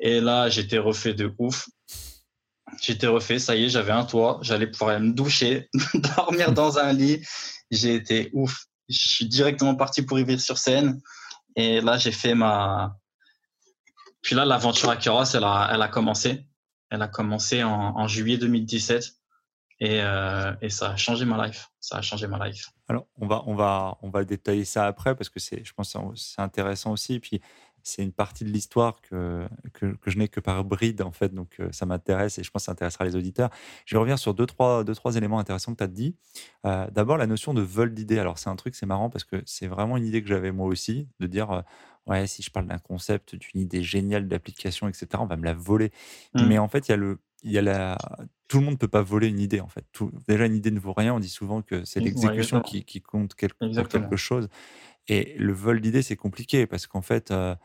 Et 0.00 0.20
là, 0.20 0.48
j'étais 0.48 0.78
refait 0.78 1.14
de 1.14 1.32
ouf. 1.38 1.68
J'étais 2.80 3.06
refait, 3.06 3.38
ça 3.38 3.54
y 3.54 3.64
est, 3.64 3.68
j'avais 3.68 3.92
un 3.92 4.04
toit, 4.04 4.38
j'allais 4.42 4.66
pouvoir 4.66 4.98
me 4.98 5.12
doucher, 5.12 5.68
dormir 6.16 6.52
dans 6.54 6.78
un 6.78 6.92
lit. 6.92 7.24
J'ai 7.70 7.94
été 7.94 8.30
ouf. 8.32 8.64
Je 8.88 8.98
suis 8.98 9.26
directement 9.26 9.74
parti 9.74 10.02
pour 10.02 10.16
vivre 10.16 10.40
sur 10.40 10.58
scène. 10.58 11.00
Et 11.54 11.80
là, 11.80 11.98
j'ai 11.98 12.12
fait 12.12 12.34
ma. 12.34 12.96
Puis 14.22 14.34
là, 14.34 14.44
l'aventure 14.44 14.90
à 14.90 14.96
Keros, 14.96 15.24
elle 15.34 15.44
a, 15.44 15.70
elle 15.72 15.82
a 15.82 15.88
commencé. 15.88 16.46
Elle 16.90 17.02
a 17.02 17.08
commencé 17.08 17.62
en, 17.62 18.08
juillet 18.08 18.38
2017. 18.38 19.04
Et, 19.82 20.00
euh, 20.02 20.52
et, 20.60 20.68
ça 20.68 20.90
a 20.90 20.96
changé 20.96 21.24
ma 21.24 21.46
life. 21.46 21.68
Ça 21.78 21.96
a 21.96 22.02
changé 22.02 22.26
ma 22.26 22.46
life. 22.46 22.68
Alors, 22.88 23.06
on 23.16 23.26
va, 23.26 23.42
on 23.46 23.54
va, 23.54 23.96
on 24.02 24.10
va 24.10 24.24
détailler 24.24 24.64
ça 24.64 24.86
après 24.86 25.14
parce 25.14 25.30
que 25.30 25.40
c'est, 25.40 25.64
je 25.64 25.72
pense, 25.72 25.96
c'est 26.16 26.42
intéressant 26.42 26.92
aussi. 26.92 27.14
Et 27.14 27.20
puis, 27.20 27.40
c'est 27.82 28.02
une 28.02 28.12
partie 28.12 28.44
de 28.44 28.50
l'histoire 28.50 29.00
que, 29.00 29.46
que, 29.72 29.96
je 30.06 30.18
n'ai 30.18 30.28
que 30.28 30.40
par 30.40 30.64
bride, 30.64 31.02
en 31.02 31.12
fait. 31.12 31.34
Donc, 31.34 31.56
euh, 31.60 31.68
ça 31.72 31.86
m'intéresse 31.86 32.38
et 32.38 32.42
je 32.42 32.50
pense 32.50 32.62
que 32.62 32.66
ça 32.66 32.72
intéressera 32.72 33.04
les 33.04 33.16
auditeurs. 33.16 33.50
Je 33.86 33.94
vais 33.94 33.98
revenir 33.98 34.18
sur 34.18 34.34
deux, 34.34 34.46
trois, 34.46 34.84
deux, 34.84 34.94
trois 34.94 35.16
éléments 35.16 35.38
intéressants 35.38 35.72
que 35.72 35.78
tu 35.78 35.84
as 35.84 35.88
dit. 35.88 36.16
Euh, 36.66 36.88
d'abord, 36.90 37.16
la 37.16 37.26
notion 37.26 37.54
de 37.54 37.62
vol 37.62 37.94
d'idées. 37.94 38.18
Alors, 38.18 38.38
c'est 38.38 38.50
un 38.50 38.56
truc, 38.56 38.74
c'est 38.74 38.86
marrant 38.86 39.10
parce 39.10 39.24
que 39.24 39.42
c'est 39.46 39.66
vraiment 39.66 39.96
une 39.96 40.04
idée 40.04 40.22
que 40.22 40.28
j'avais 40.28 40.52
moi 40.52 40.66
aussi, 40.66 41.08
de 41.20 41.26
dire, 41.26 41.50
euh, 41.50 41.62
ouais, 42.06 42.26
si 42.26 42.42
je 42.42 42.50
parle 42.50 42.66
d'un 42.66 42.78
concept, 42.78 43.34
d'une 43.34 43.60
idée 43.60 43.82
géniale 43.82 44.28
d'application, 44.28 44.88
etc., 44.88 45.06
on 45.18 45.26
va 45.26 45.36
me 45.36 45.44
la 45.44 45.54
voler. 45.54 45.90
Mmh. 46.34 46.46
Mais 46.46 46.58
en 46.58 46.68
fait, 46.68 46.88
il 46.88 46.92
y 46.92 46.94
a 46.94 46.98
le. 46.98 47.18
Il 47.42 47.50
y 47.52 47.56
a 47.56 47.62
la... 47.62 47.96
Tout 48.48 48.58
le 48.58 48.64
monde 48.64 48.74
ne 48.74 48.78
peut 48.78 48.86
pas 48.86 49.00
voler 49.00 49.28
une 49.28 49.40
idée, 49.40 49.60
en 49.62 49.68
fait. 49.68 49.86
Déjà, 50.28 50.44
une 50.44 50.54
idée 50.54 50.70
ne 50.70 50.78
vaut 50.78 50.92
rien. 50.92 51.14
On 51.14 51.20
dit 51.20 51.30
souvent 51.30 51.62
que 51.62 51.86
c'est 51.86 51.98
l'exécution 52.00 52.60
qui, 52.60 52.84
qui, 52.84 53.00
compte 53.00 53.34
quelque, 53.34 53.64
quelque 53.88 54.16
chose. 54.16 54.50
Et 55.10 55.34
le 55.36 55.52
vol 55.52 55.80
d'idées, 55.80 56.02
c'est 56.02 56.14
compliqué 56.14 56.68
parce 56.68 56.86
qu'en 56.86 57.02
fait, 57.02 57.32
euh, 57.32 57.56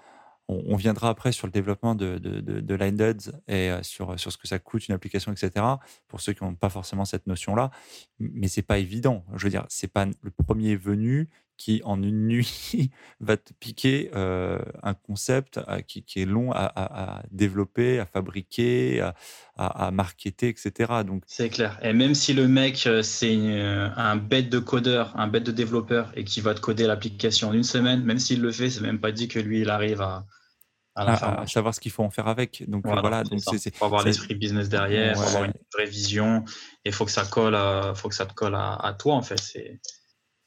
on, 0.48 0.76
viendra 0.76 1.10
après 1.10 1.32
sur 1.32 1.46
le 1.46 1.52
développement 1.52 1.94
de, 1.94 2.18
de, 2.18 2.42
de, 2.42 3.14
et 3.48 3.70
euh, 3.70 3.84
sur, 3.84 4.20
sur 4.20 4.32
ce 4.32 4.38
que 4.38 4.48
ça 4.48 4.58
coûte 4.58 4.88
une 4.88 4.96
application, 4.96 5.32
etc. 5.32 5.64
Pour 6.08 6.22
ceux 6.22 6.34
qui 6.34 6.44
n'ont 6.44 6.56
pas 6.56 6.70
forcément 6.70 7.06
cette 7.06 7.28
notion-là, 7.28 7.70
mais 8.18 8.48
c'est 8.48 8.64
pas 8.64 8.80
évident. 8.80 9.24
Je 9.36 9.44
veux 9.44 9.52
dire, 9.52 9.68
c'est 9.70 9.88
pas 9.88 10.06
le 10.06 10.32
premier 10.32 10.76
venu 10.76 11.30
qui 11.58 11.82
en 11.86 12.02
une 12.02 12.28
nuit 12.28 12.92
va 13.20 13.38
te 13.38 13.54
piquer 13.54 14.12
euh, 14.16 14.60
un 14.84 14.94
concept 14.94 15.60
qui, 15.88 16.04
qui, 16.04 16.22
est 16.22 16.26
long 16.26 16.52
à, 16.54 17.24
développer, 17.32 18.00
à 18.00 18.06
fabriquer, 18.06 19.02
à, 19.02 19.16
à, 19.56 19.92
marketer, 19.92 20.50
etc. 20.50 21.04
Donc 21.06 21.24
c'est 21.28 21.50
clair. 21.50 21.80
Et 21.82 21.94
même 21.94 22.16
si 22.16 22.34
le 22.34 22.48
mec 22.48 22.90
c'est 23.04 23.38
un 23.96 24.16
bête 24.16 24.50
de 24.50 24.60
codeur, 24.60 25.14
un 25.18 25.28
bête 25.28 25.44
de 25.44 25.52
développeur 25.52 26.12
et 26.16 26.24
qui 26.24 26.42
va 26.42 26.54
te 26.54 26.62
coder 26.62 26.88
l'application 26.88 27.50
en 27.50 27.54
une 27.54 27.64
semaine, 27.64 28.04
même 28.04 28.20
s'il 28.20 28.42
le 28.42 28.52
fait, 28.52 28.70
c'est 28.70 28.82
même 28.82 29.00
pas 29.00 29.12
dit 29.12 29.28
que 29.28 29.40
lui 29.40 29.62
il 29.62 29.70
arrive 29.70 30.02
à, 30.02 30.26
à, 30.96 31.46
savoir 31.48 31.74
ce 31.74 31.80
qu'il 31.80 31.92
faut 31.92 32.04
en 32.04 32.10
faire 32.10 32.28
avec. 32.28 32.68
Donc 32.70 32.86
voilà, 32.86 33.24
donc 33.24 33.40
c'est 33.42 33.76
faut 33.76 33.86
avoir 33.86 34.04
l'esprit 34.04 34.36
business 34.36 34.70
derrière, 34.70 35.12
il 35.12 35.16
faut 35.16 35.28
avoir 35.28 35.44
une 35.44 35.54
vraie 35.74 35.86
vision, 35.86 36.46
et 36.86 36.92
faut 36.92 37.06
que 37.06 37.12
ça 37.12 37.26
colle, 37.26 37.58
faut 37.96 38.10
que 38.10 38.16
ça 38.16 38.26
te 38.26 38.34
colle 38.34 38.56
à, 38.56 38.96
toi 38.98 39.16
en 39.16 39.22
fait. 39.22 39.40
C'est 39.40 39.80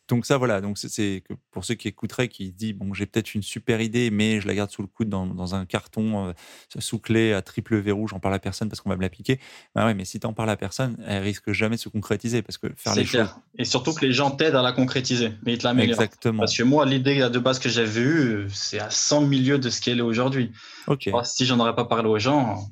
donc 0.08 0.24
ça, 0.24 0.38
voilà. 0.38 0.60
Donc 0.60 0.78
c'est 0.78 1.22
pour 1.50 1.64
ceux 1.64 1.74
qui 1.74 1.88
écouteraient, 1.88 2.28
qui 2.28 2.50
disent 2.50 2.74
bon, 2.74 2.94
j'ai 2.94 3.06
peut-être 3.06 3.34
une 3.34 3.42
super 3.42 3.80
idée, 3.80 4.10
mais 4.10 4.40
je 4.40 4.46
la 4.46 4.54
garde 4.54 4.70
sous 4.70 4.82
le 4.82 4.88
coude 4.88 5.08
dans, 5.08 5.54
un 5.54 5.66
carton 5.66 6.28
euh, 6.28 6.32
sous 6.78 6.98
clé 6.98 7.32
à 7.32 7.42
triple 7.42 7.76
verrou, 7.76 8.08
j'en 8.08 8.18
parle 8.18 8.34
à 8.34 8.38
personne 8.38 8.68
parce 8.68 8.80
qu'on 8.80 8.90
va 8.90 8.96
me 8.96 9.02
l'appliquer. 9.02 9.38
Bah 9.74 9.84
ouais, 9.86 9.94
mais 9.94 10.04
si 10.04 10.18
t'en 10.20 10.32
parles 10.32 10.50
à 10.50 10.56
personne, 10.56 10.96
elle 11.06 11.22
risque 11.22 11.52
jamais 11.52 11.76
de 11.76 11.80
se 11.80 11.88
concrétiser 11.88 12.42
parce 12.42 12.58
que 12.58 12.68
faire 12.76 12.94
les 12.94 13.04
clair. 13.04 13.26
choses. 13.28 13.42
Et 13.58 13.64
surtout 13.64 13.92
que 13.92 14.04
les 14.04 14.12
gens 14.12 14.30
t'aident 14.30 14.56
à 14.56 14.62
la 14.62 14.72
concrétiser, 14.72 15.32
mais 15.44 15.54
ils 15.54 15.58
te 15.58 15.64
l'améliorent. 15.64 16.00
Exactement. 16.00 16.40
Parce 16.40 16.56
que 16.56 16.62
moi, 16.62 16.86
l'idée 16.86 17.28
de 17.28 17.38
base 17.38 17.58
que 17.58 17.68
j'avais 17.68 18.00
eue, 18.00 18.46
c'est 18.50 18.80
à 18.80 18.90
100 18.90 19.22
milieux 19.22 19.58
de 19.58 19.68
ce 19.68 19.80
qu'elle 19.80 19.98
est 19.98 20.02
aujourd'hui. 20.02 20.52
Ok. 20.86 21.10
si 21.24 21.44
j'en 21.44 21.58
aurais 21.60 21.74
pas 21.74 21.84
parlé 21.84 22.08
aux 22.08 22.18
gens, 22.18 22.66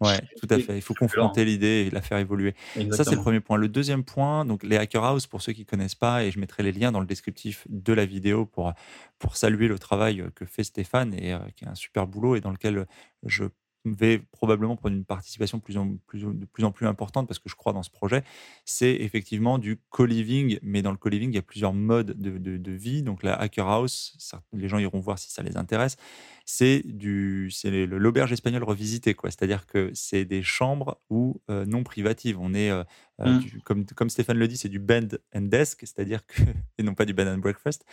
Ouais, 0.00 0.18
tout 0.40 0.46
à 0.48 0.58
fait. 0.58 0.76
Il 0.76 0.82
faut 0.82 0.94
confronter 0.94 1.44
l'idée 1.44 1.86
et 1.86 1.90
la 1.90 2.00
faire 2.00 2.18
évoluer. 2.18 2.54
Ça, 2.92 3.04
c'est 3.04 3.14
le 3.14 3.20
premier 3.20 3.40
point. 3.40 3.58
Le 3.58 3.68
deuxième 3.68 4.02
point, 4.02 4.46
donc 4.46 4.62
les 4.62 4.76
Hacker 4.76 5.04
House, 5.04 5.26
pour 5.26 5.42
ceux 5.42 5.52
qui 5.52 5.66
connaissent 5.66 5.94
pas, 5.94 6.24
et 6.24 6.30
je 6.30 6.38
mettrai 6.38 6.62
les 6.62 6.72
liens 6.72 6.90
dans 6.90 7.00
le 7.00 7.06
descriptif 7.06 7.66
de 7.68 7.92
la 7.92 8.06
vidéo 8.06 8.46
pour, 8.46 8.72
pour 9.18 9.36
saluer 9.36 9.68
le 9.68 9.78
travail 9.78 10.24
que 10.34 10.46
fait 10.46 10.64
Stéphane 10.64 11.12
et 11.14 11.34
euh, 11.34 11.38
qui 11.54 11.64
est 11.64 11.68
un 11.68 11.74
super 11.74 12.06
boulot 12.06 12.36
et 12.36 12.40
dans 12.40 12.50
lequel 12.50 12.86
je 13.24 13.44
vais 13.84 14.18
probablement 14.18 14.76
prendre 14.76 14.94
une 14.94 15.04
participation 15.04 15.58
plus 15.58 15.76
en, 15.78 15.96
plus, 16.06 16.20
de 16.22 16.44
plus 16.44 16.64
en 16.64 16.72
plus 16.72 16.86
importante 16.86 17.26
parce 17.26 17.38
que 17.38 17.48
je 17.48 17.56
crois 17.56 17.72
dans 17.72 17.82
ce 17.82 17.90
projet, 17.90 18.22
c'est 18.64 18.94
effectivement 18.94 19.58
du 19.58 19.80
co-living. 19.90 20.58
Mais 20.62 20.82
dans 20.82 20.90
le 20.90 20.96
co-living, 20.96 21.30
il 21.30 21.34
y 21.34 21.38
a 21.38 21.42
plusieurs 21.42 21.72
modes 21.72 22.12
de, 22.20 22.38
de, 22.38 22.72
vie. 22.72 23.02
Donc 23.02 23.22
la 23.22 23.34
Hacker 23.34 23.66
House, 23.66 24.16
les 24.52 24.68
gens 24.68 24.78
iront 24.78 25.00
voir 25.00 25.18
si 25.18 25.30
ça 25.30 25.42
les 25.42 25.56
intéresse. 25.56 25.96
C'est 26.44 26.82
l'auberge 26.84 28.32
espagnole 28.32 28.64
revisitée. 28.64 29.16
C'est-à-dire 29.24 29.66
que 29.66 29.90
c'est 29.94 30.24
des 30.24 30.42
chambres 30.42 31.00
ou 31.08 31.40
euh, 31.50 31.64
non 31.64 31.82
privatives. 31.82 32.38
On 32.40 32.54
est, 32.54 32.70
euh, 32.70 32.84
euh, 33.20 33.38
mmh. 33.38 33.60
comme, 33.64 33.86
comme 33.86 34.10
Stéphane 34.10 34.38
le 34.38 34.48
dit, 34.48 34.56
c'est 34.56 34.68
du 34.68 34.78
bed 34.78 35.20
and 35.34 35.42
desk, 35.42 35.80
c'est-à-dire 35.80 36.26
que 36.26 36.42
et 36.78 36.82
non 36.82 36.94
pas 36.94 37.04
du 37.04 37.14
bed 37.14 37.28
and 37.28 37.38
breakfast. 37.38 37.84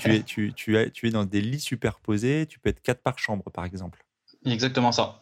Tu 0.00 0.10
es, 0.10 0.22
tu, 0.22 0.52
tu, 0.52 0.76
es, 0.76 0.90
tu 0.90 1.08
es 1.08 1.10
dans 1.10 1.24
des 1.24 1.40
lits 1.40 1.60
superposés. 1.60 2.46
Tu 2.46 2.58
peux 2.58 2.70
être 2.70 2.82
quatre 2.82 3.02
par 3.02 3.18
chambre, 3.18 3.50
par 3.50 3.64
exemple. 3.64 4.04
Exactement 4.44 4.92
ça. 4.92 5.21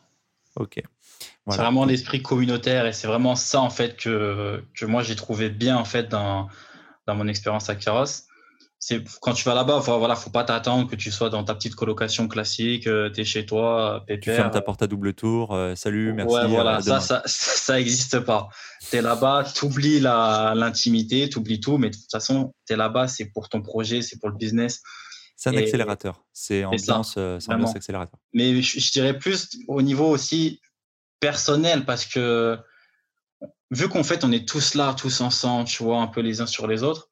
Ok. 0.56 0.82
C'est 1.48 1.56
vraiment 1.56 1.84
l'esprit 1.84 2.22
communautaire 2.22 2.86
et 2.86 2.92
c'est 2.92 3.06
vraiment 3.06 3.34
ça 3.34 3.60
en 3.60 3.70
fait 3.70 3.96
que, 3.96 4.62
que 4.74 4.86
moi 4.86 5.02
j'ai 5.02 5.16
trouvé 5.16 5.48
bien 5.48 5.76
en 5.76 5.84
fait 5.84 6.08
dans, 6.08 6.48
dans 7.06 7.14
mon 7.14 7.26
expérience 7.28 7.68
à 7.68 7.74
Kairos. 7.74 8.24
C'est 8.82 9.04
quand 9.20 9.34
tu 9.34 9.44
vas 9.44 9.54
là-bas, 9.54 9.82
faut, 9.82 9.98
voilà, 9.98 10.16
faut 10.16 10.30
pas 10.30 10.44
t'attendre 10.44 10.88
que 10.88 10.96
tu 10.96 11.10
sois 11.10 11.28
dans 11.28 11.44
ta 11.44 11.54
petite 11.54 11.74
colocation 11.74 12.28
classique, 12.28 12.86
euh, 12.86 13.10
tu 13.10 13.20
es 13.20 13.24
chez 13.24 13.44
toi, 13.44 14.04
pépère. 14.06 14.20
Tu 14.22 14.30
fermes 14.30 14.50
ta 14.50 14.62
porte 14.62 14.80
à 14.80 14.86
double 14.86 15.12
tour, 15.12 15.54
euh, 15.54 15.74
salut, 15.74 16.14
merci. 16.14 16.34
Ouais, 16.34 16.46
voilà, 16.46 16.80
ça, 16.80 16.98
ça, 17.00 17.22
ça 17.26 17.78
existe 17.78 18.20
pas. 18.20 18.48
Tu 18.88 18.96
es 18.96 19.02
là-bas, 19.02 19.44
tu 19.54 19.66
oublies 19.66 20.00
l'intimité, 20.00 21.28
tu 21.28 21.38
oublies 21.38 21.60
tout, 21.60 21.76
mais 21.76 21.90
de 21.90 21.96
toute 21.96 22.10
façon, 22.10 22.54
tu 22.66 22.72
es 22.72 22.76
là-bas, 22.76 23.06
c'est 23.06 23.26
pour 23.26 23.50
ton 23.50 23.60
projet, 23.60 24.00
c'est 24.00 24.18
pour 24.18 24.30
le 24.30 24.36
business. 24.36 24.80
C'est 25.40 25.48
un 25.48 25.56
accélérateur. 25.56 26.22
C'est 26.34 26.66
ambiance, 26.66 27.14
euh, 27.16 27.38
ambiance 27.48 27.74
accélérateur. 27.74 28.20
Mais 28.34 28.60
je, 28.60 28.92
dirais 28.92 29.18
plus 29.18 29.48
au 29.68 29.80
niveau 29.80 30.06
aussi 30.06 30.60
personnel 31.18 31.86
parce 31.86 32.04
que 32.04 32.58
vu 33.70 33.88
qu'en 33.88 34.02
fait 34.02 34.22
on 34.22 34.32
est 34.32 34.46
tous 34.46 34.74
là, 34.74 34.92
tous 34.92 35.22
ensemble, 35.22 35.66
tu 35.66 35.82
vois, 35.82 36.02
un 36.02 36.08
peu 36.08 36.20
les 36.20 36.42
uns 36.42 36.46
sur 36.46 36.66
les 36.66 36.82
autres, 36.82 37.08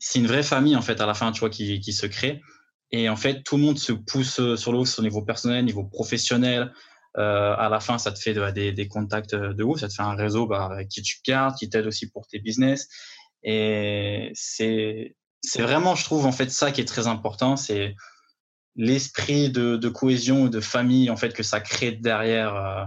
c'est 0.00 0.18
une 0.18 0.26
vraie 0.26 0.42
famille 0.42 0.74
en 0.74 0.82
fait 0.82 1.00
à 1.00 1.06
la 1.06 1.14
fin, 1.14 1.30
tu 1.30 1.38
vois, 1.38 1.50
qui, 1.50 1.78
qui 1.78 1.92
se 1.92 2.06
crée. 2.06 2.40
Et 2.90 3.08
en 3.08 3.16
fait, 3.16 3.44
tout 3.44 3.56
le 3.56 3.62
monde 3.62 3.78
se 3.78 3.92
pousse 3.92 4.40
euh, 4.40 4.56
sur 4.56 4.72
le 4.72 4.78
haut, 4.78 4.98
au 4.98 5.02
niveau 5.02 5.22
personnel, 5.22 5.64
niveau 5.64 5.84
professionnel. 5.84 6.72
Euh, 7.16 7.54
à 7.56 7.68
la 7.68 7.78
fin, 7.78 7.98
ça 7.98 8.10
te 8.10 8.18
fait 8.18 8.34
des, 8.52 8.72
des, 8.72 8.88
contacts 8.88 9.36
de 9.36 9.62
ouf, 9.62 9.80
ça 9.80 9.88
te 9.88 9.94
fait 9.94 10.02
un 10.02 10.16
réseau 10.16 10.48
bah, 10.48 10.84
qui 10.90 11.00
tu 11.00 11.18
gardes, 11.24 11.54
qui 11.56 11.70
t'aide 11.70 11.86
aussi 11.86 12.10
pour 12.10 12.26
tes 12.26 12.40
business. 12.40 12.88
Et 13.44 14.32
c'est 14.34 15.14
c'est 15.46 15.62
vraiment, 15.62 15.94
je 15.94 16.04
trouve, 16.04 16.26
en 16.26 16.32
fait, 16.32 16.50
ça 16.50 16.72
qui 16.72 16.80
est 16.80 16.86
très 16.86 17.06
important, 17.06 17.56
c'est 17.56 17.94
l'esprit 18.74 19.50
de, 19.50 19.76
de, 19.76 19.88
cohésion, 19.88 20.48
de 20.48 20.60
famille, 20.60 21.08
en 21.08 21.16
fait, 21.16 21.32
que 21.32 21.42
ça 21.42 21.60
crée 21.60 21.92
derrière 21.92 22.54
euh, 22.54 22.84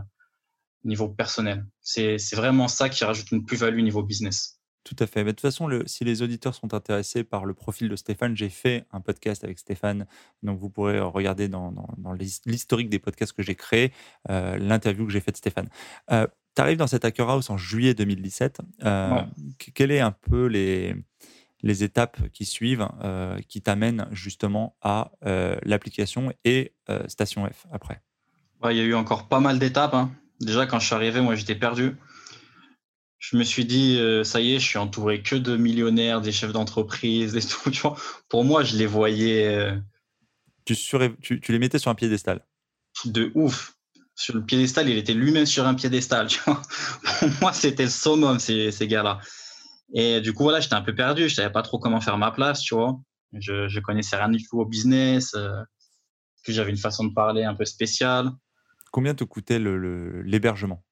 niveau 0.83 1.07
personnel. 1.07 1.65
C'est 1.81 2.17
vraiment 2.33 2.67
ça 2.67 2.89
qui 2.89 3.03
rajoute 3.03 3.31
une 3.31 3.45
plus-value 3.45 3.81
niveau 3.81 4.03
business. 4.03 4.59
Tout 4.83 4.95
à 4.99 5.07
fait. 5.07 5.23
Mais 5.23 5.31
de 5.31 5.35
toute 5.35 5.41
façon, 5.41 5.67
le, 5.67 5.83
si 5.87 6.03
les 6.03 6.21
auditeurs 6.21 6.53
sont 6.53 6.73
intéressés 6.73 7.23
par 7.23 7.45
le 7.45 7.53
profil 7.53 7.89
de 7.89 7.95
Stéphane, 7.95 8.35
j'ai 8.35 8.49
fait 8.49 8.85
un 8.91 9.01
podcast 9.01 9.43
avec 9.43 9.59
Stéphane. 9.59 10.05
Donc, 10.43 10.59
vous 10.59 10.69
pourrez 10.69 10.99
regarder 10.99 11.47
dans, 11.47 11.71
dans, 11.71 12.13
l'historique 12.13 12.89
des 12.89 12.99
podcasts 12.99 13.33
que 13.33 13.43
j'ai 13.43 13.55
créés, 13.55 13.93
euh, 14.29 14.57
l'interview 14.57 15.05
que 15.05 15.11
j'ai 15.11 15.21
faite 15.21 15.35
de 15.35 15.39
Stéphane. 15.39 15.69
Euh, 16.11 16.27
tu 16.55 16.61
arrives 16.61 16.77
dans 16.77 16.87
cette 16.87 17.05
Hacker 17.05 17.29
House 17.29 17.49
en 17.49 17.57
juillet 17.57 17.93
2017. 17.93 18.61
Euh, 18.83 19.21
Quel 19.73 19.91
est 19.91 19.99
un 19.99 20.11
peu 20.11 20.47
les, 20.47 20.95
les 21.61 21.83
étapes 21.83 22.29
qui 22.31 22.45
suivent, 22.45 22.87
euh, 23.03 23.37
qui 23.47 23.61
t'amènent 23.61 24.07
justement 24.11 24.75
à 24.81 25.11
euh, 25.25 25.57
l'application 25.63 26.33
et 26.45 26.73
euh, 26.89 27.07
Station 27.07 27.45
F 27.47 27.67
après 27.71 28.01
Il 28.69 28.77
y 28.77 28.79
a 28.79 28.83
eu 28.83 28.93
encore 28.93 29.27
pas 29.27 29.39
mal 29.39 29.59
d'étapes. 29.59 29.93
Hein. 29.93 30.11
Déjà, 30.39 30.65
quand 30.65 30.79
je 30.79 30.85
suis 30.85 30.95
arrivé, 30.95 31.21
moi, 31.21 31.35
j'étais 31.35 31.55
perdu. 31.55 31.97
Je 33.17 33.35
me 33.35 33.43
suis 33.43 33.65
dit, 33.65 33.99
ça 34.23 34.39
y 34.39 34.55
est, 34.55 34.59
je 34.59 34.65
suis 34.65 34.77
entouré 34.77 35.21
que 35.21 35.35
de 35.35 35.57
millionnaires, 35.57 36.21
des 36.21 36.31
chefs 36.31 36.53
d'entreprise, 36.53 37.35
et 37.35 37.41
tout. 37.41 37.93
Pour 38.29 38.45
moi, 38.45 38.63
je 38.63 38.77
les 38.77 38.85
voyais. 38.85 39.73
Tu, 40.63 40.73
tu, 41.21 41.41
tu, 41.41 41.51
les 41.51 41.59
mettais 41.59 41.79
sur 41.79 41.91
un 41.91 41.95
piédestal 41.95 42.45
De 43.03 43.29
ouf. 43.35 43.75
Sur 44.15 44.35
le 44.35 44.45
piédestal, 44.45 44.87
il 44.87 44.97
était 44.97 45.13
lui-même 45.13 45.45
sur 45.45 45.67
un 45.67 45.75
piédestal. 45.75 46.27
Pour 46.45 47.29
moi, 47.41 47.51
c'était 47.51 47.83
le 47.83 47.89
summum, 47.89 48.39
ces, 48.39 48.71
ces 48.71 48.87
gars-là. 48.87 49.19
Et 49.93 50.21
du 50.21 50.33
coup, 50.33 50.43
voilà, 50.43 50.59
j'étais 50.59 50.75
un 50.75 50.81
peu 50.81 50.95
perdu. 50.95 51.29
Je 51.29 51.35
savais 51.35 51.51
pas 51.51 51.61
trop 51.61 51.79
comment 51.79 52.01
faire 52.01 52.17
ma 52.17 52.31
place, 52.31 52.61
tu 52.61 52.75
vois. 52.75 52.99
Je, 53.33 53.67
je 53.67 53.79
connaissais 53.79 54.15
rien 54.15 54.29
du 54.29 54.43
tout 54.43 54.59
au 54.59 54.65
business. 54.65 55.33
Euh, 55.35 55.61
puis 56.43 56.53
j'avais 56.53 56.71
une 56.71 56.77
façon 56.77 57.05
de 57.05 57.13
parler 57.13 57.43
un 57.43 57.55
peu 57.55 57.65
spéciale. 57.65 58.29
Combien 58.91 59.13
te 59.13 59.23
coûtait 59.23 59.59
l'hébergement? 59.59 60.83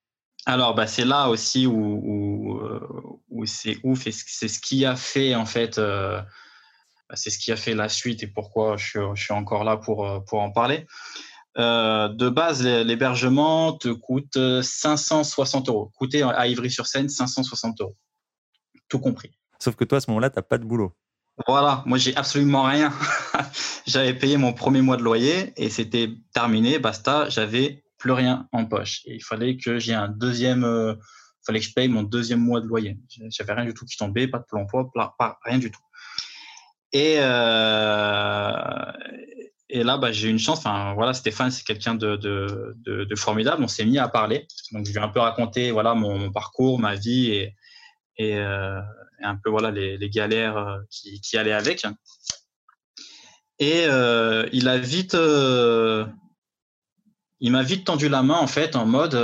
Alors, 0.45 0.75
bah, 0.75 0.88
c'est 0.88 1.05
là 1.05 1.29
aussi 1.29 1.67
où, 1.67 1.73
où, 1.73 2.62
où 3.29 3.45
c'est 3.45 3.77
ouf 3.83 4.07
et 4.07 4.12
c'est 4.12 4.47
ce 4.47 4.60
qui 4.60 4.86
a 4.86 4.95
fait, 4.95 5.36
en 5.36 5.45
fait, 5.45 5.77
euh, 5.77 6.21
bah, 7.10 7.15
c'est 7.15 7.29
ce 7.29 7.39
qui 7.39 7.51
a 7.51 7.55
fait 7.55 7.75
la 7.75 7.89
suite 7.89 8.23
et 8.23 8.27
pourquoi 8.27 8.77
je 8.77 8.86
suis, 8.86 8.99
je 9.15 9.23
suis 9.23 9.33
encore 9.33 9.63
là 9.63 9.77
pour, 9.77 10.07
euh, 10.07 10.19
pour 10.19 10.41
en 10.41 10.51
parler. 10.51 10.86
Euh, 11.57 12.07
de 12.10 12.29
base, 12.29 12.63
l'hébergement 12.63 13.73
te 13.73 13.89
coûte 13.89 14.38
560 14.62 15.69
euros. 15.69 15.91
Coûté 15.95 16.21
à 16.21 16.47
Ivry-sur-Seine, 16.47 17.10
560 17.10 17.81
euros 17.81 17.95
tout 18.89 19.00
compris. 19.00 19.32
Sauf 19.60 19.76
que 19.76 19.84
toi, 19.84 19.97
à 19.97 20.02
ce 20.02 20.10
moment-là, 20.12 20.30
tu 20.30 20.38
n'as 20.38 20.43
pas 20.43 20.58
de 20.58 20.65
boulot. 20.65 20.93
Voilà, 21.45 21.84
moi, 21.86 21.97
j'ai 21.97 22.15
absolument 22.15 22.63
rien. 22.63 22.91
j'avais 23.86 24.13
payé 24.13 24.38
mon 24.38 24.54
premier 24.54 24.82
mois 24.82 24.97
de 24.97 25.04
loyer 25.04 25.54
et 25.56 25.69
c'était 25.69 26.10
terminé, 26.34 26.80
basta, 26.80 27.30
j'avais 27.30 27.84
plus 28.00 28.12
rien 28.12 28.47
en 28.52 28.65
poche. 28.65 29.02
Et 29.06 29.15
il 29.15 29.23
fallait 29.23 29.58
que 29.58 29.78
j'ai 29.78 29.93
un 29.93 30.08
deuxième, 30.08 30.63
euh, 30.63 30.95
fallait 31.45 31.60
que 31.60 31.65
je 31.65 31.73
paye 31.73 31.88
mon 31.89 32.04
deuxième 32.04 32.39
mois 32.39 32.60
de 32.60 32.65
loyer. 32.65 32.97
J'avais 33.30 33.54
rien 33.54 33.65
du 33.65 33.73
tout 33.73 33.86
qui 33.86 33.97
tombait, 33.97 34.28
pas 34.28 34.39
de 34.39 34.45
plan 34.45 34.62
emploi, 34.62 34.89
pas, 35.17 35.38
rien 35.43 35.60
du 35.60 35.71
tout. 35.71 35.82
Et, 36.93 37.17
euh, 37.19 38.52
et 39.69 39.84
là, 39.84 39.97
bah, 39.97 40.12
j'ai 40.12 40.30
eu 40.30 40.32
une 40.32 40.39
chance. 40.39 40.60
Enfin, 40.60 40.93
voilà, 40.95 41.13
Stéphane, 41.13 41.52
c'est 41.52 41.65
quelqu'un 41.65 41.93
de, 41.93 42.15
de, 42.15 42.76
de, 42.84 43.15
formidable. 43.15 43.63
On 43.63 43.67
s'est 43.67 43.86
mis 43.86 44.00
à 44.00 44.08
parler. 44.08 44.47
Donc, 44.71 44.86
je 44.86 44.91
lui 44.91 44.97
ai 44.97 45.02
un 45.02 45.10
peu 45.10 45.19
raconté 45.19 45.71
voilà, 45.71 45.93
mon 45.93 46.32
parcours, 46.32 46.80
ma 46.80 46.95
vie 46.95 47.32
et, 47.32 47.56
euh, 48.19 48.82
et, 49.19 49.23
un 49.23 49.36
peu 49.36 49.49
voilà 49.49 49.71
les, 49.71 50.10
galères 50.10 50.58
euh, 50.58 50.77
qui, 50.89 51.21
qui, 51.21 51.38
allaient 51.38 51.53
avec. 51.53 51.86
Et 53.60 53.86
euh, 53.88 54.47
il 54.51 54.67
a 54.67 54.77
vite, 54.77 55.17
il 57.39 57.51
m'a 57.51 57.63
vite 57.63 57.86
tendu 57.86 58.10
la 58.10 58.23
main 58.23 58.38
en 58.38 58.47
fait 58.47 58.75
en 58.75 58.86
mode, 58.86 59.15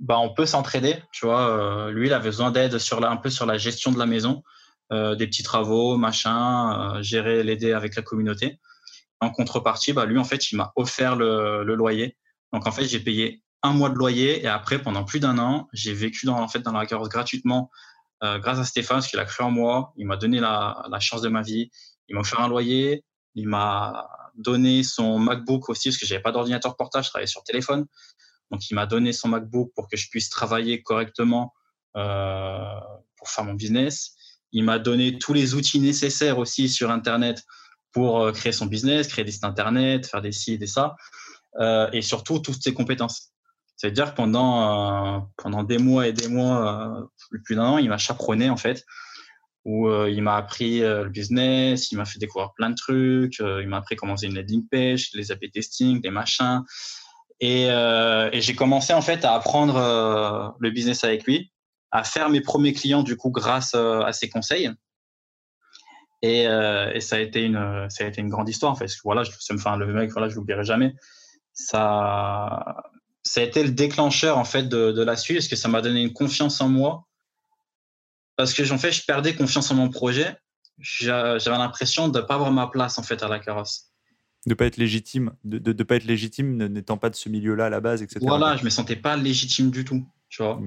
bah 0.00 0.18
on 0.18 0.32
peut 0.32 0.46
s'entraider, 0.46 1.02
tu 1.12 1.26
vois. 1.26 1.90
lui, 1.90 2.08
il 2.08 2.12
avait 2.12 2.30
besoin 2.30 2.50
d'aide 2.50 2.78
sur 2.78 3.00
la, 3.00 3.10
un 3.10 3.16
peu 3.16 3.30
sur 3.30 3.46
la 3.46 3.58
gestion 3.58 3.92
de 3.92 3.98
la 3.98 4.06
maison, 4.06 4.42
des 4.90 5.26
petits 5.26 5.42
travaux, 5.44 5.96
machin, 5.96 7.00
gérer, 7.02 7.44
l'aider 7.44 7.72
avec 7.72 7.94
la 7.94 8.02
communauté. 8.02 8.58
En 9.20 9.30
contrepartie, 9.30 9.92
bah 9.92 10.06
lui 10.06 10.18
en 10.18 10.24
fait, 10.24 10.50
il 10.50 10.56
m'a 10.56 10.72
offert 10.76 11.14
le, 11.16 11.62
loyer. 11.62 12.16
Donc 12.52 12.66
en 12.66 12.72
fait, 12.72 12.86
j'ai 12.86 13.00
payé 13.00 13.42
un 13.62 13.72
mois 13.72 13.90
de 13.90 13.94
loyer 13.94 14.42
et 14.42 14.48
après 14.48 14.80
pendant 14.80 15.04
plus 15.04 15.20
d'un 15.20 15.38
an 15.38 15.68
j'ai 15.72 15.92
vécu 15.92 16.26
dans 16.26 16.38
en 16.38 16.48
fait 16.48 16.60
dans 16.60 16.72
la 16.72 16.86
carrosse 16.86 17.08
gratuitement 17.08 17.70
euh, 18.22 18.38
grâce 18.38 18.58
à 18.58 18.64
Stéphane, 18.64 18.98
parce 18.98 19.08
qu'il 19.08 19.18
a 19.18 19.24
cru 19.24 19.44
en 19.44 19.50
moi, 19.50 19.92
il 19.96 20.06
m'a 20.06 20.16
donné 20.16 20.40
la, 20.40 20.84
la, 20.90 21.00
chance 21.00 21.22
de 21.22 21.28
ma 21.28 21.42
vie, 21.42 21.70
il 22.08 22.14
m'a 22.14 22.20
offert 22.20 22.40
un 22.40 22.48
loyer, 22.48 23.04
il 23.34 23.48
m'a 23.48 24.08
donné 24.34 24.82
son 24.82 25.18
MacBook 25.18 25.68
aussi, 25.68 25.88
parce 25.88 25.98
que 25.98 26.06
j'avais 26.06 26.22
pas 26.22 26.32
d'ordinateur 26.32 26.76
portable, 26.76 27.04
je 27.04 27.10
travaillais 27.10 27.26
sur 27.26 27.42
téléphone. 27.42 27.86
Donc 28.50 28.70
il 28.70 28.74
m'a 28.74 28.86
donné 28.86 29.12
son 29.12 29.28
MacBook 29.28 29.72
pour 29.74 29.88
que 29.88 29.96
je 29.96 30.08
puisse 30.08 30.30
travailler 30.30 30.82
correctement 30.82 31.52
euh, 31.96 32.80
pour 33.16 33.28
faire 33.28 33.44
mon 33.44 33.54
business. 33.54 34.14
Il 34.52 34.64
m'a 34.64 34.78
donné 34.78 35.18
tous 35.18 35.34
les 35.34 35.54
outils 35.54 35.80
nécessaires 35.80 36.38
aussi 36.38 36.68
sur 36.68 36.90
Internet 36.90 37.42
pour 37.92 38.20
euh, 38.20 38.32
créer 38.32 38.52
son 38.52 38.66
business, 38.66 39.08
créer 39.08 39.24
des 39.24 39.32
sites 39.32 39.44
Internet, 39.44 40.06
faire 40.06 40.22
des 40.22 40.32
sites 40.32 40.62
et 40.62 40.66
ça. 40.66 40.96
Euh, 41.60 41.88
et 41.92 42.02
surtout 42.02 42.38
toutes 42.38 42.62
ses 42.62 42.72
compétences. 42.72 43.32
C'est-à-dire 43.78 44.14
pendant, 44.14 45.16
euh, 45.16 45.20
pendant 45.36 45.62
des 45.62 45.78
mois 45.78 46.08
et 46.08 46.12
des 46.12 46.26
mois, 46.26 47.08
euh, 47.32 47.38
plus 47.44 47.54
d'un 47.54 47.64
an, 47.64 47.78
il 47.78 47.88
m'a 47.88 47.96
chaperonné 47.96 48.50
en 48.50 48.56
fait, 48.56 48.84
où 49.64 49.88
il 50.06 50.22
m'a 50.22 50.36
appris 50.36 50.80
le 50.80 51.08
business, 51.08 51.92
il 51.92 51.96
m'a 51.96 52.06
fait 52.06 52.18
découvrir 52.18 52.52
plein 52.54 52.70
de 52.70 52.74
trucs, 52.74 53.38
il 53.38 53.68
m'a 53.68 53.76
appris 53.76 53.96
comment 53.96 54.16
faisait 54.16 54.26
une 54.26 54.34
landing 54.34 54.66
page, 54.66 55.10
les 55.12 55.30
A/B 55.30 55.50
testing, 55.52 56.00
des 56.00 56.10
machins. 56.10 56.62
Et, 57.40 57.68
j'ai 58.32 58.54
commencé 58.54 58.94
en 58.94 59.02
fait 59.02 59.26
à 59.26 59.34
apprendre 59.34 60.56
le 60.58 60.70
business 60.70 61.04
avec 61.04 61.24
lui, 61.24 61.52
à 61.90 62.02
faire 62.02 62.30
mes 62.30 62.40
premiers 62.40 62.72
clients 62.72 63.02
du 63.02 63.16
coup 63.16 63.30
grâce 63.30 63.74
à 63.74 64.10
ses 64.12 64.30
conseils. 64.30 64.70
Et, 66.22 66.44
et, 66.44 67.00
ça 67.00 67.16
a 67.16 67.18
été 67.18 67.44
une 67.44 67.86
ça 67.90 68.04
a 68.04 68.06
été 68.06 68.22
une 68.22 68.30
grande 68.30 68.48
histoire 68.48 68.72
en 68.72 68.76
fait. 68.76 68.90
Voilà, 69.04 69.22
je, 69.22 69.32
enfin 69.52 69.76
le 69.76 69.86
mec 69.92 70.10
voilà, 70.12 70.30
je 70.30 70.34
l'oublierai 70.36 70.64
jamais. 70.64 70.94
Ça 71.52 72.74
ça 73.22 73.40
a 73.40 73.44
été 73.44 73.62
le 73.62 73.70
déclencheur 73.70 74.38
en 74.38 74.44
fait 74.44 74.68
de, 74.68 74.92
de 74.92 75.02
la 75.02 75.16
suite 75.16 75.38
parce 75.38 75.48
que 75.48 75.56
ça 75.56 75.68
m'a 75.68 75.82
donné 75.82 76.02
une 76.02 76.12
confiance 76.12 76.60
en 76.60 76.68
moi. 76.68 77.06
Parce 78.36 78.54
que 78.54 78.70
en 78.72 78.78
fait 78.78 78.92
je 78.92 79.04
perdais 79.04 79.34
confiance 79.34 79.70
en 79.70 79.74
mon 79.74 79.90
projet. 79.90 80.36
J'avais 80.78 81.38
l'impression 81.50 82.08
de 82.08 82.20
ne 82.20 82.24
pas 82.24 82.34
avoir 82.34 82.52
ma 82.52 82.68
place 82.68 82.98
en 82.98 83.02
fait 83.02 83.22
à 83.22 83.28
la 83.28 83.40
carrosse. 83.40 83.86
De 84.46 84.54
pas 84.54 84.66
être 84.66 84.76
légitime 84.76 85.32
de 85.44 85.58
de, 85.58 85.82
pas 85.82 85.96
être 85.96 86.04
légitime 86.04 86.56
n'étant 86.56 86.96
pas 86.96 87.10
de 87.10 87.16
ce 87.16 87.28
milieu 87.28 87.54
là 87.56 87.66
à 87.66 87.70
la 87.70 87.80
base 87.80 88.02
etc 88.02 88.20
voilà 88.22 88.56
je 88.56 88.64
me 88.64 88.70
sentais 88.70 88.94
pas 88.94 89.16
légitime 89.16 89.70
du 89.70 89.84
tout 89.84 90.06
tu 90.28 90.42
vois. 90.42 90.60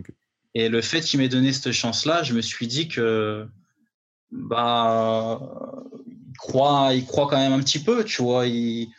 Et 0.54 0.68
le 0.68 0.82
fait 0.82 1.00
qu'il 1.00 1.20
m'ait 1.22 1.30
donné 1.30 1.54
cette 1.54 1.72
chance 1.72 2.06
là 2.06 2.22
je 2.22 2.34
me 2.34 2.42
suis 2.42 2.68
dit 2.68 2.90
que 2.90 3.48
bah 4.30 5.40
il 6.28 6.38
croit 6.38 6.90
il 6.94 7.06
croit 7.06 7.28
quand 7.28 7.38
même 7.38 7.54
un 7.54 7.62
petit 7.62 7.80
peu 7.80 8.04
tu 8.04 8.22
vois. 8.22 8.46
Il 8.46 8.90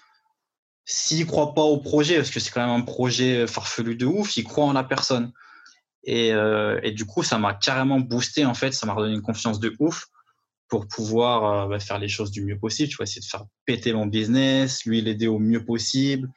s'il 0.84 1.26
croit 1.26 1.54
pas 1.54 1.62
au 1.62 1.78
projet, 1.78 2.16
parce 2.16 2.30
que 2.30 2.40
c'est 2.40 2.50
quand 2.50 2.66
même 2.66 2.80
un 2.80 2.84
projet 2.84 3.46
farfelu 3.46 3.96
de 3.96 4.06
ouf, 4.06 4.36
il 4.36 4.44
croit 4.44 4.64
en 4.64 4.72
la 4.72 4.84
personne. 4.84 5.32
Et, 6.04 6.32
euh, 6.32 6.80
du 6.90 7.06
coup, 7.06 7.22
ça 7.22 7.38
m'a 7.38 7.54
carrément 7.54 8.00
boosté, 8.00 8.44
en 8.44 8.54
fait, 8.54 8.72
ça 8.72 8.86
m'a 8.86 8.94
redonné 8.94 9.14
une 9.14 9.22
confiance 9.22 9.60
de 9.60 9.74
ouf 9.78 10.06
pour 10.68 10.88
pouvoir 10.88 11.44
euh, 11.44 11.68
bah, 11.68 11.78
faire 11.78 11.98
les 11.98 12.08
choses 12.08 12.30
du 12.30 12.44
mieux 12.44 12.58
possible. 12.58 12.88
Tu 12.88 12.96
vois, 12.96 13.04
essayer 13.04 13.20
de 13.20 13.26
faire 13.26 13.44
péter 13.66 13.92
mon 13.92 14.06
business, 14.06 14.84
lui 14.84 15.00
l'aider 15.00 15.28
au 15.28 15.38
mieux 15.38 15.64
possible, 15.64 16.30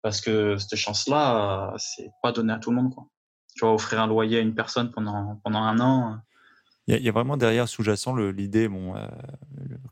parce 0.00 0.20
que 0.20 0.56
cette 0.56 0.78
chance-là, 0.78 1.74
c'est 1.76 2.10
pas 2.22 2.32
donné 2.32 2.52
à 2.52 2.58
tout 2.58 2.70
le 2.70 2.76
monde. 2.76 2.94
Tu 3.54 3.64
vois, 3.64 3.74
offrir 3.74 4.00
un 4.00 4.06
loyer 4.06 4.38
à 4.38 4.40
une 4.40 4.54
personne 4.54 4.90
pendant, 4.90 5.38
pendant 5.44 5.60
un 5.60 5.78
an, 5.80 6.18
il 6.88 7.00
y, 7.00 7.08
a 7.08 7.12
vraiment 7.12 7.36
derrière 7.36 7.68
sous-jacent 7.68 8.14
l'idée, 8.16 8.66
bon, 8.66 8.96
euh, 8.96 9.06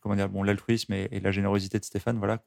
comment 0.00 0.16
dire, 0.16 0.28
bon, 0.28 0.42
l'altruisme 0.42 0.92
et, 0.92 1.20
la 1.20 1.30
générosité 1.30 1.78
de 1.78 1.84
Stéphane, 1.84 2.18
voilà, 2.18 2.42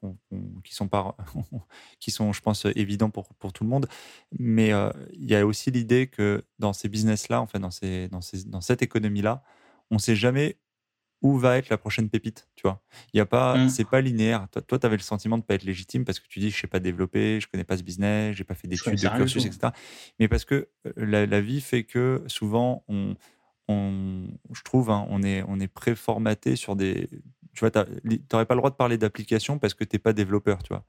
qui 0.62 0.74
sont 0.74 0.88
qui 1.98 2.10
sont, 2.10 2.32
je 2.34 2.42
pense, 2.42 2.66
évidents 2.74 3.08
pour, 3.08 3.34
pour 3.36 3.54
tout 3.54 3.64
le 3.64 3.70
monde. 3.70 3.88
Mais 4.38 4.72
euh, 4.72 4.90
il 5.14 5.30
y 5.30 5.34
a 5.34 5.46
aussi 5.46 5.70
l'idée 5.70 6.08
que 6.08 6.44
dans 6.58 6.74
ces 6.74 6.90
business-là, 6.90 7.40
enfin 7.40 7.58
dans 7.58 7.70
ces, 7.70 8.08
dans 8.08 8.20
ces, 8.20 8.44
dans 8.44 8.60
cette 8.60 8.82
économie-là, 8.82 9.42
on 9.90 9.94
ne 9.94 10.00
sait 10.00 10.16
jamais 10.16 10.58
où 11.22 11.38
va 11.38 11.56
être 11.56 11.70
la 11.70 11.78
prochaine 11.78 12.10
pépite, 12.10 12.46
tu 12.54 12.62
vois. 12.64 12.82
Il 13.14 13.16
y 13.16 13.20
a 13.20 13.26
pas, 13.26 13.56
mmh. 13.56 13.68
c'est 13.70 13.88
pas 13.88 14.02
linéaire. 14.02 14.46
Toi, 14.68 14.78
tu 14.78 14.86
avais 14.86 14.98
le 14.98 15.02
sentiment 15.02 15.38
de 15.38 15.42
pas 15.42 15.54
être 15.54 15.64
légitime 15.64 16.04
parce 16.04 16.20
que 16.20 16.28
tu 16.28 16.38
dis, 16.38 16.50
je 16.50 16.60
sais 16.60 16.66
pas 16.66 16.80
développer, 16.80 17.40
je 17.40 17.48
connais 17.48 17.64
pas 17.64 17.78
ce 17.78 17.82
business, 17.82 18.36
j'ai 18.36 18.44
pas 18.44 18.54
fait 18.54 18.68
d'études, 18.68 18.92
de 18.92 19.08
cursus, 19.08 19.46
etc. 19.46 19.72
Mais 20.18 20.28
parce 20.28 20.44
que 20.44 20.68
euh, 20.86 20.92
la, 20.96 21.24
la 21.24 21.40
vie 21.40 21.62
fait 21.62 21.84
que 21.84 22.22
souvent 22.26 22.84
on 22.88 23.16
on, 23.68 24.26
je 24.52 24.62
trouve, 24.62 24.90
hein, 24.90 25.06
on 25.08 25.22
est, 25.22 25.42
on 25.48 25.60
est 25.60 25.68
préformaté 25.68 26.56
sur 26.56 26.76
des. 26.76 27.08
Tu 27.54 27.60
vois, 27.60 27.70
tu 27.70 27.80
n'aurais 28.32 28.46
pas 28.46 28.54
le 28.54 28.60
droit 28.60 28.70
de 28.70 28.76
parler 28.76 28.98
d'application 28.98 29.58
parce 29.58 29.74
que 29.74 29.84
tu 29.84 29.94
n'es 29.94 30.00
pas 30.00 30.12
développeur, 30.12 30.62
tu 30.62 30.68
vois. 30.68 30.84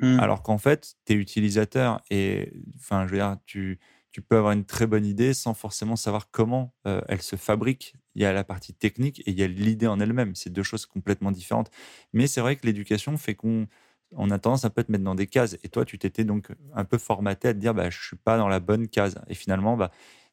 Mmh. 0.00 0.20
Alors 0.20 0.42
qu'en 0.42 0.58
fait, 0.58 0.94
tu 1.04 1.12
es 1.12 1.16
utilisateur 1.16 2.00
et 2.10 2.52
enfin, 2.76 3.06
je 3.06 3.12
veux 3.12 3.18
dire, 3.18 3.36
tu, 3.46 3.78
tu 4.12 4.22
peux 4.22 4.36
avoir 4.36 4.52
une 4.52 4.64
très 4.64 4.86
bonne 4.86 5.04
idée 5.04 5.34
sans 5.34 5.54
forcément 5.54 5.96
savoir 5.96 6.30
comment 6.30 6.74
euh, 6.86 7.00
elle 7.08 7.22
se 7.22 7.36
fabrique. 7.36 7.94
Il 8.14 8.22
y 8.22 8.24
a 8.24 8.32
la 8.32 8.44
partie 8.44 8.74
technique 8.74 9.20
et 9.20 9.30
il 9.30 9.38
y 9.38 9.42
a 9.42 9.46
l'idée 9.46 9.86
en 9.86 10.00
elle-même. 10.00 10.34
C'est 10.34 10.50
deux 10.50 10.62
choses 10.62 10.86
complètement 10.86 11.30
différentes. 11.30 11.70
Mais 12.12 12.26
c'est 12.26 12.40
vrai 12.40 12.56
que 12.56 12.66
l'éducation 12.66 13.16
fait 13.16 13.34
qu'on 13.34 13.66
on 14.12 14.30
a 14.30 14.38
tendance 14.38 14.64
un 14.64 14.70
peu 14.70 14.80
à 14.80 14.84
te 14.84 14.92
mettre 14.92 15.04
dans 15.04 15.14
des 15.14 15.26
cases. 15.26 15.58
Et 15.62 15.68
toi, 15.68 15.84
tu 15.84 15.98
t'étais 15.98 16.24
donc 16.24 16.48
un 16.74 16.84
peu 16.84 16.98
formaté 16.98 17.48
à 17.48 17.54
te 17.54 17.58
dire, 17.58 17.74
bah, 17.74 17.90
je 17.90 18.00
suis 18.00 18.16
pas 18.16 18.38
dans 18.38 18.48
la 18.48 18.60
bonne 18.60 18.88
case. 18.88 19.20
Et 19.28 19.34
finalement, 19.34 19.76
bah, 19.76 19.90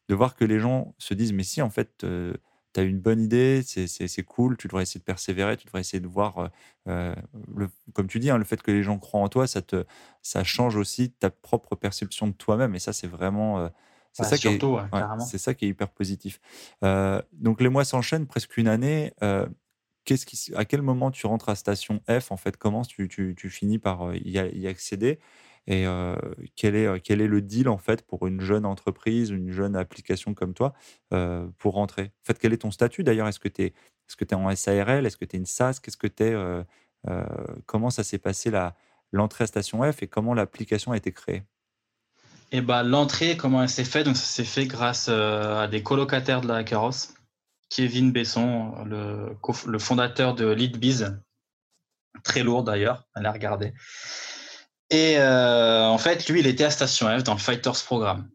de 0.08 0.14
voir 0.14 0.36
que 0.36 0.44
les 0.44 0.58
gens 0.60 0.94
se 0.98 1.14
disent 1.14 1.32
mais 1.32 1.42
si 1.42 1.62
en 1.62 1.70
fait 1.70 2.04
euh, 2.04 2.34
tu 2.74 2.80
as 2.80 2.82
une 2.82 3.00
bonne 3.00 3.22
idée, 3.22 3.62
c'est 3.64 4.22
cool, 4.22 4.56
tu 4.56 4.68
devrais 4.68 4.82
essayer 4.82 5.00
de 5.00 5.04
persévérer, 5.04 5.56
tu 5.56 5.64
devrais 5.64 5.80
essayer 5.80 6.00
de 6.00 6.06
voir, 6.06 6.38
euh, 6.38 6.48
euh, 6.88 7.14
le, 7.54 7.70
comme 7.94 8.06
tu 8.06 8.18
dis, 8.18 8.28
hein, 8.28 8.36
le 8.36 8.44
fait 8.44 8.60
que 8.60 8.70
les 8.70 8.82
gens 8.82 8.98
croient 8.98 9.22
en 9.22 9.28
toi, 9.28 9.46
ça, 9.46 9.62
te, 9.62 9.84
ça 10.20 10.44
change 10.44 10.76
aussi 10.76 11.10
ta 11.10 11.30
propre 11.30 11.74
perception 11.74 12.26
de 12.26 12.32
toi-même 12.32 12.74
et 12.74 12.78
ça 12.78 12.92
c'est 12.92 13.06
vraiment... 13.06 13.70
c'est 14.12 14.24
ça, 14.24 14.36
qui 14.36 14.48
est, 14.48 15.38
ça 15.38 15.54
qui 15.54 15.64
est 15.64 15.68
hyper 15.68 15.88
positif. 15.88 16.40
donc 16.82 17.60
les 17.60 17.68
mois 17.68 17.84
s'enchaînent, 17.84 18.26
presque 18.26 18.56
une 18.58 18.68
année. 18.68 19.12
qu'est-ce 20.04 20.26
qui, 20.26 20.54
à 20.54 20.64
quel 20.64 20.82
moment 20.82 21.10
tu 21.10 21.26
rentres 21.26 21.48
à 21.48 21.54
station 21.54 22.02
F 22.08 22.30
en 22.30 22.36
fait? 22.36 22.56
Comment 22.56 22.82
tu, 22.82 23.08
tu, 23.08 23.34
tu 23.36 23.48
finis 23.50 23.78
par 23.78 24.14
y, 24.14 24.30
y 24.30 24.68
accéder? 24.68 25.18
Et 25.66 25.86
quel, 26.54 26.76
est, 26.76 27.00
quel 27.00 27.20
est 27.20 27.26
le 27.26 27.42
deal 27.42 27.68
en 27.68 27.78
fait 27.78 28.02
pour 28.02 28.26
une 28.26 28.40
jeune 28.40 28.64
entreprise, 28.64 29.30
une 29.30 29.50
jeune 29.50 29.74
application 29.76 30.34
comme 30.34 30.54
toi 30.54 30.74
pour 31.58 31.74
rentrer? 31.74 32.04
En 32.04 32.24
fait, 32.24 32.38
quel 32.38 32.52
est 32.52 32.58
ton 32.58 32.70
statut 32.70 33.02
d'ailleurs? 33.02 33.28
Est-ce 33.28 33.40
que 33.40 33.48
tu 33.48 33.62
es, 33.62 33.66
est-ce 33.66 34.16
que 34.16 34.24
es 34.24 34.34
en 34.34 34.54
SARL 34.54 35.04
Est-ce 35.06 35.16
que 35.16 35.24
tu 35.24 35.36
es 35.36 35.38
une 35.38 35.46
SaaS? 35.46 35.80
Qu'est-ce 35.82 35.96
que 35.96 36.06
tu 36.06 36.24
es 36.24 36.34
Comment 37.66 37.90
ça 37.90 38.04
s'est 38.04 38.18
passé 38.18 38.50
l'entrée 39.12 39.44
à 39.44 39.46
Station 39.46 39.90
F 39.90 40.02
et 40.02 40.06
comment 40.06 40.34
l'application 40.34 40.92
a 40.92 40.96
été 40.96 41.12
créée? 41.12 41.42
Eh 42.52 42.60
ben, 42.60 42.84
l'entrée, 42.84 43.36
comment 43.36 43.62
elle 43.62 43.68
s'est 43.68 43.84
faite? 43.84 44.06
Donc, 44.06 44.16
ça 44.16 44.24
s'est 44.24 44.44
fait 44.44 44.66
grâce 44.66 45.08
à 45.08 45.66
des 45.66 45.82
colocataires 45.82 46.40
de 46.40 46.48
la 46.48 46.62
Carrosse. 46.62 47.14
Kevin 47.68 48.12
Besson, 48.12 48.84
le, 48.84 49.36
le 49.66 49.78
fondateur 49.80 50.36
de 50.36 50.46
LeadBiz, 50.46 51.20
très 52.22 52.44
lourd 52.44 52.62
d'ailleurs, 52.62 53.08
allez 53.14 53.28
regarder. 53.28 53.72
Et 54.90 55.18
euh, 55.18 55.84
en 55.84 55.98
fait, 55.98 56.28
lui, 56.28 56.40
il 56.40 56.46
était 56.46 56.64
à 56.64 56.70
Station 56.70 57.06
F 57.18 57.24
dans 57.24 57.34
le 57.34 57.40
Fighters 57.40 57.84
Programme. 57.84 58.28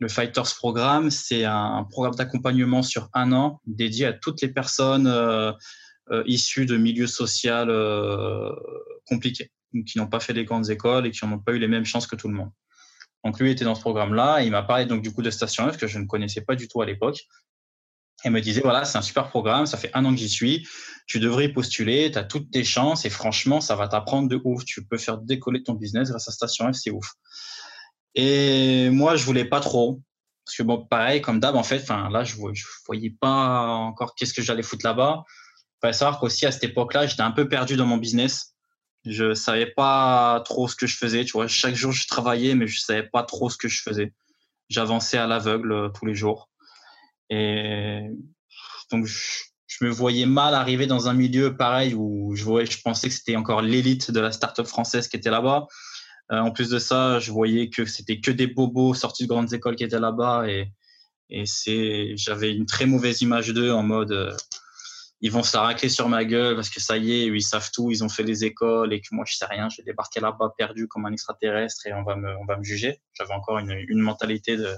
Le 0.00 0.08
Fighters 0.08 0.54
Programme, 0.56 1.10
c'est 1.10 1.44
un, 1.44 1.84
programme 1.90 2.14
d'accompagnement 2.14 2.82
sur 2.82 3.08
un 3.12 3.32
an 3.32 3.60
dédié 3.66 4.06
à 4.06 4.12
toutes 4.12 4.40
les 4.40 4.48
personnes 4.48 5.06
euh, 5.06 5.52
euh, 6.10 6.22
issues 6.26 6.66
de 6.66 6.76
milieux 6.76 7.06
sociaux 7.06 7.66
compliqués, 9.06 9.50
qui 9.86 9.98
n'ont 9.98 10.06
pas 10.06 10.20
fait 10.20 10.32
les 10.32 10.44
grandes 10.44 10.70
écoles 10.70 11.06
et 11.06 11.10
qui 11.10 11.24
n'ont 11.26 11.38
pas 11.38 11.52
eu 11.52 11.58
les 11.58 11.68
mêmes 11.68 11.84
chances 11.84 12.06
que 12.06 12.16
tout 12.16 12.28
le 12.28 12.34
monde. 12.34 12.50
Donc 13.24 13.38
lui 13.40 13.50
était 13.50 13.64
dans 13.64 13.74
ce 13.74 13.80
programme-là 13.80 14.42
et 14.42 14.46
il 14.46 14.50
m'a 14.50 14.62
parlé 14.62 14.84
donc 14.84 15.02
du 15.02 15.12
coup 15.12 15.22
de 15.22 15.30
Station 15.30 15.70
F 15.70 15.76
que 15.76 15.86
je 15.86 15.98
ne 15.98 16.06
connaissais 16.06 16.42
pas 16.42 16.56
du 16.56 16.68
tout 16.68 16.82
à 16.82 16.86
l'époque 16.86 17.26
et 18.24 18.30
me 18.30 18.40
disait 18.40 18.60
voilà, 18.62 18.84
c'est 18.84 18.98
un 18.98 19.02
super 19.02 19.28
programme, 19.28 19.66
ça 19.66 19.76
fait 19.76 19.90
un 19.94 20.04
an 20.04 20.10
que 20.12 20.18
j'y 20.18 20.28
suis, 20.28 20.66
tu 21.06 21.20
devrais 21.20 21.48
postuler, 21.48 22.10
tu 22.10 22.18
as 22.18 22.24
toutes 22.24 22.50
tes 22.50 22.64
chances 22.64 23.04
et 23.04 23.10
franchement, 23.10 23.60
ça 23.60 23.76
va 23.76 23.88
t'apprendre 23.88 24.28
de 24.28 24.40
ouf. 24.44 24.64
Tu 24.64 24.84
peux 24.84 24.98
faire 24.98 25.18
décoller 25.18 25.62
ton 25.62 25.74
business 25.74 26.10
grâce 26.10 26.28
à 26.28 26.32
Station 26.32 26.72
F, 26.72 26.76
c'est 26.76 26.90
ouf. 26.90 27.12
Et 28.14 28.90
moi, 28.90 29.16
je 29.16 29.24
voulais 29.24 29.44
pas 29.44 29.60
trop. 29.60 30.00
Parce 30.44 30.56
que 30.56 30.62
bon, 30.62 30.84
pareil, 30.84 31.22
comme 31.22 31.40
d'hab, 31.40 31.56
en 31.56 31.62
fait, 31.62 31.80
enfin, 31.82 32.10
là, 32.10 32.22
je, 32.24 32.36
je 32.52 32.64
voyais 32.86 33.14
pas 33.18 33.66
encore 33.66 34.14
qu'est-ce 34.14 34.34
que 34.34 34.42
j'allais 34.42 34.62
foutre 34.62 34.84
là-bas. 34.84 35.24
Il 35.26 35.80
fallait 35.80 35.92
savoir 35.92 36.20
qu'aussi, 36.20 36.46
à 36.46 36.52
cette 36.52 36.64
époque-là, 36.64 37.06
j'étais 37.06 37.22
un 37.22 37.30
peu 37.30 37.48
perdu 37.48 37.76
dans 37.76 37.86
mon 37.86 37.96
business. 37.96 38.54
Je 39.04 39.34
savais 39.34 39.66
pas 39.66 40.42
trop 40.46 40.68
ce 40.68 40.76
que 40.76 40.86
je 40.86 40.96
faisais. 40.96 41.24
Tu 41.24 41.32
vois, 41.32 41.48
chaque 41.48 41.74
jour, 41.74 41.92
je 41.92 42.06
travaillais, 42.06 42.54
mais 42.54 42.66
je 42.66 42.78
savais 42.78 43.02
pas 43.02 43.22
trop 43.22 43.50
ce 43.50 43.56
que 43.56 43.68
je 43.68 43.82
faisais. 43.82 44.12
J'avançais 44.70 45.18
à 45.18 45.26
l'aveugle 45.26 45.72
euh, 45.72 45.88
tous 45.88 46.06
les 46.06 46.14
jours. 46.14 46.48
Et 47.30 48.08
donc, 48.90 49.06
je, 49.06 49.44
me 49.80 49.90
voyais 49.90 50.26
mal 50.26 50.54
arriver 50.54 50.86
dans 50.86 51.08
un 51.08 51.14
milieu 51.14 51.56
pareil 51.56 51.94
où 51.94 52.34
je, 52.36 52.44
voyais, 52.44 52.66
je 52.66 52.80
pensais 52.80 53.08
que 53.08 53.14
c'était 53.14 53.36
encore 53.36 53.60
l'élite 53.60 54.10
de 54.10 54.20
la 54.20 54.30
start-up 54.30 54.66
française 54.66 55.08
qui 55.08 55.16
était 55.16 55.30
là-bas. 55.30 55.66
Euh, 56.32 56.38
en 56.38 56.52
plus 56.52 56.70
de 56.70 56.78
ça, 56.78 57.18
je 57.18 57.32
voyais 57.32 57.68
que 57.68 57.84
c'était 57.84 58.20
que 58.20 58.30
des 58.30 58.46
bobos 58.46 58.94
sortis 58.94 59.24
de 59.24 59.28
grandes 59.28 59.52
écoles 59.52 59.76
qui 59.76 59.84
étaient 59.84 60.00
là-bas 60.00 60.46
et, 60.48 60.70
j'avais 62.16 62.52
une 62.52 62.66
très 62.66 62.86
mauvaise 62.86 63.22
image 63.22 63.48
d'eux 63.48 63.72
en 63.72 63.82
mode 63.82 64.12
euh, 64.12 64.32
ils 65.20 65.32
vont 65.32 65.42
se 65.42 65.56
la 65.56 65.62
racler 65.62 65.88
sur 65.88 66.08
ma 66.08 66.24
gueule 66.24 66.54
parce 66.54 66.68
que 66.68 66.80
ça 66.80 66.98
y 66.98 67.12
est, 67.12 67.26
ils 67.26 67.42
savent 67.42 67.70
tout, 67.72 67.90
ils 67.90 68.04
ont 68.04 68.08
fait 68.08 68.22
les 68.22 68.44
écoles 68.44 68.92
et 68.92 69.00
que 69.00 69.08
moi 69.10 69.24
je 69.26 69.34
sais 69.34 69.46
rien, 69.46 69.68
je 69.68 69.82
vais 69.82 69.94
là-bas 70.20 70.52
perdu 70.56 70.86
comme 70.86 71.06
un 71.06 71.12
extraterrestre 71.12 71.86
et 71.86 71.94
on 71.94 72.04
va 72.04 72.14
me, 72.14 72.36
on 72.36 72.44
va 72.44 72.58
me 72.58 72.62
juger. 72.62 73.00
J'avais 73.14 73.32
encore 73.32 73.58
une, 73.58 73.72
une 73.88 74.00
mentalité 74.00 74.56
de, 74.56 74.68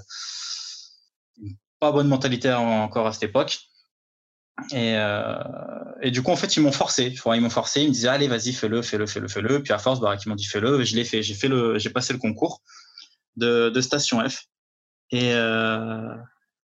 pas 1.79 1.91
bonne 1.91 2.07
mentalité 2.07 2.51
encore 2.53 3.07
à 3.07 3.13
cette 3.13 3.23
époque. 3.23 3.59
Et, 4.71 4.95
euh, 4.95 5.37
du 6.05 6.23
coup, 6.23 6.31
en 6.31 6.35
fait, 6.35 6.57
ils 6.57 6.61
m'ont 6.61 6.71
forcé. 6.71 7.15
Ils 7.25 7.41
m'ont 7.41 7.49
forcé. 7.49 7.81
Ils 7.81 7.89
me 7.89 7.93
disaient, 7.93 8.07
allez, 8.07 8.27
vas-y, 8.27 8.53
fais-le, 8.53 8.81
fais-le, 8.81 9.05
fais-le, 9.05 9.27
fais-le. 9.27 9.61
Puis 9.61 9.73
à 9.73 9.77
force, 9.77 9.99
ils 9.99 10.29
m'ont 10.29 10.35
dit, 10.35 10.45
fais-le. 10.45 10.83
Je 10.83 10.95
l'ai 10.95 11.03
fait. 11.03 11.21
J'ai 11.21 11.35
fait 11.35 11.47
le, 11.47 11.77
j'ai 11.77 11.89
passé 11.89 12.13
le 12.13 12.19
concours 12.19 12.61
de, 13.35 13.81
Station 13.81 14.27
F. 14.27 14.45
Et, 15.11 15.33
euh, 15.33 16.13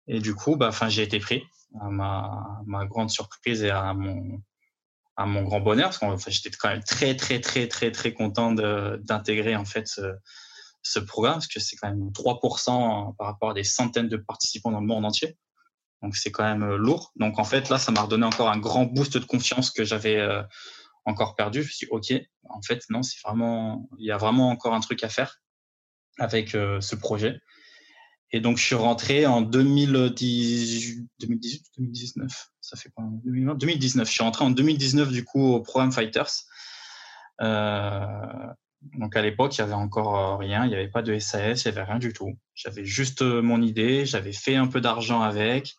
et 0.08 0.20
du 0.20 0.34
coup, 0.36 0.56
bah, 0.56 0.70
enfin, 0.70 0.90
j'ai 0.90 1.04
été 1.04 1.20
pris. 1.20 1.44
À 1.80 1.90
ma, 1.90 2.86
grande 2.86 3.10
surprise 3.10 3.64
et 3.64 3.70
à 3.70 3.94
mon, 3.94 4.42
grand 5.44 5.62
bonheur, 5.62 5.98
parce 5.98 6.26
que 6.26 6.32
j'étais 6.32 6.50
quand 6.52 6.70
même 6.70 6.84
très, 6.84 7.16
très, 7.16 7.40
très, 7.40 7.68
très, 7.68 7.92
très 7.92 8.14
content 8.14 8.52
d'intégrer 8.52 9.56
en 9.56 9.64
fait 9.64 10.02
ce 10.84 11.00
programme, 11.00 11.36
parce 11.36 11.48
que 11.48 11.60
c'est 11.60 11.76
quand 11.76 11.90
même 11.90 12.10
3% 12.10 13.16
par 13.16 13.28
rapport 13.28 13.52
à 13.52 13.54
des 13.54 13.64
centaines 13.64 14.10
de 14.10 14.18
participants 14.18 14.72
dans 14.72 14.82
le 14.82 14.88
monde 14.88 15.06
entier. 15.06 15.38
Donc 16.02 16.16
c'est 16.16 16.32
quand 16.32 16.44
même 16.44 16.76
lourd. 16.76 17.12
Donc 17.16 17.38
en 17.38 17.44
fait 17.44 17.70
là, 17.70 17.78
ça 17.78 17.92
m'a 17.92 18.02
redonné 18.02 18.26
encore 18.26 18.50
un 18.50 18.58
grand 18.58 18.86
boost 18.86 19.18
de 19.18 19.26
confiance 19.26 19.70
que 19.70 19.84
j'avais 19.84 20.20
encore 21.06 21.36
perdu. 21.36 21.62
Je 21.62 21.68
me 21.68 21.72
suis 21.72 21.86
dit, 21.86 21.92
ok, 21.92 22.28
en 22.50 22.62
fait 22.62 22.84
non, 22.90 23.04
c'est 23.04 23.20
vraiment, 23.24 23.88
il 24.00 24.06
y 24.06 24.12
a 24.12 24.18
vraiment 24.18 24.50
encore 24.50 24.74
un 24.74 24.80
truc 24.80 25.04
à 25.04 25.10
faire 25.10 25.38
avec 26.18 26.50
ce 26.50 26.96
projet. 26.96 27.40
Et 28.34 28.40
donc, 28.40 28.58
je 28.58 28.64
suis 28.64 28.76
rentré 28.76 29.26
en 29.26 29.42
2018, 29.42 31.08
2018 31.20 31.66
2019. 31.78 32.52
Ça 32.62 32.78
fait 32.78 32.90
quoi 32.90 33.06
2019. 33.26 34.08
Je 34.08 34.12
suis 34.12 34.24
rentré 34.24 34.46
en 34.46 34.52
2019, 34.52 35.12
du 35.12 35.26
coup, 35.26 35.54
au 35.54 35.62
programme 35.62 35.92
Fighters. 35.92 36.32
Euh, 37.42 38.06
donc, 38.82 39.16
à 39.16 39.22
l'époque, 39.22 39.58
il 39.58 39.62
n'y 39.62 39.66
avait 39.66 39.74
encore 39.74 40.18
euh, 40.18 40.38
rien. 40.38 40.66
Il 40.66 40.70
n'y 40.70 40.76
avait 40.76 40.90
pas 40.90 41.02
de 41.02 41.18
SAS, 41.20 41.64
il 41.64 41.72
n'y 41.72 41.78
avait 41.78 41.90
rien 41.90 42.00
du 42.00 42.14
tout. 42.14 42.38
J'avais 42.56 42.84
juste 42.84 43.22
euh, 43.22 43.42
mon 43.42 43.62
idée. 43.62 44.06
J'avais 44.06 44.34
fait 44.34 44.56
un 44.56 44.68
peu 44.68 44.82
d'argent 44.82 45.22
avec. 45.22 45.76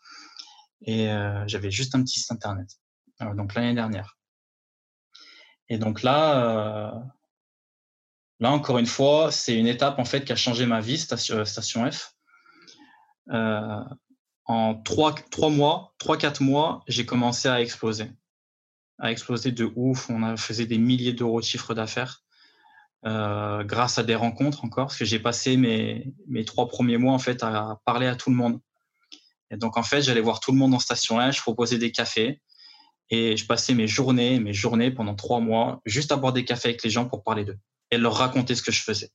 Et 0.85 1.07
j'avais 1.47 1.71
juste 1.71 1.95
un 1.95 2.03
petit 2.03 2.19
site 2.19 2.33
internet. 2.33 2.69
donc, 3.21 3.55
l'année 3.55 3.73
dernière. 3.73 4.19
Et 5.69 5.79
donc 5.79 6.03
là, 6.03 6.93
là, 8.41 8.51
encore 8.51 8.79
une 8.79 8.87
fois, 8.87 9.31
c'est 9.31 9.57
une 9.57 9.69
étape, 9.69 10.01
en 10.01 10.05
fait, 10.05 10.25
qui 10.25 10.33
a 10.33 10.37
changé 10.37 10.67
ma 10.67 10.81
vie, 10.81 10.99
Station, 10.99 11.89
F 11.89 12.17
euh, 13.31 13.85
en 14.45 14.75
trois, 14.75 15.15
trois 15.31 15.51
mois, 15.51 15.95
trois, 15.99 16.19
quatre 16.19 16.43
mois, 16.43 16.83
j'ai 16.89 17.07
commencé 17.07 17.49
à 17.49 17.61
exploser. 17.61 18.11
À 18.99 19.11
exploser 19.13 19.53
de 19.53 19.73
ouf. 19.77 20.11
On 20.11 20.37
faisait 20.37 20.67
des 20.67 20.79
milliers 20.79 21.13
d'euros 21.13 21.41
de 21.41 21.45
chiffre 21.45 21.75
d'affaires. 21.75 22.23
Euh, 23.05 23.65
grâce 23.65 23.99
à 23.99 24.05
des 24.05 24.15
rencontres 24.15 24.65
encore, 24.65 24.87
parce 24.87 24.99
que 24.99 25.05
j'ai 25.05 25.19
passé 25.19 25.57
mes, 25.57 26.13
mes 26.29 26.45
trois 26.45 26.69
premiers 26.69 26.99
mois 26.99 27.13
en 27.13 27.19
fait 27.19 27.43
à 27.43 27.81
parler 27.85 28.07
à 28.07 28.15
tout 28.15 28.31
le 28.31 28.37
monde. 28.37 28.61
Et 29.51 29.57
donc 29.57 29.77
en 29.77 29.83
fait, 29.83 30.03
j'allais 30.03 30.21
voir 30.21 30.39
tout 30.39 30.53
le 30.53 30.59
monde 30.59 30.73
en 30.73 30.79
station 30.79 31.19
1, 31.19 31.33
je 31.33 31.41
proposais 31.41 31.79
des 31.79 31.91
cafés 31.91 32.41
et 33.11 33.37
je 33.37 33.45
passais 33.45 33.75
mes 33.75 33.89
journées, 33.89 34.39
mes 34.39 34.53
journées 34.53 34.93
pendant 34.93 35.17
trois 35.17 35.41
mois 35.41 35.81
juste 35.85 36.13
à 36.13 36.17
boire 36.17 36.33
des 36.33 36.45
cafés 36.45 36.69
avec 36.69 36.83
les 36.85 36.91
gens 36.91 37.07
pour 37.07 37.25
parler 37.25 37.45
d'eux 37.45 37.59
et 37.91 37.99
leur 37.99 38.15
raconter 38.15 38.55
ce 38.55 38.63
que 38.63 38.71
je 38.71 38.83
faisais 38.83 39.11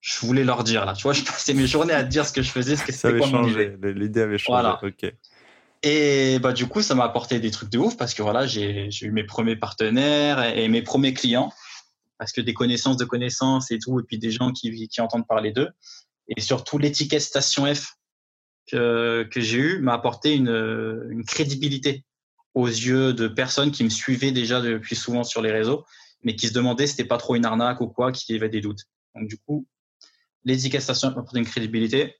je 0.00 0.20
voulais 0.20 0.44
leur 0.44 0.64
dire 0.64 0.84
là. 0.84 0.92
Tu 0.92 1.02
vois, 1.02 1.12
je 1.12 1.22
passais 1.22 1.54
mes 1.54 1.66
journées 1.66 1.94
à 1.94 2.02
dire 2.02 2.26
ce 2.26 2.32
que 2.32 2.42
je 2.42 2.50
faisais, 2.50 2.76
ce 2.76 2.84
que 2.84 2.92
c'était 2.92 3.18
quoi 3.18 3.28
changé. 3.28 3.76
L'idée 3.82 4.20
avait 4.20 4.38
changé. 4.38 4.62
Voilà. 4.62 4.80
Ok. 4.82 5.12
Et 5.82 6.38
bah 6.40 6.52
du 6.52 6.66
coup, 6.66 6.82
ça 6.82 6.94
m'a 6.94 7.04
apporté 7.04 7.38
des 7.38 7.50
trucs 7.50 7.70
de 7.70 7.78
ouf 7.78 7.96
parce 7.96 8.14
que 8.14 8.22
voilà, 8.22 8.46
j'ai 8.46 8.88
eu 9.02 9.10
mes 9.12 9.24
premiers 9.24 9.56
partenaires 9.56 10.42
et, 10.56 10.68
mes 10.68 10.82
premiers 10.82 11.14
clients 11.14 11.52
parce 12.18 12.32
que 12.32 12.40
des 12.40 12.54
connaissances 12.54 12.96
de 12.96 13.04
connaissances 13.04 13.70
et 13.70 13.78
tout, 13.78 13.98
et 14.00 14.02
puis 14.02 14.18
des 14.18 14.30
gens 14.30 14.52
qui, 14.52 14.88
entendent 14.98 15.26
parler 15.26 15.52
d'eux. 15.52 15.70
Et 16.36 16.40
surtout, 16.40 16.78
l'étiquette 16.78 17.22
Station 17.22 17.72
F 17.72 17.94
que, 18.70 19.28
j'ai 19.36 19.58
eu 19.58 19.78
m'a 19.78 19.94
apporté 19.94 20.34
une, 20.34 21.24
crédibilité 21.26 22.04
aux 22.54 22.66
yeux 22.66 23.12
de 23.12 23.28
personnes 23.28 23.70
qui 23.70 23.84
me 23.84 23.88
suivaient 23.88 24.32
déjà 24.32 24.60
depuis 24.60 24.96
souvent 24.96 25.22
sur 25.22 25.42
les 25.42 25.52
réseaux, 25.52 25.84
mais 26.22 26.34
qui 26.34 26.48
se 26.48 26.52
demandaient 26.52 26.86
si 26.86 26.96
c'était 26.96 27.08
pas 27.08 27.18
trop 27.18 27.36
une 27.36 27.44
arnaque 27.44 27.80
ou 27.80 27.86
quoi, 27.86 28.12
qui 28.12 28.34
avaient 28.34 28.48
des 28.48 28.60
doutes. 28.60 28.84
Donc 29.14 29.28
du 29.28 29.38
coup, 29.38 29.66
l'éducation 30.44 31.08
apporte 31.08 31.36
une 31.36 31.46
crédibilité 31.46 32.16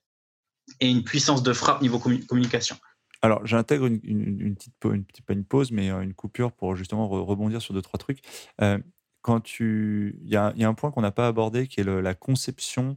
et 0.79 0.89
une 0.89 1.03
puissance 1.03 1.43
de 1.43 1.51
frappe 1.51 1.81
niveau 1.81 1.99
communication. 1.99 2.77
Alors, 3.21 3.45
j'intègre 3.45 3.85
une, 3.87 4.55
petite, 4.55 4.73
une, 4.85 5.03
pas 5.03 5.33
une 5.33 5.43
pause, 5.43 5.71
mais 5.71 5.91
euh, 5.91 6.01
une 6.01 6.13
coupure 6.13 6.53
pour 6.53 6.75
justement 6.75 7.07
rebondir 7.09 7.61
sur 7.61 7.73
deux, 7.73 7.81
trois 7.81 7.97
trucs. 7.97 8.19
Euh, 8.61 8.77
quand 9.21 9.41
tu, 9.41 10.17
il 10.23 10.29
y, 10.29 10.35
a 10.35 10.53
un 10.55 10.73
point 10.73 10.91
qu'on 10.91 11.01
n'a 11.01 11.11
pas 11.11 11.27
abordé 11.27 11.67
qui 11.67 11.81
est 11.81 11.83
la 11.83 12.13
conception 12.13 12.95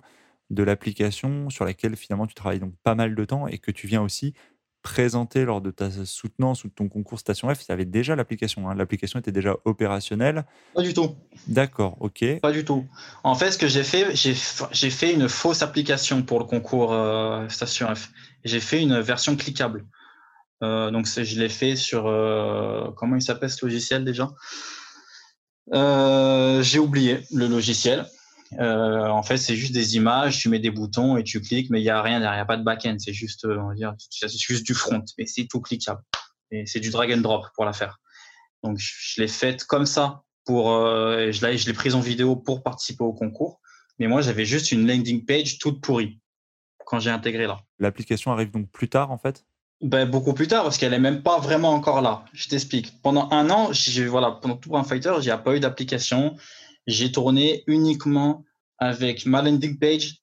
de 0.50 0.62
l'application 0.62 1.50
sur 1.50 1.64
laquelle 1.64 1.96
finalement 1.96 2.26
tu 2.26 2.34
travailles 2.34 2.60
donc 2.60 2.74
pas 2.82 2.94
mal 2.94 3.14
de 3.14 3.24
temps 3.24 3.48
et 3.48 3.58
que 3.58 3.70
tu 3.70 3.86
viens 3.86 4.02
aussi 4.02 4.34
présenté 4.82 5.44
lors 5.44 5.60
de 5.60 5.70
ta 5.70 5.90
soutenance 6.04 6.64
ou 6.64 6.68
de 6.68 6.72
ton 6.72 6.88
concours 6.88 7.18
Station 7.18 7.52
F, 7.54 7.64
tu 7.64 7.72
avais 7.72 7.84
déjà 7.84 8.16
l'application. 8.16 8.68
Hein. 8.68 8.74
L'application 8.74 9.18
était 9.18 9.32
déjà 9.32 9.56
opérationnelle. 9.64 10.44
Pas 10.74 10.82
du 10.82 10.92
tout. 10.92 11.16
D'accord, 11.46 11.96
ok. 12.00 12.40
Pas 12.40 12.52
du 12.52 12.64
tout. 12.64 12.86
En 13.22 13.34
fait, 13.34 13.52
ce 13.52 13.58
que 13.58 13.68
j'ai 13.68 13.84
fait, 13.84 14.14
j'ai 14.14 14.90
fait 14.90 15.14
une 15.14 15.28
fausse 15.28 15.62
application 15.62 16.22
pour 16.22 16.40
le 16.40 16.44
concours 16.44 16.92
euh, 16.92 17.48
Station 17.48 17.94
F. 17.94 18.10
J'ai 18.44 18.60
fait 18.60 18.82
une 18.82 19.00
version 19.00 19.36
cliquable. 19.36 19.86
Euh, 20.62 20.90
donc, 20.90 21.06
je 21.06 21.40
l'ai 21.40 21.48
fait 21.48 21.76
sur. 21.76 22.06
Euh, 22.06 22.90
comment 22.96 23.16
il 23.16 23.22
s'appelle 23.22 23.50
ce 23.50 23.64
logiciel 23.64 24.04
déjà? 24.04 24.30
J'ai 25.70 26.78
oublié 26.78 27.20
le 27.30 27.46
logiciel. 27.46 28.06
Euh, 28.58 29.08
en 29.08 29.22
fait, 29.22 29.36
c'est 29.36 29.56
juste 29.56 29.72
des 29.72 29.96
images, 29.96 30.38
tu 30.38 30.48
mets 30.48 30.58
des 30.58 30.70
boutons 30.70 31.16
et 31.16 31.24
tu 31.24 31.40
cliques, 31.40 31.70
mais 31.70 31.80
il 31.80 31.84
n'y 31.84 31.90
a 31.90 32.02
rien 32.02 32.20
derrière, 32.20 32.46
pas 32.46 32.56
de 32.56 32.62
back-end, 32.62 32.96
c'est 32.98 33.12
juste, 33.12 33.44
euh, 33.44 33.58
juste 34.10 34.66
du 34.66 34.74
front, 34.74 35.02
mais 35.18 35.26
c'est 35.26 35.46
tout 35.46 35.60
cliquable. 35.60 36.02
Et 36.50 36.66
c'est 36.66 36.80
du 36.80 36.90
drag 36.90 37.12
and 37.12 37.18
drop 37.18 37.46
pour 37.54 37.64
la 37.64 37.72
faire. 37.72 37.98
Donc, 38.62 38.78
je 38.78 39.20
l'ai 39.20 39.28
faite 39.28 39.64
comme 39.64 39.86
ça 39.86 40.22
pour, 40.44 40.72
euh, 40.72 41.32
je 41.32 41.66
l'ai 41.66 41.72
prise 41.72 41.94
en 41.94 42.00
vidéo 42.00 42.36
pour 42.36 42.62
participer 42.62 43.04
au 43.04 43.12
concours. 43.12 43.60
Mais 43.98 44.06
moi, 44.06 44.20
j'avais 44.20 44.44
juste 44.44 44.72
une 44.72 44.86
landing 44.86 45.24
page 45.24 45.58
toute 45.58 45.80
pourrie 45.80 46.20
quand 46.84 46.98
j'ai 46.98 47.10
intégré 47.10 47.46
là. 47.46 47.60
L'application 47.78 48.32
arrive 48.32 48.50
donc 48.50 48.70
plus 48.70 48.88
tard, 48.88 49.10
en 49.10 49.18
fait? 49.18 49.46
Ben, 49.82 50.08
beaucoup 50.08 50.32
plus 50.32 50.48
tard, 50.48 50.62
parce 50.62 50.78
qu'elle 50.78 50.94
est 50.94 51.00
même 51.00 51.22
pas 51.22 51.38
vraiment 51.38 51.70
encore 51.70 52.02
là. 52.02 52.24
Je 52.32 52.48
t'explique. 52.48 53.02
Pendant 53.02 53.28
un 53.32 53.50
an, 53.50 53.72
j'ai, 53.72 54.06
voilà, 54.06 54.38
pendant 54.40 54.56
tout 54.56 54.76
un 54.76 54.84
fighter, 54.84 55.12
a 55.28 55.38
pas 55.38 55.56
eu 55.56 55.60
d'application 55.60 56.36
j'ai 56.86 57.12
tourné 57.12 57.64
uniquement 57.66 58.44
avec 58.78 59.26
ma 59.26 59.42
landing 59.42 59.78
page 59.78 60.18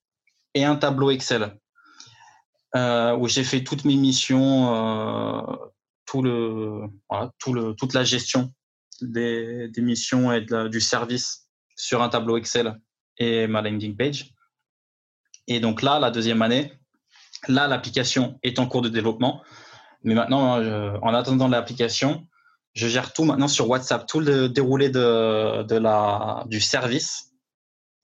et 0.53 0.66
un 0.66 0.76
tableau 0.76 1.12
Excel 1.12 1.57
euh, 2.76 3.16
où 3.16 3.28
j'ai 3.28 3.43
fait 3.43 3.64
toutes 3.64 3.86
mes 3.86 3.95
missions, 3.95 4.76
euh, 4.76 5.55
tout 6.05 6.22
le, 6.22 6.82
voilà, 7.10 7.32
tout 7.39 7.53
le, 7.53 7.74
toute 7.76 7.93
la 7.93 8.03
gestion 8.03 8.53
des, 9.01 9.70
des 9.70 9.82
missions 9.82 10.34
et 10.34 10.45
du 10.70 10.82
service 10.82 11.47
sur 11.76 12.01
un 12.01 12.10
tableau 12.10 12.38
Excel 12.38 12.78
et 13.18 13.47
ma 13.47 13.62
landing 13.62 13.95
page. 13.95 14.34
Et 15.47 15.60
donc 15.60 15.82
là, 15.82 15.99
la 15.99 16.12
deuxième 16.12 16.41
année, 16.41 16.74
là, 17.47 17.67
l'application 17.67 18.39
est 18.43 18.59
en 18.59 18.67
cours 18.67 18.81
de 18.81 18.89
développement. 18.89 19.41
Mais 20.03 20.13
maintenant, 20.13 20.59
euh, 20.59 20.97
en 21.01 21.13
attendant 21.13 21.47
l'application, 21.47 22.25
je 22.73 22.87
gère 22.87 23.13
tout 23.13 23.23
maintenant 23.25 23.47
sur 23.47 23.69
WhatsApp. 23.69 24.05
Tout 24.07 24.19
le 24.19 24.47
déroulé 24.49 24.89
du 24.89 26.61
service 26.61 27.33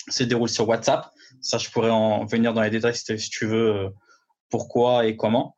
se 0.09 0.23
déroule 0.23 0.49
sur 0.49 0.67
WhatsApp. 0.67 1.09
Ça, 1.41 1.57
je 1.57 1.69
pourrais 1.69 1.89
en 1.89 2.25
venir 2.25 2.53
dans 2.53 2.61
les 2.61 2.69
détails 2.69 2.95
si 2.95 3.29
tu 3.29 3.45
veux, 3.45 3.75
euh, 3.75 3.89
pourquoi 4.49 5.05
et 5.05 5.15
comment. 5.15 5.55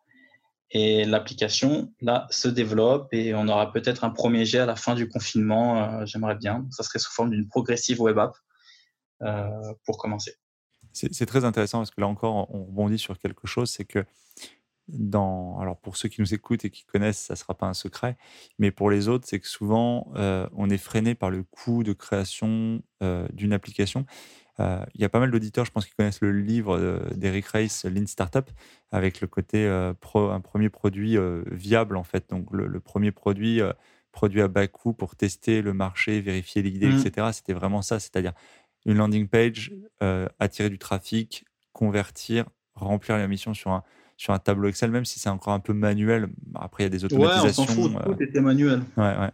Et 0.69 1.05
l'application, 1.05 1.93
là, 2.01 2.27
se 2.29 2.49
développe 2.49 3.07
et 3.13 3.33
on 3.33 3.47
aura 3.47 3.71
peut-être 3.71 4.03
un 4.03 4.09
premier 4.09 4.45
jet 4.45 4.59
à 4.59 4.65
la 4.65 4.75
fin 4.75 4.95
du 4.95 5.07
confinement. 5.07 6.01
Euh, 6.01 6.05
j'aimerais 6.05 6.35
bien. 6.35 6.65
Ça 6.71 6.83
serait 6.83 6.99
sous 6.99 7.11
forme 7.11 7.31
d'une 7.31 7.47
progressive 7.47 8.01
web 8.01 8.17
app 8.19 8.35
pour 9.85 9.97
commencer. 9.97 10.35
C'est 11.11 11.25
très 11.25 11.45
intéressant 11.45 11.79
parce 11.79 11.91
que 11.91 12.01
là 12.01 12.07
encore, 12.07 12.53
on 12.53 12.65
rebondit 12.65 12.97
sur 12.97 13.17
quelque 13.17 13.47
chose, 13.47 13.69
c'est 13.69 13.85
que 13.85 14.03
dans, 14.87 15.59
alors 15.59 15.77
pour 15.77 15.97
ceux 15.97 16.09
qui 16.09 16.21
nous 16.21 16.33
écoutent 16.33 16.65
et 16.65 16.69
qui 16.69 16.85
connaissent, 16.85 17.19
ça 17.19 17.33
ne 17.33 17.37
sera 17.37 17.53
pas 17.53 17.67
un 17.67 17.73
secret, 17.73 18.17
mais 18.57 18.71
pour 18.71 18.89
les 18.89 19.07
autres, 19.07 19.27
c'est 19.27 19.39
que 19.39 19.47
souvent, 19.47 20.11
euh, 20.15 20.47
on 20.53 20.69
est 20.69 20.77
freiné 20.77 21.15
par 21.15 21.29
le 21.29 21.43
coût 21.43 21.83
de 21.83 21.93
création 21.93 22.81
euh, 23.03 23.27
d'une 23.33 23.53
application. 23.53 24.05
Euh, 24.59 24.83
il 24.95 25.01
y 25.01 25.05
a 25.05 25.09
pas 25.09 25.19
mal 25.19 25.29
d'auditeurs, 25.29 25.65
je 25.65 25.71
pense, 25.71 25.85
qui 25.85 25.93
connaissent 25.93 26.21
le 26.21 26.31
livre 26.31 27.11
d'Eric 27.15 27.47
Rice, 27.47 27.85
Lean 27.85 28.07
Startup, 28.07 28.49
avec 28.91 29.21
le 29.21 29.27
côté 29.27 29.91
pro, 29.99 30.29
un 30.29 30.39
premier 30.39 30.69
produit 30.69 31.15
viable, 31.51 31.95
en 31.95 32.03
fait. 32.03 32.29
Donc, 32.31 32.47
le, 32.51 32.79
premier 32.79 33.11
produit, 33.11 33.61
produit 34.11 34.41
à 34.41 34.47
bas 34.47 34.65
coût 34.67 34.93
pour 34.93 35.15
tester 35.15 35.61
le 35.61 35.73
marché, 35.73 36.21
vérifier 36.21 36.63
l'idée, 36.63 36.87
mmh. 36.87 37.05
etc. 37.05 37.27
C'était 37.33 37.53
vraiment 37.53 37.83
ça, 37.83 37.99
c'est-à-dire 37.99 38.33
une 38.87 38.97
landing 38.97 39.27
page, 39.27 39.71
attirer 40.39 40.69
du 40.69 40.79
trafic, 40.79 41.45
convertir, 41.73 42.45
remplir 42.73 43.17
la 43.17 43.27
mission 43.27 43.53
sur 43.53 43.71
un, 43.71 43.83
sur 44.17 44.33
un 44.33 44.39
tableau 44.39 44.67
Excel, 44.67 44.89
même 44.89 45.05
si 45.05 45.19
c'est 45.19 45.29
encore 45.29 45.53
un 45.53 45.59
peu 45.59 45.73
manuel. 45.73 46.29
Après, 46.55 46.83
il 46.83 46.85
y 46.85 46.87
a 46.87 46.89
des 46.89 47.05
automatisations. 47.05 47.63
Ouais, 47.63 47.69
on 47.69 47.89
s'en 47.89 47.89
fout, 47.89 48.17
tout 48.17 48.23
était 48.23 48.41
manuel. 48.41 48.81
Ouais, 48.97 49.15
ouais. 49.17 49.31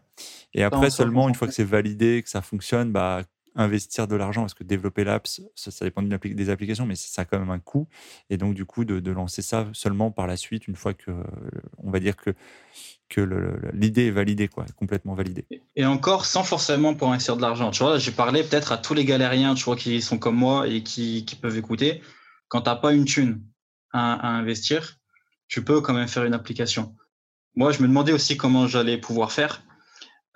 Et 0.53 0.63
après, 0.63 0.89
seulement 0.89 1.29
une 1.29 1.35
fois 1.35 1.47
que 1.47 1.53
c'est 1.53 1.63
validé, 1.63 2.21
que 2.21 2.29
ça 2.29 2.41
fonctionne, 2.41 2.91
bah, 2.91 3.21
investir 3.55 4.07
de 4.07 4.15
l'argent, 4.15 4.41
parce 4.41 4.53
que 4.53 4.63
développer 4.63 5.03
l'apps, 5.03 5.41
ça, 5.55 5.85
dépend 5.85 6.01
des 6.01 6.49
applications, 6.49 6.85
mais 6.85 6.95
ça 6.95 7.23
a 7.23 7.25
quand 7.25 7.39
même 7.39 7.49
un 7.49 7.59
coût. 7.59 7.87
Et 8.29 8.37
donc, 8.37 8.53
du 8.53 8.65
coup, 8.65 8.85
de, 8.85 9.11
lancer 9.11 9.41
ça 9.41 9.67
seulement 9.73 10.11
par 10.11 10.27
la 10.27 10.37
suite, 10.37 10.67
une 10.67 10.75
fois 10.75 10.93
que, 10.93 11.11
on 11.77 11.91
va 11.91 11.99
dire 11.99 12.15
que, 12.15 12.31
que 13.09 13.21
l'idée 13.73 14.07
est 14.07 14.11
validée, 14.11 14.47
quoi, 14.47 14.65
complètement 14.75 15.13
validée. 15.13 15.45
Et 15.75 15.85
encore, 15.85 16.25
sans 16.25 16.43
forcément 16.43 16.95
pour 16.95 17.09
investir 17.09 17.37
de 17.37 17.41
l'argent. 17.41 17.71
Tu 17.71 17.83
vois, 17.83 17.97
j'ai 17.97 18.11
parlé 18.11 18.43
peut-être 18.43 18.71
à 18.71 18.77
tous 18.77 18.93
les 18.93 19.05
galériens, 19.05 19.53
tu 19.53 19.65
vois, 19.65 19.75
qui 19.75 20.01
sont 20.01 20.17
comme 20.17 20.35
moi 20.35 20.67
et 20.67 20.81
qui, 20.81 21.25
qui 21.25 21.35
peuvent 21.35 21.57
écouter. 21.57 22.01
Quand 22.47 22.61
tu 22.61 22.69
n'as 22.69 22.75
pas 22.75 22.93
une 22.93 23.05
thune, 23.05 23.41
à, 23.93 24.29
investir, 24.29 24.97
tu 25.47 25.63
peux 25.63 25.81
quand 25.81 25.93
même 25.93 26.07
faire 26.07 26.25
une 26.25 26.33
application. 26.33 26.95
Moi, 27.55 27.71
je 27.71 27.81
me 27.81 27.87
demandais 27.87 28.11
aussi 28.11 28.35
comment 28.35 28.67
j'allais 28.67 28.97
pouvoir 28.97 29.31
faire. 29.31 29.61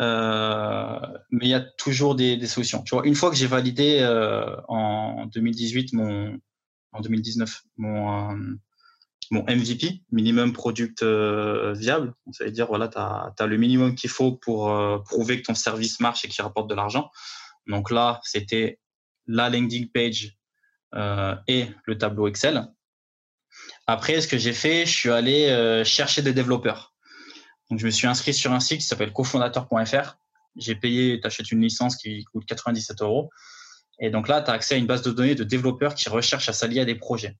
Euh, 0.02 1.00
mais 1.32 1.46
il 1.46 1.50
y 1.50 1.54
a 1.54 1.62
toujours 1.62 2.16
des, 2.16 2.46
solutions. 2.46 2.84
Tu 2.84 2.96
vois, 2.96 3.06
une 3.06 3.16
fois 3.16 3.30
que 3.30 3.36
j'ai 3.36 3.48
validé 3.48 4.00
euh, 4.02 4.56
en 4.68 5.26
2018 5.28 5.94
mon, 5.94 6.40
en 6.92 7.02
2019 7.02 7.64
mon, 7.78 8.32
euh, 8.32 8.36
mon 9.32 9.44
MVP, 9.44 10.04
minimum 10.12 10.54
product 10.54 11.04
viable. 11.04 12.14
Ça 12.32 12.46
veut 12.46 12.52
dire, 12.52 12.68
voilà, 12.68 12.88
tu 12.88 12.98
as, 12.98 13.48
le 13.48 13.58
minimum 13.58 13.96
qu'il 13.96 14.10
faut 14.10 14.34
pour 14.34 14.72
prouver 15.04 15.42
que 15.42 15.48
ton 15.48 15.56
service 15.56 16.00
marche 16.00 16.24
et 16.26 16.28
qu'il 16.28 16.44
rapporte 16.44 16.70
de 16.70 16.76
l'argent. 16.76 17.10
Donc 17.68 17.92
là, 17.92 18.22
c'était 18.24 18.80
la 19.26 19.50
landing 19.50 19.90
page 19.92 20.38
et 21.48 21.68
le 21.84 21.98
tableau 21.98 22.28
Excel. 22.28 22.68
Après, 23.86 24.22
ce 24.22 24.30
que 24.30 24.38
j'ai 24.38 24.54
fait, 24.54 24.86
je 24.86 24.92
suis 24.92 25.10
allé 25.10 25.84
chercher 25.84 26.22
des 26.22 26.34
développeurs. 26.34 26.94
Donc, 27.70 27.80
je 27.80 27.86
me 27.86 27.92
suis 27.92 28.08
inscrit 28.08 28.34
sur 28.34 28.52
un 28.54 28.60
site 28.60 28.80
qui 28.80 28.86
s'appelle 28.86 29.14
cofondateur.fr. 29.14 30.18
J'ai 30.56 30.76
payé, 30.76 31.20
tu 31.20 31.28
achètes 31.28 31.52
une 31.52 31.62
licence 31.62 31.96
qui 31.98 32.24
coûte 32.26 32.46
97 32.46 33.02
euros. 33.02 33.30
Et 34.00 34.10
donc 34.10 34.28
là, 34.28 34.42
tu 34.42 34.52
as 34.52 34.54
accès 34.54 34.76
à 34.76 34.78
une 34.78 34.86
base 34.86 35.02
de 35.02 35.12
données 35.12 35.36
de 35.36 35.44
développeurs 35.44 35.96
qui 35.96 36.08
recherchent 36.10 36.50
à 36.50 36.54
s'allier 36.54 36.82
à 36.82 36.86
des 36.86 36.96
projets. 36.96 37.36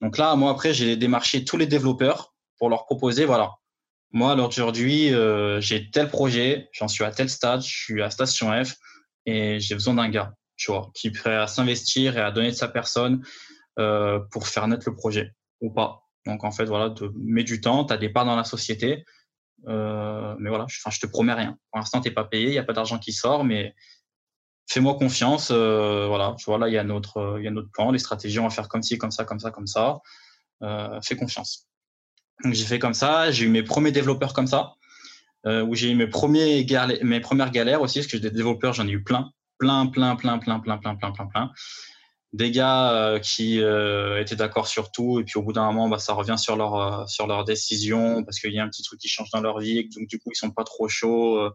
Donc 0.00 0.18
là, 0.18 0.34
moi, 0.36 0.50
après, 0.50 0.72
j'ai 0.72 0.96
démarché 0.96 1.44
tous 1.44 1.56
les 1.56 1.66
développeurs 1.66 2.34
pour 2.58 2.70
leur 2.70 2.86
proposer, 2.86 3.24
voilà, 3.24 3.58
moi, 4.10 4.34
aujourd'hui, 4.36 5.12
euh, 5.12 5.60
j'ai 5.60 5.90
tel 5.90 6.08
projet, 6.08 6.70
j'en 6.72 6.88
suis 6.88 7.04
à 7.04 7.10
tel 7.10 7.28
stade, 7.28 7.60
je 7.60 7.68
suis 7.68 8.02
à 8.02 8.08
Station 8.08 8.50
F 8.64 8.74
et 9.26 9.60
j'ai 9.60 9.74
besoin 9.74 9.94
d'un 9.94 10.08
gars, 10.08 10.32
tu 10.56 10.70
vois, 10.70 10.90
qui 10.94 11.08
est 11.08 11.10
prêt 11.10 11.36
à 11.36 11.46
s'investir 11.46 12.16
et 12.16 12.20
à 12.22 12.30
donner 12.30 12.50
de 12.50 12.56
sa 12.56 12.68
personne 12.68 13.22
euh, 13.78 14.18
pour 14.30 14.48
faire 14.48 14.66
naître 14.66 14.88
le 14.88 14.94
projet 14.94 15.32
ou 15.60 15.70
pas. 15.70 16.04
Donc, 16.24 16.42
en 16.44 16.50
fait, 16.50 16.64
voilà, 16.64 16.90
tu 16.90 17.04
mets 17.16 17.44
du 17.44 17.60
temps, 17.60 17.84
tu 17.84 17.92
as 17.92 17.98
des 17.98 18.08
parts 18.08 18.24
dans 18.24 18.36
la 18.36 18.44
société, 18.44 19.04
euh, 19.66 20.34
mais 20.38 20.48
voilà, 20.48 20.66
je, 20.68 20.78
je 20.88 21.00
te 21.00 21.06
promets 21.06 21.32
rien. 21.32 21.58
Pour 21.70 21.78
l'instant, 21.78 22.00
tu 22.00 22.08
n'es 22.08 22.14
pas 22.14 22.24
payé, 22.24 22.46
il 22.46 22.52
n'y 22.52 22.58
a 22.58 22.64
pas 22.64 22.72
d'argent 22.72 22.98
qui 22.98 23.12
sort, 23.12 23.44
mais 23.44 23.74
fais-moi 24.68 24.94
confiance. 24.94 25.50
Euh, 25.50 26.06
voilà, 26.06 26.34
tu 26.38 26.44
vois, 26.44 26.58
là, 26.58 26.68
il 26.68 26.74
y, 26.74 26.78
a 26.78 26.84
notre, 26.84 27.36
il 27.38 27.44
y 27.44 27.48
a 27.48 27.50
notre 27.50 27.70
plan, 27.70 27.90
les 27.90 27.98
stratégies, 27.98 28.38
on 28.38 28.44
va 28.44 28.50
faire 28.50 28.68
comme 28.68 28.82
ci, 28.82 28.98
comme 28.98 29.10
ça, 29.10 29.24
comme 29.24 29.40
ça, 29.40 29.50
comme 29.50 29.66
ça. 29.66 29.98
Euh, 30.62 31.00
fais 31.02 31.16
confiance. 31.16 31.66
Donc, 32.44 32.54
j'ai 32.54 32.64
fait 32.64 32.78
comme 32.78 32.94
ça. 32.94 33.30
J'ai 33.30 33.46
eu 33.46 33.48
mes 33.48 33.62
premiers 33.62 33.92
développeurs 33.92 34.32
comme 34.32 34.46
ça, 34.46 34.74
euh, 35.46 35.64
où 35.64 35.74
j'ai 35.74 35.90
eu 35.90 35.94
mes, 35.94 36.06
premiers 36.06 36.66
mes 37.02 37.20
premières 37.20 37.50
galères 37.50 37.82
aussi, 37.82 38.00
parce 38.00 38.12
que 38.12 38.16
des 38.16 38.30
développeurs, 38.30 38.74
j'en 38.74 38.86
ai 38.86 38.92
eu 38.92 39.02
plein, 39.02 39.32
plein, 39.58 39.86
plein, 39.86 40.16
plein, 40.16 40.38
plein, 40.38 40.60
plein, 40.60 40.78
plein, 40.78 40.94
plein, 40.96 41.10
plein, 41.12 41.26
plein. 41.26 41.50
Des 42.34 42.50
gars 42.50 43.18
qui 43.22 43.58
étaient 43.58 44.36
d'accord 44.36 44.66
sur 44.66 44.90
tout, 44.90 45.18
et 45.18 45.24
puis 45.24 45.38
au 45.38 45.42
bout 45.42 45.54
d'un 45.54 45.64
moment, 45.64 45.88
bah, 45.88 45.98
ça 45.98 46.12
revient 46.12 46.36
sur 46.36 46.56
leur, 46.56 47.08
sur 47.08 47.26
leur 47.26 47.44
décision, 47.44 48.22
parce 48.22 48.38
qu'il 48.38 48.52
y 48.52 48.58
a 48.58 48.64
un 48.64 48.68
petit 48.68 48.82
truc 48.82 49.00
qui 49.00 49.08
change 49.08 49.30
dans 49.30 49.40
leur 49.40 49.60
vie, 49.60 49.88
donc 49.88 50.06
du 50.08 50.18
coup, 50.18 50.30
ils 50.32 50.36
sont 50.36 50.50
pas 50.50 50.64
trop 50.64 50.88
chauds 50.88 51.50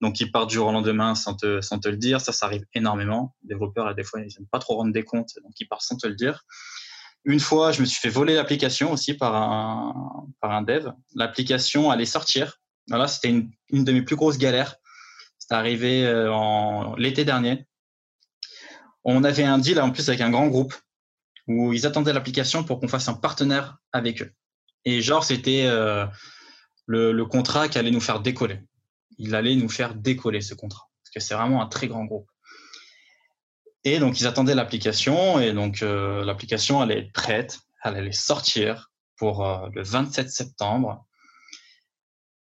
donc 0.00 0.20
ils 0.20 0.30
partent 0.30 0.50
du 0.50 0.56
jour 0.56 0.68
au 0.68 0.72
lendemain 0.72 1.14
sans 1.14 1.34
te, 1.34 1.60
sans 1.60 1.78
te 1.78 1.88
le 1.88 1.96
dire. 1.96 2.20
Ça, 2.20 2.32
ça 2.32 2.46
arrive 2.46 2.64
énormément. 2.74 3.34
Les 3.42 3.48
développeurs, 3.48 3.94
des 3.94 4.04
fois, 4.04 4.20
ils 4.20 4.26
n'aiment 4.26 4.48
pas 4.50 4.58
trop 4.58 4.76
rendre 4.76 4.92
des 4.92 5.04
comptes, 5.04 5.32
donc 5.42 5.52
ils 5.58 5.66
partent 5.66 5.82
sans 5.82 5.96
te 5.96 6.06
le 6.06 6.14
dire. 6.14 6.44
Une 7.24 7.40
fois, 7.40 7.72
je 7.72 7.80
me 7.80 7.86
suis 7.86 8.00
fait 8.00 8.08
voler 8.08 8.34
l'application 8.34 8.92
aussi 8.92 9.14
par 9.14 9.34
un, 9.34 10.26
par 10.40 10.52
un 10.52 10.62
dev. 10.62 10.90
L'application 11.14 11.90
allait 11.90 12.06
sortir. 12.06 12.60
Voilà, 12.88 13.08
c'était 13.08 13.30
une, 13.30 13.50
une 13.70 13.84
de 13.84 13.92
mes 13.92 14.02
plus 14.02 14.16
grosses 14.16 14.38
galères. 14.38 14.76
C'est 15.38 15.54
arrivé 15.54 16.06
euh, 16.06 16.32
en 16.32 16.94
l'été 16.96 17.24
dernier. 17.24 17.66
On 19.06 19.24
avait 19.24 19.44
un 19.44 19.58
deal 19.58 19.80
en 19.80 19.90
plus 19.90 20.08
avec 20.10 20.20
un 20.20 20.30
grand 20.30 20.48
groupe 20.48 20.74
où 21.46 21.72
ils 21.72 21.86
attendaient 21.86 22.12
l'application 22.12 22.64
pour 22.64 22.80
qu'on 22.80 22.88
fasse 22.88 23.08
un 23.08 23.14
partenaire 23.14 23.78
avec 23.92 24.20
eux. 24.20 24.32
Et 24.84 25.00
genre, 25.00 25.24
c'était 25.24 25.64
euh, 25.66 26.04
le, 26.86 27.24
contrat 27.24 27.68
qui 27.68 27.78
allait 27.78 27.90
nous 27.90 28.00
faire 28.00 28.20
décoller 28.20 28.60
il 29.18 29.34
allait 29.34 29.56
nous 29.56 29.68
faire 29.68 29.94
décoller 29.94 30.40
ce 30.40 30.54
contrat. 30.54 30.88
Parce 31.02 31.10
que 31.14 31.20
c'est 31.20 31.34
vraiment 31.34 31.62
un 31.62 31.66
très 31.66 31.88
grand 31.88 32.04
groupe. 32.04 32.30
Et 33.84 33.98
donc, 33.98 34.20
ils 34.20 34.26
attendaient 34.26 34.54
l'application. 34.54 35.40
Et 35.40 35.52
donc, 35.52 35.82
euh, 35.82 36.24
l'application 36.24 36.80
allait 36.80 36.98
être 36.98 37.12
prête. 37.12 37.60
Elle 37.84 37.96
allait 37.96 38.12
sortir 38.12 38.90
pour 39.16 39.46
euh, 39.46 39.68
le 39.72 39.82
27 39.82 40.30
septembre. 40.30 41.06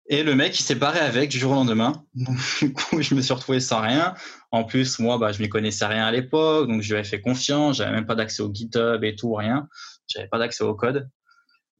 Et 0.07 0.23
le 0.23 0.33
mec, 0.35 0.59
il 0.59 0.63
s'est 0.63 0.75
barré 0.75 0.99
avec 0.99 1.29
du 1.29 1.37
jour 1.37 1.51
au 1.51 1.55
lendemain. 1.55 2.03
Du 2.59 2.73
coup, 2.73 3.01
je 3.01 3.13
me 3.13 3.21
suis 3.21 3.33
retrouvé 3.33 3.59
sans 3.59 3.81
rien. 3.81 4.15
En 4.51 4.63
plus, 4.63 4.99
moi, 4.99 5.17
bah, 5.17 5.31
je 5.31 5.41
ne 5.41 5.47
connaissais 5.47 5.85
rien 5.85 6.05
à 6.05 6.11
l'époque. 6.11 6.67
Donc, 6.67 6.81
je 6.81 6.89
lui 6.89 6.95
avais 6.95 7.07
fait 7.07 7.21
confiance. 7.21 7.77
J'avais 7.77 7.91
même 7.91 8.05
pas 8.05 8.15
d'accès 8.15 8.41
au 8.41 8.51
GitHub 8.53 9.03
et 9.03 9.15
tout, 9.15 9.33
rien. 9.33 9.67
J'avais 10.07 10.27
pas 10.27 10.39
d'accès 10.39 10.63
au 10.63 10.73
code. 10.75 11.09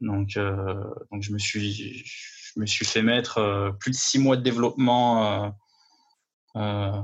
Donc, 0.01 0.37
euh, 0.37 0.83
je 1.19 1.31
me 1.33 1.39
suis, 1.39 2.85
fait 2.85 3.01
mettre 3.01 3.39
euh, 3.39 3.71
plus 3.71 3.91
de 3.91 3.95
six 3.95 4.19
mois 4.19 4.37
de 4.37 4.43
développement. 4.43 5.53
Euh, 6.55 7.01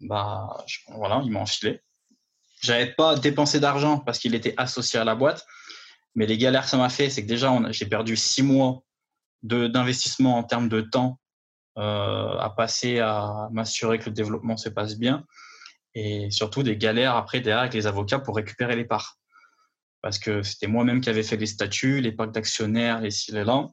bah, 0.00 0.64
voilà, 0.96 1.22
il 1.24 1.30
m'a 1.30 1.40
enfilé. 1.40 1.80
J'avais 2.62 2.92
pas 2.92 3.16
dépensé 3.16 3.60
d'argent 3.60 3.98
parce 3.98 4.18
qu'il 4.18 4.34
était 4.34 4.54
associé 4.56 4.98
à 4.98 5.04
la 5.04 5.14
boîte. 5.14 5.46
Mais 6.14 6.26
les 6.26 6.38
galères 6.38 6.64
que 6.64 6.70
ça 6.70 6.78
m'a 6.78 6.88
fait, 6.88 7.10
c'est 7.10 7.22
que 7.22 7.28
déjà, 7.28 7.52
j'ai 7.70 7.86
perdu 7.86 8.16
six 8.16 8.42
mois 8.42 8.82
d'investissement 9.42 10.38
en 10.38 10.42
termes 10.42 10.68
de 10.68 10.80
temps 10.80 11.20
à 11.76 12.52
passer 12.56 13.00
à 13.00 13.48
m'assurer 13.52 13.98
que 13.98 14.06
le 14.06 14.14
développement 14.14 14.56
se 14.56 14.68
passe 14.68 14.98
bien. 14.98 15.24
Et 15.94 16.30
surtout 16.30 16.62
des 16.62 16.76
galères 16.76 17.16
après 17.16 17.40
derrière 17.40 17.60
avec 17.60 17.74
les 17.74 17.86
avocats 17.86 18.18
pour 18.18 18.36
récupérer 18.36 18.76
les 18.76 18.84
parts. 18.84 19.16
Parce 20.02 20.18
que 20.18 20.42
c'était 20.42 20.66
moi-même 20.66 21.00
qui 21.00 21.10
avais 21.10 21.22
fait 21.22 21.36
les 21.36 21.46
statuts, 21.46 22.00
les 22.00 22.12
packs 22.12 22.32
d'actionnaires, 22.32 23.00
les 23.00 23.10
ci, 23.10 23.32
les 23.32 23.44
là 23.44 23.68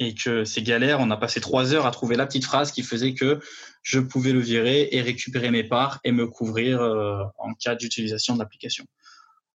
et 0.00 0.14
que 0.14 0.44
ces 0.44 0.62
galères, 0.62 0.98
on 0.98 1.10
a 1.10 1.16
passé 1.16 1.40
trois 1.40 1.74
heures 1.74 1.86
à 1.86 1.90
trouver 1.90 2.16
la 2.16 2.26
petite 2.26 2.46
phrase 2.46 2.72
qui 2.72 2.82
faisait 2.82 3.12
que 3.12 3.38
je 3.82 4.00
pouvais 4.00 4.32
le 4.32 4.40
virer 4.40 4.88
et 4.92 5.02
récupérer 5.02 5.50
mes 5.50 5.62
parts 5.62 6.00
et 6.04 6.10
me 6.10 6.26
couvrir 6.26 6.80
euh, 6.80 7.22
en 7.36 7.52
cas 7.52 7.74
d'utilisation 7.74 8.34
de 8.34 8.38
l'application. 8.40 8.86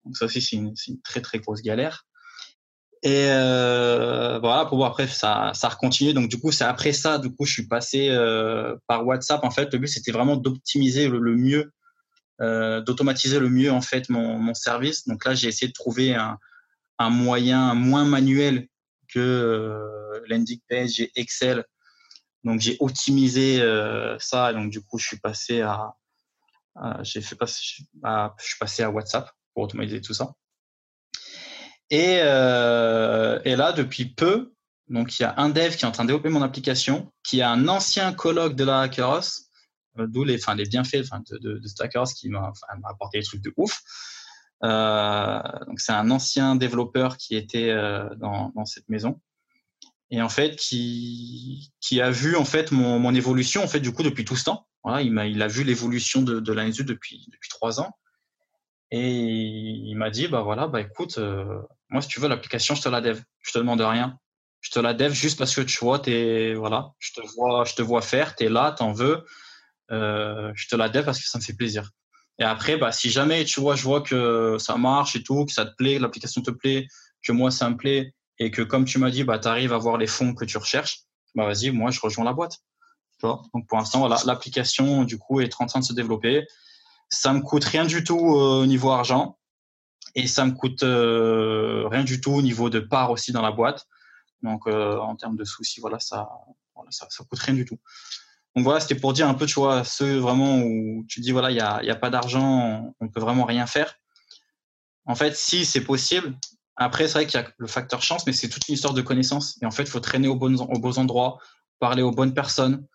Donc 0.04 0.16
ça 0.16 0.24
aussi, 0.24 0.42
c'est 0.42 0.56
une, 0.56 0.74
très 1.04 1.20
très 1.20 1.38
grosse 1.38 1.62
galère. 1.62 2.06
Et 3.04 3.26
euh, 3.30 4.38
voilà, 4.38 4.64
pour 4.66 4.78
voir 4.78 4.92
après, 4.92 5.08
ça, 5.08 5.52
ça 5.54 5.68
a 5.68 5.74
continué. 5.74 6.12
Donc 6.12 6.28
du 6.28 6.38
coup, 6.38 6.52
c'est 6.52 6.64
après 6.64 6.92
ça, 6.92 7.18
du 7.18 7.34
coup, 7.34 7.44
je 7.44 7.52
suis 7.52 7.66
passé 7.66 8.08
euh, 8.10 8.76
par 8.86 9.06
WhatsApp. 9.06 9.42
En 9.44 9.50
fait, 9.50 9.72
le 9.72 9.78
but, 9.78 9.88
c'était 9.88 10.12
vraiment 10.12 10.36
d'optimiser 10.36 11.08
le, 11.08 11.36
mieux, 11.36 11.72
d'automatiser 12.38 13.38
le 13.40 13.48
mieux 13.48 13.72
en 13.72 13.80
fait 13.80 14.08
mon, 14.08 14.38
mon 14.38 14.54
service. 14.54 15.06
Donc 15.08 15.24
là, 15.24 15.34
j'ai 15.34 15.48
essayé 15.48 15.68
de 15.68 15.72
trouver 15.72 16.14
un, 16.14 16.38
un 16.98 17.10
moyen 17.10 17.74
moins 17.74 18.04
manuel 18.04 18.68
que 19.12 19.18
euh, 19.18 20.24
landing 20.28 20.60
page 20.68 21.00
et 21.00 21.10
Excel. 21.16 21.64
Donc 22.44 22.60
j'ai 22.60 22.76
optimisé 22.80 23.60
euh, 23.60 24.18
ça. 24.18 24.52
donc 24.52 24.70
du 24.70 24.82
coup, 24.82 24.98
je 24.98 25.06
suis 25.06 25.18
passé 25.18 25.60
à, 25.60 25.94
j'ai 27.02 27.20
fait 27.20 27.36
passer, 27.36 27.84
à, 28.02 28.34
je 28.38 28.46
suis 28.46 28.58
passé 28.58 28.82
à 28.82 28.90
WhatsApp 28.90 29.30
pour 29.54 29.64
automatiser 29.64 30.00
tout 30.00 30.14
ça. 30.14 30.32
Et, 31.92 32.20
euh, 32.22 33.38
et, 33.44 33.54
là, 33.54 33.72
depuis 33.72 34.06
peu, 34.06 34.52
donc 34.88 35.18
il 35.18 35.22
y 35.22 35.24
a 35.24 35.34
un 35.36 35.50
dev 35.50 35.76
qui 35.76 35.84
est 35.84 35.88
en 35.88 35.92
train 35.92 36.04
de 36.04 36.08
développer 36.08 36.30
mon 36.30 36.42
application, 36.42 37.12
qui 37.22 37.42
a 37.42 37.50
un 37.50 37.68
ancien 37.68 38.12
colloque 38.12 38.56
de 38.56 38.64
la 38.64 38.80
Hackeros, 38.80 39.50
d'où 39.96 40.24
les, 40.24 40.38
bienfaits 40.68 41.04
de, 41.30 41.38
de, 41.38 41.58
de 41.58 42.14
qui 42.14 42.30
m'a 42.30 42.50
apporté 42.84 43.18
des 43.18 43.24
trucs 43.24 43.42
de 43.42 43.52
ouf. 43.58 43.82
Euh, 44.64 45.42
donc 45.66 45.80
c'est 45.80 45.92
un 45.92 46.10
ancien 46.10 46.56
développeur 46.56 47.16
qui 47.16 47.36
était 47.36 47.70
euh, 47.70 48.08
dans, 48.14 48.64
cette 48.64 48.88
maison 48.88 49.20
et 50.10 50.22
en 50.22 50.28
fait 50.28 50.54
qui, 50.54 51.72
a 52.00 52.10
vu 52.10 52.36
en 52.36 52.44
fait 52.44 52.70
mon, 52.70 53.12
évolution 53.12 53.64
en 53.64 53.66
fait 53.66 53.80
du 53.80 53.92
coup 53.92 54.04
depuis 54.04 54.24
tout 54.24 54.36
ce 54.36 54.44
temps. 54.44 54.68
Il 55.02 55.42
a 55.42 55.48
vu 55.48 55.64
l'évolution 55.64 56.22
de, 56.22 56.38
de 56.38 56.52
l'ANSU 56.52 56.84
depuis 56.84 57.26
depuis 57.32 57.48
trois 57.50 57.80
ans 57.80 57.90
et 58.92 59.10
il 59.10 59.94
m'a 59.96 60.10
dit 60.10 60.28
bah 60.28 60.42
voilà 60.42 60.68
bah 60.68 60.80
écoute 60.80 61.18
euh, 61.18 61.60
moi 61.92 62.02
si 62.02 62.08
tu 62.08 62.20
veux 62.20 62.28
l'application 62.28 62.74
je 62.74 62.82
te 62.82 62.88
la 62.88 63.00
dev, 63.00 63.20
je 63.42 63.52
te 63.52 63.58
demande 63.58 63.80
rien, 63.80 64.18
je 64.60 64.70
te 64.70 64.80
la 64.80 64.94
dev 64.94 65.12
juste 65.12 65.38
parce 65.38 65.54
que 65.54 65.60
tu 65.60 65.78
vois 65.78 65.98
t'es 65.98 66.54
voilà 66.54 66.92
je 66.98 67.12
te 67.12 67.20
vois 67.34 67.64
je 67.64 67.74
te 67.74 67.82
vois 67.82 68.02
faire, 68.02 68.34
t'es 68.34 68.48
là, 68.48 68.72
t'en 68.72 68.92
veux, 68.92 69.24
euh, 69.90 70.50
je 70.54 70.68
te 70.68 70.76
la 70.76 70.88
dev 70.88 71.04
parce 71.04 71.20
que 71.20 71.28
ça 71.28 71.38
me 71.38 71.42
fait 71.42 71.54
plaisir. 71.54 71.90
Et 72.38 72.44
après, 72.44 72.76
bah, 72.76 72.92
si 72.92 73.10
jamais 73.10 73.44
tu 73.44 73.60
vois, 73.60 73.76
je 73.76 73.82
vois 73.82 74.00
que 74.00 74.56
ça 74.58 74.76
marche 74.76 75.16
et 75.16 75.22
tout, 75.22 75.44
que 75.44 75.52
ça 75.52 75.66
te 75.66 75.74
plaît, 75.76 75.96
que 75.96 76.02
l'application 76.02 76.42
te 76.42 76.50
plaît, 76.50 76.86
que 77.22 77.32
moi 77.32 77.50
ça 77.50 77.68
me 77.70 77.76
plaît, 77.76 78.14
et 78.38 78.50
que 78.50 78.62
comme 78.62 78.84
tu 78.84 78.98
m'as 78.98 79.10
dit, 79.10 79.24
bah, 79.24 79.38
tu 79.38 79.48
arrives 79.48 79.72
à 79.72 79.78
voir 79.78 79.98
les 79.98 80.06
fonds 80.06 80.34
que 80.34 80.44
tu 80.44 80.58
recherches, 80.58 81.02
bah 81.34 81.46
vas-y, 81.46 81.70
moi 81.70 81.90
je 81.90 82.00
rejoins 82.00 82.24
la 82.24 82.32
boîte. 82.32 82.58
Tu 83.20 83.26
Donc 83.26 83.68
pour 83.68 83.78
l'instant, 83.78 84.00
voilà, 84.00 84.16
l'application 84.24 85.04
du 85.04 85.18
coup 85.18 85.40
est 85.40 85.54
en 85.60 85.66
train 85.66 85.80
de 85.80 85.84
se 85.84 85.92
développer. 85.92 86.44
Ça 87.08 87.32
me 87.32 87.40
coûte 87.40 87.64
rien 87.64 87.84
du 87.84 88.02
tout 88.04 88.18
euh, 88.18 88.62
au 88.62 88.66
niveau 88.66 88.90
argent, 88.90 89.38
et 90.14 90.26
ça 90.26 90.44
me 90.44 90.52
coûte 90.52 90.82
euh, 90.82 91.88
rien 91.88 92.04
du 92.04 92.20
tout 92.20 92.32
au 92.32 92.42
niveau 92.42 92.70
de 92.70 92.80
part 92.80 93.10
aussi 93.10 93.32
dans 93.32 93.42
la 93.42 93.52
boîte. 93.52 93.86
Donc 94.42 94.66
euh, 94.66 94.98
en 94.98 95.16
termes 95.16 95.36
de 95.36 95.44
soucis, 95.44 95.80
voilà, 95.80 95.98
ça, 95.98 96.28
voilà, 96.74 96.90
ça, 96.90 97.06
coûte 97.28 97.38
rien 97.38 97.54
du 97.54 97.64
tout. 97.64 97.78
Donc 98.54 98.64
voilà, 98.64 98.80
c'était 98.80 98.96
pour 98.96 99.12
dire 99.12 99.28
un 99.28 99.34
peu, 99.34 99.46
tu 99.46 99.54
vois, 99.54 99.84
ceux 99.84 100.18
vraiment 100.18 100.58
où 100.58 101.04
tu 101.08 101.20
dis, 101.20 101.32
voilà, 101.32 101.50
il 101.50 101.54
n'y 101.54 101.60
a, 101.60 101.76
a 101.76 101.96
pas 101.96 102.10
d'argent, 102.10 102.94
on 103.00 103.08
peut 103.08 103.20
vraiment 103.20 103.44
rien 103.44 103.66
faire. 103.66 103.94
En 105.06 105.14
fait, 105.14 105.34
si 105.34 105.64
c'est 105.64 105.84
possible, 105.84 106.36
après, 106.76 107.06
c'est 107.06 107.14
vrai 107.14 107.26
qu'il 107.26 107.40
y 107.40 107.42
a 107.42 107.48
le 107.56 107.66
facteur 107.66 108.02
chance, 108.02 108.26
mais 108.26 108.32
c'est 108.32 108.48
toute 108.48 108.66
une 108.68 108.74
histoire 108.74 108.94
de 108.94 109.02
connaissances. 109.02 109.58
Et 109.62 109.66
en 109.66 109.70
fait, 109.70 109.84
il 109.84 109.90
faut 109.90 110.00
traîner 110.00 110.28
aux 110.28 110.36
bons, 110.36 110.60
aux 110.60 110.98
endroits, 110.98 111.38
parler 111.78 112.02
aux 112.02 112.12
bonnes 112.12 112.34
personnes, 112.34 112.86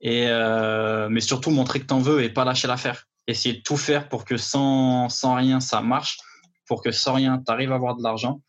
et, 0.00 0.26
euh, 0.28 1.08
mais 1.08 1.20
surtout 1.20 1.50
montrer 1.50 1.80
que 1.80 1.86
tu 1.86 1.94
en 1.94 2.00
veux 2.00 2.22
et 2.22 2.30
pas 2.30 2.44
lâcher 2.44 2.68
l'affaire. 2.68 3.04
Essayer 3.26 3.56
de 3.56 3.62
tout 3.62 3.76
faire 3.76 4.08
pour 4.08 4.24
que 4.24 4.36
sans, 4.36 5.08
sans 5.08 5.34
rien, 5.34 5.60
ça 5.60 5.80
marche, 5.80 6.18
pour 6.68 6.82
que 6.82 6.92
sans 6.92 7.14
rien, 7.14 7.42
tu 7.44 7.50
arrives 7.50 7.72
à 7.72 7.76
avoir 7.76 7.96
de 7.96 8.02
l'argent. 8.02 8.42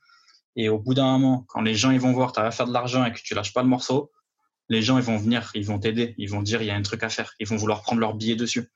Et 0.55 0.70
au 0.70 0.78
bout 0.78 0.93
d'un 0.93 1.17
moment, 1.17 1.45
quand 1.47 1.61
les 1.61 1.74
gens 1.74 1.91
ils 1.91 1.99
vont 1.99 2.11
voir, 2.11 2.34
tu 2.34 2.41
vas 2.41 2.51
faire 2.51 2.67
de 2.67 2.74
l'argent 2.74 3.05
et 3.05 3.13
que 3.13 3.20
tu 3.24 3.34
lâches 3.34 3.53
pas 3.53 3.63
le 3.63 3.70
morceau, 3.70 4.11
les 4.67 4.82
gens 4.82 4.97
ils 4.97 5.03
vont 5.03 5.17
venir, 5.17 5.51
ils 5.55 5.65
vont 5.65 5.80
t'aider, 5.80 6.15
ils 6.17 6.30
vont 6.30 6.41
dire 6.41 6.61
il 6.61 6.67
y 6.67 6.72
a 6.72 6.76
un 6.76 6.82
truc 6.82 7.03
à 7.03 7.09
faire, 7.09 7.34
ils 7.39 7.47
vont 7.47 7.55
vouloir 7.55 7.82
prendre 7.82 8.01
leur 8.01 8.13
billet 8.13 8.36
dessus. 8.36 8.70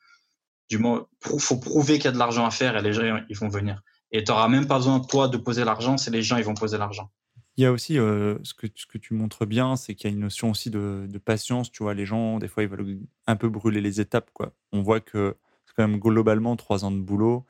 Du 0.69 0.77
moins, 0.77 1.07
faut 1.21 1.57
prouver 1.57 1.95
qu'il 1.95 2.05
y 2.05 2.07
a 2.07 2.11
de 2.11 2.17
l'argent 2.17 2.45
à 2.45 2.51
faire 2.51 2.77
et 2.77 2.81
les 2.81 2.93
gens 2.93 3.21
ils 3.29 3.37
vont 3.37 3.49
venir. 3.49 3.81
Et 4.11 4.23
tu 4.23 4.31
n'auras 4.31 4.47
même 4.47 4.67
pas 4.67 4.77
besoin 4.77 4.99
toi 4.99 5.27
de 5.27 5.37
poser 5.37 5.65
l'argent, 5.65 5.97
c'est 5.97 6.11
les 6.11 6.21
gens 6.21 6.37
ils 6.37 6.45
vont 6.45 6.53
poser 6.53 6.77
l'argent. 6.77 7.11
Il 7.57 7.63
y 7.63 7.67
a 7.67 7.71
aussi 7.71 7.99
euh, 7.99 8.39
ce, 8.43 8.53
que, 8.55 8.97
tu 8.97 9.13
montres 9.13 9.45
bien, 9.45 9.75
c'est 9.75 9.93
qu'il 9.93 10.09
y 10.09 10.13
a 10.13 10.15
une 10.15 10.21
notion 10.21 10.49
aussi 10.49 10.71
de, 10.71 11.07
patience. 11.23 11.71
Tu 11.71 11.83
vois, 11.83 11.93
les 11.93 12.05
gens, 12.05 12.39
des 12.39 12.47
fois, 12.47 12.63
ils 12.63 12.69
veulent 12.69 12.99
un 13.27 13.35
peu 13.35 13.47
brûler 13.47 13.79
les 13.79 14.01
étapes. 14.01 14.31
On 14.71 14.81
voit 14.81 15.01
que 15.01 15.35
c'est 15.65 15.75
quand 15.75 15.87
même 15.87 15.99
globalement 15.99 16.55
trois 16.55 16.83
ans 16.83 16.91
de 16.91 16.99
boulot 16.99 17.45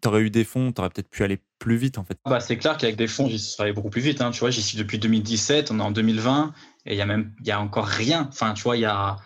tu 0.00 0.08
aurais 0.08 0.22
eu 0.22 0.30
des 0.30 0.44
fonds, 0.44 0.72
tu 0.72 0.80
aurais 0.80 0.90
peut-être 0.90 1.10
pu 1.10 1.22
aller 1.22 1.38
plus 1.58 1.76
vite 1.76 1.98
en 1.98 2.04
fait. 2.04 2.18
Bah, 2.24 2.40
c'est 2.40 2.56
clair 2.56 2.76
qu'avec 2.76 2.96
des 2.96 3.06
fonds, 3.06 3.28
j'y 3.28 3.38
serais 3.38 3.64
allé 3.64 3.72
beaucoup 3.72 3.90
plus 3.90 4.00
vite. 4.00 4.20
Hein. 4.20 4.30
Tu 4.30 4.40
vois, 4.40 4.50
j'y 4.50 4.62
suis 4.62 4.78
depuis 4.78 4.98
2017, 4.98 5.70
on 5.70 5.78
est 5.78 5.82
en 5.82 5.90
2020 5.90 6.54
et 6.86 6.94
il 6.94 6.98
y 6.98 7.00
a 7.00 7.06
même 7.06 7.34
il 7.40 7.46
y 7.46 7.50
a 7.50 7.60
encore 7.60 7.86
rien. 7.86 8.28
Enfin, 8.30 8.54
tu 8.54 8.62
vois, 8.62 8.76
il 8.76 8.80
y 8.80 8.86
a 8.86 9.16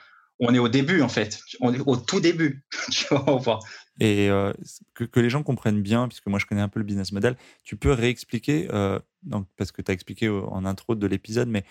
on 0.41 0.53
est 0.53 0.59
au 0.59 0.68
début 0.68 1.03
en 1.03 1.09
fait, 1.09 1.41
on 1.61 1.72
est 1.72 1.80
au 1.87 1.97
tout 1.97 2.20
début. 2.20 2.64
tu 2.91 3.07
vois, 3.14 3.61
Et 4.01 4.28
euh, 4.28 4.53
que, 4.95 5.05
que, 5.05 5.20
les 5.20 5.30
gens 5.30 5.43
comprennent 5.43 5.82
bien, 5.82 6.09
puisque 6.09 6.26
moi 6.26 6.39
je 6.39 6.47
connais 6.47 6.61
un 6.61 6.68
peu 6.68 6.80
le 6.80 6.85
business 6.85 7.12
model, 7.12 7.37
tu 7.62 7.76
peux 7.76 7.93
réexpliquer, 7.93 8.68
euh, 8.72 8.99
donc, 9.22 9.47
parce 9.57 9.70
que 9.70 9.80
tu 9.80 9.91
as 9.91 9.95
expliqué 9.95 10.28
en 10.28 10.64
intro 10.64 10.97
de 10.97 11.07
l'épisode, 11.07 11.49
mais 11.49 11.64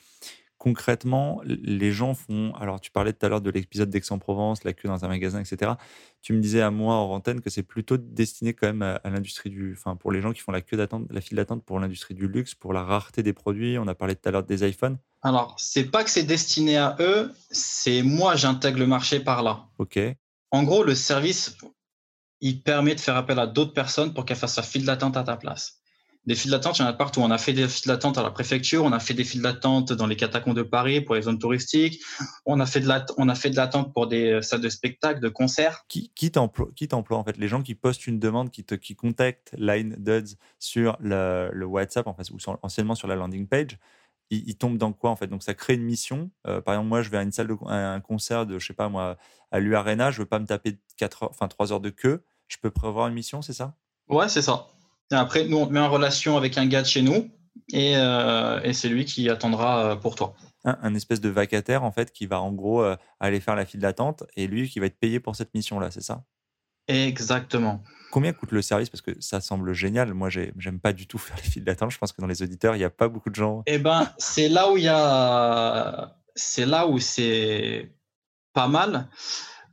concrètement, 0.64 1.41
les 1.43 1.91
gens 1.91 2.14
font. 2.14 2.53
Alors, 2.55 2.80
tu 2.80 2.89
parlais 2.89 3.11
tout 3.11 3.26
à 3.26 3.28
l'heure 3.28 3.41
de 3.41 3.49
l'épisode 3.49 3.89
d'Aix-en-Provence, 3.89 4.64
la 4.64 4.72
queue 4.72 4.88
dans 4.88 5.03
un 5.03 5.09
magasin, 5.09 5.41
etc. 5.41 5.74
Tu 6.22 6.32
me 6.32 6.39
disais 6.39 6.61
à 6.61 6.72
moi 6.72 6.95
en 6.95 7.11
antenne 7.11 7.41
que 7.41 7.49
c'est 7.49 7.64
plutôt 7.64 7.97
destiné 7.97 8.53
quand 8.53 8.68
même 8.68 8.82
à, 8.82 9.01
l'industrie 9.09 9.49
du. 9.49 9.74
Enfin, 9.78 9.97
pour 9.97 10.09
les 10.09 10.22
gens 10.22 10.32
qui 10.32 10.39
font 10.39 10.53
la 10.53 10.61
queue 10.61 10.78
d'attente, 10.78 11.05
la 11.09 11.20
file 11.20 11.36
d'attente 11.36 11.66
pour 11.66 11.82
l'industrie 11.82 12.14
du 12.14 12.30
luxe, 12.30 12.55
pour 12.55 12.72
la 12.72 12.82
rareté 12.82 13.24
des 13.24 13.34
produits. 13.34 13.78
On 13.78 13.88
a 13.89 13.93
parlé 13.93 14.16
tout 14.16 14.30
à 14.30 14.32
l'heure 14.32 14.43
des 14.43 14.66
iPhones. 14.66 14.97
Alors, 15.22 15.53
c'est 15.59 15.91
pas 15.91 16.05
que 16.05 16.09
c'est 16.09 16.24
destiné 16.24 16.78
à 16.78 16.95
eux, 17.01 17.34
c'est 17.51 18.01
moi, 18.01 18.38
j'intègre 18.38 18.80
le 18.80 18.88
marché 18.88 19.20
par 19.20 19.43
là. 19.43 19.66
OK. 19.80 19.99
En 20.51 20.64
gros, 20.64 20.86
le 20.86 20.95
service, 20.95 21.57
il 22.39 22.64
permet 22.64 22.95
de 22.95 23.01
faire 23.01 23.18
appel 23.18 23.38
à 23.38 23.47
d'autres 23.47 23.74
personnes 23.74 24.14
pour 24.14 24.24
qu'elles 24.24 24.38
fassent 24.38 24.55
la 24.55 24.64
file 24.64 24.86
d'attente 24.86 25.18
à 25.18 25.24
ta 25.24 25.36
place. 25.36 25.82
Des 26.26 26.36
files 26.36 26.51
d'attente, 26.51 26.80
il 26.80 26.84
y 26.84 26.86
en 26.86 26.88
a 26.88 26.93
partout. 26.93 27.19
On 27.19 27.32
a 27.32 27.38
fait 27.38 27.51
des 27.51 27.67
files 27.67 27.89
d'attente 27.89 28.17
à 28.17 28.24
la 28.24 28.32
préfecture, 28.32 28.84
on 28.86 28.93
a 28.93 28.99
fait 28.99 29.13
des 29.13 29.26
files 29.26 29.41
d'attente 29.41 29.91
dans 29.91 30.07
les 30.07 30.15
catacombes 30.15 30.55
de 30.55 30.63
Paris 30.63 31.01
pour 31.01 31.15
les 31.15 31.24
zones 31.24 31.39
touristiques, 31.39 32.01
on 32.45 32.59
a 32.59 32.65
fait 32.65 32.80
de 32.80 32.88
l'attente 32.88 33.93
pour 33.93 34.07
des 34.07 34.41
salles 34.41 34.61
de 34.61 34.69
spectacle, 34.69 35.19
de 35.19 35.30
concerts. 35.30 35.84
Qui, 35.89 36.11
qui 36.15 36.32
t'emploie 36.32 37.17
en 37.17 37.24
fait? 37.24 37.38
Les 37.38 37.49
gens 37.49 37.61
qui 37.61 37.76
postent 37.76 38.07
une 38.07 38.19
demande, 38.19 38.51
qui, 38.51 38.63
te, 38.63 38.76
qui 38.76 38.95
contactent 38.95 39.53
Line 39.57 39.95
Duds 39.99 40.36
sur 40.59 40.97
le, 41.01 41.65
WhatsApp, 41.65 42.07
en 42.07 42.13
fait, 42.13 42.30
ou 42.32 42.38
anciennement 42.61 42.95
sur 42.95 43.07
la 43.07 43.15
landing 43.15 43.47
page, 43.47 43.78
ils, 44.30 44.55
tombent 44.55 44.78
dans 44.78 44.93
quoi 44.93 45.11
en 45.11 45.15
fait? 45.15 45.28
Donc 45.28 45.43
ça 45.43 45.53
crée 45.53 45.76
une 45.76 45.84
mission. 45.84 46.32
Euh, 46.47 46.61
par 46.61 46.74
exemple, 46.76 46.89
moi, 46.89 47.01
je 47.01 47.09
vais 47.09 47.17
à 47.17 47.24
une 47.24 47.32
salle 47.32 47.47
de 47.47 47.55
un 47.67 47.99
concert 47.99 48.45
de, 48.45 48.59
je 48.59 48.65
sais 48.65 48.74
pas 48.74 48.89
moi, 48.89 49.17
à 49.51 49.59
l'U 49.59 49.76
Arena, 49.76 50.11
je 50.11 50.19
veux 50.19 50.26
pas 50.26 50.39
me 50.39 50.45
taper 50.45 50.80
4 50.97 51.24
heures, 51.24 51.30
enfin 51.30 51.47
3 51.47 51.74
heures 51.74 51.82
de 51.82 51.89
queue. 51.89 52.24
Je 52.47 52.57
peux 52.57 52.71
prévoir 52.71 53.07
une 53.07 53.13
mission, 53.13 53.41
c'est 53.41 53.53
ça? 53.53 53.76
Ouais, 54.09 54.30
c'est 54.30 54.41
ça 54.41 54.67
après, 55.12 55.45
nous, 55.45 55.58
on 55.58 55.68
te 55.68 55.74
met 55.74 55.80
en 55.80 55.89
relation 55.89 56.38
avec 56.38 56.58
un 56.58 56.66
gars 56.66 56.82
de 56.82 56.88
chez 56.88 57.01
nous 57.01 57.30
euh, 57.74 58.62
et, 58.64 58.74
c'est 58.74 58.89
lui 58.89 59.06
qui 59.06 59.30
attendra 59.30 59.86
euh, 59.86 59.95
pour 59.95 60.16
toi. 60.16 60.36
Un, 60.66 60.95
espèce 60.95 61.20
de 61.20 61.30
vacataire, 61.30 61.84
en 61.84 61.91
fait, 61.91 62.12
qui 62.12 62.26
va 62.26 62.41
en 62.41 62.51
gros 62.54 62.82
euh, 62.84 62.95
aller 63.20 63.39
faire 63.39 63.56
la 63.56 63.66
file 63.66 63.82
d'attente 63.82 64.24
et 64.36 64.47
lui 64.47 64.70
qui 64.70 64.80
va 64.80 64.86
être 64.86 64.97
payé 64.97 65.20
pour 65.20 65.36
cette 65.36 65.54
mission-là, 65.54 65.91
c'est 65.91 66.04
ça? 66.04 66.24
Exactement. 66.88 67.84
Combien 68.12 68.32
coûte 68.34 68.51
le 68.51 68.62
service? 68.62 68.89
Parce 68.89 69.01
que 69.01 69.12
ça 69.20 69.41
semble 69.41 69.74
génial. 69.74 70.14
Moi, 70.14 70.30
j'aime 70.30 70.80
pas 70.80 70.93
du 70.93 71.08
tout 71.08 71.18
faire 71.20 71.36
les 71.38 71.43
files 71.43 71.64
d'attente. 71.64 71.91
Je 71.91 71.97
pense 71.97 72.14
que 72.14 72.22
dans 72.22 72.28
les 72.28 72.43
auditeurs, 72.43 72.76
il 72.76 72.80
n'y 72.80 72.86
a 72.86 72.89
pas 72.89 73.10
beaucoup 73.10 73.30
de 73.30 73.36
gens. 73.36 73.64
Eh 73.66 73.78
ben, 73.78 74.10
c'est 74.18 74.49
là 74.49 74.72
où 74.72 74.78
il 74.78 74.84
y 74.84 74.89
a. 74.89 76.18
C'est 76.36 76.66
là 76.66 76.88
où 76.88 76.97
c'est 76.97 77.93
pas 78.54 78.68
mal. 78.68 79.10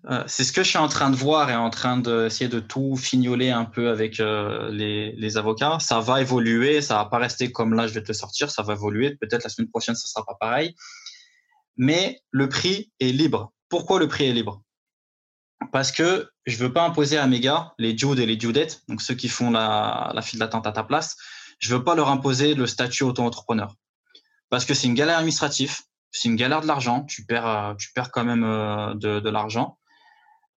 Euh, 0.07 0.25
c'est 0.27 0.45
ce 0.45 0.53
que 0.53 0.63
je 0.63 0.69
suis 0.69 0.79
en 0.79 0.89
train 0.89 1.11
de 1.11 1.17
voir 1.17 1.51
et 1.51 1.55
en 1.55 1.69
train 1.69 1.99
d'essayer 1.99 2.49
de 2.49 2.61
tout 2.61 2.97
fignoler 2.97 3.51
un 3.51 3.67
peu 3.67 3.91
avec 3.91 4.19
euh, 4.19 4.71
les, 4.71 5.37
avocats. 5.37 5.79
Ça 5.79 6.01
va 6.01 6.21
évoluer, 6.21 6.81
ça 6.81 6.97
va 6.97 7.05
pas 7.05 7.19
rester 7.19 7.53
comme 7.53 7.75
là, 7.75 7.87
je 7.87 7.93
vais 7.93 8.03
te 8.03 8.13
sortir, 8.13 8.51
ça 8.51 8.63
va 8.63 8.73
évoluer. 8.73 9.17
Peut-être 9.17 9.45
la 9.45 9.51
semaine 9.51 9.69
prochaine, 9.69 9.95
ça 9.95 10.09
sera 10.09 10.25
pas 10.25 10.37
pareil. 10.41 10.75
Mais 11.77 12.21
le 12.31 12.49
prix 12.49 12.91
est 12.99 13.13
libre. 13.13 13.53
Pourquoi 13.69 13.99
le 13.99 14.09
prix 14.09 14.27
est 14.27 14.33
libre? 14.33 14.63
Parce 15.71 15.93
que 15.93 16.31
je 16.47 16.57
veux 16.57 16.73
pas 16.73 16.85
imposer 16.85 17.19
à 17.19 17.27
mes 17.27 17.41
gars, 17.41 17.75
les 17.79 17.97
Jude 17.97 18.19
et 18.19 18.27
les 18.27 18.41
Judettes, 18.41 18.83
donc 18.89 19.03
ceux 19.03 19.15
qui 19.15 19.29
font 19.29 19.51
la, 19.51 20.19
file 20.23 20.39
d'attente 20.39 20.67
à 20.67 20.73
ta 20.73 20.83
place, 20.83 21.17
je 21.59 21.75
veux 21.75 21.85
pas 21.85 21.95
leur 21.95 22.09
imposer 22.09 22.55
le 22.55 22.67
statut 22.67 23.03
auto-entrepreneur. 23.03 23.77
Parce 24.49 24.65
que 24.65 24.73
c'est 24.73 24.87
une 24.87 24.95
galère 24.95 25.19
administrative, 25.19 25.77
c'est 26.11 26.29
une 26.29 26.37
galère 26.37 26.63
de 26.63 26.67
l'argent, 26.67 27.05
tu 27.05 27.27
perds, 27.27 27.47
euh, 27.47 27.75
tu 27.75 27.93
perds 27.93 28.11
quand 28.11 28.25
même 28.25 28.41
de 28.99 29.29
l'argent. 29.29 29.77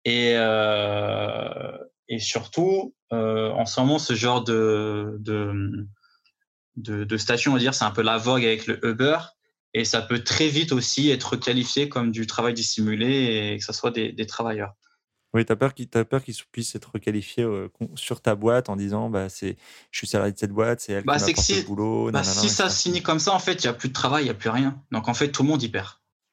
Et, 0.06 0.34
euh, 0.36 1.78
et 2.08 2.20
surtout, 2.20 2.96
euh, 3.14 3.52
en 3.52 3.66
ce 3.66 3.80
moment, 3.80 4.00
ce 4.00 4.14
genre 4.14 4.44
de, 4.44 5.18
de, 5.20 5.88
de, 6.76 7.04
de 7.04 7.18
station, 7.18 7.52
on 7.52 7.56
va 7.56 7.60
dire, 7.60 7.74
c'est 7.74 7.86
un 7.86 7.92
peu 7.92 8.02
la 8.02 8.18
vogue 8.18 8.44
avec 8.44 8.68
le 8.68 8.84
Uber. 8.86 9.18
Et 9.74 9.86
ça 9.86 10.02
peut 10.02 10.24
très 10.24 10.50
vite 10.50 10.74
aussi 10.74 11.12
être 11.12 11.38
qualifié 11.38 11.88
comme 11.88 12.12
du 12.12 12.28
travail 12.28 12.54
dissimulé 12.54 13.54
et 13.54 13.58
que 13.58 13.64
ce 13.64 13.72
soit 13.72 13.92
des, 13.92 14.12
des 14.12 14.26
travailleurs. 14.26 14.74
Oui, 15.34 15.46
tu 15.46 15.54
as 15.54 15.56
peur 15.56 15.74
qu'ils 15.74 16.36
puissent 16.52 16.76
être 16.76 16.92
requalifiés 16.94 17.44
euh, 17.44 17.70
sur 17.96 18.20
ta 18.20 18.36
boîte 18.36 18.68
en 18.68 18.76
disant 18.76 19.10
bah, 19.10 19.30
c'est, 19.30 19.56
je 19.92 19.98
suis 19.98 20.08
salarié 20.08 20.34
de 20.34 20.38
cette 20.38 20.52
boîte, 20.52 20.82
c'est 20.82 20.92
elle 20.92 21.06
bah, 21.06 21.18
qui 21.20 21.42
si, 21.42 21.62
le 21.62 21.68
boulot. 21.68 22.12
Bah, 22.12 22.24
si 22.24 22.50
ça 22.50 22.68
se 22.68 22.82
finit 22.82 23.02
comme 23.02 23.20
ça, 23.20 23.32
en 23.32 23.40
fait, 23.40 23.64
il 23.64 23.68
n'y 23.68 23.70
a 23.70 23.74
plus 23.74 23.88
de 23.88 23.94
travail, 23.94 24.24
il 24.24 24.26
n'y 24.26 24.32
a 24.32 24.36
plus 24.36 24.50
rien. 24.50 24.82
Donc 24.92 25.08
en 25.08 25.14
fait, 25.14 25.32
tout 25.32 25.44
le 25.44 25.48
monde 25.48 25.64
y 25.64 25.70
perd. 25.70 25.88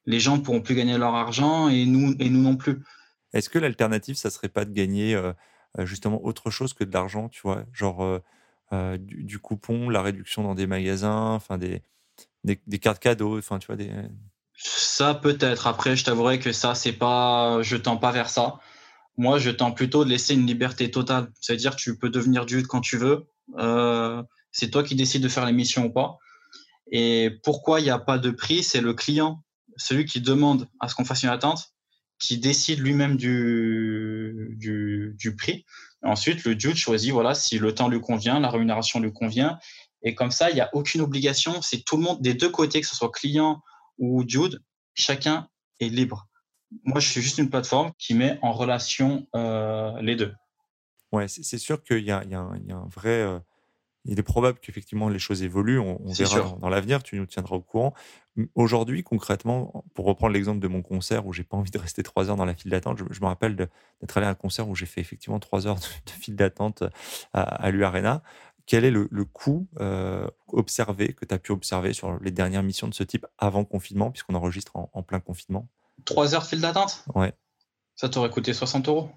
Les 0.07 0.19
gens 0.19 0.41
pourront 0.41 0.61
plus 0.61 0.75
gagner 0.75 0.99
leur 0.99 1.15
argent 1.15 1.69
et 1.69 1.85
nous, 1.85 2.17
et 2.19 2.29
nous 2.29 2.43
non 2.43 2.57
plus. 2.57 2.83
Est-ce 3.33 3.51
que 3.51 3.59
l'alternative, 3.59 4.17
ça 4.17 4.31
serait 4.31 4.49
pas 4.49 4.65
de 4.65 4.73
gagner 4.73 5.21
justement 5.81 6.25
autre 6.25 6.51
chose 6.51 6.73
que 6.73 6.85
de 6.85 6.93
l'argent, 6.93 7.29
tu 7.29 7.41
vois, 7.43 7.65
genre 7.73 8.21
du, 8.99 9.39
coupon, 9.39 9.91
la 9.91 10.03
réduction 10.03 10.43
dans 10.43 10.55
des 10.55 10.67
magasins, 10.67 11.33
enfin 11.35 11.59
des, 11.59 11.83
des, 12.45 12.79
cartes 12.79 13.01
cadeaux, 13.01 13.39
enfin 13.39 13.59
tu 13.59 13.67
vois 13.67 13.77
des. 13.77 13.91
Ça 14.55 15.15
peut-être. 15.15 15.67
Après, 15.67 15.95
je 15.95 16.05
t'avouerai 16.05 16.39
que 16.39 16.53
ça, 16.53 16.75
c'est 16.75 16.93
pas, 16.93 17.63
je 17.63 17.77
tends 17.77 17.99
pas 17.99 18.13
vers 18.13 18.31
ça. 18.31 18.59
Moi, 19.17 19.39
je 19.39 19.51
tends 19.51 19.73
plutôt 19.73 20.05
de 20.05 20.11
laisser 20.11 20.35
une 20.35 20.47
liberté 20.47 20.91
totale. 20.91 21.31
C'est-à-dire, 21.41 21.77
tu 21.77 21.99
peux 21.99 22.11
devenir 22.11 22.47
dude 22.47 22.67
quand 22.67 22.81
tu 22.81 22.97
veux. 22.97 23.27
c'est 24.53 24.71
toi 24.71 24.83
qui 24.83 24.95
décides 24.95 25.23
de 25.23 25.29
faire 25.29 25.47
l'émission 25.47 25.87
ou 25.87 25.91
pas. 25.91 26.19
Et 26.91 27.31
pourquoi 27.43 27.81
il 27.81 27.85
n'y 27.85 27.91
a 27.91 27.99
pas 27.99 28.19
de 28.19 28.31
prix 28.31 28.63
C'est 28.63 28.81
le 28.81 28.95
client, 28.95 29.43
celui 29.77 30.07
qui 30.07 30.21
demande 30.21 30.69
à 30.81 30.89
ce 30.89 30.95
qu'on 30.95 31.05
fasse 31.05 31.23
une 31.23 31.29
attente 31.29 31.75
qui 32.19 32.39
décide 32.39 32.81
lui-même 32.81 33.17
du, 33.17 34.57
du, 34.59 35.37
prix. 35.37 35.65
Ensuite, 36.03 36.45
le 36.45 36.59
juge 36.59 36.77
choisit 36.77 37.13
voilà, 37.13 37.35
si 37.35 37.59
le 37.59 37.75
temps 37.75 37.89
lui 37.89 38.01
convient, 38.01 38.41
la 38.41 38.51
rémunération 38.51 39.01
lui 39.01 39.13
convient. 39.13 39.59
Et 40.03 40.15
comme 40.15 40.31
ça, 40.31 40.51
il 40.51 40.55
n'y 40.55 40.61
a 40.61 40.71
aucune 40.75 41.01
obligation. 41.01 41.61
C'est 41.63 41.85
tout 41.85 41.97
le 41.97 42.03
monde 42.03 42.21
des 42.21 42.35
deux 42.35 42.51
côtés, 42.51 42.81
que 42.81 42.87
ce 42.87 42.97
soit 42.97 43.11
client 43.11 43.63
ou 43.99 44.25
Jude, 44.27 44.63
chacun 44.95 45.49
est 45.81 45.89
libre. 45.89 46.29
Moi, 46.85 47.01
je 47.01 47.09
suis 47.09 47.23
juste 47.23 47.39
une 47.39 47.51
plateforme 47.51 47.93
qui 47.99 48.15
met 48.15 48.39
en 48.43 48.53
relation 48.53 49.27
euh, 49.35 50.01
les 50.03 50.17
deux. 50.17 50.33
Ouais, 51.11 51.27
c'est 51.27 51.59
sûr 51.59 51.83
qu'il 51.83 52.01
y, 52.01 52.03
y, 52.03 52.07
y, 52.09 52.13
a 52.13 52.41
un 52.41 52.89
vrai. 52.89 53.23
Euh, 53.23 53.39
il 54.09 54.19
est 54.19 54.25
probable 54.25 54.59
qu'effectivement 54.59 55.09
les 55.09 55.19
choses 55.19 55.43
évoluent. 55.43 55.79
On, 55.79 56.01
verra 56.07 56.57
dans, 56.61 56.69
l'avenir. 56.69 57.03
Tu 57.03 57.17
nous 57.17 57.27
tiendras 57.27 57.57
au 57.57 57.61
courant. 57.61 57.95
Aujourd'hui, 58.55 59.03
concrètement, 59.03 59.85
pour 59.95 60.07
reprendre 60.07 60.33
l'exemple 60.33 60.61
de 60.61 60.69
mon 60.69 60.83
concert 60.83 61.27
où 61.27 61.33
j'ai 61.33 61.45
pas 61.45 61.57
envie 61.57 61.71
de 61.71 61.79
rester 61.79 62.03
trois 62.03 62.31
heures 62.31 62.37
dans 62.37 62.45
la 62.45 62.55
file 62.55 62.71
d'attente, 62.71 62.99
je, 63.11 63.21
me 63.21 63.27
rappelle 63.27 63.55
d'être 63.57 64.17
allé 64.17 64.27
à 64.27 64.31
un 64.31 64.35
concert 64.35 64.69
où 64.69 64.75
j'ai 64.75 64.87
fait 64.87 65.01
effectivement 65.01 65.39
trois 65.39 65.67
heures 65.67 65.77
de, 65.77 66.11
file 66.11 66.37
d'attente 66.37 66.85
à, 67.33 67.43
à 67.43 67.71
l'U-Arena. 67.71 68.23
Quel 68.69 68.85
est 68.85 68.91
le, 68.91 69.09
coût 69.25 69.67
euh, 69.81 70.29
observé 70.49 71.15
que 71.15 71.25
tu 71.25 71.35
as 71.35 71.39
pu 71.39 71.53
observer 71.53 71.95
sur 71.95 72.19
les 72.21 72.31
dernières 72.31 72.63
missions 72.63 72.87
de 72.87 72.93
ce 72.93 73.03
type 73.03 73.27
avant 73.39 73.65
confinement, 73.65 74.11
puisqu'on 74.11 74.35
enregistre 74.35 74.73
en, 74.77 75.03
plein 75.03 75.21
confinement? 75.21 75.69
Trois 76.05 76.35
heures 76.35 76.43
de 76.43 76.49
file 76.49 76.61
d'attente? 76.61 77.03
Ouais. 77.15 77.33
Ça 77.97 78.11
t'aurait 78.11 78.29
coûté 78.29 78.53
60 78.53 78.89
euros. 78.89 79.11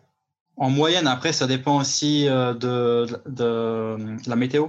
En 0.62 0.70
moyenne, 0.70 1.08
après, 1.08 1.34
ça 1.34 1.48
dépend 1.48 1.80
aussi 1.80 2.28
euh, 2.28 2.54
de, 2.54 3.08
de, 3.26 4.30
la 4.30 4.36
météo. 4.36 4.68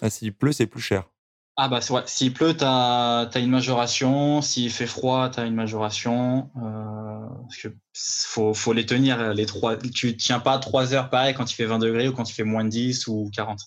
Ah, 0.00 0.08
s'il 0.08 0.32
pleut, 0.32 0.52
c'est 0.52 0.68
plus 0.68 0.80
cher. 0.80 1.10
Ah 1.56 1.68
bah 1.68 1.80
ouais, 1.90 2.02
s'il 2.06 2.32
pleut, 2.32 2.56
tu 2.56 2.62
as, 2.64 3.28
une 3.34 3.50
majoration. 3.50 4.42
S'il 4.42 4.70
fait 4.70 4.86
froid, 4.86 5.28
tu 5.30 5.40
as 5.40 5.46
une 5.46 5.56
majoration. 5.56 6.52
Euh, 6.62 7.66
faut, 7.94 8.54
faut 8.54 8.72
les 8.72 8.86
tenir, 8.86 9.34
les 9.34 9.44
trois. 9.44 9.76
Tu 9.76 10.16
tiens 10.16 10.38
pas 10.38 10.60
trois 10.60 10.94
heures 10.94 11.10
pareil 11.10 11.34
quand 11.34 11.50
il 11.50 11.54
fait 11.56 11.66
20 11.66 11.80
degrés 11.80 12.06
ou 12.06 12.12
quand 12.12 12.30
il 12.30 12.32
fait 12.32 12.44
moins 12.44 12.62
de 12.62 12.68
10 12.68 13.08
ou 13.08 13.28
40. 13.34 13.58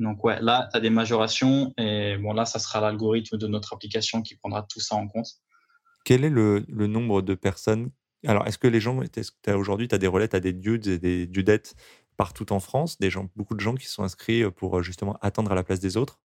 Donc 0.00 0.22
ouais, 0.22 0.38
là, 0.42 0.68
tu 0.70 0.76
as 0.76 0.80
des 0.80 0.90
majorations. 0.90 1.72
Et 1.78 2.18
bon, 2.18 2.34
là, 2.34 2.44
ça 2.44 2.58
sera 2.58 2.82
l'algorithme 2.82 3.38
de 3.38 3.46
notre 3.46 3.72
application 3.72 4.20
qui 4.20 4.36
prendra 4.36 4.66
tout 4.68 4.80
ça 4.80 4.96
en 4.96 5.08
compte. 5.08 5.28
Quel 6.04 6.26
est 6.26 6.30
le, 6.30 6.62
le 6.68 6.86
nombre 6.88 7.22
de 7.22 7.34
personnes 7.34 7.90
Alors, 8.26 8.46
est-ce 8.46 8.58
que 8.58 8.68
les 8.68 8.80
gens, 8.80 8.98
aujourd'hui, 9.48 9.88
tu 9.88 9.94
as 9.94 9.98
des 9.98 10.06
relais, 10.06 10.28
tu 10.28 10.36
as 10.36 10.40
des 10.40 10.52
dudes 10.52 10.86
et 10.86 10.98
des 10.98 11.26
dudettes 11.26 11.74
partout 12.16 12.52
en 12.52 12.60
France, 12.60 12.98
des 12.98 13.08
gens, 13.08 13.28
beaucoup 13.34 13.54
de 13.54 13.60
gens 13.60 13.74
qui 13.74 13.86
sont 13.86 14.02
inscrits 14.02 14.50
pour 14.50 14.82
justement 14.82 15.16
attendre 15.22 15.52
à 15.52 15.54
la 15.54 15.62
place 15.62 15.80
des 15.80 15.96
autres? 15.96 16.20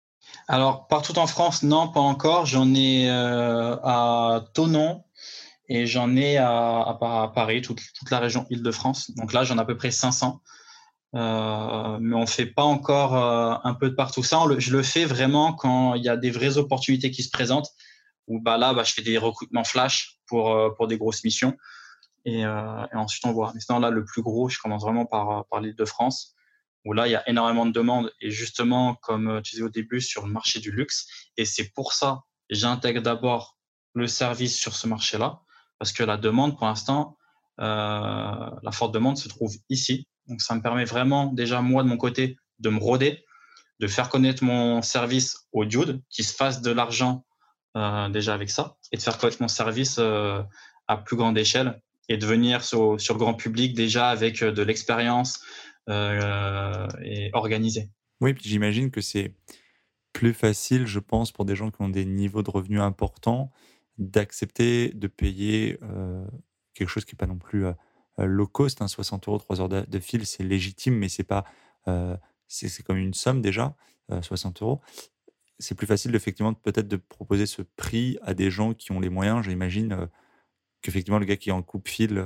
Alors, 0.47 0.87
partout 0.87 1.19
en 1.19 1.27
France, 1.27 1.63
non, 1.63 1.89
pas 1.89 2.01
encore. 2.01 2.47
J'en 2.47 2.73
ai 2.75 3.09
à 3.11 4.45
Tonon 4.55 5.03
et 5.71 5.87
j'en 5.87 6.17
ai 6.17 6.37
à, 6.37 6.99
Paris, 7.33 7.63
toute, 7.63 7.81
la 8.11 8.19
région 8.19 8.45
Île-de-France. 8.51 9.13
Donc 9.13 9.33
là, 9.33 9.45
j'en 9.45 9.57
ai 9.57 9.61
à 9.61 9.65
peu 9.65 9.77
près 9.77 9.93
500. 9.93 10.43
Euh, 11.15 11.99
mais 12.01 12.17
on 12.17 12.27
fait 12.27 12.47
pas 12.47 12.65
encore 12.65 13.17
euh, 13.17 13.55
un 13.63 13.75
peu 13.75 13.91
de 13.91 13.95
partout. 13.95 14.25
Ça, 14.25 14.41
je 14.59 14.73
le 14.73 14.83
fais 14.83 15.05
vraiment 15.05 15.53
quand 15.53 15.95
il 15.95 16.03
y 16.03 16.09
a 16.09 16.17
des 16.17 16.33
vraies 16.33 16.59
opportunités 16.59 17.13
qui 17.13 17.23
se 17.23 17.31
présentent. 17.31 17.71
Où 18.27 18.41
bah 18.41 18.59
là, 18.59 18.75
bah, 18.75 18.83
je 18.83 18.93
fais 18.93 19.03
des 19.03 19.17
recrutements 19.17 19.65
flash 19.65 20.19
euh, 20.33 20.71
pour 20.71 20.89
des 20.89 20.99
grosses 20.99 21.23
missions. 21.23 21.57
Et, 22.25 22.41
et, 22.41 22.47
ensuite 22.95 23.25
on 23.27 23.33
voit. 23.33 23.53
Mais 23.55 23.61
sinon 23.61 23.79
là, 23.79 23.91
le 23.91 24.05
plus 24.05 24.23
gros, 24.23 24.49
je 24.49 24.59
commence 24.59 24.83
vraiment 24.83 25.07
par 25.07 25.47
par 25.47 25.61
l'Île-de-France, 25.61 26.35
où 26.85 26.93
là 26.93 27.07
il 27.07 27.11
y 27.11 27.17
a 27.17 27.29
énormément 27.29 27.67
de 27.67 27.73
demandes. 27.73 28.13
Et 28.21 28.31
justement, 28.31 28.95
comme 28.97 29.41
tu 29.43 29.53
disais 29.53 29.65
au 29.65 29.69
début, 29.71 30.01
sur 30.01 30.27
le 30.27 30.33
marché 30.33 30.61
du 30.61 30.71
luxe. 30.71 31.07
Et 31.37 31.45
c'est 31.45 31.71
pour 31.73 31.93
ça 31.93 32.23
j'intègre 32.51 33.01
d'abord 33.01 33.57
le 33.95 34.09
service 34.09 34.57
sur 34.57 34.75
ce 34.75 34.89
marché-là, 34.89 35.41
parce 35.79 35.93
que 35.93 36.03
la 36.03 36.17
demande, 36.17 36.57
pour 36.57 36.67
l'instant, 36.67 37.17
la 37.59 38.73
forte 38.73 38.93
demande 38.93 39.19
se 39.19 39.29
trouve 39.29 39.55
ici 39.69 40.09
donc, 40.31 40.41
ça 40.43 40.55
me 40.55 40.63
permet 40.63 40.85
vraiment, 40.85 41.27
déjà, 41.27 41.61
moi, 41.61 41.83
de 41.83 41.89
mon 41.89 41.97
côté, 41.97 42.39
de 42.61 42.71
me 42.71 42.79
roder, 42.79 43.25
de 43.81 43.87
faire 43.89 44.09
connaître 44.09 44.45
mon 44.45 44.81
service 44.81 45.49
au 45.53 45.65
dude, 45.65 46.03
qui 46.09 46.23
se 46.23 46.35
fasse 46.35 46.63
de 46.63 46.71
l'argent 46.71 47.25
euh, 47.77 48.09
déjà 48.09 48.33
avec 48.33 48.49
ça, 48.49 48.77
et 48.93 48.97
de 48.97 49.03
faire 49.03 49.19
connaître 49.19 49.43
mon 49.43 49.49
service 49.49 49.97
euh, 49.99 50.41
à 50.87 50.97
plus 50.97 51.17
grande 51.17 51.37
échelle 51.37 51.81
et 52.11 52.19
de 52.19 52.27
venir 52.27 52.63
sur, 52.63 52.97
le 52.97 53.15
grand 53.15 53.33
public 53.33 53.75
déjà 53.75 54.11
avec 54.11 54.43
euh, 54.43 54.53
de 54.53 54.63
l'expérience 54.63 55.43
et 55.89 57.31
organisé. 57.33 57.89
Oui, 58.21 58.33
puis 58.33 58.49
j'imagine 58.49 58.93
que 58.93 59.01
c'est 59.01 59.35
plus 60.13 60.35
facile, 60.35 60.87
je 60.87 61.01
pense, 61.01 61.33
pour 61.33 61.45
des 61.45 61.57
gens 61.57 61.73
qui 61.73 61.83
ont 61.83 61.89
des 61.89 62.05
niveaux 62.05 62.45
de 62.45 62.51
revenus 62.51 62.81
importants, 62.81 63.51
d'accepter 63.99 64.91
de 64.91 65.09
payer 65.09 65.81
quelque 66.75 66.89
chose 66.89 67.05
qui 67.05 67.17
n'est 67.17 67.19
pas 67.19 67.27
non 67.27 67.39
plus 67.39 67.67
euh, 68.21 68.27
low 68.27 68.47
cost, 68.47 68.87
60 68.87 69.23
hein, 69.23 69.25
euros, 69.29 69.39
3 69.39 69.61
heures 69.61 69.69
de, 69.69 69.99
fil, 69.99 70.27
c'est 70.27 70.43
légitime, 70.43 70.95
mais 70.95 71.09
c'est 71.09 71.25
pas, 71.25 71.45
euh, 71.89 72.17
c'est 72.47 72.83
comme 72.83 72.99
une 72.99 73.15
somme 73.15 73.41
déjà, 73.41 73.75
60 74.23 74.61
euh, 74.61 74.65
euros. 74.65 74.81
C'est 75.59 75.75
plus 75.75 75.87
facile 75.87 76.15
effectivement 76.15 76.55
peut-être 76.55 76.89
de 76.89 76.97
proposer 76.97 77.47
ce 77.47 77.63
prix 77.63 78.19
à 78.23 78.35
des 78.35 78.51
gens 78.51 78.73
qui 78.73 78.93
ont 78.93 79.01
les 79.01 79.11
moyens. 79.11 79.45
J'imagine 79.45 80.09
qu'effectivement 80.83 81.19
le 81.19 81.27
gars 81.27 81.37
qui 81.37 81.51
est 81.51 81.53
en 81.53 81.63
coupe 81.63 81.89
fil. 81.89 82.23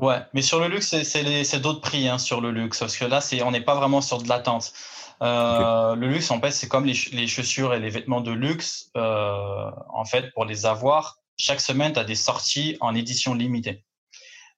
Ouais, 0.00 0.20
mais 0.32 0.42
sur 0.42 0.60
le 0.60 0.68
luxe, 0.68 0.94
c'est 1.02 1.60
d'autres 1.60 1.80
prix 1.80 2.08
hein, 2.08 2.18
sur 2.18 2.40
le 2.40 2.50
luxe, 2.50 2.78
parce 2.78 2.96
que 2.96 3.04
là, 3.04 3.20
on 3.44 3.50
n'est 3.50 3.60
pas 3.60 3.74
vraiment 3.74 4.00
sur 4.00 4.22
de 4.22 4.28
l'attente. 4.28 4.72
Le 5.20 6.06
luxe, 6.06 6.30
en 6.30 6.40
fait, 6.40 6.52
c'est 6.52 6.68
comme 6.68 6.84
les, 6.84 6.94
les, 7.12 7.26
chaussures 7.26 7.74
et 7.74 7.80
les 7.80 7.90
vêtements 7.90 8.20
de 8.20 8.30
luxe. 8.30 8.90
en 8.94 10.04
fait, 10.04 10.32
pour 10.32 10.44
les 10.44 10.66
avoir, 10.66 11.18
chaque 11.38 11.60
semaine, 11.60 11.92
tu 11.92 11.98
as 11.98 12.04
des 12.04 12.14
sorties 12.14 12.76
en 12.80 12.94
édition 12.94 13.34
limitée. 13.34 13.84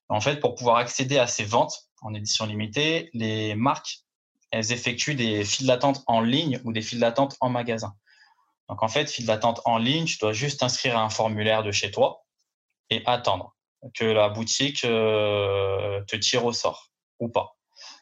En 0.08 0.20
fait, 0.20 0.40
pour 0.40 0.54
pouvoir 0.54 0.76
accéder 0.76 1.18
à 1.18 1.26
ces 1.26 1.44
ventes 1.44 1.88
en 2.00 2.14
édition 2.14 2.46
limitée, 2.46 3.10
les 3.12 3.54
marques, 3.54 4.00
elles 4.50 4.72
effectuent 4.72 5.14
des 5.14 5.44
files 5.44 5.66
d'attente 5.66 6.02
en 6.06 6.20
ligne 6.20 6.60
ou 6.64 6.72
des 6.72 6.80
files 6.80 7.00
d'attente 7.00 7.36
en 7.40 7.50
magasin. 7.50 7.94
Donc, 8.68 8.82
en 8.82 8.88
fait, 8.88 9.10
file 9.10 9.26
d'attente 9.26 9.60
en 9.64 9.78
ligne, 9.78 10.04
tu 10.04 10.18
dois 10.18 10.32
juste 10.32 10.62
inscrire 10.62 10.98
un 10.98 11.10
formulaire 11.10 11.62
de 11.62 11.72
chez 11.72 11.90
toi 11.90 12.24
et 12.90 13.02
attendre 13.06 13.54
que 13.94 14.04
la 14.04 14.28
boutique 14.28 14.84
euh, 14.84 16.02
te 16.04 16.16
tire 16.16 16.44
au 16.44 16.52
sort 16.52 16.90
ou 17.20 17.28
pas. 17.28 17.56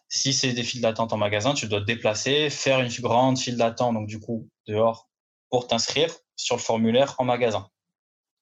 Si 0.09 0.33
c'est 0.33 0.53
des 0.53 0.63
files 0.63 0.81
d'attente 0.81 1.13
en 1.13 1.17
magasin, 1.17 1.55
tu 1.55 1.67
dois 1.67 1.81
te 1.81 1.87
déplacer, 1.87 2.49
faire 2.51 2.81
une 2.81 2.93
grande 3.01 3.39
file 3.39 3.57
d'attente, 3.57 3.95
donc 3.95 4.07
du 4.07 4.21
coup, 4.21 4.49
dehors, 4.67 5.09
pour 5.51 5.67
t'inscrire 5.67 6.15
sur 6.37 6.57
le 6.57 6.61
formulaire 6.61 7.15
en 7.19 7.25
magasin. 7.25 7.69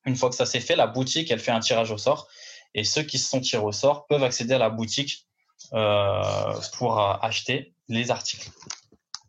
Une 0.04 0.16
fois 0.16 0.28
que 0.28 0.36
ça 0.36 0.46
s'est 0.46 0.60
fait, 0.60 0.76
la 0.76 0.86
boutique, 0.86 1.30
elle 1.30 1.40
fait 1.40 1.50
un 1.50 1.60
tirage 1.60 1.90
au 1.90 1.98
sort 1.98 2.28
et 2.74 2.84
ceux 2.84 3.02
qui 3.02 3.18
se 3.18 3.28
sont 3.28 3.40
tirés 3.40 3.62
au 3.62 3.72
sort 3.72 4.06
peuvent 4.06 4.24
accéder 4.24 4.54
à 4.54 4.58
la 4.58 4.70
boutique 4.70 5.26
euh, 5.72 6.54
pour 6.76 7.00
euh, 7.00 7.14
acheter 7.22 7.74
les 7.88 8.10
articles. 8.10 8.50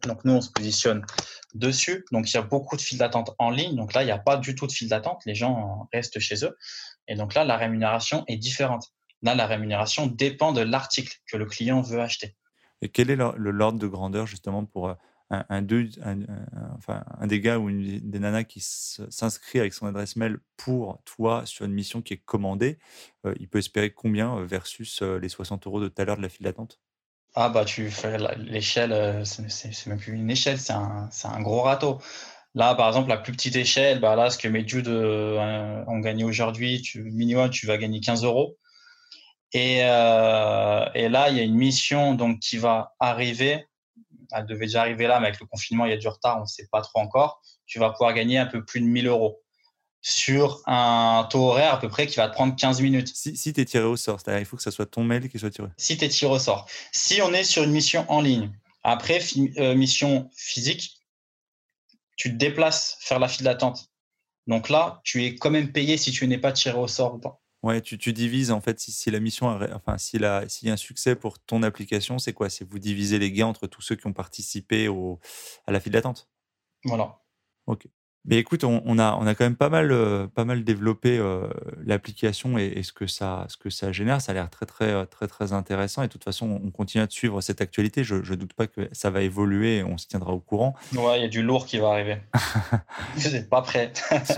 Donc 0.04 0.26
nous, 0.26 0.34
on 0.34 0.42
se 0.42 0.50
positionne 0.50 1.06
dessus. 1.54 2.06
Donc 2.12 2.30
il 2.30 2.34
y 2.34 2.38
a 2.38 2.42
beaucoup 2.42 2.76
de 2.76 2.82
files 2.82 2.98
d'attente 2.98 3.32
en 3.40 3.50
ligne. 3.50 3.76
Donc 3.76 3.94
là, 3.94 4.04
il 4.04 4.06
n'y 4.06 4.12
a 4.12 4.18
pas 4.18 4.38
du 4.38 4.56
tout 4.56 4.68
de 4.68 4.72
file 4.72 4.90
d'attente. 4.90 5.22
Les 5.26 5.36
gens 5.36 5.88
restent 5.94 6.20
chez 6.20 6.44
eux. 6.44 6.58
Et 7.08 7.16
donc 7.16 7.34
là, 7.34 7.44
la 7.44 7.58
rémunération 7.58 8.24
est 8.28 8.38
différente. 8.38 8.94
Là, 9.22 9.36
la 9.36 9.48
rémunération 9.48 10.08
dépend 10.08 10.52
de 10.52 10.62
l'article 10.62 11.18
que 11.28 11.38
le 11.38 11.46
client 11.46 11.82
veut 11.82 12.00
acheter. 12.00 12.36
Et 12.82 12.90
quel 12.90 13.10
est 13.10 13.16
l'ordre 13.16 13.80
de 13.80 13.88
grandeur 13.88 14.28
justement 14.28 14.66
pour 14.66 14.90
euh, 14.90 14.94
un, 15.32 15.44
un, 15.50 16.18
enfin, 16.78 17.04
un 17.18 17.26
des 17.26 17.40
gars 17.40 17.58
ou 17.58 17.70
une 17.70 18.00
des 18.00 18.20
nanas 18.20 18.44
qui 18.44 18.60
s'inscrit 18.62 19.60
avec 19.60 19.74
son 19.74 19.88
adresse 19.88 20.16
mail 20.16 20.38
pour 20.58 21.02
toi 21.06 21.44
sur 21.46 21.66
une 21.66 21.74
mission 21.74 22.04
qui 22.04 22.14
est 22.14 22.24
commandée, 22.24 22.78
euh, 23.26 23.34
il 23.40 23.48
peut 23.48 23.58
espérer 23.58 23.92
combien 23.92 24.38
euh, 24.38 24.46
versus 24.46 25.02
les 25.02 25.30
60 25.30 25.66
euros 25.66 25.82
de 25.82 25.88
tout 25.88 26.00
à 26.00 26.06
l'heure 26.06 26.18
de 26.18 26.22
la 26.22 26.30
file 26.30 26.44
d'attente? 26.44 26.80
Ah 27.34 27.50
bah 27.50 27.66
tu 27.66 27.90
fais 27.92 28.18
l'échelle, 28.38 29.26
c'est 29.26 29.88
même 29.88 29.98
plus 29.98 30.14
une 30.14 30.30
échelle, 30.30 30.58
c'est 30.58 30.72
un, 30.72 31.10
un, 31.24 31.42
gros 31.42 31.64
râteau. 31.64 32.00
Là, 32.56 32.74
par 32.74 32.88
exemple, 32.88 33.10
la 33.10 33.18
plus 33.18 33.34
petite 33.34 33.56
échelle, 33.56 34.00
bah 34.00 34.16
là, 34.16 34.30
ce 34.30 34.38
que 34.38 34.48
mes 34.48 34.64
dudes 34.64 34.88
ont 34.88 36.00
gagné 36.00 36.24
aujourd'hui, 36.24 36.82
tu, 36.82 37.04
minimum, 37.04 37.50
tu 37.50 37.68
vas 37.68 37.78
gagner 37.78 38.00
15 38.00 38.24
euros. 38.24 38.58
Et, 39.52 39.80
et 39.80 41.10
là, 41.10 41.30
il 41.30 41.38
y 41.38 41.40
a 41.40 41.44
une 41.44 41.56
mission 41.56 42.16
donc, 42.16 42.40
qui 42.40 42.58
va 42.58 42.94
arriver 43.00 43.66
elle 44.32 44.46
devait 44.46 44.66
déjà 44.66 44.82
arriver 44.82 45.08
là, 45.08 45.20
mais 45.20 45.28
avec 45.28 45.40
le 45.40 45.46
confinement, 45.46 45.86
il 45.86 45.92
y 45.92 45.94
a 45.94 45.98
du 45.98 46.08
retard, 46.08 46.38
on 46.38 46.42
ne 46.42 46.46
sait 46.46 46.68
pas 46.72 46.82
trop 46.82 47.00
encore. 47.00 47.42
Tu 47.66 47.80
vas 47.80 47.90
pouvoir 47.92 48.14
gagner 48.14 48.38
un 48.38 48.46
peu 48.46 48.64
plus 48.64 48.82
de 48.82 48.86
1000 48.86 49.08
euros 49.08 49.42
sur 50.02 50.62
un 50.68 51.28
taux 51.32 51.48
horaire 51.48 51.74
à 51.74 51.80
peu 51.80 51.90
près 51.90 52.06
qui 52.06 52.18
va 52.18 52.28
te 52.30 52.34
prendre 52.34 52.56
15 52.56 52.82
minutes. 52.82 53.12
Si, 53.16 53.36
si 53.36 53.54
tu 53.54 53.62
es 53.62 53.66
tiré 53.66 53.86
au 53.86 53.98
sort, 53.98 54.20
c'est-à-dire 54.20 54.42
il 54.42 54.46
faut 54.46 54.56
que 54.56 54.62
ce 54.62 54.72
soit 54.72 54.86
ton 54.86 55.04
mail 55.04 55.30
qui 55.30 55.40
soit 55.40 55.50
tiré. 55.50 55.70
Si 55.78 55.98
tu 55.98 56.06
es 56.06 56.10
tiré 56.10 56.32
au 56.32 56.40
sort. 56.40 56.68
Si 56.92 57.22
on 57.22 57.34
est 57.34 57.44
sur 57.44 57.64
une 57.64 57.72
mission 57.72 58.06
en 58.08 58.22
ligne, 58.22 58.52
après 58.84 59.20
euh, 59.58 59.74
mission 59.74 60.30
physique, 60.36 60.98
tu 62.16 62.32
te 62.32 62.36
déplaces 62.36 62.98
faire 63.00 63.20
la 63.20 63.28
file 63.28 63.46
d'attente. 63.46 63.92
Donc 64.48 64.70
là, 64.70 65.02
tu 65.04 65.24
es 65.26 65.36
quand 65.36 65.50
même 65.50 65.72
payé 65.72 65.98
si 65.98 66.12
tu 66.12 66.28
n'es 66.28 66.38
pas 66.38 66.52
tiré 66.52 66.78
au 66.78 66.88
sort 66.88 67.16
ou 67.16 67.20
pas. 67.20 67.42
Ouais, 67.64 67.82
tu, 67.82 67.98
divises 68.14 68.52
en 68.52 68.62
fait 68.62 68.80
si, 68.80 69.10
la 69.10 69.20
mission, 69.20 69.48
enfin 69.74 69.98
s'il 69.98 70.22
y 70.22 70.26
a 70.26 70.46
un 70.72 70.78
succès 70.78 71.16
pour 71.16 71.40
ton 71.40 71.64
application, 71.64 72.20
c'est 72.20 72.32
quoi? 72.32 72.48
C'est 72.48 72.64
vous 72.70 72.78
divisez 72.78 73.18
les 73.18 73.32
gains 73.32 73.48
entre 73.48 73.66
tous 73.66 73.82
ceux 73.82 73.96
qui 73.96 74.06
ont 74.06 74.14
participé 74.14 74.88
au, 74.88 75.20
à 75.66 75.72
la 75.72 75.80
file 75.80 75.94
d'attente? 75.94 76.30
Voilà. 76.84 77.20
Ok. 77.66 77.88
Mais 78.28 78.38
écoute, 78.38 78.64
on, 78.64 78.98
a, 78.98 79.16
on 79.20 79.28
a 79.28 79.36
quand 79.36 79.44
même 79.44 79.56
pas 79.56 79.70
mal, 79.70 79.92
euh, 79.92 80.26
pas 80.28 80.46
mal 80.46 80.64
développé 80.64 81.18
euh, 81.18 81.48
l'application 81.86 82.58
et, 82.58 82.82
ce, 82.82 82.92
que 82.92 83.06
ça, 83.06 83.46
ce 83.50 83.58
que 83.58 83.70
ça 83.70 83.92
génère. 83.92 84.20
Ça 84.20 84.32
a 84.32 84.36
l'air 84.36 84.50
très, 84.50 84.66
très, 84.66 85.06
très, 85.06 85.28
très 85.28 85.54
intéressant. 85.54 86.02
Et 86.02 86.08
de 86.08 86.12
toute 86.12 86.24
façon, 86.24 86.60
on 86.64 86.72
continue 86.72 87.06
de 87.06 87.12
suivre 87.12 87.40
cette 87.42 87.62
actualité. 87.62 88.04
Je 88.04 88.16
ne 88.16 88.36
doute 88.36 88.54
pas 88.54 88.66
que 88.66 88.90
ça 88.94 89.12
va 89.12 89.22
évoluer 89.22 89.78
et 89.78 89.84
on 89.84 89.98
se 89.98 90.08
tiendra 90.08 90.34
au 90.34 90.40
courant. 90.40 90.74
Ouais, 90.96 91.20
il 91.20 91.22
y 91.22 91.26
a 91.26 91.30
du 91.30 91.44
lourd 91.44 91.68
qui 91.68 91.78
va 91.78 91.90
arriver. 91.90 92.18
Vous 93.16 93.30
n'êtes 93.30 93.50
pas 93.50 93.62
prêt. 93.62 93.94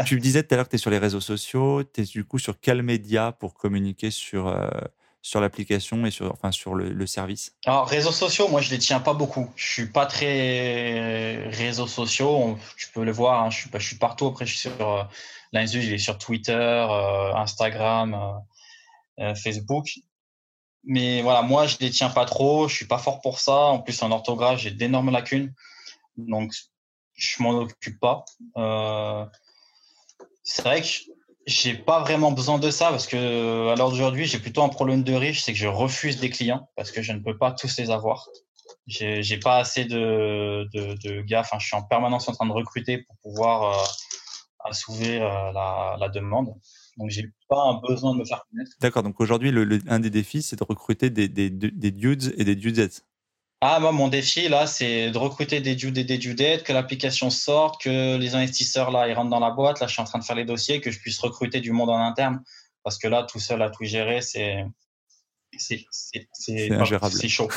tu 0.05 0.15
me 0.15 0.19
disais 0.19 0.43
tout 0.43 0.53
à 0.53 0.57
l'heure 0.57 0.65
que 0.65 0.71
tu 0.71 0.75
es 0.75 0.79
sur 0.79 0.91
les 0.91 0.97
réseaux 0.97 1.21
sociaux. 1.21 1.83
Tu 1.83 2.01
es 2.01 2.03
du 2.03 2.25
coup 2.25 2.39
sur 2.39 2.59
quel 2.59 2.83
média 2.83 3.31
pour 3.31 3.53
communiquer 3.53 4.11
sur, 4.11 4.47
euh, 4.47 4.67
sur 5.22 5.41
l'application 5.41 6.05
et 6.05 6.11
sur, 6.11 6.76
le, 6.76 7.05
service? 7.05 7.53
Alors, 7.65 7.88
réseaux 7.88 8.11
sociaux, 8.11 8.47
moi, 8.47 8.61
je 8.61 8.70
les 8.72 8.78
tiens 8.78 8.99
pas 8.99 9.13
beaucoup. 9.13 9.51
Je 9.55 9.68
suis 9.68 9.88
pas 9.88 10.05
très 10.05 11.49
réseaux 11.49 11.88
sociaux. 11.88 12.57
tu 12.78 12.89
peux 12.93 13.03
le 13.03 13.11
voir, 13.11 13.43
hein, 13.43 13.49
je, 13.49 13.57
suis, 13.80 13.97
partout. 13.97 14.28
Après, 14.28 14.45
je 14.45 14.51
suis 14.51 14.70
sur 14.70 14.82
euh, 14.82 15.97
sur 15.97 16.18
Twitter, 16.18 16.53
euh, 16.53 17.34
Instagram, 17.36 18.41
euh, 19.20 19.36
Facebook. 19.36 19.99
Mais 20.84 21.22
voilà, 21.22 21.41
moi, 21.41 21.68
je 21.68 21.78
les 21.82 21.89
tiens 21.89 22.09
pas 22.09 22.26
trop. 22.26 22.68
Je 22.70 22.76
suis 22.76 22.88
pas 22.88 22.99
fort 22.99 23.20
pour 23.22 23.39
ça. 23.39 23.57
En 23.57 23.80
plus, 23.80 24.01
en 24.01 24.11
orthographe, 24.11 24.59
j'ai 24.59 24.72
d'énormes 24.72 25.11
lacunes. 25.11 25.53
Donc, 26.15 26.53
je 27.15 27.43
m'en 27.43 27.51
occupe 27.51 27.99
pas. 27.99 28.24
c'est 30.43 30.61
vrai 30.61 30.82
que 30.82 30.88
j'ai 31.47 31.73
pas 31.73 32.01
vraiment 32.01 32.31
besoin 32.31 32.59
de 32.59 32.69
ça 32.69 32.89
parce 32.89 33.07
que 33.07 33.69
à 33.69 33.75
l'heure 33.75 33.89
d'aujourd'hui, 33.89 34.25
j'ai 34.25 34.37
plutôt 34.37 34.63
un 34.63 34.69
problème 34.69 35.03
de 35.03 35.13
riche, 35.13 35.41
c'est 35.41 35.53
que 35.53 35.57
je 35.57 35.67
refuse 35.67 36.19
des 36.19 36.29
clients 36.29 36.69
parce 36.75 36.91
que 36.91 37.01
je 37.01 37.13
ne 37.13 37.19
peux 37.19 37.37
pas 37.37 37.53
tous 37.53 37.77
les 37.77 37.89
avoir. 37.89 38.27
J'ai 38.85 39.39
pas 39.39 39.57
assez 39.57 39.85
de, 39.85 40.67
de, 40.73 41.21
gars. 41.21 41.41
Enfin, 41.41 41.57
je 41.59 41.67
suis 41.67 41.75
en 41.75 41.83
permanence 41.83 42.27
en 42.27 42.33
train 42.33 42.45
de 42.45 42.51
recruter 42.51 42.99
pour 42.99 43.15
pouvoir 43.23 43.63
euh, 43.63 43.83
assouver 44.69 45.21
euh, 45.21 45.51
la, 45.53 45.95
la, 45.99 46.09
demande. 46.09 46.53
Donc, 46.97 47.09
j'ai 47.09 47.29
pas 47.49 47.61
un 47.63 47.81
besoin 47.85 48.13
de 48.13 48.19
me 48.19 48.25
faire 48.25 48.43
connaître. 48.49 48.71
D'accord. 48.81 49.03
Donc 49.03 49.19
aujourd'hui, 49.19 49.51
le, 49.51 49.79
un 49.87 49.99
des 49.99 50.09
défis, 50.09 50.41
c'est 50.41 50.57
de 50.57 50.63
recruter 50.63 51.09
des, 51.09 51.27
des, 51.27 51.49
des 51.49 51.91
dudes 51.91 52.33
et 52.37 52.43
des 52.43 52.55
dudettes. 52.55 53.05
Ah, 53.60 53.80
moi, 53.80 53.91
mon 53.91 54.08
défi, 54.08 54.49
là, 54.49 54.68
c'est 54.68 55.10
de 55.10 55.18
recruter 55.18 55.62
des 55.62 55.76
dudes 55.76 55.97
et 55.97 56.03
des 56.03 56.20
dudettes, 56.20 56.64
que 56.64 56.74
l'application 56.74 57.32
sorte, 57.32 57.82
que 57.82 58.16
les 58.18 58.36
investisseurs, 58.36 58.91
là, 58.91 59.08
ils 59.08 59.14
rentrent 59.14 59.32
dans 59.32 59.39
la 59.39 59.49
boîte. 59.49 59.80
Là, 59.80 59.88
je 59.88 59.93
suis 59.93 60.01
en 60.01 60.05
train 60.05 60.20
de 60.20 60.24
faire 60.24 60.36
les 60.36 60.45
dossiers, 60.45 60.80
que 60.80 60.91
je 60.91 60.99
puisse 60.99 61.18
recruter 61.20 61.60
du 61.60 61.72
monde 61.72 61.89
en 61.89 61.97
interne. 61.97 62.43
Parce 62.84 62.99
que 62.99 63.08
là, 63.08 63.24
tout 63.24 63.39
seul 63.39 63.62
à 63.62 63.70
tout 63.70 63.84
gérer, 63.84 64.22
c'est. 64.22 64.64
C'est 65.58 66.72
ingérable. 66.72 67.16
C'est 67.16 67.30
chaud. 67.30 67.49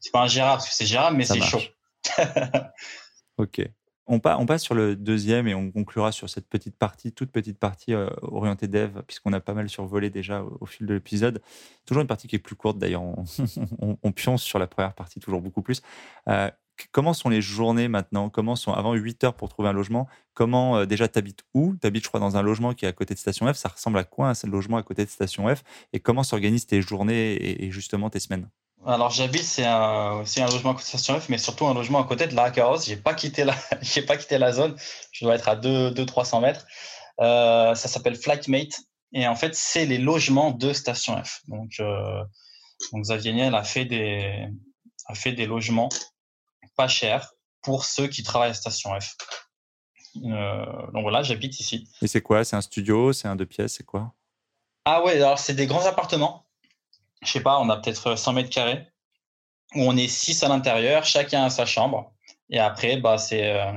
c'est 0.00 0.12
pas 0.12 0.22
ingérable, 0.22 0.58
parce 0.58 0.68
que 0.68 0.74
c'est 0.74 0.84
gérable, 0.84 1.16
mais 1.16 1.24
c'est 1.24 1.40
chaud. 1.40 1.62
ok. 3.38 3.62
On, 4.08 4.20
passe 4.20 4.62
sur 4.62 4.74
le 4.76 4.94
deuxième 4.94 5.48
et 5.48 5.54
on 5.54 5.72
conclura 5.72 6.12
sur 6.12 6.30
cette 6.30 6.48
petite 6.48 6.76
partie, 6.76 7.10
toute 7.10 7.32
petite 7.32 7.58
partie 7.58 7.92
euh, 7.92 8.08
orientée 8.22 8.68
dev, 8.68 9.02
puisqu'on 9.06 9.32
a 9.32 9.40
pas 9.40 9.52
mal 9.52 9.68
survolé 9.68 10.10
déjà 10.10 10.44
au, 10.60 10.66
fil 10.66 10.86
de 10.86 10.94
l'épisode. 10.94 11.42
Toujours 11.86 12.02
une 12.02 12.06
partie 12.06 12.28
qui 12.28 12.36
est 12.36 12.40
plus 12.40 12.54
courte 12.54 12.78
d'ailleurs, 12.78 13.02
on, 13.02 14.12
pionce 14.12 14.42
sur 14.42 14.60
la 14.60 14.68
première 14.68 14.94
partie 14.94 15.18
toujours 15.18 15.40
beaucoup 15.40 15.60
plus. 15.60 15.82
Euh, 16.28 16.48
comment 16.92 17.14
sont 17.14 17.28
les 17.28 17.42
journées 17.42 17.88
maintenant? 17.88 18.30
Comment 18.30 18.54
sont 18.54 18.72
avant 18.72 18.94
8 18.94 19.24
heures 19.24 19.34
pour 19.34 19.48
trouver 19.48 19.70
un 19.70 19.72
logement 19.72 20.06
Comment 20.34 20.78
euh, 20.78 20.86
déjà 20.86 21.08
t'habites 21.08 21.44
où? 21.54 21.74
T'habites, 21.74 22.04
je 22.04 22.08
crois, 22.08 22.20
dans 22.20 22.36
un 22.36 22.42
logement 22.42 22.74
qui 22.74 22.84
est 22.84 22.88
à 22.88 22.92
côté 22.92 23.12
de 23.14 23.18
Station 23.18 23.52
F. 23.52 23.56
Ça 23.56 23.70
ressemble 23.70 23.98
à 23.98 24.04
quoi 24.04 24.30
un 24.30 24.48
logement 24.48 24.76
à 24.76 24.84
côté 24.84 25.04
de 25.04 25.10
Station 25.10 25.52
F? 25.52 25.64
Et 25.92 25.98
comment 25.98 26.22
s'organisent 26.22 26.66
tes 26.66 26.80
journées 26.80 27.64
et 27.64 27.72
justement 27.72 28.08
tes 28.08 28.20
semaines? 28.20 28.48
Alors 28.86 29.10
j'habite, 29.10 29.42
c'est 29.42 29.64
un, 29.64 30.22
un 30.22 30.46
logement 30.46 30.70
à 30.70 30.74
côté 30.74 30.84
de 30.84 30.88
Station 30.88 31.20
F, 31.20 31.28
mais 31.28 31.38
surtout 31.38 31.66
un 31.66 31.74
logement 31.74 32.00
à 32.00 32.04
côté 32.04 32.26
de 32.28 32.34
la 32.34 32.50
Carrosse. 32.50 32.86
J'ai 32.86 32.96
pas 32.96 33.14
quitté 33.14 33.44
la, 33.44 33.54
j'ai 33.82 34.02
pas 34.02 34.16
quitté 34.16 34.38
la 34.38 34.52
zone. 34.52 34.76
Je 35.12 35.24
dois 35.24 35.34
être 35.34 35.48
à 35.48 35.56
200-300 35.56 36.40
mètres. 36.40 36.64
Euh, 37.20 37.74
ça 37.74 37.88
s'appelle 37.88 38.16
Flightmate. 38.16 38.80
Et 39.12 39.26
en 39.26 39.34
fait, 39.34 39.54
c'est 39.54 39.86
les 39.86 39.98
logements 39.98 40.52
de 40.52 40.72
Station 40.72 41.22
F. 41.22 41.42
Donc, 41.48 41.72
euh, 41.80 42.22
donc 42.92 43.02
Xavier 43.02 43.32
Niel 43.32 43.54
a 43.54 43.64
fait 43.64 43.84
des, 43.84 44.46
a 45.06 45.14
fait 45.14 45.32
des 45.32 45.46
logements 45.46 45.88
pas 46.76 46.88
chers 46.88 47.32
pour 47.62 47.84
ceux 47.84 48.06
qui 48.06 48.22
travaillent 48.22 48.50
à 48.50 48.54
Station 48.54 48.90
F. 49.00 49.16
Euh, 50.24 50.64
donc 50.92 51.02
voilà, 51.02 51.22
j'habite 51.22 51.58
ici. 51.58 51.88
Et 52.02 52.06
c'est 52.06 52.22
quoi? 52.22 52.44
C'est 52.44 52.56
un 52.56 52.60
studio? 52.60 53.12
C'est 53.12 53.26
un 53.28 53.36
deux 53.36 53.46
pièces? 53.46 53.74
C'est 53.74 53.84
quoi? 53.84 54.14
Ah 54.84 55.02
ouais, 55.02 55.16
alors 55.16 55.38
c'est 55.38 55.54
des 55.54 55.66
grands 55.66 55.86
appartements 55.86 56.45
je 57.22 57.30
sais 57.30 57.40
pas, 57.40 57.58
on 57.58 57.68
a 57.68 57.76
peut-être 57.76 58.16
100 58.16 58.32
mètres 58.32 58.50
carrés, 58.50 58.86
où 59.74 59.80
on 59.80 59.96
est 59.96 60.08
six 60.08 60.42
à 60.42 60.48
l'intérieur, 60.48 61.04
chacun 61.04 61.44
a 61.44 61.50
sa 61.50 61.66
chambre. 61.66 62.12
Et 62.50 62.58
après, 62.58 62.98
bah, 62.98 63.18
c'est 63.18 63.52
euh, 63.52 63.72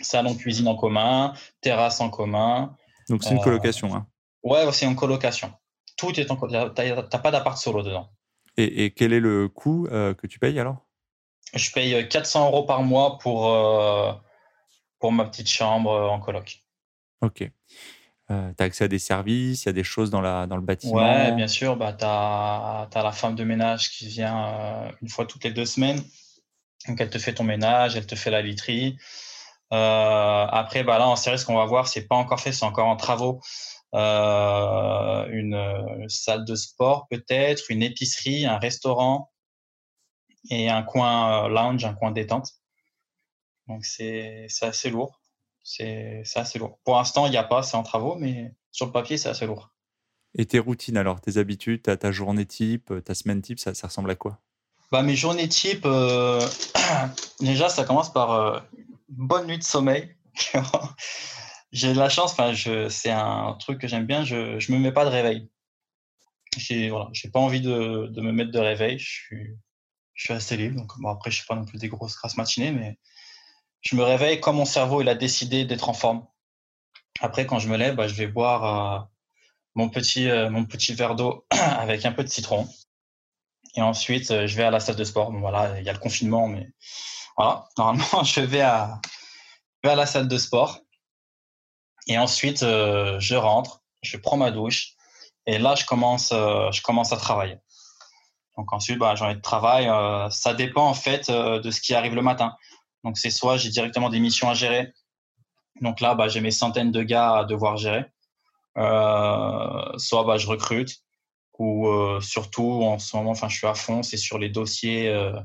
salon 0.00 0.34
cuisine 0.34 0.68
en 0.68 0.76
commun, 0.76 1.34
terrasse 1.60 2.00
en 2.00 2.10
commun. 2.10 2.76
Donc 3.08 3.22
c'est 3.22 3.30
une 3.30 3.38
euh, 3.38 3.42
colocation. 3.42 3.94
Hein. 3.94 4.06
Ouais, 4.42 4.70
c'est 4.72 4.86
une 4.86 4.96
colocation. 4.96 5.52
Tout 5.96 6.18
est 6.18 6.30
en 6.30 6.36
colocation. 6.36 6.74
Tu 6.74 6.82
n'as 6.82 7.18
pas 7.18 7.30
d'appart 7.30 7.56
solo 7.56 7.82
dedans. 7.82 8.10
Et, 8.58 8.92
quel 8.92 9.12
est 9.12 9.20
le 9.20 9.48
coût 9.48 9.86
euh, 9.90 10.14
que 10.14 10.26
tu 10.26 10.38
payes 10.38 10.58
alors? 10.58 10.86
Je 11.54 11.70
paye 11.70 12.08
400 12.08 12.46
euros 12.46 12.64
par 12.64 12.82
mois 12.82 13.18
pour, 13.18 13.52
pour 14.98 15.12
ma 15.12 15.24
petite 15.26 15.48
chambre 15.48 15.90
en 15.90 16.18
coloc. 16.18 16.60
Ok. 17.20 17.48
Euh, 18.30 18.52
tu 18.56 18.62
as 18.62 18.66
accès 18.66 18.84
à 18.84 18.88
des 18.88 18.98
services, 18.98 19.64
il 19.64 19.66
y 19.66 19.68
a 19.68 19.72
des 19.72 19.84
choses 19.84 20.10
dans, 20.10 20.20
le 20.20 20.60
bâtiment 20.60 20.94
Ouais, 20.94 21.32
bien 21.32 21.46
sûr. 21.46 21.76
Bah, 21.76 21.92
tu 21.92 22.04
as, 22.04 22.88
la 22.94 23.12
femme 23.12 23.36
de 23.36 23.44
ménage 23.44 23.90
qui 23.90 24.08
vient 24.08 24.46
euh, 24.46 24.90
une 25.00 25.08
fois 25.08 25.26
toutes 25.26 25.44
les 25.44 25.52
deux 25.52 25.66
semaines. 25.66 26.02
Donc, 26.88 27.00
elle 27.00 27.10
te 27.10 27.18
fait 27.18 27.34
ton 27.34 27.44
ménage, 27.44 27.96
elle 27.96 28.06
te 28.06 28.16
fait 28.16 28.30
la 28.30 28.42
literie. 28.42 28.98
Euh, 29.72 30.46
après, 30.50 30.82
bah, 30.82 30.98
là, 30.98 31.08
en 31.08 31.16
série, 31.16 31.38
ce 31.38 31.46
qu'on 31.46 31.56
va 31.56 31.66
voir, 31.66 31.86
c'est 31.86 32.06
pas 32.06 32.16
encore 32.16 32.40
fait, 32.40 32.52
c'est 32.52 32.64
encore 32.64 32.88
en 32.88 32.96
travaux. 32.96 33.40
une 33.92 36.06
salle 36.08 36.44
de 36.44 36.54
sport, 36.56 37.06
peut-être, 37.08 37.70
une 37.70 37.82
épicerie, 37.82 38.46
un 38.46 38.58
restaurant 38.58 39.30
et 40.50 40.68
un 40.68 40.82
coin 40.82 41.48
lounge, 41.48 41.84
un 41.84 41.94
coin 41.94 42.10
détente. 42.10 42.48
Donc, 43.68 43.84
c'est 43.84 44.48
assez 44.62 44.90
lourd 44.90 45.20
c'est 45.66 46.22
assez 46.36 46.58
lourd. 46.60 46.78
Pour 46.84 46.94
l'instant, 46.94 47.26
il 47.26 47.30
n'y 47.30 47.36
a 47.36 47.44
pas, 47.44 47.62
c'est 47.62 47.76
en 47.76 47.82
travaux, 47.82 48.14
mais 48.14 48.54
sur 48.70 48.86
le 48.86 48.92
papier, 48.92 49.18
c'est 49.18 49.28
assez 49.28 49.46
lourd. 49.46 49.72
Et 50.38 50.46
tes 50.46 50.60
routines 50.60 50.96
alors, 50.96 51.20
tes 51.20 51.38
habitudes, 51.38 51.82
ta, 51.82 51.96
ta 51.96 52.12
journée 52.12 52.46
type, 52.46 52.92
ta 53.04 53.14
semaine 53.14 53.42
type, 53.42 53.58
ça, 53.58 53.74
ça 53.74 53.88
ressemble 53.88 54.10
à 54.10 54.14
quoi? 54.14 54.38
Bah, 54.92 55.02
Mes 55.02 55.16
journées 55.16 55.48
type, 55.48 55.84
euh, 55.84 56.46
déjà, 57.40 57.68
ça 57.68 57.84
commence 57.84 58.12
par 58.12 58.30
euh, 58.30 58.60
bonne 59.08 59.48
nuit 59.48 59.58
de 59.58 59.64
sommeil. 59.64 60.14
j'ai 61.72 61.92
de 61.92 61.98
la 61.98 62.10
chance, 62.10 62.32
enfin, 62.32 62.52
c'est 62.88 63.10
un 63.10 63.56
truc 63.58 63.80
que 63.80 63.88
j'aime 63.88 64.06
bien, 64.06 64.24
je 64.24 64.36
ne 64.36 64.76
me 64.76 64.78
mets 64.78 64.92
pas 64.92 65.04
de 65.04 65.10
réveil. 65.10 65.50
J'ai 66.56 66.90
voilà, 66.90 67.10
pas 67.32 67.40
envie 67.40 67.60
de, 67.60 68.06
de, 68.06 68.20
me 68.20 68.30
mettre 68.30 68.52
de 68.52 68.58
réveil, 68.60 68.98
je 68.98 69.08
suis, 69.08 69.56
je 70.14 70.24
suis 70.24 70.32
assez 70.32 70.56
libre. 70.56 70.76
Donc, 70.76 70.92
bon, 70.98 71.08
après, 71.08 71.30
je 71.30 71.36
ne 71.36 71.38
suis 71.38 71.46
pas 71.46 71.56
non 71.56 71.64
plus 71.64 71.78
des 71.78 71.88
grosses 71.88 72.14
grasses 72.14 72.36
matinées, 72.36 72.70
mais 72.70 72.98
je 73.86 73.94
me 73.94 74.02
réveille 74.02 74.40
quand 74.40 74.52
mon 74.52 74.64
cerveau 74.64 75.00
il 75.00 75.08
a 75.08 75.14
décidé 75.14 75.64
d'être 75.64 75.88
en 75.88 75.94
forme. 75.94 76.26
Après, 77.20 77.46
quand 77.46 77.60
je 77.60 77.68
me 77.68 77.76
lève, 77.76 77.94
bah, 77.94 78.08
je 78.08 78.14
vais 78.14 78.26
boire 78.26 78.64
euh, 78.64 79.04
mon, 79.76 79.88
petit, 79.88 80.28
euh, 80.28 80.50
mon 80.50 80.64
petit 80.64 80.92
verre 80.92 81.14
d'eau 81.14 81.46
avec 81.50 82.04
un 82.04 82.10
peu 82.10 82.24
de 82.24 82.28
citron. 82.28 82.68
Et 83.76 83.82
ensuite, 83.82 84.32
euh, 84.32 84.48
je 84.48 84.56
vais 84.56 84.64
à 84.64 84.72
la 84.72 84.80
salle 84.80 84.96
de 84.96 85.04
sport. 85.04 85.30
Bon, 85.30 85.38
voilà, 85.38 85.78
il 85.78 85.86
y 85.86 85.88
a 85.88 85.92
le 85.92 86.00
confinement, 86.00 86.48
mais 86.48 86.68
voilà, 87.36 87.68
normalement, 87.78 88.24
je 88.24 88.40
vais 88.40 88.60
à, 88.60 89.00
à 89.84 89.94
la 89.94 90.06
salle 90.06 90.26
de 90.26 90.36
sport. 90.36 90.80
Et 92.08 92.18
ensuite, 92.18 92.60
je 92.60 93.34
rentre, 93.34 93.82
je 94.02 94.16
prends 94.16 94.36
ma 94.36 94.50
douche. 94.50 94.94
Et 95.46 95.58
là, 95.58 95.76
je 95.76 95.84
commence, 95.84 96.30
je 96.30 96.82
commence 96.82 97.12
à 97.12 97.16
travailler. 97.16 97.58
Donc 98.56 98.72
ensuite, 98.72 98.98
bah, 98.98 99.14
j'en 99.16 99.28
ai 99.28 99.34
de 99.34 99.40
travail. 99.40 99.88
ça 100.30 100.54
dépend 100.54 100.88
en 100.88 100.94
fait 100.94 101.30
de 101.30 101.70
ce 101.70 101.80
qui 101.80 101.94
arrive 101.94 102.14
le 102.14 102.22
matin. 102.22 102.56
Donc, 103.04 103.18
c'est 103.18 103.30
soit 103.30 103.56
j'ai 103.56 103.70
directement 103.70 104.10
des 104.10 104.20
missions 104.20 104.48
à 104.48 104.54
gérer. 104.54 104.92
Donc 105.80 106.00
là, 106.00 106.14
bah, 106.14 106.28
j'ai 106.28 106.40
mes 106.40 106.50
centaines 106.50 106.90
de 106.90 107.02
gars 107.02 107.36
à 107.38 107.44
devoir 107.44 107.76
gérer. 107.76 108.06
Euh, 108.78 109.98
soit 109.98 110.24
bah, 110.24 110.38
je 110.38 110.46
recrute. 110.46 110.96
Ou 111.58 111.88
euh, 111.88 112.20
surtout, 112.20 112.82
en 112.82 112.98
ce 112.98 113.16
moment, 113.16 113.30
enfin, 113.30 113.48
je 113.48 113.56
suis 113.56 113.66
à 113.66 113.74
fond, 113.74 114.02
c'est 114.02 114.18
sur 114.18 114.38
les 114.38 114.50
dossiers, 114.50 115.08
euh, 115.08 115.38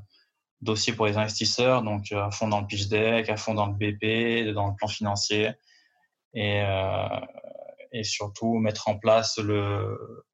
dossiers 0.62 0.94
pour 0.94 1.06
les 1.06 1.18
investisseurs. 1.18 1.84
Donc, 1.84 2.12
à 2.12 2.32
fond 2.32 2.48
dans 2.50 2.62
le 2.62 2.68
pitch 2.68 2.88
deck, 2.88 3.30
à 3.30 3.38
fond 3.38 3.54
dans 3.54 3.68
le 3.68 3.74
BP, 3.74 4.54
dans 4.54 4.68
le 4.68 4.76
plan 4.76 4.88
financier. 4.88 5.52
Et, 6.34 6.64
et 7.92 8.04
surtout, 8.04 8.58
mettre 8.58 8.88
en 8.88 8.98
place 8.98 9.38
le, 9.38 10.26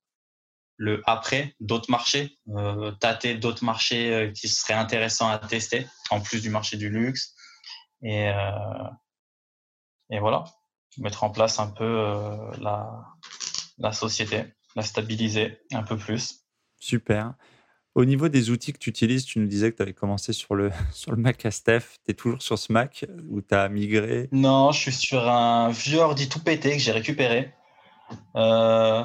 le 0.77 1.01
après 1.05 1.55
d'autres 1.59 1.89
marchés, 1.89 2.37
euh, 2.49 2.91
tâter 2.91 3.35
d'autres 3.35 3.65
marchés 3.65 4.13
euh, 4.13 4.31
qui 4.31 4.47
seraient 4.47 4.73
intéressants 4.73 5.29
à 5.29 5.39
tester, 5.39 5.87
en 6.11 6.21
plus 6.21 6.41
du 6.41 6.49
marché 6.49 6.77
du 6.77 6.89
luxe. 6.89 7.33
Et, 8.03 8.29
euh, 8.29 8.89
et 10.11 10.19
voilà, 10.19 10.45
mettre 10.97 11.23
en 11.23 11.31
place 11.31 11.59
un 11.59 11.67
peu 11.67 11.83
euh, 11.83 12.51
la, 12.61 12.87
la 13.79 13.91
société, 13.91 14.45
la 14.75 14.83
stabiliser 14.83 15.59
un 15.73 15.83
peu 15.83 15.97
plus. 15.97 16.45
Super. 16.79 17.33
Au 17.95 18.05
niveau 18.05 18.29
des 18.29 18.51
outils 18.51 18.73
que 18.73 18.77
tu 18.77 18.91
utilises, 18.91 19.25
tu 19.25 19.39
nous 19.39 19.47
disais 19.47 19.71
que 19.71 19.77
tu 19.77 19.81
avais 19.81 19.93
commencé 19.93 20.31
sur 20.31 20.53
le, 20.53 20.71
sur 20.91 21.11
le 21.11 21.17
Mac 21.17 21.43
Astef. 21.45 21.97
Tu 22.05 22.11
es 22.11 22.13
toujours 22.13 22.41
sur 22.41 22.59
ce 22.59 22.71
Mac 22.71 23.05
ou 23.29 23.41
tu 23.41 23.55
as 23.55 23.67
migré? 23.69 24.29
Non, 24.31 24.71
je 24.71 24.79
suis 24.79 24.93
sur 24.93 25.27
un 25.27 25.69
vieux 25.69 25.99
ordi 25.99 26.29
tout 26.29 26.43
pété 26.43 26.73
que 26.73 26.79
j'ai 26.79 26.91
récupéré. 26.91 27.51
Euh, 28.35 29.03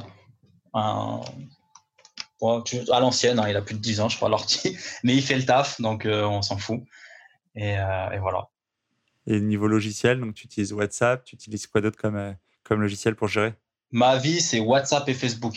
à 2.43 3.01
l'ancienne, 3.01 3.39
hein, 3.39 3.49
il 3.49 3.57
a 3.57 3.63
plus 3.63 3.75
de 3.75 3.81
10 3.81 4.01
ans, 4.01 4.09
je 4.09 4.17
crois, 4.17 4.29
l'ordi, 4.29 4.77
mais 5.05 5.15
il 5.15 5.23
fait 5.23 5.37
le 5.37 5.45
taf, 5.45 5.81
donc 5.81 6.07
euh, 6.07 6.25
on 6.25 6.43
s'en 6.43 6.59
fout. 6.59 6.81
Euh, 7.57 8.11
et, 8.11 8.19
voilà. 8.19 8.49
Et 9.27 9.41
niveau 9.41 9.69
logiciel, 9.69 10.21
donc 10.21 10.35
tu 10.35 10.47
utilises 10.47 10.73
WhatsApp, 10.73 11.25
tu 11.25 11.37
utilises 11.37 11.67
quoi 11.67 11.81
d'autre 11.81 11.99
comme, 11.99 12.17
euh, 12.17 12.33
comme 12.65 12.81
logiciel 12.81 13.15
pour 13.15 13.29
gérer? 13.29 13.55
Ma 13.91 14.17
vie, 14.17 14.41
c'est 14.41 14.61
WhatsApp 14.61 15.09
et 15.09 15.15
Facebook. 15.15 15.57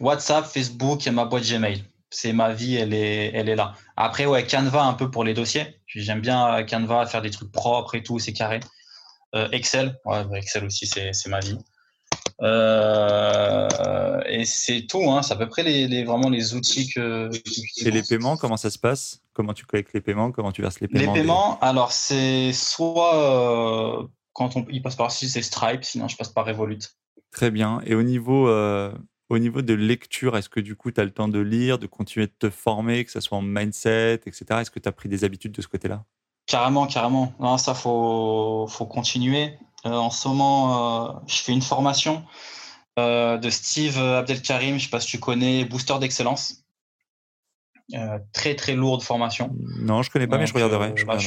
WhatsApp, 0.00 0.46
Facebook 0.46 1.06
et 1.06 1.10
ma 1.10 1.24
boîte 1.24 1.44
Gmail. 1.44 1.84
C'est 2.10 2.32
ma 2.32 2.54
vie, 2.54 2.76
elle 2.76 2.94
est, 2.94 3.32
elle 3.34 3.48
est 3.48 3.56
là. 3.56 3.74
Après, 3.96 4.24
ouais, 4.24 4.46
Canva 4.46 4.84
un 4.84 4.94
peu 4.94 5.10
pour 5.10 5.24
les 5.24 5.34
dossiers. 5.34 5.80
J'aime 5.86 6.20
bien 6.20 6.64
Canva, 6.64 7.04
faire 7.06 7.20
des 7.20 7.30
trucs 7.30 7.52
propres 7.52 7.96
et 7.96 8.02
tout, 8.02 8.18
c'est 8.18 8.32
carré. 8.32 8.60
Excel, 9.52 9.98
ouais, 10.06 10.24
Excel 10.32 10.64
aussi, 10.64 10.86
c'est 10.86 11.26
ma 11.26 11.40
vie. 11.40 11.58
Euh, 12.40 14.20
et 14.26 14.44
c'est 14.44 14.86
tout, 14.86 15.10
hein, 15.10 15.22
c'est 15.22 15.32
à 15.32 15.36
peu 15.36 15.48
près 15.48 15.62
les, 15.62 16.04
vraiment 16.04 16.30
les 16.30 16.54
outils 16.54 16.88
que. 16.88 17.30
Et 17.84 17.90
les 17.90 18.02
paiements, 18.02 18.36
comment 18.36 18.56
ça 18.56 18.70
se 18.70 18.78
passe? 18.78 19.20
Comment 19.32 19.54
tu 19.54 19.66
collectes 19.66 19.92
les 19.92 20.00
paiements? 20.00 20.30
Comment 20.30 20.52
tu 20.52 20.62
verses 20.62 20.80
les 20.80 20.88
paiements 20.88 21.12
Les 21.14 21.20
paiements, 21.20 21.58
alors 21.60 21.92
c'est 21.92 22.52
soit 22.52 23.16
euh, 23.16 24.06
quand 24.32 24.56
on, 24.56 24.64
il 24.70 24.82
passe 24.82 24.96
par 24.96 25.08
ici, 25.08 25.28
c'est 25.28 25.42
Stripe, 25.42 25.84
sinon 25.84 26.06
je 26.06 26.16
passe 26.16 26.28
par 26.28 26.46
Revolut. 26.46 26.78
Très 27.32 27.50
bien. 27.50 27.80
Et 27.84 27.94
au 27.94 28.02
niveau, 28.02 28.48
euh, 28.48 28.92
au 29.28 29.38
niveau 29.38 29.62
de 29.62 29.74
lecture, 29.74 30.36
est-ce 30.36 30.48
que 30.48 30.60
du 30.60 30.76
coup 30.76 30.92
tu 30.92 31.00
as 31.00 31.04
le 31.04 31.10
temps 31.10 31.28
de 31.28 31.40
lire, 31.40 31.78
de 31.78 31.86
continuer 31.86 32.26
de 32.26 32.34
te 32.38 32.50
former, 32.50 33.04
que 33.04 33.10
ce 33.10 33.20
soit 33.20 33.38
en 33.38 33.42
mindset, 33.42 34.20
etc. 34.26 34.44
Est-ce 34.60 34.70
que 34.70 34.78
tu 34.78 34.88
as 34.88 34.92
pris 34.92 35.08
des 35.08 35.24
habitudes 35.24 35.52
de 35.52 35.60
ce 35.60 35.68
côté-là? 35.68 36.04
Carrément, 36.46 36.86
carrément. 36.86 37.34
Non, 37.40 37.58
ça, 37.58 37.74
faut, 37.74 38.66
faut 38.68 38.86
continuer. 38.86 39.58
Euh, 39.86 39.90
en 39.90 40.10
ce 40.10 40.28
moment, 40.28 41.16
euh, 41.16 41.20
je 41.26 41.38
fais 41.38 41.52
une 41.52 41.62
formation 41.62 42.24
euh, 42.98 43.38
de 43.38 43.48
Steve 43.50 43.98
Abdelkarim, 43.98 44.70
je 44.70 44.74
ne 44.74 44.78
sais 44.80 44.88
pas 44.88 45.00
si 45.00 45.08
tu 45.08 45.20
connais, 45.20 45.64
Booster 45.64 45.98
d'excellence. 46.00 46.64
très 48.32 48.54
très 48.56 48.74
lourde 48.74 49.02
formation. 49.02 49.54
Non, 49.80 50.02
je 50.02 50.10
connais 50.10 50.26
pas, 50.26 50.38
mais 50.38 50.46
je 50.46 50.54
regarderai. 50.54 50.94
Je 50.96 51.04
bah, 51.04 51.18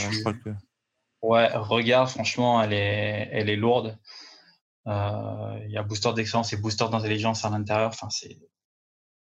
Ouais, 1.22 1.50
regarde, 1.54 2.10
franchement, 2.10 2.62
elle 2.62 2.74
est, 2.74 3.30
elle 3.32 3.50
est 3.50 3.56
lourde. 3.56 3.98
Il 4.86 5.70
y 5.70 5.78
a 5.78 5.84
Booster 5.84 6.12
d'excellence 6.14 6.52
et 6.54 6.58
Booster 6.58 6.86
d'intelligence 6.92 7.46
à 7.46 7.50
l'intérieur. 7.50 7.90
Enfin, 7.90 8.10
c'est, 8.10 8.38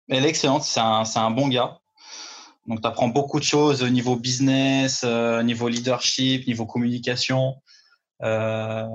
elle 0.09 0.25
est 0.25 0.29
excellente. 0.29 0.63
C'est 0.63 0.79
un, 0.79 1.03
un, 1.15 1.31
bon 1.31 1.47
gars. 1.47 1.79
Donc, 2.67 2.81
tu 2.81 2.87
apprends 2.87 3.07
beaucoup 3.07 3.39
de 3.39 3.45
choses 3.45 3.81
au 3.81 3.89
niveau 3.89 4.15
business, 4.15 5.03
euh, 5.03 5.41
niveau 5.41 5.67
leadership, 5.67 6.45
niveau 6.47 6.65
communication. 6.65 7.61
Euh, 8.23 8.87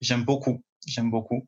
j'aime 0.00 0.24
beaucoup. 0.24 0.62
J'aime 0.86 1.10
beaucoup. 1.10 1.46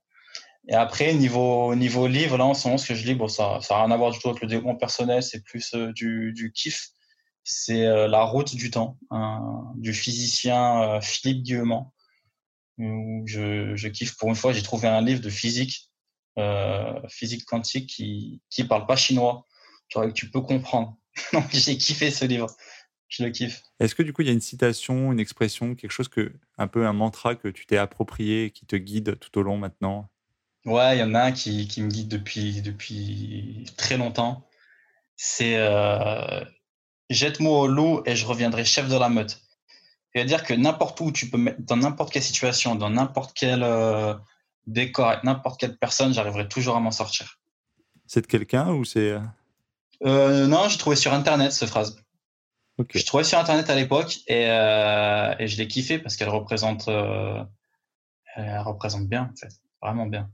Et 0.69 0.75
après, 0.75 1.13
niveau, 1.15 1.75
niveau 1.75 2.07
livre, 2.07 2.39
là, 2.39 2.45
en 2.45 2.55
ce 2.55 2.69
moment, 2.69 2.79
ce 2.79 2.89
que 2.89 2.95
je 2.95 3.05
lis, 3.05 3.15
bon, 3.15 3.29
ça 3.29 3.59
n'a 3.69 3.77
rien 3.77 3.91
à 3.91 3.97
voir 3.97 4.13
du 4.13 4.19
tout 4.19 4.29
avec 4.29 4.41
le 4.43 4.49
développement 4.49 4.77
personnel, 4.77 5.23
c'est 5.23 5.43
plus 5.43 5.75
euh, 5.75 5.93
du, 5.93 6.33
du 6.33 6.53
kiff. 6.53 6.91
C'est 7.45 7.87
euh, 7.87 8.07
La 8.07 8.23
route 8.23 8.55
du 8.55 8.71
temps, 8.71 8.99
du 9.75 9.93
physicien 9.93 11.01
Philippe 11.01 11.43
Guillemont. 11.43 11.91
Je, 12.79 13.75
je 13.75 13.89
kiffe. 13.89 14.17
Pour 14.17 14.29
une 14.29 14.37
fois, 14.37 14.53
j'ai 14.53 14.63
trouvé 14.63 14.87
un 14.87 15.01
livre 15.01 15.21
de 15.21 15.31
physique, 15.31 15.91
physique 17.09 17.45
quantique, 17.45 17.89
qui 17.89 18.41
ne 18.59 18.65
parle 18.65 18.87
pas 18.87 18.97
chinois. 18.97 19.45
que 19.93 20.11
tu 20.13 20.31
peux 20.31 20.41
comprendre. 20.41 20.97
Donc 21.33 21.49
j'ai 21.53 21.77
kiffé 21.77 22.11
ce 22.11 22.25
livre. 22.25 22.47
Je 23.13 23.25
le 23.25 23.31
kiffe. 23.31 23.63
Est-ce 23.79 23.95
que 23.95 24.03
du 24.03 24.15
coup 24.15 24.23
il 24.23 24.29
y 24.29 24.31
a 24.31 24.33
une 24.33 24.41
citation, 24.41 25.13
une 25.13 25.21
expression, 25.21 25.75
quelque 25.75 25.91
chose 25.91 26.09
que, 26.09 26.33
un 26.57 26.67
peu 26.67 26.87
un 26.87 26.95
mantra 26.95 27.35
que 27.35 27.49
tu 27.49 27.67
t'es 27.67 27.77
approprié, 27.77 28.51
qui 28.51 28.65
te 28.65 28.75
guide 28.75 29.19
tout 29.19 29.39
au 29.39 29.43
long 29.43 29.59
maintenant? 29.59 30.09
Ouais, 30.65 30.97
il 30.97 31.01
y 31.01 31.03
en 31.03 31.15
a 31.15 31.25
un 31.25 31.33
qui, 31.33 31.69
qui, 31.69 31.83
me 31.83 31.91
guide 31.91 32.09
depuis, 32.09 32.63
depuis 32.63 33.67
très 33.77 33.99
longtemps. 33.99 34.49
C'est 35.17 35.57
euh, 35.57 36.43
jette-moi 37.11 37.59
au 37.59 37.67
loup 37.67 38.03
et 38.07 38.17
je 38.17 38.25
reviendrai 38.25 38.65
chef 38.65 38.89
de 38.89 38.97
la 38.97 39.11
meute. 39.11 39.43
C'est-à-dire 40.15 40.43
que 40.43 40.55
n'importe 40.55 40.99
où 41.01 41.13
tu 41.13 41.29
peux 41.29 41.37
mettre, 41.37 41.61
dans 41.61 41.77
n'importe 41.77 42.13
quelle 42.15 42.23
situation, 42.23 42.77
dans 42.77 42.91
n'importe 42.91 43.33
quel 43.35 43.63
euh, 43.63 44.15
décor, 44.67 45.09
avec 45.09 45.25
n'importe 45.25 45.61
quelle 45.61 45.77
personne, 45.77 46.15
j'arriverai 46.15 46.49
toujours 46.49 46.77
à 46.77 46.81
m'en 46.81 46.91
sortir. 46.91 47.39
C'est 48.07 48.23
de 48.23 48.27
quelqu'un 48.27 48.73
ou 48.73 48.87
c'est 48.87 49.11
euh, 49.11 49.21
euh, 50.05 50.47
non, 50.47 50.69
j'ai 50.69 50.79
trouvé 50.79 50.97
sur 50.97 51.13
Internet 51.13 51.53
cette 51.53 51.69
phrase. 51.69 52.02
Okay. 52.83 52.99
Je 52.99 53.07
trouvais 53.07 53.23
sur 53.23 53.39
Internet 53.39 53.71
à 53.71 53.77
l'époque 53.77 54.19
et, 54.27 54.47
euh, 54.49 55.35
et, 55.39 55.47
je 55.47 55.57
l'ai 55.57 55.69
kiffé 55.69 55.99
parce 55.99 56.17
qu'elle 56.17 56.29
représente, 56.29 56.89
euh, 56.89 57.43
elle 58.35 58.59
représente 58.59 59.07
bien, 59.09 59.31
en 59.33 59.37
fait, 59.37 59.53
vraiment 59.81 60.07
bien. 60.07 60.31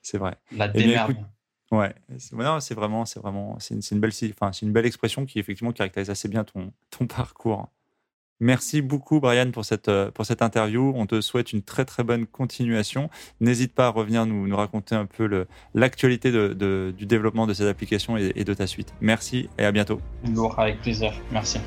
C'est 0.00 0.18
vrai. 0.18 0.36
La 0.52 0.66
eh 0.66 0.78
démerde. 0.78 1.16
ouais, 1.72 1.92
c'est 2.18 2.74
vraiment, 2.74 3.04
c'est 3.04 3.18
vraiment, 3.18 3.58
c'est 3.58 3.74
une, 3.74 3.80
une, 3.90 4.00
belle, 4.00 4.12
enfin, 4.30 4.52
c'est 4.52 4.64
une 4.64 4.72
belle 4.72 4.86
expression 4.86 5.26
qui 5.26 5.40
effectivement 5.40 5.72
caractérise 5.72 6.08
assez 6.08 6.28
bien 6.28 6.44
ton, 6.44 6.72
ton 6.90 7.06
parcours. 7.08 7.68
Merci 8.38 8.82
beaucoup, 8.82 9.18
Brian, 9.18 9.50
pour 9.50 9.64
cette, 9.64 9.88
euh, 9.88 10.10
pour 10.10 10.26
cette 10.26 10.42
interview. 10.42 10.92
On 10.94 11.06
te 11.06 11.22
souhaite 11.22 11.54
une 11.54 11.62
très, 11.62 11.86
très 11.86 12.04
bonne 12.04 12.26
continuation. 12.26 13.08
N'hésite 13.40 13.74
pas 13.74 13.86
à 13.86 13.88
revenir 13.88 14.26
nous, 14.26 14.46
nous 14.46 14.56
raconter 14.56 14.94
un 14.94 15.06
peu 15.06 15.46
l'actualité 15.74 16.30
de, 16.30 16.94
du 16.96 17.06
développement 17.06 17.46
de 17.46 17.54
cette 17.54 17.66
application 17.66 18.18
et, 18.18 18.44
de 18.44 18.54
ta 18.54 18.66
suite. 18.66 18.92
Merci 19.00 19.48
et 19.58 19.64
à 19.64 19.72
bientôt. 19.72 20.00
avec 20.58 20.82
plaisir. 20.82 21.14
Merci. 21.32 21.58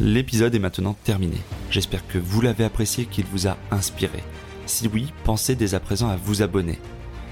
L'épisode 0.00 0.54
est 0.56 0.58
maintenant 0.58 0.96
terminé. 1.04 1.36
J'espère 1.70 2.04
que 2.08 2.18
vous 2.18 2.40
l'avez 2.40 2.64
apprécié, 2.64 3.06
qu'il 3.06 3.26
vous 3.26 3.46
a 3.46 3.56
inspiré. 3.70 4.24
Si 4.66 4.88
oui, 4.88 5.12
pensez 5.22 5.54
dès 5.54 5.74
à 5.74 5.80
présent 5.80 6.08
à 6.08 6.16
vous 6.16 6.42
abonner. 6.42 6.80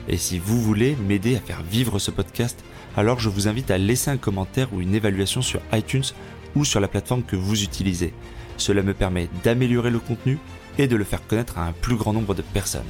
Et 0.06 0.16
si 0.16 0.38
vous 0.38 0.60
voulez 0.60 0.94
m'aider 1.08 1.34
à 1.34 1.40
faire 1.40 1.62
vivre 1.62 1.98
ce 1.98 2.12
podcast, 2.12 2.64
alors 2.96 3.20
je 3.20 3.28
vous 3.28 3.48
invite 3.48 3.70
à 3.70 3.78
laisser 3.78 4.10
un 4.10 4.16
commentaire 4.16 4.72
ou 4.72 4.80
une 4.80 4.94
évaluation 4.94 5.42
sur 5.42 5.60
iTunes 5.72 6.04
ou 6.54 6.64
sur 6.64 6.80
la 6.80 6.88
plateforme 6.88 7.22
que 7.22 7.36
vous 7.36 7.62
utilisez. 7.62 8.12
Cela 8.56 8.82
me 8.82 8.94
permet 8.94 9.28
d'améliorer 9.42 9.90
le 9.90 9.98
contenu 9.98 10.38
et 10.78 10.86
de 10.86 10.96
le 10.96 11.04
faire 11.04 11.26
connaître 11.26 11.58
à 11.58 11.66
un 11.66 11.72
plus 11.72 11.96
grand 11.96 12.12
nombre 12.12 12.34
de 12.34 12.42
personnes. 12.42 12.82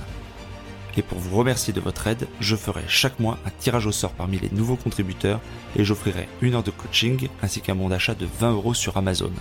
Et 0.96 1.02
pour 1.02 1.18
vous 1.18 1.36
remercier 1.36 1.72
de 1.72 1.80
votre 1.80 2.06
aide, 2.06 2.28
je 2.40 2.54
ferai 2.54 2.82
chaque 2.86 3.18
mois 3.18 3.38
un 3.46 3.50
tirage 3.58 3.86
au 3.86 3.92
sort 3.92 4.12
parmi 4.12 4.38
les 4.38 4.50
nouveaux 4.50 4.76
contributeurs 4.76 5.40
et 5.76 5.84
j'offrirai 5.84 6.28
une 6.42 6.54
heure 6.54 6.62
de 6.62 6.70
coaching 6.70 7.28
ainsi 7.42 7.60
qu'un 7.60 7.74
bon 7.74 7.88
d'achat 7.88 8.14
de 8.14 8.26
20 8.40 8.52
euros 8.52 8.74
sur 8.74 8.96
Amazon. 8.96 9.32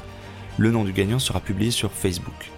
Le 0.57 0.71
nom 0.71 0.85
du 0.85 0.93
gagnant 0.93 1.19
sera 1.19 1.41
publié 1.41 1.71
sur 1.71 1.91
Facebook. 1.91 2.51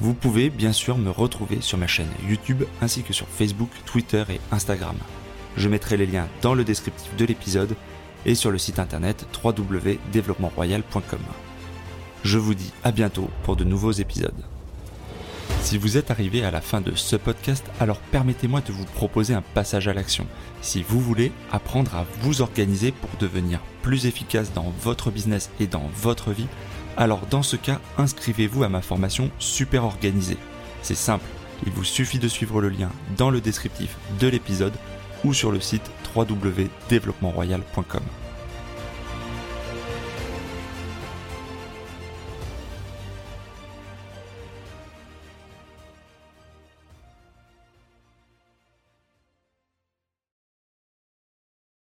Vous 0.00 0.14
pouvez 0.14 0.48
bien 0.48 0.72
sûr 0.72 0.96
me 0.96 1.10
retrouver 1.10 1.60
sur 1.60 1.76
ma 1.76 1.86
chaîne 1.86 2.08
YouTube 2.26 2.64
ainsi 2.80 3.02
que 3.02 3.12
sur 3.12 3.26
Facebook, 3.28 3.70
Twitter 3.84 4.24
et 4.30 4.40
Instagram. 4.50 4.96
Je 5.56 5.68
mettrai 5.68 5.96
les 5.96 6.06
liens 6.06 6.28
dans 6.42 6.54
le 6.54 6.64
descriptif 6.64 7.14
de 7.16 7.24
l'épisode 7.24 7.76
et 8.26 8.34
sur 8.34 8.50
le 8.50 8.58
site 8.58 8.78
internet 8.78 9.26
www.développementroyal.com. 9.42 11.20
Je 12.22 12.38
vous 12.38 12.54
dis 12.54 12.72
à 12.84 12.92
bientôt 12.92 13.30
pour 13.42 13.56
de 13.56 13.64
nouveaux 13.64 13.92
épisodes. 13.92 14.44
Si 15.62 15.76
vous 15.78 15.96
êtes 15.96 16.10
arrivé 16.10 16.42
à 16.42 16.50
la 16.50 16.60
fin 16.60 16.80
de 16.80 16.94
ce 16.94 17.16
podcast, 17.16 17.64
alors 17.80 17.98
permettez-moi 17.98 18.60
de 18.62 18.72
vous 18.72 18.84
proposer 18.84 19.34
un 19.34 19.42
passage 19.42 19.88
à 19.88 19.92
l'action. 19.92 20.26
Si 20.62 20.82
vous 20.82 21.00
voulez 21.00 21.32
apprendre 21.52 21.94
à 21.94 22.06
vous 22.22 22.40
organiser 22.40 22.92
pour 22.92 23.10
devenir 23.18 23.60
plus 23.82 24.06
efficace 24.06 24.52
dans 24.52 24.72
votre 24.82 25.10
business 25.10 25.50
et 25.60 25.66
dans 25.66 25.88
votre 25.96 26.32
vie, 26.32 26.48
alors 26.96 27.26
dans 27.30 27.42
ce 27.42 27.56
cas, 27.56 27.80
inscrivez-vous 27.98 28.64
à 28.64 28.68
ma 28.68 28.82
formation 28.82 29.30
Super 29.38 29.84
Organisée. 29.84 30.38
C'est 30.82 30.94
simple, 30.94 31.26
il 31.66 31.72
vous 31.72 31.84
suffit 31.84 32.18
de 32.18 32.28
suivre 32.28 32.60
le 32.60 32.70
lien 32.70 32.90
dans 33.16 33.30
le 33.30 33.40
descriptif 33.40 33.96
de 34.18 34.28
l'épisode 34.28 34.74
ou 35.24 35.34
sur 35.34 35.52
le 35.52 35.60
site 35.60 35.90
www.développementroyal.com. 36.14 38.02